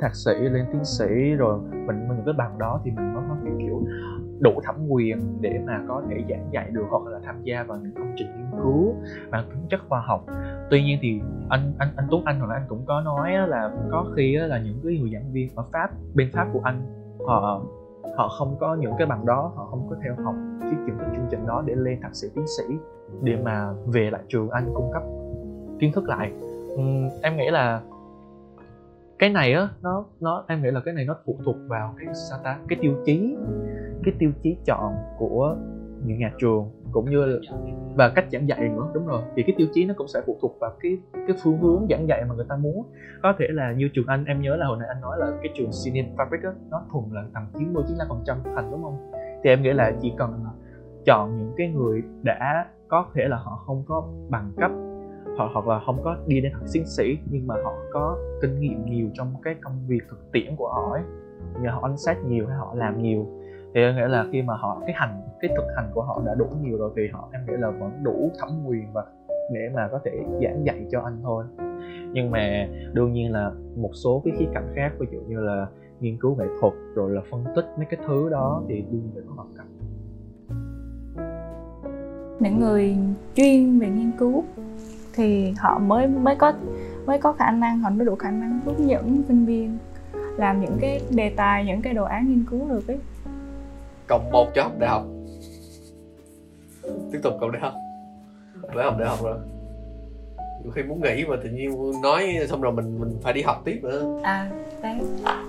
Thạc 0.00 0.14
sĩ 0.14 0.32
lên 0.34 0.64
tiến 0.72 0.84
sĩ 0.84 1.34
rồi 1.38 1.60
mình 1.86 2.08
mình 2.08 2.16
những 2.16 2.24
cái 2.24 2.34
bằng 2.38 2.58
đó 2.58 2.80
thì 2.84 2.90
mình 2.90 3.14
mới 3.14 3.22
có 3.28 3.36
cái 3.44 3.52
kiểu 3.58 3.84
đủ 4.40 4.60
thẩm 4.64 4.74
quyền 4.88 5.18
để 5.40 5.60
mà 5.66 5.84
có 5.88 6.02
thể 6.08 6.24
giảng 6.30 6.48
dạy 6.52 6.70
được 6.70 6.84
hoặc 6.90 7.06
là 7.06 7.20
tham 7.24 7.42
gia 7.42 7.62
vào 7.62 7.78
những 7.78 7.92
công 7.94 8.12
trình 8.16 8.28
nghiên 8.36 8.62
cứu 8.62 8.94
mang 9.30 9.44
tính 9.50 9.62
chất 9.70 9.80
khoa 9.88 10.00
học. 10.00 10.26
Tuy 10.70 10.82
nhiên 10.82 10.98
thì 11.02 11.20
anh 11.48 11.72
anh 11.78 11.88
anh 11.96 12.06
Tuấn 12.10 12.24
Anh 12.24 12.38
hoặc 12.38 12.46
là 12.46 12.54
anh 12.54 12.64
cũng 12.68 12.84
có 12.86 13.00
nói 13.00 13.32
là 13.48 13.70
có 13.90 14.12
khi 14.16 14.36
là 14.36 14.58
những 14.58 14.80
cái 14.84 14.98
người 14.98 15.10
giảng 15.12 15.32
viên 15.32 15.48
ở 15.56 15.64
Pháp 15.72 15.90
bên 16.14 16.30
Pháp 16.32 16.48
của 16.52 16.60
anh 16.64 16.82
họ 17.26 17.62
họ 18.16 18.28
không 18.28 18.56
có 18.60 18.74
những 18.74 18.92
cái 18.98 19.06
bằng 19.06 19.26
đó 19.26 19.52
họ 19.56 19.66
không 19.70 19.86
có 19.90 19.96
theo 20.02 20.14
học 20.24 20.34
cái 20.60 20.72
những 20.86 20.96
cái 20.98 21.08
chương 21.16 21.26
trình 21.30 21.46
đó 21.46 21.62
để 21.66 21.74
lên 21.74 22.00
thạc 22.02 22.14
sĩ 22.14 22.28
tiến 22.34 22.44
sĩ 22.58 22.64
để 23.22 23.36
mà 23.44 23.72
về 23.86 24.10
lại 24.10 24.22
trường 24.28 24.50
anh 24.50 24.70
cung 24.74 24.90
cấp 24.92 25.02
kiến 25.78 25.92
thức 25.92 26.08
lại. 26.08 26.32
Uhm, 26.74 27.08
em 27.22 27.36
nghĩ 27.36 27.50
là 27.50 27.80
cái 29.18 29.30
này 29.30 29.52
á 29.52 29.68
nó 29.82 30.04
nó 30.20 30.44
em 30.48 30.62
nghĩ 30.62 30.70
là 30.70 30.80
cái 30.84 30.94
này 30.94 31.04
nó 31.04 31.16
phụ 31.26 31.36
thuộc 31.44 31.56
vào 31.68 31.94
cái 31.98 32.14
sao 32.14 32.38
ta? 32.44 32.58
Cái 32.68 32.78
tiêu 32.82 32.94
chí 33.04 33.36
cái 34.04 34.14
tiêu 34.18 34.32
chí 34.42 34.56
chọn 34.64 34.92
của 35.18 35.56
những 36.04 36.18
nhà 36.18 36.32
trường 36.38 36.70
cũng 36.92 37.10
như 37.10 37.24
là, 37.24 37.38
và 37.96 38.08
cách 38.08 38.24
giảng 38.32 38.48
dạy 38.48 38.68
nữa 38.68 38.88
đúng 38.94 39.06
rồi. 39.06 39.22
Thì 39.36 39.42
cái 39.42 39.54
tiêu 39.58 39.66
chí 39.72 39.84
nó 39.84 39.94
cũng 39.96 40.08
sẽ 40.08 40.20
phụ 40.26 40.38
thuộc 40.42 40.56
vào 40.60 40.72
cái 40.80 40.98
cái 41.14 41.36
phương 41.42 41.58
hướng 41.58 41.86
giảng 41.90 42.08
dạy 42.08 42.24
mà 42.28 42.34
người 42.34 42.46
ta 42.48 42.56
muốn. 42.56 42.86
Có 43.22 43.34
thể 43.38 43.46
là 43.50 43.72
như 43.72 43.88
trường 43.94 44.06
anh 44.06 44.24
em 44.24 44.42
nhớ 44.42 44.56
là 44.56 44.66
hồi 44.66 44.76
nãy 44.80 44.88
anh 44.88 45.00
nói 45.00 45.18
là 45.18 45.26
cái 45.42 45.52
trường 45.54 45.70
Cine 45.84 46.08
Fabric 46.16 46.42
đó, 46.42 46.52
nó 46.70 46.82
thuần 46.92 47.04
là 47.12 47.24
tầm 47.34 47.42
90 47.58 47.84
95 47.86 48.08
phần 48.08 48.22
trăm 48.26 48.36
thành 48.54 48.70
đúng 48.70 48.82
không? 48.82 49.12
Thì 49.44 49.50
em 49.50 49.62
nghĩ 49.62 49.72
là 49.72 49.92
chỉ 50.00 50.12
cần 50.18 50.44
chọn 51.04 51.36
những 51.38 51.52
cái 51.56 51.68
người 51.68 52.02
đã 52.22 52.66
có 52.88 53.06
thể 53.14 53.28
là 53.28 53.36
họ 53.36 53.62
không 53.66 53.84
có 53.88 54.08
bằng 54.28 54.52
cấp 54.56 54.70
họ 55.38 55.50
hoặc 55.52 55.66
là 55.66 55.80
không 55.86 56.00
có 56.04 56.16
đi 56.26 56.40
đến 56.40 56.52
học 56.52 56.62
tiến 56.72 56.86
sĩ 56.86 57.18
nhưng 57.30 57.46
mà 57.46 57.54
họ 57.64 57.72
có 57.92 58.16
kinh 58.42 58.60
nghiệm 58.60 58.84
nhiều 58.86 59.08
trong 59.14 59.34
cái 59.42 59.54
công 59.60 59.86
việc 59.86 60.00
thực 60.10 60.32
tiễn 60.32 60.56
của 60.56 60.68
họ 60.68 60.92
ấy 60.92 61.02
nhờ 61.60 61.70
họ 61.70 61.80
quan 61.82 61.96
sát 61.96 62.16
nhiều 62.24 62.46
hay 62.46 62.56
họ 62.56 62.74
làm 62.74 63.02
nhiều 63.02 63.26
thì 63.74 63.80
em 63.80 63.96
nghĩ 63.96 64.02
là 64.08 64.26
khi 64.32 64.42
mà 64.42 64.54
họ 64.56 64.82
cái 64.86 64.94
hành 64.94 65.22
cái 65.40 65.50
thực 65.56 65.66
hành 65.76 65.90
của 65.94 66.02
họ 66.02 66.22
đã 66.26 66.34
đủ 66.34 66.46
nhiều 66.62 66.78
rồi 66.78 66.90
thì 66.96 67.02
họ 67.12 67.28
em 67.32 67.46
nghĩ 67.46 67.52
là 67.58 67.70
vẫn 67.70 67.90
đủ 68.02 68.30
thẩm 68.38 68.48
quyền 68.66 68.92
và 68.92 69.04
để 69.52 69.68
mà 69.74 69.88
có 69.92 70.00
thể 70.04 70.10
giảng 70.42 70.64
dạy 70.64 70.86
cho 70.90 71.00
anh 71.00 71.20
thôi. 71.22 71.44
Nhưng 72.12 72.30
mà 72.30 72.68
đương 72.92 73.12
nhiên 73.12 73.32
là 73.32 73.50
một 73.76 73.90
số 73.92 74.22
cái 74.24 74.34
khía 74.38 74.48
cạnh 74.54 74.72
khác 74.74 74.92
ví 74.98 75.06
dụ 75.12 75.20
như 75.28 75.40
là 75.40 75.66
nghiên 76.00 76.18
cứu 76.20 76.36
nghệ 76.36 76.44
thuật 76.60 76.72
rồi 76.94 77.10
là 77.10 77.20
phân 77.30 77.44
tích 77.56 77.64
mấy 77.76 77.86
cái 77.90 78.00
thứ 78.06 78.28
đó 78.30 78.62
thì 78.68 78.74
đương 78.74 79.00
nhiên 79.02 79.10
phải 79.14 79.22
có 79.28 79.34
bằng 79.36 79.52
cấp 79.56 79.66
những 82.40 82.60
người 82.60 82.96
chuyên 83.34 83.78
về 83.78 83.88
nghiên 83.88 84.10
cứu 84.18 84.44
thì 85.14 85.54
họ 85.58 85.78
mới 85.78 86.06
mới 86.06 86.36
có 86.36 86.52
mới 87.06 87.18
có 87.18 87.32
khả 87.32 87.50
năng 87.50 87.78
họ 87.78 87.90
mới 87.90 88.06
đủ 88.06 88.14
khả 88.14 88.30
năng 88.30 88.60
hướng 88.64 88.88
dẫn 88.88 89.22
sinh 89.28 89.44
viên 89.44 89.78
làm 90.36 90.60
những 90.60 90.76
cái 90.80 91.00
đề 91.10 91.32
tài 91.36 91.64
những 91.64 91.82
cái 91.82 91.94
đồ 91.94 92.04
án 92.04 92.28
nghiên 92.28 92.44
cứu 92.50 92.68
được 92.68 92.88
ấy. 92.88 92.98
Cộng 94.08 94.30
một 94.32 94.46
cho 94.54 94.62
học 94.62 94.72
đại 94.78 94.90
học 94.90 95.02
tiếp 97.12 97.18
tục 97.22 97.34
cậu 97.40 97.50
đại 97.50 97.62
học. 97.62 97.74
Đại 98.76 98.84
học 98.84 98.98
đại 98.98 99.08
học 99.08 99.18
rồi. 99.22 99.38
Nhiều 100.62 100.72
khi 100.72 100.82
muốn 100.82 101.00
nghỉ 101.02 101.24
mà 101.28 101.36
tự 101.42 101.48
nhiên 101.48 102.00
nói 102.02 102.36
xong 102.48 102.60
rồi 102.60 102.72
mình 102.72 103.00
mình 103.00 103.18
phải 103.22 103.32
đi 103.32 103.42
học 103.42 103.62
tiếp 103.64 103.80
nữa. 103.82 104.20
À 104.22 104.50
đấy. 104.82 105.00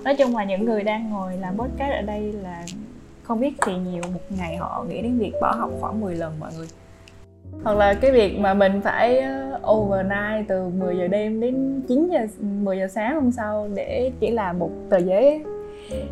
Nói 0.04 0.16
chung 0.16 0.36
là 0.36 0.44
những 0.44 0.64
người 0.64 0.82
đang 0.82 1.10
ngồi 1.10 1.36
làm 1.36 1.58
podcast 1.58 1.92
ở 1.92 2.02
đây 2.02 2.32
là 2.32 2.64
không 3.22 3.40
biết 3.40 3.54
thì 3.66 3.72
nhiều 3.76 4.02
một 4.14 4.20
ngày 4.38 4.56
họ 4.56 4.84
nghĩ 4.88 5.02
đến 5.02 5.18
việc 5.18 5.32
bỏ 5.40 5.52
học 5.52 5.70
khoảng 5.80 6.00
10 6.00 6.14
lần 6.14 6.40
mọi 6.40 6.50
người. 6.56 6.66
Hoặc 7.64 7.76
là 7.76 7.94
cái 7.94 8.12
việc 8.12 8.38
mà 8.38 8.54
mình 8.54 8.80
phải 8.84 9.18
ờ, 9.18 9.60
overnight 9.72 10.48
từ 10.48 10.68
10 10.68 10.96
giờ 10.96 11.08
đêm 11.08 11.40
đến 11.40 11.82
9 11.88 12.08
giờ 12.08 12.26
10 12.40 12.78
giờ 12.78 12.88
sáng 12.88 13.14
hôm 13.14 13.30
sau 13.30 13.68
để 13.74 14.12
chỉ 14.20 14.30
làm 14.30 14.58
một 14.58 14.70
tờ 14.90 14.98
giấy 14.98 15.44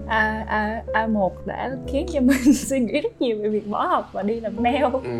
A, 0.06 0.44
A, 0.48 0.82
A 0.92 1.06
một 1.06 1.46
đã 1.46 1.70
khiến 1.86 2.06
cho 2.12 2.20
mình 2.20 2.54
suy 2.54 2.80
nghĩ 2.80 3.00
rất 3.00 3.20
nhiều 3.20 3.38
về 3.42 3.48
việc 3.48 3.66
bỏ 3.66 3.86
học 3.86 4.10
và 4.12 4.22
đi 4.22 4.40
làm 4.40 4.56
mail 4.56 4.84
ừ, 4.84 5.10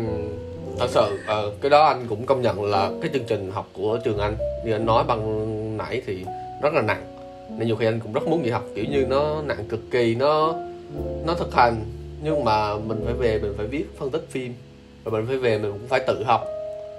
thật 0.79 0.87
sự 0.89 1.19
ờ, 1.27 1.51
cái 1.61 1.69
đó 1.69 1.85
anh 1.85 2.05
cũng 2.09 2.25
công 2.25 2.41
nhận 2.41 2.63
là 2.63 2.91
cái 3.01 3.11
chương 3.13 3.25
trình 3.27 3.51
học 3.51 3.69
của 3.73 3.99
trường 4.03 4.17
anh. 4.17 4.35
Như 4.65 4.71
anh 4.71 4.85
nói 4.85 5.03
bằng 5.03 5.77
nãy 5.77 6.01
thì 6.05 6.25
rất 6.61 6.73
là 6.73 6.81
nặng. 6.81 7.05
Nên 7.57 7.67
nhiều 7.67 7.75
khi 7.75 7.85
anh 7.85 7.99
cũng 7.99 8.13
rất 8.13 8.27
muốn 8.27 8.43
nghỉ 8.43 8.49
học 8.49 8.63
kiểu 8.75 8.85
như 8.91 9.05
nó 9.09 9.41
nặng 9.41 9.65
cực 9.69 9.91
kỳ 9.91 10.15
nó 10.15 10.55
nó 11.25 11.33
thực 11.33 11.53
hành. 11.53 11.75
Nhưng 12.23 12.43
mà 12.43 12.75
mình 12.75 13.01
phải 13.05 13.13
về 13.13 13.39
mình 13.39 13.53
phải 13.57 13.67
viết 13.67 13.85
phân 13.97 14.09
tích 14.09 14.25
phim. 14.29 14.53
Rồi 15.05 15.11
mình 15.11 15.27
phải 15.27 15.37
về 15.37 15.57
mình 15.57 15.71
cũng 15.71 15.87
phải 15.87 15.99
tự 16.07 16.23
học. 16.23 16.45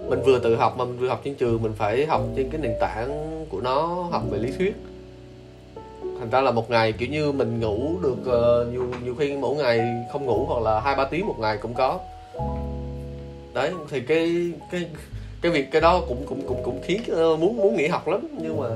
Mình 0.08 0.20
vừa 0.22 0.38
tự 0.38 0.56
học 0.56 0.74
mà 0.78 0.84
mình 0.84 0.98
vừa 0.98 1.08
học 1.08 1.20
trên 1.24 1.34
trường 1.34 1.62
mình 1.62 1.72
phải 1.76 2.06
học 2.06 2.22
trên 2.36 2.50
cái 2.50 2.60
nền 2.60 2.72
tảng 2.80 3.44
của 3.48 3.60
nó 3.60 3.86
học 4.10 4.22
về 4.30 4.38
lý 4.38 4.52
thuyết 4.58 4.76
thành 6.22 6.30
ra 6.30 6.40
là 6.40 6.50
một 6.50 6.70
ngày 6.70 6.92
kiểu 6.92 7.08
như 7.08 7.32
mình 7.32 7.60
ngủ 7.60 7.98
được 8.02 8.18
uh, 8.20 8.72
nhiều 8.72 8.84
nhiều 9.04 9.14
khi 9.18 9.36
mỗi 9.36 9.56
ngày 9.56 10.06
không 10.08 10.26
ngủ 10.26 10.46
hoặc 10.46 10.62
là 10.62 10.80
hai 10.80 10.96
ba 10.96 11.04
tiếng 11.10 11.26
một 11.26 11.34
ngày 11.38 11.58
cũng 11.62 11.74
có 11.74 12.00
đấy 13.54 13.72
thì 13.90 14.00
cái 14.00 14.52
cái 14.70 14.90
cái 15.42 15.52
việc 15.52 15.68
cái 15.72 15.80
đó 15.80 16.00
cũng 16.08 16.26
cũng 16.26 16.40
cũng 16.48 16.62
cũng 16.64 16.80
khiến 16.82 17.00
uh, 17.12 17.40
muốn 17.40 17.56
muốn 17.56 17.76
nghỉ 17.76 17.86
học 17.88 18.08
lắm 18.08 18.20
nhưng 18.42 18.60
mà 18.60 18.66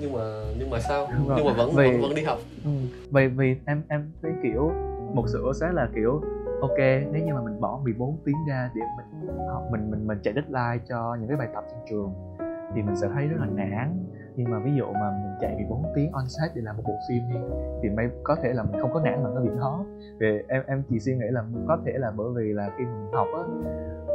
nhưng 0.00 0.12
mà 0.12 0.20
nhưng 0.58 0.70
mà 0.70 0.80
sao 0.80 1.08
Đúng 1.18 1.28
rồi. 1.28 1.36
nhưng 1.38 1.46
mà 1.46 1.52
vẫn 1.52 1.70
Vì- 1.76 1.90
vẫn 1.90 2.00
vẫn 2.00 2.14
đi 2.14 2.22
học 2.22 2.38
ừ. 2.64 2.70
vì 3.10 3.26
vì 3.26 3.56
em 3.66 3.82
em 3.88 4.12
cái 4.22 4.32
kiểu 4.42 4.70
một 5.14 5.24
sự 5.32 5.42
ổ 5.44 5.52
sẽ 5.60 5.66
là 5.72 5.88
kiểu 5.94 6.20
ok 6.60 6.78
nếu 7.12 7.24
như 7.26 7.34
mà 7.34 7.40
mình 7.44 7.60
bỏ 7.60 7.80
14 7.84 8.18
tiếng 8.24 8.36
ra 8.48 8.70
để 8.74 8.82
mình 8.96 9.36
học 9.48 9.62
mình 9.70 9.90
mình 9.90 10.06
mình 10.06 10.18
chạy 10.22 10.34
deadline 10.34 10.84
cho 10.88 11.16
những 11.20 11.28
cái 11.28 11.36
bài 11.36 11.48
tập 11.54 11.64
trên 11.70 11.78
trường 11.90 12.12
thì 12.74 12.82
mình 12.82 12.96
sẽ 13.00 13.08
thấy 13.14 13.26
rất 13.26 13.36
là 13.40 13.46
nản 13.46 14.06
nhưng 14.36 14.50
mà 14.50 14.58
ví 14.58 14.70
dụ 14.78 14.84
mà 14.92 15.10
mình 15.10 15.34
chạy 15.40 15.54
vì 15.58 15.64
4 15.68 15.82
tiếng 15.94 16.12
on 16.12 16.24
set 16.28 16.50
để 16.54 16.62
làm 16.64 16.76
một 16.76 16.82
bộ 16.86 16.94
phim 17.08 17.22
đi 17.30 17.36
thì 17.82 17.88
may 17.88 18.08
có 18.24 18.36
thể 18.42 18.52
là 18.52 18.62
mình 18.62 18.80
không 18.80 18.92
có 18.92 19.00
nản 19.00 19.24
bằng 19.24 19.34
cái 19.34 19.44
việc 19.44 19.56
đó 19.58 19.84
vì 20.20 20.26
em 20.48 20.62
em 20.66 20.82
chỉ 20.90 20.98
suy 21.00 21.14
nghĩ 21.14 21.26
là 21.30 21.42
có 21.68 21.78
thể 21.86 21.92
là 21.96 22.10
bởi 22.16 22.26
vì 22.36 22.52
là 22.52 22.70
khi 22.78 22.84
mình 22.84 23.10
học 23.12 23.26
á 23.36 23.42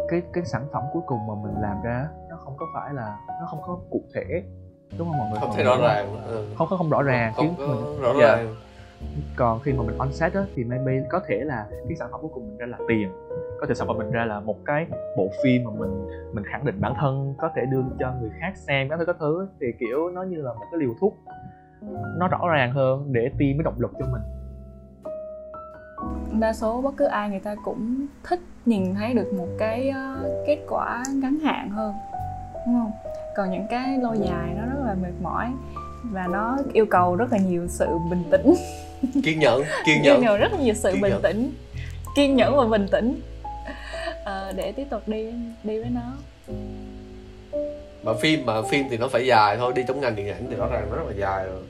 cái 0.09 0.21
cái 0.33 0.45
sản 0.45 0.65
phẩm 0.73 0.83
cuối 0.93 1.01
cùng 1.05 1.27
mà 1.27 1.33
mình 1.43 1.61
làm 1.61 1.81
ra 1.83 2.07
nó 2.29 2.35
không 2.35 2.53
có 2.57 2.65
phải 2.75 2.93
là 2.93 3.17
nó 3.41 3.45
không 3.49 3.59
có 3.61 3.77
cụ 3.89 4.01
thể 4.15 4.43
đúng 4.97 5.07
không 5.07 5.17
mọi 5.17 5.29
người 5.29 5.39
không 5.39 5.51
thể 5.57 5.63
rõ 5.63 5.77
ràng 5.81 6.23
ừ. 6.27 6.45
không 6.57 6.67
có 6.69 6.77
không 6.77 6.89
rõ 6.89 7.01
ràng 7.03 7.33
không 7.35 7.45
khiến 7.45 7.55
có 7.57 7.67
mình 7.67 8.01
rõ 8.01 8.13
Dạ. 8.19 8.35
ràng 8.35 8.55
còn 9.35 9.59
khi 9.59 9.73
mà 9.73 9.83
mình 9.83 9.97
on 9.97 10.13
set 10.13 10.33
á, 10.33 10.41
thì 10.55 10.63
maybe 10.63 11.07
có 11.09 11.19
thể 11.27 11.35
là 11.43 11.65
cái 11.87 11.95
sản 11.95 12.07
phẩm 12.11 12.21
cuối 12.21 12.31
cùng 12.33 12.47
mình 12.47 12.57
ra 12.57 12.65
là 12.65 12.77
tiền. 12.87 13.11
Có 13.59 13.65
thể 13.67 13.73
sản 13.73 13.87
phẩm 13.87 13.97
mình 13.97 14.11
ra 14.11 14.25
là 14.25 14.39
một 14.39 14.57
cái 14.65 14.85
bộ 15.17 15.29
phim 15.43 15.63
mà 15.63 15.71
mình 15.77 16.07
mình 16.33 16.43
khẳng 16.51 16.65
định 16.65 16.81
bản 16.81 16.93
thân, 16.99 17.33
có 17.37 17.49
thể 17.55 17.61
đưa 17.71 17.81
cho 17.99 18.13
người 18.21 18.31
khác 18.39 18.53
xem, 18.57 18.89
các 18.89 18.97
thứ 18.99 19.05
các 19.05 19.15
thứ. 19.19 19.47
Thì, 19.61 19.67
kiểu, 19.79 20.09
nó 20.09 20.23
như 20.23 20.41
là 20.41 20.53
một 20.53 20.65
cái 20.71 20.79
liều 20.79 20.91
thuốc. 20.99 21.17
Nó 22.17 22.27
rõ 22.27 22.49
ràng 22.49 22.71
hơn 22.71 23.13
để 23.13 23.31
tìm 23.37 23.57
cái 23.57 23.63
động 23.63 23.75
lực 23.77 23.91
cho 23.99 24.05
mình. 24.11 24.21
Đa 26.39 26.53
số 26.53 26.81
bất 26.81 26.97
cứ 26.97 27.05
ai 27.05 27.29
người 27.29 27.39
ta 27.39 27.55
cũng 27.65 28.05
thích 28.23 28.39
nhìn 28.65 28.95
thấy 28.95 29.13
được 29.13 29.33
một 29.37 29.47
cái 29.59 29.89
ờ, 29.89 30.15
kết 30.47 30.59
quả 30.69 31.03
ngắn 31.13 31.39
hạn 31.39 31.69
hơn, 31.69 31.93
đúng 32.67 32.75
không? 32.75 32.91
Còn 33.35 33.51
những 33.51 33.65
cái 33.69 33.97
lâu 33.97 34.13
dài 34.13 34.55
nó 34.57 34.65
rất 34.65 34.85
là 34.85 34.95
mệt 35.01 35.13
mỏi 35.21 35.53
và 36.11 36.27
nó 36.27 36.57
yêu 36.73 36.85
cầu 36.85 37.15
rất 37.15 37.31
là 37.31 37.37
nhiều 37.37 37.67
sự 37.67 37.87
bình 38.11 38.23
tĩnh 38.31 38.53
kiên 39.23 39.39
nhẫn 39.39 39.63
kiên 39.85 40.01
nhẫn. 40.01 40.23
cầu 40.25 40.37
rất 40.37 40.51
là 40.51 40.57
nhiều 40.59 40.73
sự 40.73 40.91
Kiên 40.91 41.01
bình 41.01 41.11
nhẫn. 41.11 41.21
tĩnh. 41.21 41.51
Kiên 42.15 42.35
nhẫn 42.35 42.55
và 42.57 42.65
bình 42.65 42.87
tĩnh. 42.91 43.21
Ờ, 44.25 44.53
để 44.55 44.71
tiếp 44.71 44.85
tục 44.89 45.07
đi 45.07 45.25
đi 45.63 45.79
với 45.79 45.89
nó. 45.89 46.01
Mà 48.03 48.13
phim 48.21 48.45
mà 48.45 48.61
phim 48.61 48.85
thì 48.89 48.97
nó 48.97 49.07
phải 49.07 49.25
dài 49.25 49.57
thôi 49.57 49.73
đi 49.75 49.81
trong 49.87 50.01
ngành 50.01 50.15
điện 50.15 50.27
ảnh 50.27 50.45
thì 50.49 50.55
rõ 50.55 50.67
ràng 50.71 50.87
nó 50.89 50.95
rất 50.95 51.03
là 51.07 51.13
dài 51.17 51.45
rồi. 51.45 51.61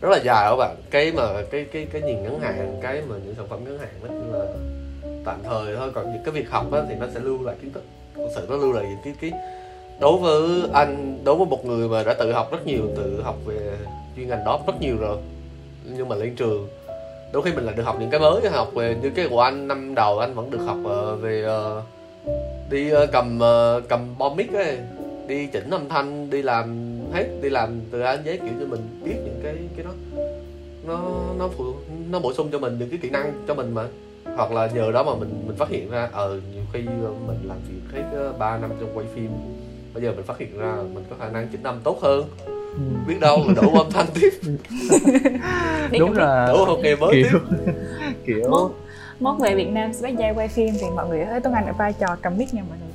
Rất 0.00 0.08
là 0.10 0.18
dài 0.24 0.46
các 0.50 0.56
bạn. 0.56 0.76
Cái 0.90 1.12
mà 1.12 1.22
cái 1.50 1.66
cái 1.72 1.86
cái 1.92 2.02
nhìn 2.02 2.22
ngắn 2.22 2.40
hạn 2.40 2.78
cái 2.82 3.02
mà 3.08 3.16
những 3.24 3.34
sản 3.36 3.46
phẩm 3.48 3.64
ngắn 3.64 3.78
hạn 3.78 3.90
đó 4.02 4.38
là 4.38 4.44
tạm 5.24 5.38
thời 5.44 5.76
thôi. 5.76 5.90
Còn 5.94 6.12
những 6.12 6.22
cái 6.24 6.32
việc 6.32 6.50
học 6.50 6.72
á 6.72 6.80
thì 6.88 6.94
nó 6.94 7.06
sẽ 7.14 7.20
lưu 7.20 7.42
lại 7.42 7.56
kiến 7.62 7.72
thức. 7.72 7.84
Thực 8.14 8.28
sự 8.34 8.46
nó 8.50 8.56
lưu 8.56 8.72
lại 8.72 8.84
cái 9.04 9.14
cái 9.20 9.30
đối 10.00 10.18
với 10.18 10.62
anh 10.72 11.18
đối 11.24 11.36
với 11.36 11.46
một 11.46 11.64
người 11.66 11.88
mà 11.88 12.02
đã 12.02 12.14
tự 12.14 12.32
học 12.32 12.52
rất 12.52 12.66
nhiều 12.66 12.82
tự 12.96 13.22
học 13.22 13.36
về 13.46 13.56
chuyên 14.16 14.28
ngành 14.28 14.44
đó 14.44 14.60
rất 14.66 14.80
nhiều 14.80 14.96
rồi 15.00 15.16
nhưng 15.84 16.08
mà 16.08 16.16
lên 16.16 16.34
trường, 16.34 16.68
đôi 17.32 17.42
khi 17.42 17.52
mình 17.52 17.64
lại 17.64 17.74
được 17.76 17.82
học 17.82 17.96
những 18.00 18.10
cái 18.10 18.20
mới, 18.20 18.48
học 18.48 18.74
về 18.74 18.96
như 19.02 19.10
cái 19.10 19.28
của 19.28 19.40
anh, 19.40 19.68
năm 19.68 19.94
đầu 19.94 20.18
anh 20.18 20.34
vẫn 20.34 20.50
được 20.50 20.60
học 20.66 20.76
ờ, 20.84 21.16
về 21.16 21.42
ờ, 21.42 21.82
đi 22.70 22.90
ờ, 22.90 23.06
cầm 23.06 23.40
cầm 23.88 24.18
bom 24.18 24.36
mic 24.36 24.52
ấy, 24.52 24.78
đi 25.26 25.46
chỉnh 25.46 25.70
âm 25.70 25.88
thanh, 25.88 26.30
đi 26.30 26.42
làm 26.42 26.98
hết, 27.12 27.26
đi 27.42 27.48
làm 27.48 27.80
từ 27.90 28.00
A 28.00 28.16
đến 28.16 28.24
Z, 28.24 28.38
kiểu 28.38 28.54
cho 28.60 28.66
mình 28.66 29.00
biết 29.04 29.16
những 29.24 29.40
cái 29.42 29.54
cái 29.76 29.84
đó. 29.84 29.90
Nó 30.86 31.00
nó 31.38 31.48
phụ, 31.48 31.64
nó 32.10 32.18
bổ 32.18 32.32
sung 32.32 32.48
cho 32.52 32.58
mình 32.58 32.78
những 32.78 32.90
cái 32.90 32.98
kỹ 33.02 33.10
năng 33.10 33.32
cho 33.48 33.54
mình 33.54 33.74
mà. 33.74 33.88
Hoặc 34.36 34.52
là 34.52 34.66
nhờ 34.66 34.92
đó 34.92 35.02
mà 35.02 35.14
mình 35.14 35.44
mình 35.46 35.56
phát 35.56 35.68
hiện 35.68 35.90
ra 35.90 36.08
ờ 36.12 36.40
nhiều 36.54 36.62
khi 36.72 36.80
mình 37.26 37.38
làm 37.48 37.58
việc 37.68 37.98
hết 37.98 38.32
3 38.38 38.58
năm 38.58 38.70
trong 38.80 38.98
quay 38.98 39.06
phim, 39.14 39.30
bây 39.94 40.02
giờ 40.02 40.12
mình 40.12 40.24
phát 40.24 40.38
hiện 40.38 40.58
ra 40.58 40.76
mình 40.94 41.04
có 41.10 41.16
khả 41.18 41.28
năng 41.28 41.48
chỉnh 41.48 41.62
âm 41.62 41.80
tốt 41.84 41.98
hơn 42.02 42.24
biết 43.06 43.20
đâu 43.20 43.44
là 43.46 43.62
đủ 43.62 43.78
âm 43.78 43.90
thanh 43.90 44.06
tiếp. 44.14 44.30
Đi 45.90 45.98
đúng 45.98 46.12
là 46.12 46.46
đủ 46.48 46.66
một 46.66 46.78
nghề 46.82 46.96
mới 46.96 47.10
tiếp. 47.12 47.28
kiểu 47.30 47.40
kiểu 48.40 48.50
mốt 48.50 48.72
mốt 49.20 49.40
về 49.40 49.54
Việt 49.54 49.68
Nam 49.68 49.92
sẽ 49.92 50.10
dây 50.10 50.32
quay 50.34 50.48
phim 50.48 50.74
thì 50.80 50.86
mọi 50.96 51.08
người 51.08 51.24
thấy 51.30 51.40
Tuấn 51.40 51.54
Anh 51.54 51.66
ở 51.66 51.72
vai 51.78 51.92
trò 51.92 52.16
cầm 52.22 52.38
mic 52.38 52.54
nha 52.54 52.62
mọi 52.68 52.78
người. 52.78 52.92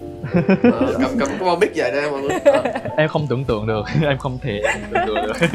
Ờ, 0.71 0.95
cầm 1.01 1.11
cầm 1.19 1.27
cái 1.29 1.39
bom 1.39 1.59
mic 1.59 1.71
vậy 1.75 1.91
đây 1.91 2.11
mọi 2.11 2.21
người. 2.21 2.39
Ờ, 2.45 2.63
em 2.97 3.09
không 3.09 3.27
tưởng 3.29 3.45
tượng 3.45 3.67
được 3.67 3.85
em 4.01 4.17
không 4.17 4.39
thể 4.41 4.61
tưởng 4.91 5.03
tượng 5.07 5.15
được. 5.15 5.47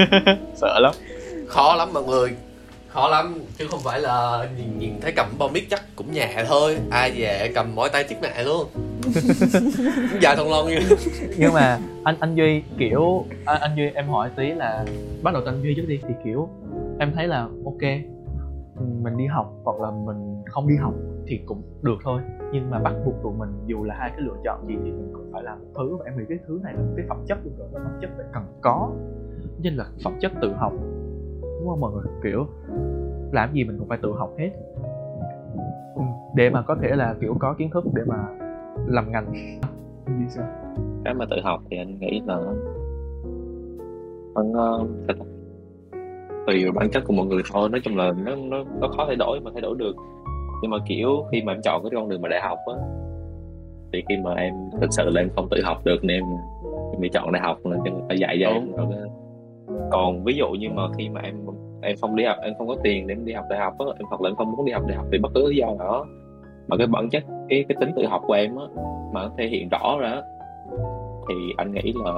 Sợ 0.56 0.78
lắm. 0.80 0.94
Khó 1.48 1.74
lắm 1.74 1.92
mọi 1.92 2.02
người 2.04 2.30
khó 2.88 3.08
lắm. 3.08 3.38
Chứ 3.58 3.66
không 3.70 3.80
phải 3.84 4.00
là 4.00 4.46
nhìn 4.56 4.78
nhìn 4.78 5.00
thấy 5.00 5.12
cầm 5.12 5.26
bom 5.38 5.52
mic 5.52 5.70
chắc 5.70 5.82
cũng 5.96 6.12
nhẹ 6.12 6.44
thôi. 6.48 6.76
Ai 6.90 7.10
về 7.10 7.52
cầm 7.54 7.74
mỏi 7.74 7.88
tay 7.88 8.04
chiếc 8.04 8.16
mẹ 8.22 8.42
luôn 8.44 8.66
dài 10.20 10.36
thùng 10.36 10.50
lon 10.50 10.66
như 10.66 10.78
nhưng 11.38 11.52
mà 11.52 11.78
anh 12.04 12.16
anh 12.20 12.34
duy 12.34 12.62
kiểu 12.78 13.24
anh, 13.44 13.60
anh 13.60 13.76
duy 13.76 13.90
em 13.94 14.08
hỏi 14.08 14.30
tí 14.36 14.52
là 14.52 14.84
bắt 15.22 15.34
đầu 15.34 15.42
từ 15.46 15.52
anh 15.52 15.62
duy 15.62 15.74
trước 15.76 15.84
đi 15.88 16.00
thì 16.08 16.14
kiểu 16.24 16.48
em 16.98 17.12
thấy 17.14 17.28
là 17.28 17.48
ok 17.64 17.82
mình 19.02 19.16
đi 19.16 19.26
học 19.26 19.52
hoặc 19.64 19.80
là 19.80 19.90
mình 19.90 20.42
không 20.46 20.68
đi 20.68 20.76
học 20.76 20.94
thì 21.26 21.40
cũng 21.46 21.62
được 21.82 21.96
thôi. 22.04 22.20
Nhưng 22.52 22.70
mà 22.70 22.78
bắt 22.78 22.94
buộc 23.04 23.14
tụi 23.22 23.32
mình 23.38 23.50
dù 23.66 23.84
là 23.84 23.94
hai 23.98 24.10
cái 24.10 24.20
lựa 24.20 24.36
chọn 24.44 24.66
gì 24.66 24.74
thì 24.84 24.90
mình 24.90 25.10
cũng 25.12 25.30
phải 25.32 25.42
làm 25.42 25.58
một 25.58 25.66
thứ. 25.74 25.96
Và 25.96 26.04
em 26.04 26.18
nghĩ 26.18 26.24
cái 26.28 26.38
thứ 26.46 26.60
này 26.62 26.74
là 26.74 26.80
một 26.80 26.92
cái 26.96 27.06
phẩm 27.08 27.24
chất 27.28 27.38
luôn 27.44 27.54
rồi 27.58 27.68
phẩm 27.72 27.98
chất 28.00 28.10
phải 28.16 28.26
cần 28.32 28.42
có. 28.60 28.90
Nên 29.58 29.74
là 29.74 29.86
phẩm 30.04 30.18
chất 30.20 30.32
tự 30.42 30.52
học. 30.52 30.72
Đúng 31.42 31.68
không 31.68 31.80
mọi 31.80 31.92
người? 31.92 32.04
Kiểu 32.22 32.46
làm 33.32 33.54
gì 33.54 33.64
mình 33.64 33.78
cũng 33.78 33.88
phải 33.88 33.98
tự 34.02 34.12
học 34.12 34.30
hết. 34.38 34.50
Ừ, 35.94 36.02
để 36.34 36.50
mà 36.50 36.62
có 36.62 36.76
thể 36.82 36.96
là 36.96 37.14
kiểu 37.20 37.36
có 37.40 37.54
kiến 37.58 37.70
thức 37.70 37.84
để 37.94 38.02
mà 38.06 38.16
làm 38.86 39.12
ngành 39.12 39.32
gì 39.32 39.58
sao 40.28 40.44
cái 41.04 41.14
mà 41.14 41.24
tự 41.30 41.36
học 41.44 41.62
thì 41.70 41.76
anh 41.76 41.98
nghĩ 41.98 42.22
là 42.26 42.38
sao 45.06 45.14
ta? 45.18 45.24
tùy 46.46 46.64
vào 46.64 46.72
bản 46.72 46.90
chất 46.90 47.02
của 47.06 47.12
mọi 47.12 47.26
người 47.26 47.42
thôi 47.52 47.68
nói 47.68 47.80
chung 47.84 47.96
là 47.96 48.12
nó 48.24 48.34
nó 48.34 48.64
nó 48.80 48.88
khó 48.88 49.04
thay 49.06 49.16
đổi 49.16 49.40
mà 49.40 49.50
thay 49.54 49.60
đổi 49.60 49.76
được 49.78 49.96
nhưng 50.62 50.70
mà 50.70 50.76
kiểu 50.86 51.24
khi 51.32 51.42
mà 51.42 51.52
em 51.52 51.60
chọn 51.62 51.82
cái 51.82 51.90
con 51.94 52.08
đường 52.08 52.22
mà 52.22 52.28
đại 52.28 52.40
học 52.40 52.58
á 52.66 52.74
thì 53.92 54.02
khi 54.08 54.16
mà 54.16 54.34
em 54.34 54.54
thực 54.80 54.92
sự 54.92 55.10
là 55.10 55.20
em 55.20 55.28
không 55.36 55.48
tự 55.50 55.56
học 55.64 55.84
được 55.84 56.04
nên 56.04 56.16
em, 56.16 56.24
em 56.92 57.00
bị 57.00 57.08
chọn 57.12 57.32
đại 57.32 57.42
học 57.42 57.58
là 57.64 57.76
cho 57.84 57.90
người 57.90 58.02
ta 58.08 58.14
dạy 58.14 58.38
cho 58.40 58.48
em 58.48 58.72
rồi 58.72 58.86
đó. 58.90 58.96
còn 59.90 60.24
ví 60.24 60.34
dụ 60.34 60.46
như 60.48 60.68
mà 60.74 60.82
khi 60.98 61.08
mà 61.08 61.20
em 61.20 61.34
em 61.82 61.96
không 62.00 62.16
đi 62.16 62.24
học 62.24 62.36
em 62.42 62.54
không 62.58 62.68
có 62.68 62.76
tiền 62.82 63.06
để 63.06 63.14
em 63.14 63.24
đi 63.24 63.32
học 63.32 63.44
đại 63.50 63.58
học 63.58 63.74
á 63.78 63.86
em 63.98 64.06
hoặc 64.08 64.20
là 64.20 64.30
em 64.30 64.36
không 64.36 64.52
muốn 64.56 64.66
đi 64.66 64.72
học 64.72 64.82
đại 64.86 64.96
học 64.96 65.06
vì 65.10 65.18
bất 65.18 65.28
cứ 65.34 65.48
lý 65.50 65.56
do 65.56 65.66
nào 65.66 65.76
đó 65.78 66.06
mà 66.68 66.76
cái 66.76 66.86
bản 66.86 67.10
chất 67.10 67.24
cái 67.48 67.64
cái 67.68 67.76
tính 67.80 67.92
tự 67.96 68.06
học 68.06 68.22
của 68.26 68.32
em 68.32 68.56
á 68.56 68.64
mà 69.12 69.22
nó 69.22 69.30
thể 69.38 69.46
hiện 69.46 69.68
rõ 69.68 69.98
ra 70.00 70.22
thì 71.28 71.34
anh 71.56 71.72
nghĩ 71.72 71.94
là 72.04 72.12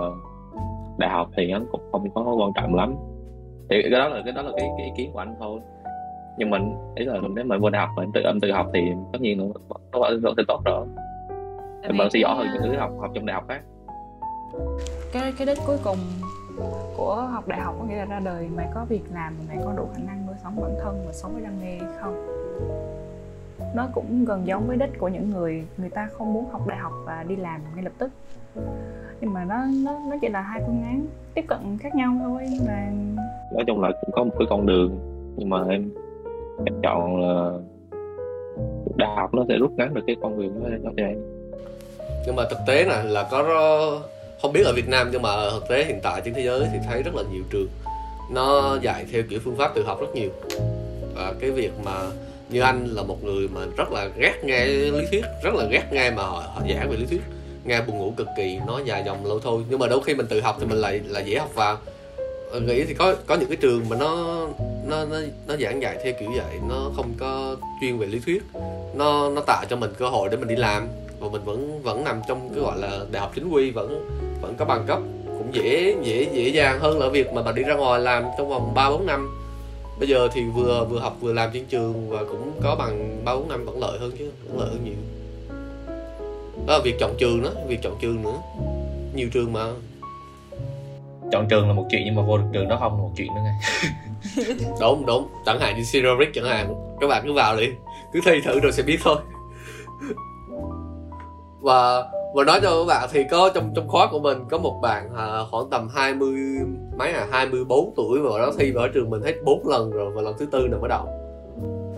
đại 0.99 1.11
học 1.11 1.31
thì 1.37 1.53
nó 1.53 1.61
cũng 1.73 1.81
không 1.93 2.11
có 2.15 2.35
quan 2.35 2.53
trọng 2.55 2.75
lắm. 2.75 2.95
Thì 3.71 3.83
cái 3.83 3.91
đó 3.91 4.09
là 4.09 4.23
cái 4.25 4.33
đó 4.33 4.43
là 4.43 4.51
cái, 4.57 4.69
cái 4.79 4.87
ý 4.87 4.93
kiến 4.97 5.11
của 5.13 5.19
anh 5.19 5.35
thôi. 5.39 5.61
Nhưng 6.39 6.51
mình 6.51 6.75
ý 6.95 7.05
là 7.05 7.21
nếu 7.35 7.45
mà 7.45 7.59
vô 7.59 7.71
đại 7.71 7.87
học 7.87 7.91
mà 7.97 8.03
em 8.03 8.11
tự 8.15 8.21
em 8.21 8.41
tự 8.41 8.53
học 8.53 8.67
thì 8.75 8.81
tất 9.13 9.19
nhiên 9.21 9.39
nó 9.39 9.45
nó 9.93 9.99
vẫn 10.23 10.35
sẽ 10.37 10.43
tốt 10.49 10.61
rồi. 10.65 10.87
Vì 11.89 11.99
vẫn 11.99 12.11
sẽ 12.11 12.21
cái, 12.23 12.35
hơn 12.37 12.47
những 12.53 12.63
thứ 12.63 12.77
học 12.79 12.91
học 13.01 13.11
trong 13.15 13.27
đại 13.27 13.35
học 13.35 13.45
khác. 13.49 13.63
Cái 15.13 15.33
cái 15.39 15.47
đích 15.47 15.59
cuối 15.67 15.77
cùng 15.85 15.99
của 16.97 17.15
học 17.15 17.49
đại 17.49 17.61
học 17.61 17.75
có 17.79 17.85
nghĩa 17.85 17.97
là 17.97 18.05
ra 18.05 18.21
đời 18.25 18.49
mày 18.57 18.67
có 18.75 18.85
việc 18.89 19.03
làm 19.15 19.35
mày 19.49 19.57
có 19.65 19.73
đủ 19.77 19.85
khả 19.95 20.03
năng 20.07 20.27
nuôi 20.27 20.37
sống 20.43 20.57
bản 20.61 20.75
thân 20.83 21.03
và 21.07 21.13
sống 21.13 21.33
với 21.33 21.43
đam 21.43 21.53
mê 21.61 21.67
hay 21.67 21.93
không 22.01 22.15
nó 23.75 23.89
cũng 23.95 24.25
gần 24.25 24.47
giống 24.47 24.67
với 24.67 24.77
đích 24.77 24.99
của 24.99 25.09
những 25.09 25.31
người 25.31 25.65
người 25.77 25.91
ta 25.91 26.09
không 26.13 26.33
muốn 26.33 26.51
học 26.53 26.67
đại 26.67 26.79
học 26.79 26.93
và 27.05 27.25
đi 27.29 27.37
làm 27.37 27.61
ngay 27.75 27.85
lập 27.85 27.93
tức. 27.99 28.11
Nhưng 29.21 29.33
mà 29.33 29.45
nó 29.45 29.65
nó 29.85 29.99
nó 30.11 30.17
chỉ 30.21 30.29
là 30.29 30.41
hai 30.41 30.61
phương 30.67 30.83
án 30.83 31.07
tiếp 31.35 31.45
cận 31.49 31.79
khác 31.81 31.95
nhau 31.95 32.17
thôi 32.23 32.47
nhưng 32.51 32.67
mà 32.67 32.91
nói 33.53 33.65
chung 33.67 33.81
là 33.81 33.91
cũng 34.01 34.11
có 34.13 34.25
một 34.25 34.35
cái 34.39 34.47
con 34.51 34.67
đường 34.67 34.99
nhưng 35.37 35.51
mà 35.51 35.65
em 35.69 35.91
em 36.67 36.75
chọn 36.83 37.21
là 37.21 37.51
đại 38.97 39.17
học 39.17 39.35
nó 39.35 39.45
sẽ 39.49 39.57
rút 39.57 39.73
ngắn 39.77 39.95
được 39.95 40.03
cái 40.07 40.17
con 40.23 40.39
đường 40.39 40.63
đó 40.63 40.69
cho 40.85 40.91
em. 40.97 41.19
Nhưng 42.27 42.37
mà 42.37 42.43
thực 42.51 42.59
tế 42.67 42.85
là 42.85 43.03
là 43.05 43.29
có 43.31 43.43
không 44.43 44.53
biết 44.53 44.63
ở 44.67 44.73
Việt 44.77 44.89
Nam 44.89 45.09
nhưng 45.13 45.23
mà 45.23 45.31
thực 45.53 45.69
tế 45.69 45.85
hiện 45.85 45.99
tại 46.03 46.21
trên 46.25 46.35
thế 46.35 46.43
giới 46.43 46.69
thì 46.73 46.79
thấy 46.87 47.03
rất 47.03 47.15
là 47.15 47.23
nhiều 47.33 47.43
trường. 47.51 47.69
Nó 48.35 48.77
dạy 48.83 49.07
theo 49.13 49.23
kiểu 49.31 49.41
phương 49.45 49.57
pháp 49.57 49.75
tự 49.75 49.83
học 49.83 50.01
rất 50.01 50.15
nhiều. 50.15 50.31
Và 51.15 51.35
cái 51.41 51.51
việc 51.51 51.73
mà 51.85 51.93
như 52.55 52.61
anh 52.61 52.87
là 52.87 53.03
một 53.03 53.25
người 53.25 53.49
mà 53.49 53.61
rất 53.77 53.93
là 53.93 54.09
ghét 54.17 54.35
nghe 54.45 54.65
lý 54.67 55.07
thuyết 55.11 55.25
rất 55.43 55.55
là 55.55 55.65
ghét 55.71 55.85
nghe 55.93 56.11
mà 56.11 56.23
họ, 56.23 56.43
họ 56.55 56.63
giảng 56.69 56.91
về 56.91 56.97
lý 56.97 57.07
thuyết. 57.07 57.21
Nghe 57.65 57.81
buồn 57.81 57.99
ngủ 57.99 58.15
cực 58.17 58.29
kỳ 58.37 58.59
nó 58.67 58.81
dài 58.85 59.03
dòng 59.07 59.27
lâu 59.27 59.41
thôi. 59.41 59.63
Nhưng 59.69 59.79
mà 59.79 59.87
đôi 59.87 60.03
khi 60.03 60.15
mình 60.15 60.27
tự 60.27 60.41
học 60.41 60.57
thì 60.61 60.67
mình 60.67 60.79
lại 60.79 61.01
là 61.07 61.21
dễ 61.21 61.39
học 61.39 61.55
vào. 61.55 61.79
Ờ, 62.51 62.61
nghĩ 62.61 62.85
thì 62.85 62.95
có 62.95 63.15
có 63.27 63.35
những 63.35 63.49
cái 63.49 63.57
trường 63.57 63.89
mà 63.89 63.97
nó 63.97 64.41
nó 64.89 65.05
nó 65.05 65.17
nó 65.47 65.57
giảng 65.57 65.83
dạy 65.83 65.97
theo 66.05 66.13
kiểu 66.21 66.31
vậy 66.31 66.59
nó 66.69 66.91
không 66.97 67.13
có 67.19 67.57
chuyên 67.81 67.99
về 67.99 68.07
lý 68.07 68.21
thuyết. 68.27 68.43
Nó 68.95 69.31
nó 69.31 69.41
tạo 69.41 69.65
cho 69.71 69.77
mình 69.77 69.93
cơ 69.99 70.09
hội 70.09 70.29
để 70.31 70.37
mình 70.37 70.49
đi 70.49 70.57
làm. 70.57 70.89
Và 71.21 71.29
mình 71.29 71.45
vẫn 71.45 71.83
vẫn 71.83 72.05
nằm 72.05 72.21
trong 72.29 72.51
cái 72.55 72.65
gọi 72.65 72.79
là 72.79 73.01
đại 73.13 73.21
học 73.21 73.33
chính 73.35 73.49
quy 73.49 73.71
vẫn 73.71 74.09
vẫn 74.41 74.55
có 74.59 74.65
bằng 74.65 74.85
cấp. 74.87 74.99
Cũng 75.27 75.49
dễ 75.53 75.97
dễ 76.03 76.27
dễ 76.33 76.49
dàng 76.49 76.81
hơn 76.81 76.99
là 76.99 77.09
việc 77.09 77.33
mà 77.33 77.43
bạn 77.43 77.55
đi 77.55 77.63
ra 77.63 77.75
ngoài 77.75 78.01
làm 78.01 78.25
trong 78.39 78.49
vòng 78.49 78.75
ba 78.75 78.91
bốn 78.91 79.07
năm 79.07 79.44
bây 79.99 80.09
giờ 80.09 80.29
thì 80.33 80.45
vừa 80.45 80.85
vừa 80.85 80.99
học 80.99 81.17
vừa 81.21 81.33
làm 81.33 81.51
trên 81.53 81.65
trường 81.67 82.11
và 82.11 82.25
cũng 82.25 82.53
có 82.63 82.77
bằng 82.77 83.25
ba 83.25 83.35
bốn 83.35 83.49
năm 83.49 83.65
vẫn 83.65 83.81
lợi 83.81 83.99
hơn 83.99 84.13
chứ 84.19 84.33
vẫn 84.49 84.59
lợi 84.59 84.69
hơn 84.69 84.85
nhiều. 84.85 84.95
Đó 86.67 86.73
là 86.73 86.81
việc 86.85 86.95
chọn 87.01 87.15
trường 87.19 87.43
đó 87.43 87.51
việc 87.69 87.79
chọn 87.83 87.97
trường 88.01 88.23
nữa. 88.23 88.39
Nhiều 89.15 89.29
trường 89.33 89.53
mà. 89.53 89.65
Chọn 91.33 91.49
trường 91.49 91.69
là 91.69 91.75
một 91.75 91.87
chuyện 91.91 92.03
nhưng 92.05 92.15
mà 92.15 92.23
vô 92.23 92.39
được 92.39 92.45
trường 92.53 92.69
đó 92.69 92.77
không 92.81 92.93
là 92.93 92.99
một 92.99 93.11
chuyện 93.17 93.27
nữa 93.35 93.41
nghe. 93.45 93.55
Đúng 94.81 95.07
đúng. 95.07 95.29
Chẳng 95.47 95.61
hạn 95.61 95.77
như 95.77 95.83
Cyril 95.93 96.31
chẳng 96.35 96.45
hạn. 96.45 96.75
Các 97.01 97.07
bạn 97.07 97.23
cứ 97.27 97.33
vào 97.33 97.57
đi. 97.57 97.69
Cứ 98.13 98.21
thi 98.25 98.41
thử 98.45 98.61
rồi 98.61 98.73
sẽ 98.73 98.83
biết 98.83 98.99
thôi. 99.05 99.17
Và 101.61 102.05
và 102.35 102.45
nói 102.45 102.61
cho 102.63 102.71
các 102.79 102.85
bạn 102.87 103.09
thì 103.13 103.25
có 103.31 103.51
trong 103.55 103.73
trong 103.75 103.89
khóa 103.89 104.09
của 104.13 104.19
mình 104.19 104.39
có 104.51 104.59
một 104.59 104.79
bạn 104.83 105.09
à, 105.17 105.39
khoảng 105.51 105.71
tầm 105.71 105.89
20 105.95 106.31
mấy 106.99 107.13
à 107.13 107.27
24 107.31 107.93
tuổi 107.97 108.21
và 108.21 108.39
đó 108.39 108.53
thi 108.59 108.73
vào 108.73 108.89
trường 108.95 109.11
mình 109.11 109.23
hết 109.23 109.35
bốn 109.45 109.69
lần 109.69 109.91
rồi 109.91 110.11
và 110.11 110.23
lần 110.23 110.35
thứ 110.39 110.47
tư 110.47 110.69
nằm 110.71 110.81
ở 110.81 110.89
đầu 110.89 111.07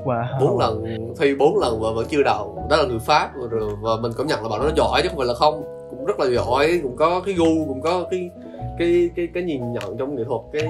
wow. 0.06 0.40
bốn 0.40 0.58
lần 0.58 0.84
thi 1.18 1.34
bốn 1.34 1.58
lần 1.58 1.80
và 1.80 1.90
vẫn 1.90 2.06
chưa 2.08 2.22
đậu. 2.22 2.66
Đó 2.70 2.76
là 2.76 2.84
người 2.84 2.98
pháp 2.98 3.30
rồi 3.50 3.70
và 3.80 3.90
mình 4.02 4.12
cảm 4.18 4.26
nhận 4.26 4.42
là 4.42 4.48
bạn 4.48 4.60
nó 4.60 4.70
giỏi 4.76 5.02
chứ 5.02 5.08
không 5.08 5.18
phải 5.18 5.26
là 5.26 5.34
không. 5.34 5.62
Cũng 5.90 6.04
rất 6.04 6.20
là 6.20 6.26
giỏi 6.30 6.80
cũng 6.82 6.96
có 6.96 7.20
cái 7.20 7.34
gu 7.34 7.66
cũng 7.68 7.80
có 7.80 8.04
cái 8.10 8.30
cái 8.78 9.10
cái 9.16 9.28
cái 9.34 9.42
nhìn 9.42 9.72
nhận 9.72 9.96
trong 9.98 10.16
nghệ 10.16 10.24
thuật 10.24 10.40
cái 10.52 10.62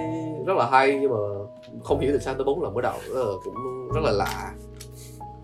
rất 0.46 0.56
là 0.56 0.66
hay 0.70 0.98
nhưng 1.00 1.10
mà 1.10 1.16
không 1.84 2.00
hiểu 2.00 2.12
tại 2.12 2.20
sao 2.20 2.34
tới 2.34 2.44
bốn 2.44 2.62
lần 2.62 2.74
mới 2.74 2.82
đậu. 2.82 2.98
Là 3.08 3.24
cũng 3.44 3.54
rất 3.94 4.00
là 4.04 4.10
lạ 4.10 4.52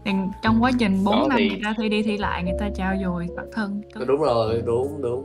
thì 0.04 0.12
trong 0.42 0.62
quá 0.62 0.70
trình 0.78 1.04
4 1.04 1.14
Đó 1.14 1.26
năm 1.28 1.38
thì- 1.38 1.48
người 1.48 1.60
ta 1.64 1.74
thi 1.78 1.88
đi 1.88 2.02
thi 2.02 2.18
lại 2.18 2.42
người 2.44 2.56
ta 2.58 2.70
trao 2.74 2.94
dồi 3.04 3.26
bản 3.36 3.46
thân 3.52 3.80
đúng 4.06 4.20
rồi 4.20 4.62
đúng 4.66 5.02
đúng 5.02 5.24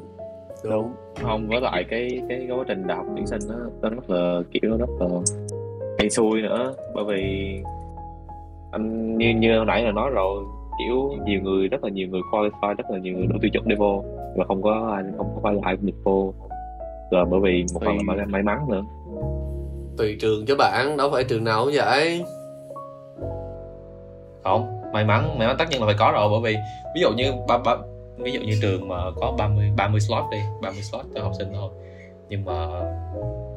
đúng. 0.63 0.93
Không 1.21 1.47
với 1.47 1.61
lại 1.61 1.85
cái 1.89 2.21
cái 2.29 2.47
quá 2.57 2.63
trình 2.67 2.87
đại 2.87 2.97
học 2.97 3.05
tuyển 3.15 3.27
sinh 3.27 3.39
đó 3.49 3.55
nó 3.81 3.89
rất 3.89 4.09
là 4.09 4.41
kiểu 4.51 4.61
nó 4.71 4.77
rất 4.77 4.89
là 4.99 5.07
hên 5.99 6.09
xui 6.09 6.41
nữa. 6.41 6.73
Bởi 6.95 7.03
vì 7.03 7.55
anh 8.71 9.17
như 9.17 9.29
như 9.29 9.57
hồi 9.57 9.65
nãy 9.65 9.83
là 9.83 9.91
nói 9.91 10.09
rồi 10.09 10.43
kiểu 10.79 11.11
nhiều 11.25 11.41
người 11.41 11.67
rất 11.67 11.83
là 11.83 11.89
nhiều 11.89 12.07
người 12.07 12.21
qualify 12.31 12.75
rất 12.75 12.89
là 12.91 12.97
nhiều 12.99 13.17
người 13.17 13.27
đủ 13.27 13.35
tiêu 13.41 13.49
chuẩn 13.53 13.67
để 13.67 13.75
vô 13.79 14.03
và 14.35 14.45
không 14.45 14.61
có 14.61 14.91
ai 14.95 15.03
không 15.17 15.31
có 15.35 15.41
quay 15.41 15.55
lại 15.63 15.77
được 15.81 15.93
vô. 16.03 16.33
Là 17.11 17.25
bởi 17.31 17.39
vì 17.39 17.65
một 17.73 17.79
phần 17.85 17.97
là 17.97 18.03
may- 18.15 18.25
may 18.25 18.43
mắn 18.43 18.59
nữa. 18.69 18.81
Tùy 19.97 20.17
trường 20.19 20.45
cho 20.47 20.55
bạn 20.55 20.97
đâu 20.97 21.09
phải 21.11 21.23
trường 21.23 21.43
nào 21.43 21.63
cũng 21.65 21.73
vậy 21.75 22.23
không 24.47 24.91
may 24.93 25.05
mắn 25.05 25.39
may 25.39 25.47
mắn 25.47 25.55
tất 25.59 25.65
nhiên 25.69 25.81
là 25.81 25.85
phải 25.85 25.95
có 25.99 26.11
rồi 26.11 26.29
bởi 26.29 26.53
vì 26.53 26.59
ví 26.95 27.01
dụ 27.01 27.09
như 27.15 27.31
ba, 27.47 27.57
ba, 27.57 27.77
ví 28.17 28.31
dụ 28.31 28.39
như 28.41 28.53
trường 28.61 28.87
mà 28.87 28.97
có 29.15 29.35
30 29.37 29.71
30 29.77 29.99
slot 29.99 30.23
đi 30.31 30.37
30 30.61 30.81
slot 30.81 31.05
cho 31.15 31.21
học 31.23 31.31
sinh 31.37 31.47
thôi. 31.53 31.71
Nhưng 32.29 32.45
mà 32.45 32.67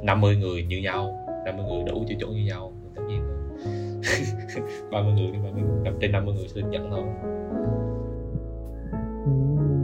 50 0.03 0.37
người 0.37 0.63
như 0.63 0.79
nhau 0.79 1.27
50 1.45 1.67
người 1.69 1.85
đủ 1.85 2.05
tiêu 2.09 2.19
chuẩn 2.21 2.31
như 2.31 2.45
nhau 2.45 2.73
thì 2.83 2.91
tất 2.97 3.03
nhiên 3.09 3.23
là 4.91 5.03
30 5.03 5.13
người 5.13 5.31
thì 5.33 5.39
30 5.39 5.63
người 5.63 5.93
trên 6.01 6.13
50 6.13 6.35
người 6.35 6.49
sẽ 6.49 6.61
được 6.61 6.69
nhận 6.71 6.91
thôi. 6.91 7.05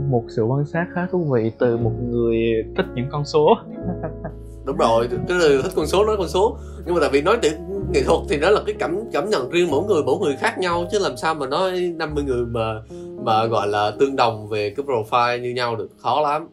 Một 0.09 0.23
sự 0.27 0.43
quan 0.43 0.65
sát 0.65 0.85
khá 0.95 1.07
thú 1.11 1.27
vị 1.33 1.51
từ 1.59 1.77
một 1.77 1.91
người 2.09 2.37
thích 2.77 2.85
những 2.95 3.07
con 3.11 3.25
số. 3.25 3.57
Đúng 4.65 4.77
rồi 4.77 5.07
cái 5.27 5.37
người 5.37 5.61
thích 5.63 5.71
con 5.75 5.85
số 5.85 6.05
nói 6.05 6.15
con 6.17 6.27
số. 6.27 6.57
Nhưng 6.85 6.95
mà 6.95 7.01
tại 7.01 7.09
vì 7.13 7.21
nói 7.21 7.37
từ 7.41 7.49
nghệ 7.93 8.03
thuật 8.03 8.19
thì 8.29 8.39
đó 8.39 8.49
là 8.49 8.61
cái 8.65 8.75
cảm 8.79 8.99
cảm 9.11 9.29
nhận 9.29 9.49
riêng 9.49 9.71
mỗi 9.71 9.83
người 9.87 10.03
mỗi 10.03 10.19
người 10.19 10.35
khác 10.35 10.59
nhau, 10.59 10.85
chứ 10.91 10.99
làm 10.99 11.17
sao 11.17 11.35
mà 11.35 11.47
nói 11.47 11.93
50 11.95 12.23
người 12.23 12.45
mà 12.45 12.81
mà 13.23 13.45
gọi 13.45 13.67
là 13.67 13.91
tương 13.99 14.15
đồng 14.15 14.47
về 14.47 14.69
cái 14.69 14.85
profile 14.85 15.41
như 15.41 15.53
nhau 15.53 15.75
được, 15.75 15.89
khó 15.97 16.21
lắm. 16.21 16.47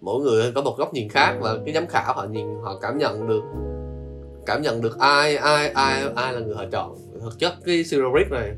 Mỗi 0.00 0.20
người 0.20 0.52
có 0.52 0.62
một 0.62 0.78
góc 0.78 0.94
nhìn 0.94 1.08
khác 1.08 1.36
và 1.40 1.56
cái 1.64 1.74
giám 1.74 1.86
khảo 1.86 2.14
họ 2.14 2.24
nhìn, 2.30 2.46
họ 2.62 2.78
cảm 2.82 2.98
nhận 2.98 3.28
được, 3.28 3.42
cảm 4.46 4.62
nhận 4.62 4.80
được 4.80 4.98
ai 4.98 5.36
ai 5.36 5.68
ai 5.68 6.02
ai 6.14 6.32
là 6.32 6.40
người 6.40 6.54
họ 6.54 6.64
chọn. 6.72 6.94
Thực 7.20 7.38
chất 7.38 7.52
cái 7.64 7.76
Zurich 7.76 8.30
này, 8.30 8.52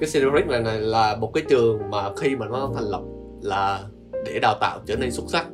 cái 0.00 0.08
Zurich 0.08 0.46
này 0.46 0.60
này 0.60 0.80
là 0.80 1.16
một 1.16 1.30
cái 1.34 1.44
trường 1.48 1.78
mà 1.90 2.10
khi 2.16 2.36
mà 2.36 2.46
nó 2.46 2.70
thành 2.74 2.84
lập 2.84 3.00
là 3.42 3.80
để 4.26 4.38
đào 4.42 4.54
tạo 4.60 4.78
trở 4.86 4.96
nên 4.96 5.10
xuất 5.10 5.24
sắc. 5.28 5.46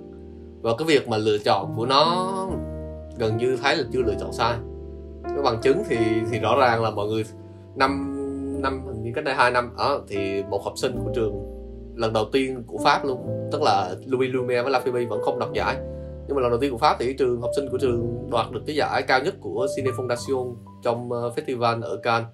Và 0.62 0.70
cái 0.78 0.88
việc 0.88 1.08
mà 1.08 1.16
lựa 1.16 1.38
chọn 1.38 1.74
của 1.76 1.86
nó 1.86 2.28
gần 3.18 3.36
như 3.36 3.56
thấy 3.62 3.76
là 3.76 3.84
chưa 3.92 4.02
lựa 4.02 4.14
chọn 4.20 4.32
sai 4.32 4.54
cái 5.38 5.52
bằng 5.52 5.62
chứng 5.62 5.82
thì 5.88 5.96
thì 6.30 6.38
rõ 6.38 6.56
ràng 6.60 6.82
là 6.82 6.90
mọi 6.90 7.06
người 7.06 7.24
năm 7.76 8.14
năm 8.62 8.86
hình 8.86 9.02
như 9.02 9.12
cách 9.14 9.24
đây 9.24 9.34
hai 9.34 9.50
năm 9.50 9.70
ở 9.76 10.02
thì 10.08 10.42
một 10.50 10.64
học 10.64 10.72
sinh 10.76 10.98
của 11.04 11.10
trường 11.14 11.58
lần 11.94 12.12
đầu 12.12 12.24
tiên 12.32 12.62
của 12.66 12.78
Pháp 12.84 13.04
luôn. 13.04 13.48
Tức 13.52 13.62
là 13.62 13.94
Louis 14.06 14.30
Lumière 14.30 14.62
với 14.62 14.72
Lafayette 14.72 15.08
vẫn 15.08 15.22
không 15.22 15.38
đoạt 15.38 15.52
giải. 15.52 15.76
Nhưng 16.26 16.36
mà 16.36 16.42
lần 16.42 16.50
đầu 16.50 16.60
tiên 16.60 16.72
của 16.72 16.78
Pháp 16.78 16.96
thì 16.98 17.14
trường 17.18 17.40
học 17.40 17.50
sinh 17.56 17.68
của 17.70 17.78
trường 17.78 18.28
đoạt 18.30 18.50
được 18.50 18.60
cái 18.66 18.76
giải 18.76 19.02
cao 19.02 19.20
nhất 19.20 19.34
của 19.40 19.66
Cine 19.76 19.90
Fondation 19.90 20.54
trong 20.82 21.12
ờ, 21.12 21.32
festival 21.36 21.82
ở 21.82 21.96
Cannes. 21.96 22.28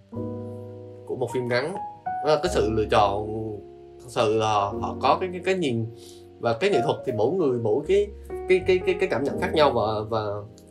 Của 1.07 1.17
một 1.17 1.29
phim 1.35 1.49
ngắn. 1.49 1.75
Đó 2.05 2.31
là 2.35 2.41
cái 2.43 2.53
sự 2.55 2.71
lựa 2.71 2.85
chọn 2.91 3.27
thật 4.01 4.09
sự 4.09 4.39
là 4.39 4.55
họ 4.55 4.97
có 5.01 5.17
cái 5.21 5.29
cái, 5.33 5.41
cái 5.45 5.55
nhìn 5.55 5.87
và 6.41 6.53
cái 6.53 6.71
nghệ 6.71 6.81
thuật 6.85 6.97
thì 7.07 7.13
mỗi 7.13 7.33
người 7.33 7.59
mỗi 7.59 7.85
cái 7.89 8.07
cái 8.49 8.61
cái 8.67 8.79
cái 8.87 8.95
cái 9.01 9.09
cảm 9.09 9.25
nhận 9.25 9.41
khác 9.41 9.51
nhau 9.55 9.71
và 9.71 9.83
và 10.09 10.25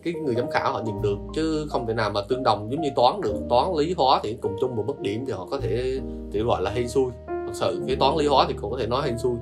cái 0.03 0.13
người 0.13 0.35
giám 0.35 0.49
khảo 0.49 0.73
họ 0.73 0.81
nhìn 0.85 1.01
được 1.01 1.17
chứ 1.35 1.67
không 1.69 1.87
thể 1.87 1.93
nào 1.93 2.09
mà 2.09 2.21
tương 2.29 2.43
đồng 2.43 2.71
giống 2.71 2.81
như 2.81 2.89
toán 2.95 3.21
được. 3.21 3.35
Toán 3.49 3.67
lý 3.77 3.93
hóa 3.97 4.19
thì 4.23 4.37
cùng 4.41 4.55
chung 4.61 4.75
một 4.75 4.83
mức 4.87 4.99
điểm 4.99 5.25
thì 5.25 5.33
họ 5.33 5.47
có 5.51 5.59
thể 5.59 5.99
thì 6.31 6.39
gọi 6.39 6.61
là 6.61 6.71
hên 6.71 6.87
xui. 6.87 7.11
Thật 7.27 7.53
sự 7.53 7.83
cái 7.87 7.95
toán 7.95 8.15
lý 8.17 8.27
hóa 8.27 8.45
thì 8.47 8.53
cũng 8.61 8.71
có 8.71 8.77
thể 8.77 8.87
nói 8.87 9.01
hên 9.05 9.17
xui. 9.17 9.35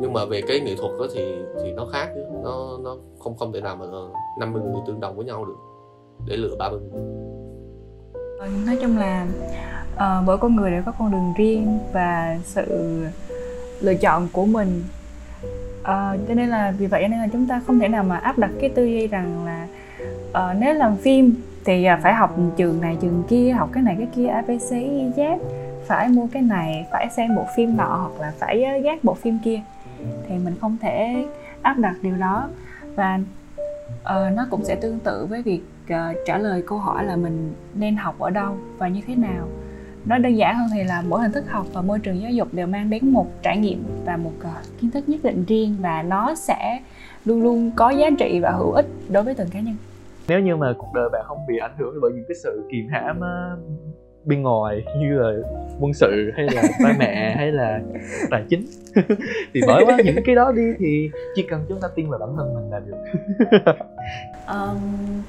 Nhưng 0.00 0.12
mà 0.12 0.24
về 0.24 0.40
cái 0.48 0.60
nghệ 0.60 0.74
thuật 0.76 0.92
đó 0.98 1.06
thì 1.14 1.34
thì 1.62 1.72
nó 1.72 1.86
khác 1.92 2.08
chứ. 2.14 2.20
Nó 2.44 2.78
nó 2.84 2.96
không 3.18 3.36
không 3.36 3.52
thể 3.52 3.60
nào 3.60 3.76
mà 3.76 3.86
50 4.38 4.62
người 4.62 4.82
tương 4.86 5.00
đồng 5.00 5.16
với 5.16 5.24
nhau 5.24 5.44
được. 5.44 5.56
Để 6.26 6.36
lựa 6.36 6.56
30 6.58 6.80
người 6.80 7.26
nói 8.66 8.78
chung 8.82 8.98
là 8.98 9.26
uh, 9.94 10.24
mỗi 10.24 10.38
con 10.38 10.56
người 10.56 10.70
đều 10.70 10.82
có 10.86 10.92
con 10.98 11.10
đường 11.10 11.34
riêng 11.36 11.78
và 11.92 12.38
sự 12.44 12.98
lựa 13.80 13.94
chọn 13.94 14.28
của 14.32 14.46
mình 14.46 14.82
à, 15.86 16.16
cho 16.28 16.34
nên 16.34 16.48
là 16.48 16.72
vì 16.78 16.86
vậy 16.86 17.08
nên 17.08 17.20
là 17.20 17.28
chúng 17.32 17.46
ta 17.46 17.60
không 17.66 17.78
thể 17.78 17.88
nào 17.88 18.04
mà 18.04 18.16
áp 18.16 18.38
đặt 18.38 18.50
cái 18.60 18.70
tư 18.70 18.84
duy 18.84 19.06
rằng 19.06 19.44
là 19.44 19.66
ờ, 20.32 20.54
nếu 20.58 20.74
làm 20.74 20.96
phim 20.96 21.34
thì 21.64 21.84
à, 21.84 22.00
phải 22.02 22.14
học 22.14 22.36
trường 22.56 22.80
này 22.80 22.96
trường 23.00 23.22
kia 23.28 23.50
học 23.50 23.68
cái 23.72 23.82
này 23.82 23.96
cái 23.98 24.08
kia 24.16 24.26
abc 24.26 24.72
e, 24.72 25.10
z. 25.16 25.38
Phải 25.86 26.08
mua 26.08 26.26
cái 26.32 26.42
này 26.42 26.86
phải 26.92 27.08
xem 27.16 27.36
bộ 27.36 27.44
phim 27.56 27.76
nọ 27.76 27.96
hoặc 27.96 28.20
là 28.20 28.32
phải 28.38 28.62
ờ, 28.62 28.78
gác 28.78 29.04
bộ 29.04 29.14
phim 29.14 29.38
kia. 29.44 29.60
Thì 30.28 30.34
mình 30.44 30.54
không 30.60 30.76
thể 30.82 31.26
áp 31.62 31.78
đặt 31.78 31.94
điều 32.02 32.16
đó. 32.16 32.48
Và 32.94 33.18
uh, 34.02 34.34
nó 34.36 34.46
cũng 34.50 34.64
sẽ 34.64 34.74
tương 34.74 34.98
tự 34.98 35.26
với 35.26 35.42
việc 35.42 35.60
uh, 35.84 36.16
trả 36.26 36.38
lời 36.38 36.62
câu 36.66 36.78
hỏi 36.78 37.04
là 37.04 37.16
mình 37.16 37.52
nên 37.74 37.96
học 37.96 38.18
ở 38.18 38.30
đâu 38.30 38.56
và 38.78 38.88
như 38.88 39.00
thế 39.06 39.14
nào 39.14 39.48
nói 40.06 40.18
đơn 40.18 40.36
giản 40.36 40.56
hơn 40.56 40.68
thì 40.74 40.84
là 40.84 41.02
mỗi 41.08 41.20
hình 41.20 41.32
thức 41.32 41.44
học 41.48 41.66
và 41.72 41.82
môi 41.82 41.98
trường 41.98 42.20
giáo 42.20 42.30
dục 42.30 42.48
đều 42.52 42.66
mang 42.66 42.90
đến 42.90 43.12
một 43.12 43.26
trải 43.42 43.58
nghiệm 43.58 43.84
và 44.04 44.16
một 44.16 44.32
ờ, 44.42 44.50
kiến 44.80 44.90
thức 44.90 45.08
nhất 45.08 45.20
định 45.22 45.44
riêng 45.44 45.76
và 45.80 46.02
nó 46.02 46.34
sẽ 46.34 46.80
luôn 47.24 47.42
luôn 47.42 47.70
có 47.76 47.90
giá 47.90 48.10
trị 48.18 48.40
và 48.42 48.50
hữu 48.50 48.72
ích 48.72 48.86
đối 49.08 49.22
với 49.22 49.34
từng 49.34 49.48
cá 49.50 49.60
nhân. 49.60 49.76
Nếu 50.28 50.40
như 50.40 50.56
mà 50.56 50.72
cuộc 50.78 50.92
đời 50.94 51.08
bạn 51.12 51.22
không 51.26 51.38
bị 51.48 51.58
ảnh 51.58 51.74
hưởng 51.78 51.94
bởi 52.02 52.10
những 52.14 52.24
cái 52.28 52.34
sự 52.42 52.68
kìm 52.72 52.88
hãm 52.90 53.20
ờ, 53.20 53.58
bên 54.26 54.42
ngoài 54.42 54.84
như 54.98 55.18
là 55.18 55.32
quân 55.80 55.94
sự 55.94 56.30
hay 56.36 56.46
là 56.52 56.62
ba 56.84 56.94
mẹ 56.98 57.34
hay 57.36 57.52
là 57.52 57.80
tài 58.30 58.44
chính. 58.48 58.66
Thì 59.54 59.60
bỏ 59.66 59.80
qua 59.86 59.96
những 60.04 60.24
cái 60.24 60.34
đó 60.34 60.52
đi 60.52 60.62
thì 60.78 61.10
chỉ 61.34 61.42
cần 61.50 61.64
chúng 61.68 61.80
ta 61.80 61.88
tin 61.94 62.10
vào 62.10 62.18
bản 62.18 62.36
thân 62.36 62.54
mình 62.54 62.70
là 62.70 62.80
được. 62.80 62.96
Ờ, 64.46 64.76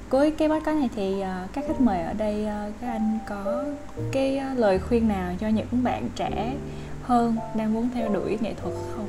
cuối 0.09 0.33
cái 0.37 0.49
podcast 0.49 0.77
này 0.77 0.89
thì 0.95 1.21
ờ, 1.21 1.47
các 1.53 1.65
khách 1.67 1.81
mời 1.81 2.01
ở 2.01 2.13
đây 2.13 2.45
ờ, 2.45 2.71
các 2.81 2.87
anh 2.87 3.19
có 3.29 3.63
cái 4.11 4.37
ờ, 4.37 4.45
lời 4.57 4.79
khuyên 4.79 5.07
nào 5.07 5.33
cho 5.39 5.47
những 5.47 5.83
bạn 5.83 6.09
trẻ 6.15 6.53
hơn 7.03 7.35
đang 7.55 7.73
muốn 7.73 7.89
theo 7.93 8.09
đuổi 8.09 8.37
nghệ 8.41 8.53
thuật 8.61 8.73
không? 8.95 9.07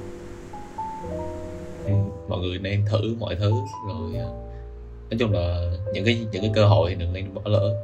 Mọi 2.29 2.39
người 2.39 2.59
nên 2.59 2.85
thử 2.91 3.15
mọi 3.19 3.37
thứ 3.41 3.51
rồi 3.89 4.13
nói 5.11 5.19
chung 5.19 5.33
là 5.33 5.73
những 5.93 6.05
cái 6.05 6.27
những 6.33 6.43
cái 6.43 6.51
cơ 6.55 6.67
hội 6.67 6.91
thì 6.91 6.97
đừng 7.01 7.13
nên 7.13 7.35
bỏ 7.35 7.43
lỡ 7.45 7.75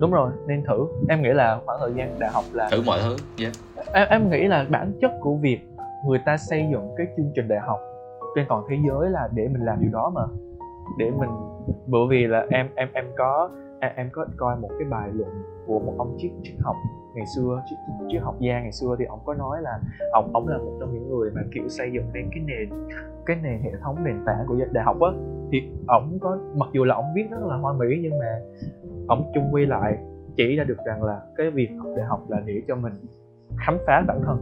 đúng 0.00 0.10
rồi 0.10 0.30
nên 0.46 0.62
thử. 0.68 0.86
Em 1.08 1.22
nghĩ 1.22 1.28
là 1.28 1.60
khoảng 1.66 1.78
thời 1.80 1.92
gian 1.96 2.18
đại 2.18 2.30
học 2.30 2.44
là 2.52 2.68
thử 2.70 2.82
mọi 2.86 2.98
thứ 3.02 3.16
yeah. 3.38 3.52
em, 3.92 4.08
em 4.10 4.30
nghĩ 4.30 4.48
là 4.48 4.66
bản 4.70 4.92
chất 5.00 5.10
của 5.20 5.34
việc 5.34 5.60
người 6.06 6.18
ta 6.26 6.36
xây 6.36 6.68
dựng 6.72 6.88
cái 6.96 7.06
chương 7.16 7.32
trình 7.34 7.48
đại 7.48 7.60
học 7.60 7.80
trên 8.36 8.46
toàn 8.48 8.64
thế 8.70 8.76
giới 8.88 9.10
là 9.10 9.28
để 9.34 9.48
mình 9.48 9.64
làm 9.64 9.78
điều 9.80 9.90
đó 9.92 10.12
mà. 10.14 10.22
Để 10.98 11.10
mình 11.10 11.30
bởi 11.86 12.02
vì 12.10 12.26
là 12.26 12.46
em 12.50 12.68
em 12.74 12.88
em 12.92 13.04
có 13.18 13.50
em, 13.80 13.92
em 13.96 14.08
có 14.12 14.26
coi 14.36 14.56
một 14.56 14.70
cái 14.78 14.88
bài 14.90 15.10
luận 15.12 15.30
của 15.66 15.78
một 15.78 15.94
ông 15.98 16.16
triết 16.18 16.30
triết 16.42 16.54
học 16.60 16.76
ngày 17.14 17.26
xưa 17.36 17.62
triết, 17.70 17.78
triết 18.12 18.22
học 18.22 18.34
gia 18.38 18.60
ngày 18.60 18.72
xưa 18.72 18.96
thì 18.98 19.04
ông 19.04 19.20
có 19.24 19.34
nói 19.34 19.62
là 19.62 19.80
ông 20.12 20.30
ông 20.32 20.48
là 20.48 20.58
một 20.58 20.76
trong 20.80 20.94
những 20.94 21.08
người 21.10 21.30
mà 21.30 21.40
kiểu 21.54 21.68
xây 21.68 21.92
dựng 21.92 22.04
nên 22.12 22.30
cái 22.30 22.44
nền 22.46 22.88
cái 23.26 23.36
nền 23.42 23.62
hệ 23.62 23.70
thống 23.82 24.04
nền 24.04 24.16
tảng 24.26 24.46
của 24.48 24.56
đại 24.72 24.84
học 24.84 24.96
á. 25.00 25.10
Thì 25.52 25.70
ông 25.86 26.18
có 26.20 26.38
mặc 26.54 26.68
dù 26.72 26.84
là 26.84 26.94
ông 26.94 27.04
viết 27.14 27.30
rất 27.30 27.40
là 27.42 27.56
hoa 27.56 27.72
mỹ 27.72 27.86
nhưng 28.02 28.18
mà 28.18 28.40
ông 29.10 29.30
chung 29.34 29.48
quy 29.52 29.66
lại, 29.66 29.96
chỉ 30.36 30.56
ra 30.56 30.64
được 30.64 30.78
rằng 30.86 31.02
là 31.02 31.20
cái 31.36 31.50
việc 31.50 31.68
học 31.78 31.88
đại 31.96 32.06
học 32.06 32.20
là 32.28 32.40
để 32.44 32.62
cho 32.68 32.76
mình 32.76 32.92
khám 33.58 33.78
phá 33.86 34.04
bản 34.06 34.20
thân. 34.24 34.38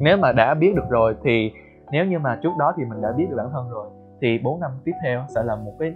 Nếu 0.00 0.16
mà 0.16 0.32
đã 0.32 0.54
biết 0.54 0.72
được 0.76 0.90
rồi 0.90 1.16
thì, 1.24 1.52
nếu 1.92 2.04
như 2.04 2.18
mà 2.18 2.40
trước 2.42 2.50
đó 2.58 2.72
thì 2.76 2.84
mình 2.84 3.02
đã 3.02 3.12
biết 3.12 3.24
được 3.30 3.36
bản 3.36 3.48
thân 3.52 3.70
rồi, 3.70 3.86
thì 4.20 4.38
4 4.44 4.60
năm 4.60 4.70
tiếp 4.84 4.92
theo 5.04 5.24
sẽ 5.34 5.42
là 5.42 5.56
một 5.56 5.72
cái, 5.78 5.94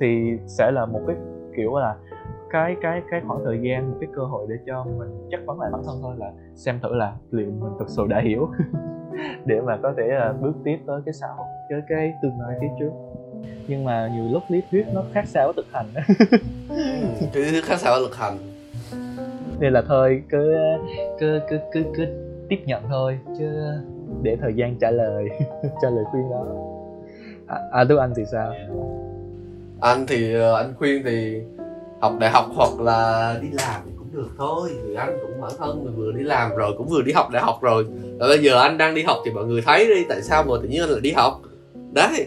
thì 0.00 0.38
sẽ 0.46 0.70
là 0.70 0.86
một 0.86 1.00
cái 1.06 1.16
kiểu 1.56 1.76
là 1.76 1.96
cái 2.50 2.76
cái 2.82 3.02
cái 3.10 3.20
khoảng 3.26 3.44
thời 3.44 3.60
gian, 3.62 3.90
một 3.90 3.96
cái 4.00 4.08
cơ 4.16 4.22
hội 4.22 4.46
để 4.48 4.54
cho 4.66 4.84
mình 4.98 5.28
chắc 5.30 5.40
vấn 5.46 5.60
lại 5.60 5.70
bản 5.72 5.82
thân 5.86 5.96
thôi 6.02 6.14
là 6.18 6.32
xem 6.54 6.78
thử 6.82 6.94
là 6.94 7.12
liệu 7.30 7.46
mình 7.46 7.72
thực 7.78 7.88
sự 7.88 8.06
đã 8.08 8.20
hiểu 8.20 8.48
để 9.44 9.60
mà 9.60 9.78
có 9.82 9.94
thể 9.96 10.06
là 10.06 10.32
bước 10.40 10.54
tiếp 10.64 10.78
tới 10.86 11.00
cái 11.06 11.12
xã 11.12 11.26
hội, 11.36 11.46
cái 11.68 11.80
cái 11.88 12.14
tương 12.22 12.40
lai 12.40 12.58
phía 12.60 12.68
trước 12.78 12.90
nhưng 13.68 13.84
mà 13.84 14.10
nhiều 14.14 14.24
lúc 14.32 14.42
lý 14.48 14.60
thuyết 14.70 14.86
nó 14.92 15.02
khác 15.12 15.24
xa 15.28 15.44
với 15.44 15.52
thực 15.56 15.66
hành 15.72 15.86
cái 17.32 17.42
thứ 17.52 17.60
khác 17.64 17.80
sao 17.80 18.00
lực 18.00 18.16
hành. 18.16 18.38
Nên 19.60 19.72
là 19.72 19.82
thôi 19.88 20.22
cứ 20.28 20.54
cứ 21.20 21.40
cứ 21.50 21.58
cứ, 21.72 21.82
cứ 21.96 22.06
tiếp 22.48 22.58
nhận 22.66 22.82
thôi 22.88 23.18
chứ 23.38 23.44
để 24.22 24.36
thời 24.40 24.54
gian 24.54 24.76
trả 24.80 24.90
lời 24.90 25.28
cho 25.82 25.90
lời 25.90 26.04
khuyên 26.10 26.30
đó. 26.30 26.44
À, 27.46 27.58
à 27.72 27.84
anh 28.00 28.12
thì 28.16 28.22
sao? 28.32 28.52
Anh 29.80 30.06
thì 30.06 30.34
ờ, 30.34 30.56
anh 30.56 30.74
khuyên 30.78 31.02
thì 31.04 31.40
học 32.00 32.12
đại 32.20 32.30
học 32.30 32.46
hoặc 32.54 32.80
là 32.80 33.34
đi 33.42 33.48
làm 33.50 33.80
thì 33.84 33.90
cũng 33.98 34.12
được 34.12 34.28
thôi. 34.38 34.70
Vì 34.84 34.94
anh 34.94 35.18
cũng 35.22 35.40
bản 35.40 35.52
thân 35.58 35.84
mình 35.84 35.96
vừa 35.96 36.12
đi 36.12 36.22
làm 36.22 36.56
rồi 36.56 36.74
cũng 36.78 36.88
vừa 36.88 37.02
đi 37.02 37.12
học 37.12 37.30
đại 37.32 37.42
học 37.42 37.58
rồi. 37.62 37.86
Và 38.18 38.28
bây 38.28 38.42
giờ 38.42 38.60
anh 38.60 38.78
đang 38.78 38.94
đi 38.94 39.02
học 39.02 39.16
thì 39.24 39.30
mọi 39.30 39.44
người 39.44 39.62
thấy 39.66 39.86
đi 39.86 40.04
tại 40.08 40.22
sao 40.22 40.44
mà 40.48 40.54
tự 40.62 40.68
nhiên 40.68 40.80
anh 40.80 40.90
lại 40.90 41.00
đi 41.00 41.12
học? 41.12 41.40
Đấy 41.92 42.26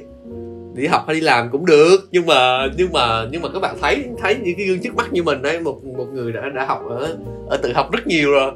đi 0.77 0.87
học 0.87 1.03
hay 1.07 1.15
đi 1.15 1.21
làm 1.21 1.49
cũng 1.51 1.65
được 1.65 1.97
nhưng 2.11 2.25
mà 2.25 2.67
nhưng 2.77 2.91
mà 2.91 3.27
nhưng 3.31 3.41
mà 3.41 3.49
các 3.53 3.59
bạn 3.59 3.77
thấy 3.81 4.05
thấy 4.17 4.35
những 4.35 4.55
cái 4.57 4.65
gương 4.65 4.79
trước 4.79 4.95
mắt 4.95 5.13
như 5.13 5.23
mình 5.23 5.41
đấy 5.41 5.59
một 5.59 5.83
một 5.83 6.07
người 6.13 6.31
đã 6.31 6.41
đã 6.55 6.65
học 6.65 6.81
ở 6.89 7.17
ở 7.49 7.57
tự 7.57 7.73
học 7.73 7.91
rất 7.91 8.07
nhiều 8.07 8.31
rồi. 8.31 8.51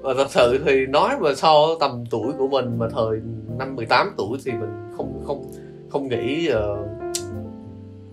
Và 0.00 0.14
thật 0.14 0.30
sự 0.30 0.60
thì 0.66 0.86
nói 0.86 1.16
mà 1.20 1.34
so 1.34 1.54
tầm 1.80 2.04
tuổi 2.10 2.32
của 2.38 2.48
mình 2.48 2.78
mà 2.78 2.88
thời 2.88 3.20
năm 3.58 3.76
18 3.76 4.14
tuổi 4.16 4.38
thì 4.44 4.52
mình 4.52 4.70
không 4.96 5.22
không 5.26 5.52
không 5.90 6.08
nghĩ 6.08 6.50
uh, 6.52 6.78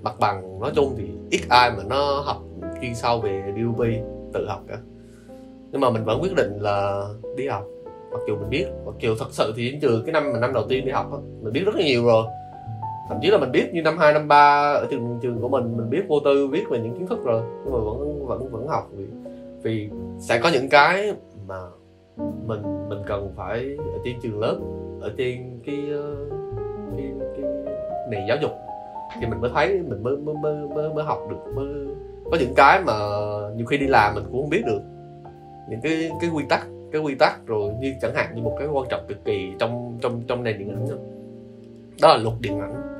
mặt 0.04 0.20
bằng 0.20 0.60
nói 0.60 0.72
chung 0.76 0.96
thì 0.98 1.04
ít 1.30 1.42
ai 1.50 1.72
mà 1.72 1.84
nó 1.90 2.22
học 2.26 2.44
chuyên 2.82 2.96
sâu 2.96 3.20
về 3.20 3.44
DUP 3.58 3.86
tự 4.34 4.48
học 4.48 4.64
cả. 4.68 4.78
Nhưng 5.72 5.82
mà 5.82 5.90
mình 5.90 6.04
vẫn 6.06 6.22
quyết 6.22 6.36
định 6.36 6.58
là 6.60 7.06
đi 7.38 7.48
học 7.48 7.64
mặc 8.12 8.20
dù 8.28 8.36
mình 8.36 8.50
biết. 8.50 8.66
Mặc 8.86 8.96
dù 9.00 9.16
thật 9.20 9.28
sự 9.32 9.54
thì 9.56 9.72
đến 9.72 9.80
trường 9.82 10.06
cái 10.06 10.14
năm 10.14 10.34
mà 10.34 10.40
năm 10.40 10.54
đầu 10.54 10.66
tiên 10.70 10.86
đi 10.86 10.92
học 10.92 11.12
á 11.12 11.18
mình 11.42 11.54
biết 11.54 11.64
rất 11.66 11.76
là 11.76 11.84
nhiều 11.84 12.06
rồi 12.06 12.26
thậm 13.12 13.20
chí 13.22 13.30
là 13.30 13.38
mình 13.38 13.52
biết 13.52 13.74
như 13.74 13.82
năm 13.82 13.98
2, 13.98 14.14
năm 14.14 14.28
3 14.28 14.74
ở 14.74 14.88
trường 14.92 15.20
trường 15.22 15.42
của 15.42 15.50
mình 15.50 15.78
mình 15.78 15.90
biết 15.90 16.02
vô 16.08 16.20
tư 16.26 16.48
biết 16.48 16.64
về 16.70 16.80
những 16.80 16.94
kiến 16.94 17.08
thức 17.08 17.24
rồi 17.24 17.42
nhưng 17.64 17.74
mà 17.74 17.80
vẫn 17.80 18.26
vẫn 18.26 18.52
vẫn 18.52 18.68
học 18.68 18.90
vì 18.92 19.06
vì 19.64 19.90
sẽ 20.20 20.40
có 20.40 20.50
những 20.54 20.70
cái 20.70 21.14
mà 21.48 21.60
mình 22.48 22.90
mình 22.90 23.00
cần 23.08 23.34
phải 23.36 23.78
ở 23.78 24.00
trên 24.06 24.16
trường 24.22 24.40
lớp 24.40 24.58
ở 25.02 25.12
trên 25.18 25.60
cái 25.66 25.80
ờ, 25.92 26.16
cái 26.98 27.12
cái 27.36 27.46
nền 28.10 28.28
giáo 28.28 28.38
dục. 28.42 28.52
Thì 29.20 29.28
mình 29.28 29.42
mới 29.42 29.52
thấy 29.54 29.82
mình 29.88 30.04
mới 30.04 30.18
mới 30.18 30.36
mới 30.36 30.68
mới, 30.76 30.90
mới 30.94 31.04
học 31.04 31.20
được 31.30 31.54
mới 31.56 31.68
có 32.32 32.38
những 32.40 32.54
cái 32.56 32.82
mà 32.86 32.94
nhiều 33.56 33.66
khi 33.66 33.78
đi 33.78 33.88
làm 33.88 34.16
mình 34.16 34.24
cũng 34.32 34.42
không 34.42 34.50
biết 34.50 34.64
được. 34.66 34.82
Những 35.70 35.82
cái 35.84 36.10
cái 36.22 36.30
quy 36.30 36.44
tắc 36.50 36.68
cái 36.92 37.02
quy 37.02 37.16
tắc 37.16 37.46
rồi 37.46 37.74
như 37.80 37.94
chẳng 38.02 38.14
hạn 38.16 38.36
như 38.36 38.42
một 38.42 38.56
cái 38.60 38.68
quan 38.68 38.88
trọng 38.90 39.02
cực 39.08 39.26
kỳ 39.26 39.52
trong 39.60 39.98
trong 40.02 40.22
trong 40.28 40.44
nền 40.44 40.60
điện 40.60 40.70
ảnh 40.70 40.88
đó 42.02 42.08
là 42.08 42.18
luật 42.18 42.36
điện 42.42 42.60
ảnh 42.60 42.91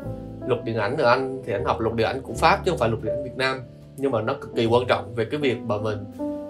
luật 0.48 0.64
điện 0.64 0.76
ảnh 0.76 0.98
ở 0.98 1.10
anh, 1.10 1.42
thì 1.46 1.54
anh 1.54 1.66
học 1.66 1.80
luật 1.80 1.96
điện 1.96 2.08
ảnh 2.08 2.22
của 2.22 2.34
pháp 2.34 2.62
chứ 2.66 2.72
không 2.72 2.80
phải 2.80 2.90
luật 2.90 3.04
điện 3.04 3.14
ảnh 3.14 3.24
việt 3.24 3.38
nam. 3.38 3.62
Nhưng 3.98 4.12
mà 4.12 4.22
nó 4.22 4.34
cực 4.34 4.56
kỳ 4.56 4.66
quan 4.66 4.88
trọng 4.88 5.16
về 5.16 5.26
cái 5.26 5.40
việc 5.40 5.58
mà 5.58 5.78
mình 5.78 5.98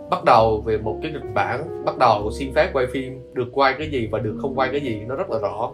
bắt 0.09 0.23
đầu 0.26 0.61
về 0.61 0.77
một 0.77 0.99
cái 1.01 1.11
kịch 1.13 1.34
bản, 1.34 1.84
bắt 1.85 1.97
đầu 1.97 2.31
xin 2.31 2.53
phép 2.53 2.69
quay 2.73 2.88
phim, 2.88 3.19
được 3.34 3.47
quay 3.51 3.76
cái 3.77 3.91
gì 3.91 4.07
và 4.11 4.19
được 4.19 4.38
không 4.41 4.55
quay 4.55 4.69
cái 4.72 4.81
gì 4.81 5.01
nó 5.07 5.15
rất 5.15 5.30
là 5.30 5.39
rõ 5.39 5.72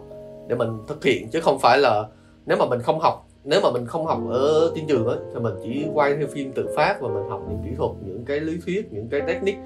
để 0.48 0.56
mình 0.56 0.68
thực 0.88 1.04
hiện. 1.04 1.28
Chứ 1.28 1.40
không 1.40 1.58
phải 1.58 1.78
là 1.78 2.04
nếu 2.46 2.58
mà 2.58 2.66
mình 2.66 2.82
không 2.82 3.00
học, 3.00 3.26
nếu 3.44 3.60
mà 3.62 3.70
mình 3.70 3.86
không 3.86 4.06
học 4.06 4.18
ở 4.30 4.72
trên 4.74 4.86
trường 4.86 5.06
ấy 5.06 5.18
thì 5.34 5.40
mình 5.40 5.54
chỉ 5.62 5.86
quay 5.94 6.16
theo 6.16 6.26
phim 6.26 6.52
tự 6.52 6.68
phát 6.76 7.00
và 7.00 7.08
mình 7.08 7.28
học 7.28 7.42
những 7.48 7.58
kỹ 7.64 7.70
thuật, 7.76 7.90
những 8.06 8.24
cái 8.24 8.40
lý 8.40 8.58
thuyết, 8.66 8.92
những 8.92 9.08
cái 9.08 9.20
technique. 9.20 9.60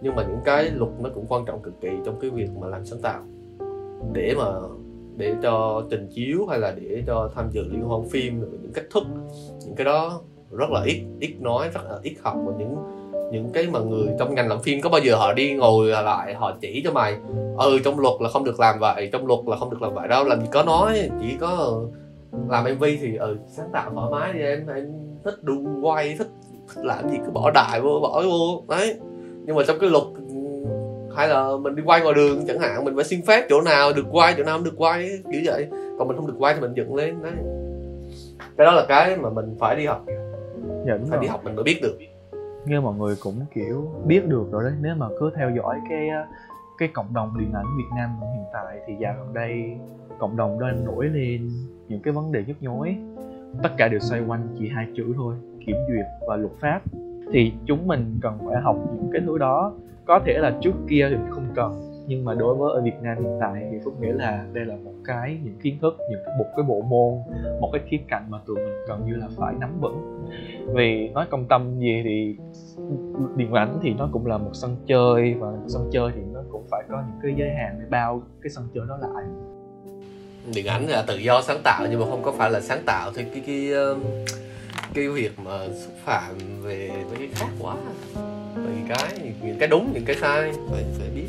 Nhưng 0.00 0.16
mà 0.16 0.22
những 0.22 0.40
cái 0.44 0.70
luật 0.74 0.90
nó 1.00 1.10
cũng 1.14 1.26
quan 1.28 1.44
trọng 1.44 1.62
cực 1.62 1.80
kỳ 1.80 1.90
trong 2.04 2.20
cái 2.20 2.30
việc 2.30 2.48
mà 2.60 2.68
làm 2.68 2.86
sáng 2.86 3.00
tạo. 3.00 3.20
Để 4.12 4.34
mà 4.38 4.44
để 5.16 5.34
cho 5.42 5.82
trình 5.90 6.08
chiếu 6.14 6.46
hay 6.46 6.58
là 6.58 6.74
để 6.80 7.02
cho 7.06 7.30
tham 7.34 7.50
dự 7.50 7.62
liên 7.70 7.82
hoan 7.82 8.08
phim 8.08 8.40
rồi 8.40 8.50
những 8.62 8.72
cách 8.72 8.84
thức 8.94 9.02
những 9.66 9.74
cái 9.76 9.84
đó 9.84 10.20
rất 10.50 10.70
là 10.70 10.82
ít 10.84 11.02
ít 11.20 11.34
nói 11.40 11.68
rất 11.74 11.80
là 11.84 11.98
ít 12.02 12.14
học. 12.22 12.36
Và 12.46 12.52
những 12.58 12.76
những 13.32 13.50
cái 13.52 13.66
mà 13.72 13.78
người 13.78 14.08
trong 14.18 14.34
ngành 14.34 14.48
làm 14.48 14.62
phim 14.62 14.80
có 14.80 14.90
bao 14.90 15.00
giờ 15.00 15.16
họ 15.16 15.32
đi 15.32 15.52
ngồi 15.52 15.88
lại 15.88 16.34
họ 16.34 16.56
chỉ 16.60 16.80
cho 16.84 16.92
mày 16.92 17.16
ừ 17.58 17.78
trong 17.84 18.00
luật 18.00 18.14
là 18.20 18.28
không 18.28 18.44
được 18.44 18.60
làm 18.60 18.78
vậy 18.78 19.08
trong 19.12 19.26
luật 19.26 19.40
là 19.46 19.56
không 19.56 19.70
được 19.70 19.82
làm 19.82 19.94
vậy. 19.94 20.08
Đâu 20.08 20.24
làm 20.24 20.40
gì 20.40 20.46
có 20.52 20.62
nói 20.62 21.10
chỉ 21.20 21.36
có 21.40 21.80
làm 22.48 22.64
mv 22.64 22.84
thì 23.00 23.16
ừ 23.16 23.36
sáng 23.48 23.68
tạo 23.72 23.90
thoải 23.94 24.10
mái 24.10 24.32
đi 24.32 24.40
em 24.40 24.66
em 24.74 24.92
thích 25.24 25.42
đu 25.42 25.80
quay 25.82 26.14
thích, 26.18 26.30
thích 26.74 26.84
làm 26.84 27.10
gì 27.10 27.16
cứ 27.26 27.30
bỏ 27.30 27.50
đại 27.50 27.80
vô 27.80 28.00
bỏ 28.02 28.22
vô. 28.22 28.62
Đấy. 28.68 28.94
Nhưng 29.46 29.56
mà 29.56 29.62
trong 29.66 29.78
cái 29.80 29.90
luật 29.90 30.04
hay 31.16 31.28
là 31.28 31.48
mình 31.60 31.76
đi 31.76 31.82
quay 31.86 32.00
ngoài 32.00 32.14
đường 32.14 32.44
chẳng 32.46 32.58
hạn 32.58 32.84
mình 32.84 32.94
phải 32.94 33.04
xin 33.04 33.20
phép 33.26 33.46
chỗ 33.48 33.60
nào 33.60 33.92
được 33.96 34.06
quay 34.10 34.34
chỗ 34.36 34.44
nào 34.44 34.56
không 34.56 34.64
được 34.64 34.74
quay 34.76 35.08
kiểu 35.32 35.40
vậy. 35.44 35.66
Còn 35.98 36.08
mình 36.08 36.16
không 36.16 36.26
được 36.26 36.36
quay 36.38 36.54
thì 36.54 36.60
mình 36.60 36.74
dựng 36.74 36.94
lên 36.94 37.22
đấy. 37.22 37.32
Cái 38.56 38.64
đó 38.64 38.72
là 38.72 38.84
cái 38.88 39.16
mà 39.16 39.30
mình 39.30 39.56
phải 39.60 39.76
đi 39.76 39.86
học. 39.86 40.04
Dạ 40.86 40.96
đúng 40.96 41.06
phải 41.08 41.16
rồi. 41.16 41.20
đi 41.20 41.26
học 41.26 41.40
mình 41.44 41.54
mới 41.54 41.64
biết 41.64 41.80
được. 41.82 41.98
Như 42.66 42.80
mọi 42.80 42.94
người 42.94 43.16
cũng 43.20 43.34
kiểu 43.54 43.88
biết 44.04 44.26
được 44.26 44.44
rồi 44.50 44.64
đấy. 44.64 44.72
Nếu 44.80 44.94
mà 44.94 45.06
cứ 45.20 45.30
theo 45.36 45.50
dõi 45.56 45.80
cái 45.90 46.08
ờ, 46.08 46.24
cái 46.78 46.88
cộng 46.92 47.14
đồng 47.14 47.38
điện 47.38 47.52
ảnh 47.52 47.66
Việt 47.76 47.96
Nam 47.96 48.10
hiện 48.20 48.44
tại 48.52 48.80
thì 48.86 48.94
dạo 49.00 49.14
gần 49.18 49.34
đây 49.34 49.76
cộng 50.18 50.36
đồng 50.36 50.60
đang 50.60 50.84
nổi 50.84 51.04
lên 51.04 51.50
những 51.88 52.02
cái 52.02 52.12
vấn 52.12 52.32
đề 52.32 52.44
nhức 52.46 52.62
nhối. 52.62 52.96
Tất 53.62 53.70
cả 53.76 53.88
đều 53.88 54.00
xoay 54.00 54.22
quanh 54.26 54.48
chỉ 54.58 54.68
hai 54.68 54.86
chữ 54.96 55.12
thôi 55.16 55.34
kiểm 55.66 55.76
duyệt 55.88 56.06
và 56.28 56.36
luật 56.36 56.52
pháp. 56.60 56.80
Thì 57.32 57.52
chúng 57.66 57.86
mình 57.86 58.18
cần 58.22 58.38
phải 58.48 58.62
học 58.62 58.76
những 58.96 59.10
cái 59.12 59.22
thứ 59.26 59.38
đó 59.38 59.72
có 60.06 60.20
thể 60.26 60.32
là 60.38 60.58
trước 60.62 60.74
kia 60.88 61.06
thì 61.10 61.16
không 61.30 61.46
cần, 61.54 61.80
nhưng 62.06 62.24
mà 62.24 62.34
đối 62.34 62.54
với 62.54 62.72
ở 62.74 62.82
Việt 62.82 63.02
Nam 63.02 63.16
hiện 63.16 63.38
tại 63.40 63.68
thì 63.72 63.78
Phúc 63.84 64.00
nghĩ 64.00 64.08
là 64.12 64.44
đây 64.52 64.64
là 64.64 64.76
một 64.84 64.92
cái 65.04 65.38
những 65.42 65.58
kiến 65.62 65.78
thức, 65.82 65.96
những 66.10 66.20
cái 66.24 66.34
một 66.38 66.46
cái 66.56 66.64
bộ 66.68 66.82
môn, 66.82 67.34
một 67.60 67.70
cái 67.72 67.82
khía 67.88 67.98
cạnh 68.08 68.26
mà 68.28 68.38
tụi 68.46 68.56
mình 68.56 68.74
gần 68.88 69.06
như 69.06 69.14
là 69.14 69.28
phải 69.36 69.54
nắm 69.60 69.80
vững. 69.80 70.26
Vì 70.74 71.08
nói 71.08 71.26
công 71.30 71.44
tâm 71.48 71.78
gì 71.78 72.02
thì 72.04 72.36
điện 73.36 73.52
ảnh 73.52 73.78
thì 73.82 73.94
nó 73.94 74.08
cũng 74.12 74.26
là 74.26 74.38
một 74.38 74.50
sân 74.52 74.76
chơi 74.86 75.34
và 75.34 75.52
sân 75.66 75.90
chơi 75.92 76.10
thì 76.14 76.20
nó 76.32 76.40
cũng 76.50 76.64
phải 76.70 76.82
có 76.90 77.02
những 77.08 77.20
cái 77.22 77.34
giới 77.36 77.54
hạn 77.54 77.76
để 77.80 77.86
bao 77.90 78.22
cái 78.42 78.50
sân 78.50 78.68
chơi 78.74 78.84
đó 78.88 78.98
lại. 79.00 79.24
Điện 80.54 80.66
ảnh 80.66 80.86
là 80.86 81.04
tự 81.06 81.16
do 81.16 81.40
sáng 81.42 81.60
tạo 81.64 81.86
nhưng 81.90 82.00
mà 82.00 82.06
không 82.10 82.22
có 82.22 82.32
phải 82.32 82.50
là 82.50 82.60
sáng 82.60 82.82
tạo 82.86 83.10
thì 83.14 83.24
cái 83.24 83.42
cái 83.46 83.70
cái 84.94 85.08
việc 85.08 85.32
mà 85.44 85.58
xúc 85.74 85.92
phạm 86.04 86.34
về 86.62 86.90
mấy 87.10 87.18
cái 87.18 87.28
khác 87.32 87.50
quá 87.60 87.76
mấy 88.74 88.96
cái 88.96 89.32
những 89.42 89.58
cái 89.58 89.68
đúng 89.68 89.92
những 89.94 90.04
cái 90.04 90.16
sai. 90.16 90.52
Phải 90.70 90.84
phải 90.98 91.08
biết. 91.14 91.26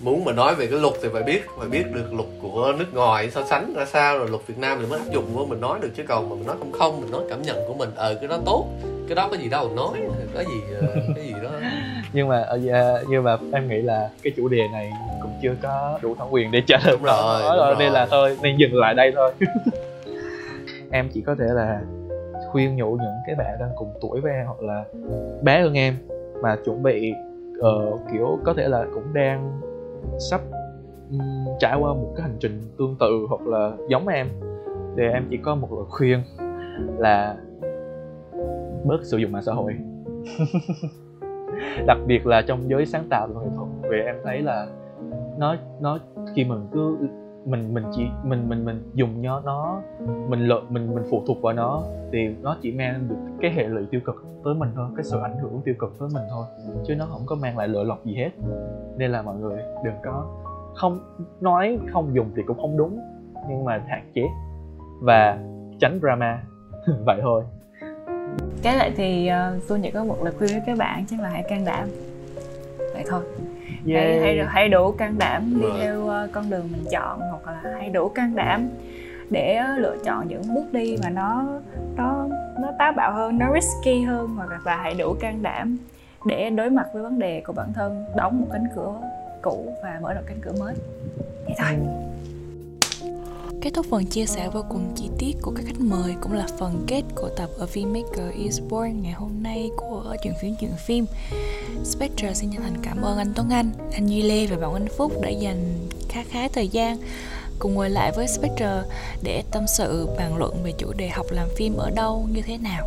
Muốn 0.00 0.24
mà 0.24 0.32
nói 0.32 0.54
về 0.54 0.66
cái 0.66 0.78
luật 0.80 0.94
thì 1.02 1.08
phải 1.12 1.22
biết 1.22 1.40
phải 1.58 1.68
biết 1.68 1.84
được 1.94 2.14
luật 2.14 2.28
của 2.42 2.72
nước 2.78 2.94
ngoài 2.94 3.30
so 3.30 3.44
sánh 3.44 3.74
ra 3.76 3.84
sao 3.84 4.18
rồi 4.18 4.28
luật 4.28 4.46
Việt 4.46 4.58
Nam 4.58 4.78
thì 4.80 4.86
mới 4.86 4.98
áp 4.98 5.12
dụng 5.12 5.24
của 5.34 5.46
mình 5.46 5.60
nói 5.60 5.78
được 5.82 5.90
chứ 5.96 6.02
còn 6.08 6.30
mà 6.30 6.36
mình 6.36 6.46
nói 6.46 6.56
không 6.58 6.72
không 6.72 7.00
mình 7.00 7.10
nói 7.10 7.22
cảm 7.30 7.42
nhận 7.42 7.56
của 7.68 7.74
mình 7.74 7.88
ờ 7.96 8.14
cái 8.14 8.28
đó 8.28 8.38
tốt 8.46 8.66
cái 9.08 9.14
đó 9.14 9.28
có 9.30 9.36
gì 9.36 9.48
đâu 9.48 9.70
nói 9.76 10.00
có 10.34 10.40
gì 10.40 10.60
ờ, 10.80 10.86
cái 11.16 11.24
gì 11.24 11.32
đó. 11.42 11.50
Nhưng 12.12 12.28
mà 12.28 12.40
ờ, 12.40 12.58
dạ, 12.62 12.92
nhưng 13.08 13.24
mà 13.24 13.36
em 13.52 13.68
nghĩ 13.68 13.82
là 13.82 14.10
cái 14.22 14.32
chủ 14.36 14.48
đề 14.48 14.68
này 14.72 14.90
cũng 15.22 15.30
chưa 15.42 15.54
có 15.62 15.98
đủ 16.02 16.14
thẩm 16.14 16.28
quyền 16.30 16.50
để 16.50 16.62
trả 16.66 16.78
lời 16.84 16.96
Đúng 16.96 17.02
rồi, 17.02 17.42
đúng 17.42 17.56
rồi, 17.56 17.74
nên 17.78 17.92
rồi. 17.92 17.94
là 17.94 18.06
thôi 18.06 18.36
nên 18.42 18.56
dừng 18.56 18.74
lại 18.74 18.94
đây 18.94 19.12
thôi. 19.16 19.32
Em 20.90 21.08
chỉ 21.14 21.20
có 21.20 21.34
thể 21.38 21.46
là 21.54 21.80
khuyên 22.52 22.76
nhủ 22.76 22.90
những 22.90 23.16
cái 23.26 23.34
bạn 23.34 23.56
đang 23.60 23.70
cùng 23.76 23.92
tuổi 24.00 24.20
với 24.20 24.32
em 24.32 24.46
hoặc 24.46 24.62
là 24.62 24.84
bé 25.42 25.60
hơn 25.60 25.74
em 25.74 25.96
mà 26.42 26.56
chuẩn 26.64 26.82
bị 26.82 27.12
uh, 27.58 28.00
kiểu 28.12 28.38
có 28.44 28.54
thể 28.54 28.68
là 28.68 28.86
cũng 28.94 29.14
đang 29.14 29.60
sắp 30.30 30.40
um, 31.10 31.46
trải 31.58 31.78
qua 31.80 31.94
một 31.94 32.12
cái 32.16 32.22
hành 32.22 32.36
trình 32.40 32.60
tương 32.78 32.96
tự 33.00 33.26
hoặc 33.28 33.46
là 33.46 33.72
giống 33.88 34.08
em. 34.08 34.26
Thì 34.96 35.02
em 35.12 35.26
chỉ 35.30 35.36
có 35.36 35.54
một 35.54 35.68
lời 35.72 35.84
khuyên 35.88 36.22
là 36.98 37.36
bớt 38.84 39.04
sử 39.04 39.16
dụng 39.16 39.32
mạng 39.32 39.42
xã 39.42 39.52
hội. 39.52 39.76
Đặc 41.86 41.98
biệt 42.06 42.26
là 42.26 42.42
trong 42.42 42.70
giới 42.70 42.86
sáng 42.86 43.04
tạo 43.10 43.28
và 43.34 43.42
nghệ 43.42 43.48
thuật 43.56 43.68
vì 43.90 43.98
em 44.00 44.16
thấy 44.24 44.42
là 44.42 44.66
nó 45.38 45.56
nó 45.80 45.98
khi 46.34 46.44
mình 46.44 46.60
cứ 46.72 46.96
mình 47.50 47.74
mình 47.74 47.84
chỉ 47.96 48.06
mình 48.24 48.48
mình 48.48 48.64
mình 48.64 48.90
dùng 48.94 49.22
nó 49.22 49.40
nó 49.40 49.80
mình 50.28 50.40
lợi 50.40 50.60
mình 50.68 50.94
mình 50.94 51.04
phụ 51.10 51.22
thuộc 51.26 51.42
vào 51.42 51.52
nó 51.52 51.82
thì 52.12 52.28
nó 52.42 52.56
chỉ 52.62 52.72
mang 52.72 53.08
được 53.08 53.16
cái 53.40 53.52
hệ 53.52 53.68
lụy 53.68 53.86
tiêu 53.90 54.00
cực 54.04 54.24
tới 54.44 54.54
mình 54.54 54.68
thôi 54.74 54.86
cái 54.96 55.04
sự 55.04 55.20
ảnh 55.22 55.38
hưởng 55.38 55.60
tiêu 55.64 55.74
cực 55.78 55.98
tới 55.98 56.08
mình 56.14 56.22
thôi 56.30 56.46
chứ 56.86 56.94
nó 56.94 57.06
không 57.06 57.22
có 57.26 57.36
mang 57.36 57.58
lại 57.58 57.68
lợi 57.68 57.84
lộc 57.84 58.04
gì 58.04 58.14
hết. 58.14 58.30
Nên 58.96 59.10
là 59.10 59.22
mọi 59.22 59.36
người 59.36 59.62
đừng 59.84 59.94
có 60.04 60.26
không 60.74 60.98
nói 61.40 61.78
không 61.92 62.14
dùng 62.14 62.30
thì 62.36 62.42
cũng 62.46 62.60
không 62.60 62.76
đúng 62.76 63.00
nhưng 63.48 63.64
mà 63.64 63.84
hạn 63.88 64.10
chế 64.14 64.22
và 65.00 65.38
tránh 65.80 65.98
drama. 66.02 66.42
Vậy 67.06 67.18
thôi. 67.22 67.44
Cái 68.62 68.76
lại 68.76 68.92
thì 68.96 69.30
uh, 69.56 69.62
tôi 69.68 69.80
chỉ 69.82 69.90
có 69.90 70.04
một 70.04 70.16
lời 70.22 70.34
khuyên 70.38 70.50
với 70.50 70.62
các 70.66 70.78
bạn 70.78 71.04
chắc 71.08 71.20
là 71.20 71.28
hãy 71.28 71.42
can 71.48 71.64
đảm. 71.64 71.88
Vậy 72.94 73.04
thôi 73.08 73.22
hãy, 73.94 74.20
hãy 74.20 74.46
hãy 74.48 74.68
đủ 74.68 74.92
can 74.92 75.18
đảm 75.18 75.54
đi 75.54 75.66
Rồi. 75.66 75.80
theo 75.80 76.00
uh, 76.00 76.32
con 76.32 76.50
đường 76.50 76.68
mình 76.72 76.84
chọn 76.90 77.20
hoặc 77.20 77.46
là 77.46 77.72
hãy 77.78 77.90
đủ 77.90 78.08
can 78.08 78.34
đảm 78.34 78.68
để 79.30 79.60
uh, 79.74 79.80
lựa 79.80 79.96
chọn 80.04 80.28
những 80.28 80.54
bước 80.54 80.72
đi 80.72 80.96
mà 81.02 81.10
nó 81.10 81.44
nó 81.96 82.26
nó 82.60 82.68
táo 82.78 82.92
bạo 82.92 83.12
hơn 83.12 83.38
nó 83.38 83.46
risky 83.54 84.00
hơn 84.00 84.28
hoặc 84.36 84.50
là 84.50 84.58
và 84.64 84.76
hãy 84.76 84.94
đủ 84.94 85.14
can 85.20 85.42
đảm 85.42 85.78
để 86.24 86.50
đối 86.50 86.70
mặt 86.70 86.86
với 86.94 87.02
vấn 87.02 87.18
đề 87.18 87.42
của 87.46 87.52
bản 87.52 87.72
thân 87.74 88.04
đóng 88.16 88.40
một 88.40 88.46
cánh 88.52 88.66
cửa 88.76 88.94
cũ 89.42 89.72
và 89.82 89.98
mở 90.02 90.14
rộng 90.14 90.24
cánh 90.26 90.38
cửa 90.42 90.52
mới. 90.60 90.74
Vậy 91.44 91.54
thôi 91.58 91.78
Kết 93.62 93.70
thúc 93.74 93.86
phần 93.90 94.06
chia 94.06 94.26
sẻ 94.26 94.48
vô 94.52 94.64
cùng 94.68 94.92
chi 94.96 95.08
tiết 95.18 95.36
của 95.42 95.52
các 95.56 95.62
khách 95.66 95.80
mời 95.80 96.14
cũng 96.20 96.32
là 96.32 96.46
phần 96.58 96.84
kết 96.86 97.02
của 97.14 97.28
tập 97.36 97.50
A 97.60 97.66
Filmmaker 97.74 98.60
born 98.70 99.02
ngày 99.02 99.12
hôm 99.12 99.42
nay 99.42 99.70
của 99.76 100.16
chuyện 100.22 100.32
phim 100.40 100.54
chuyện 100.60 100.72
phim. 100.86 101.06
Spectre 101.84 102.34
xin 102.34 102.50
chân 102.52 102.62
thành 102.62 102.82
cảm 102.82 103.02
ơn 103.02 103.18
anh 103.18 103.32
Tuấn 103.36 103.50
Anh, 103.50 103.70
anh 103.92 104.06
Duy 104.06 104.22
Lê 104.22 104.46
và 104.46 104.56
bạn 104.56 104.74
Anh 104.74 104.88
Phúc 104.96 105.12
đã 105.22 105.28
dành 105.28 105.88
khá 106.08 106.24
khá 106.30 106.48
thời 106.48 106.68
gian 106.68 106.98
cùng 107.58 107.74
ngồi 107.74 107.90
lại 107.90 108.12
với 108.16 108.28
Spectre 108.28 108.82
để 109.22 109.42
tâm 109.50 109.64
sự 109.78 110.08
bàn 110.18 110.36
luận 110.36 110.62
về 110.62 110.72
chủ 110.78 110.92
đề 110.92 111.08
học 111.08 111.26
làm 111.30 111.48
phim 111.56 111.76
ở 111.76 111.90
đâu 111.90 112.28
như 112.32 112.42
thế 112.42 112.58
nào. 112.58 112.86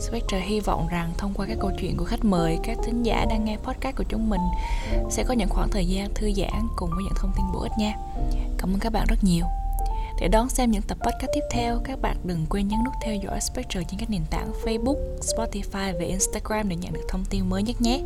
Spectre 0.00 0.40
hy 0.40 0.60
vọng 0.60 0.88
rằng 0.90 1.12
thông 1.18 1.32
qua 1.34 1.46
các 1.46 1.56
câu 1.60 1.70
chuyện 1.80 1.96
của 1.96 2.04
khách 2.04 2.24
mời, 2.24 2.58
các 2.62 2.78
thính 2.84 3.02
giả 3.02 3.24
đang 3.30 3.44
nghe 3.44 3.56
podcast 3.56 3.96
của 3.96 4.04
chúng 4.08 4.30
mình 4.30 4.40
sẽ 5.10 5.24
có 5.24 5.34
những 5.34 5.48
khoảng 5.48 5.68
thời 5.70 5.86
gian 5.86 6.14
thư 6.14 6.32
giãn 6.36 6.68
cùng 6.76 6.90
với 6.90 7.04
những 7.04 7.14
thông 7.16 7.32
tin 7.36 7.44
bổ 7.52 7.60
ích 7.60 7.72
nha. 7.78 7.94
Cảm 8.58 8.72
ơn 8.72 8.78
các 8.80 8.92
bạn 8.92 9.06
rất 9.08 9.24
nhiều. 9.24 9.44
Để 10.22 10.28
đón 10.28 10.48
xem 10.48 10.70
những 10.70 10.82
tập 10.82 10.98
podcast 11.00 11.30
tiếp 11.34 11.40
theo, 11.50 11.80
các 11.84 12.00
bạn 12.00 12.16
đừng 12.24 12.46
quên 12.50 12.68
nhấn 12.68 12.84
nút 12.84 12.94
theo 13.04 13.14
dõi 13.14 13.40
Spectre 13.40 13.80
trên 13.88 14.00
các 14.00 14.10
nền 14.10 14.22
tảng 14.30 14.52
Facebook, 14.64 14.96
Spotify 15.20 15.98
và 15.98 16.04
Instagram 16.04 16.68
để 16.68 16.76
nhận 16.76 16.92
được 16.92 17.04
thông 17.08 17.24
tin 17.30 17.48
mới 17.50 17.62
nhất 17.62 17.80
nhé. 17.80 18.02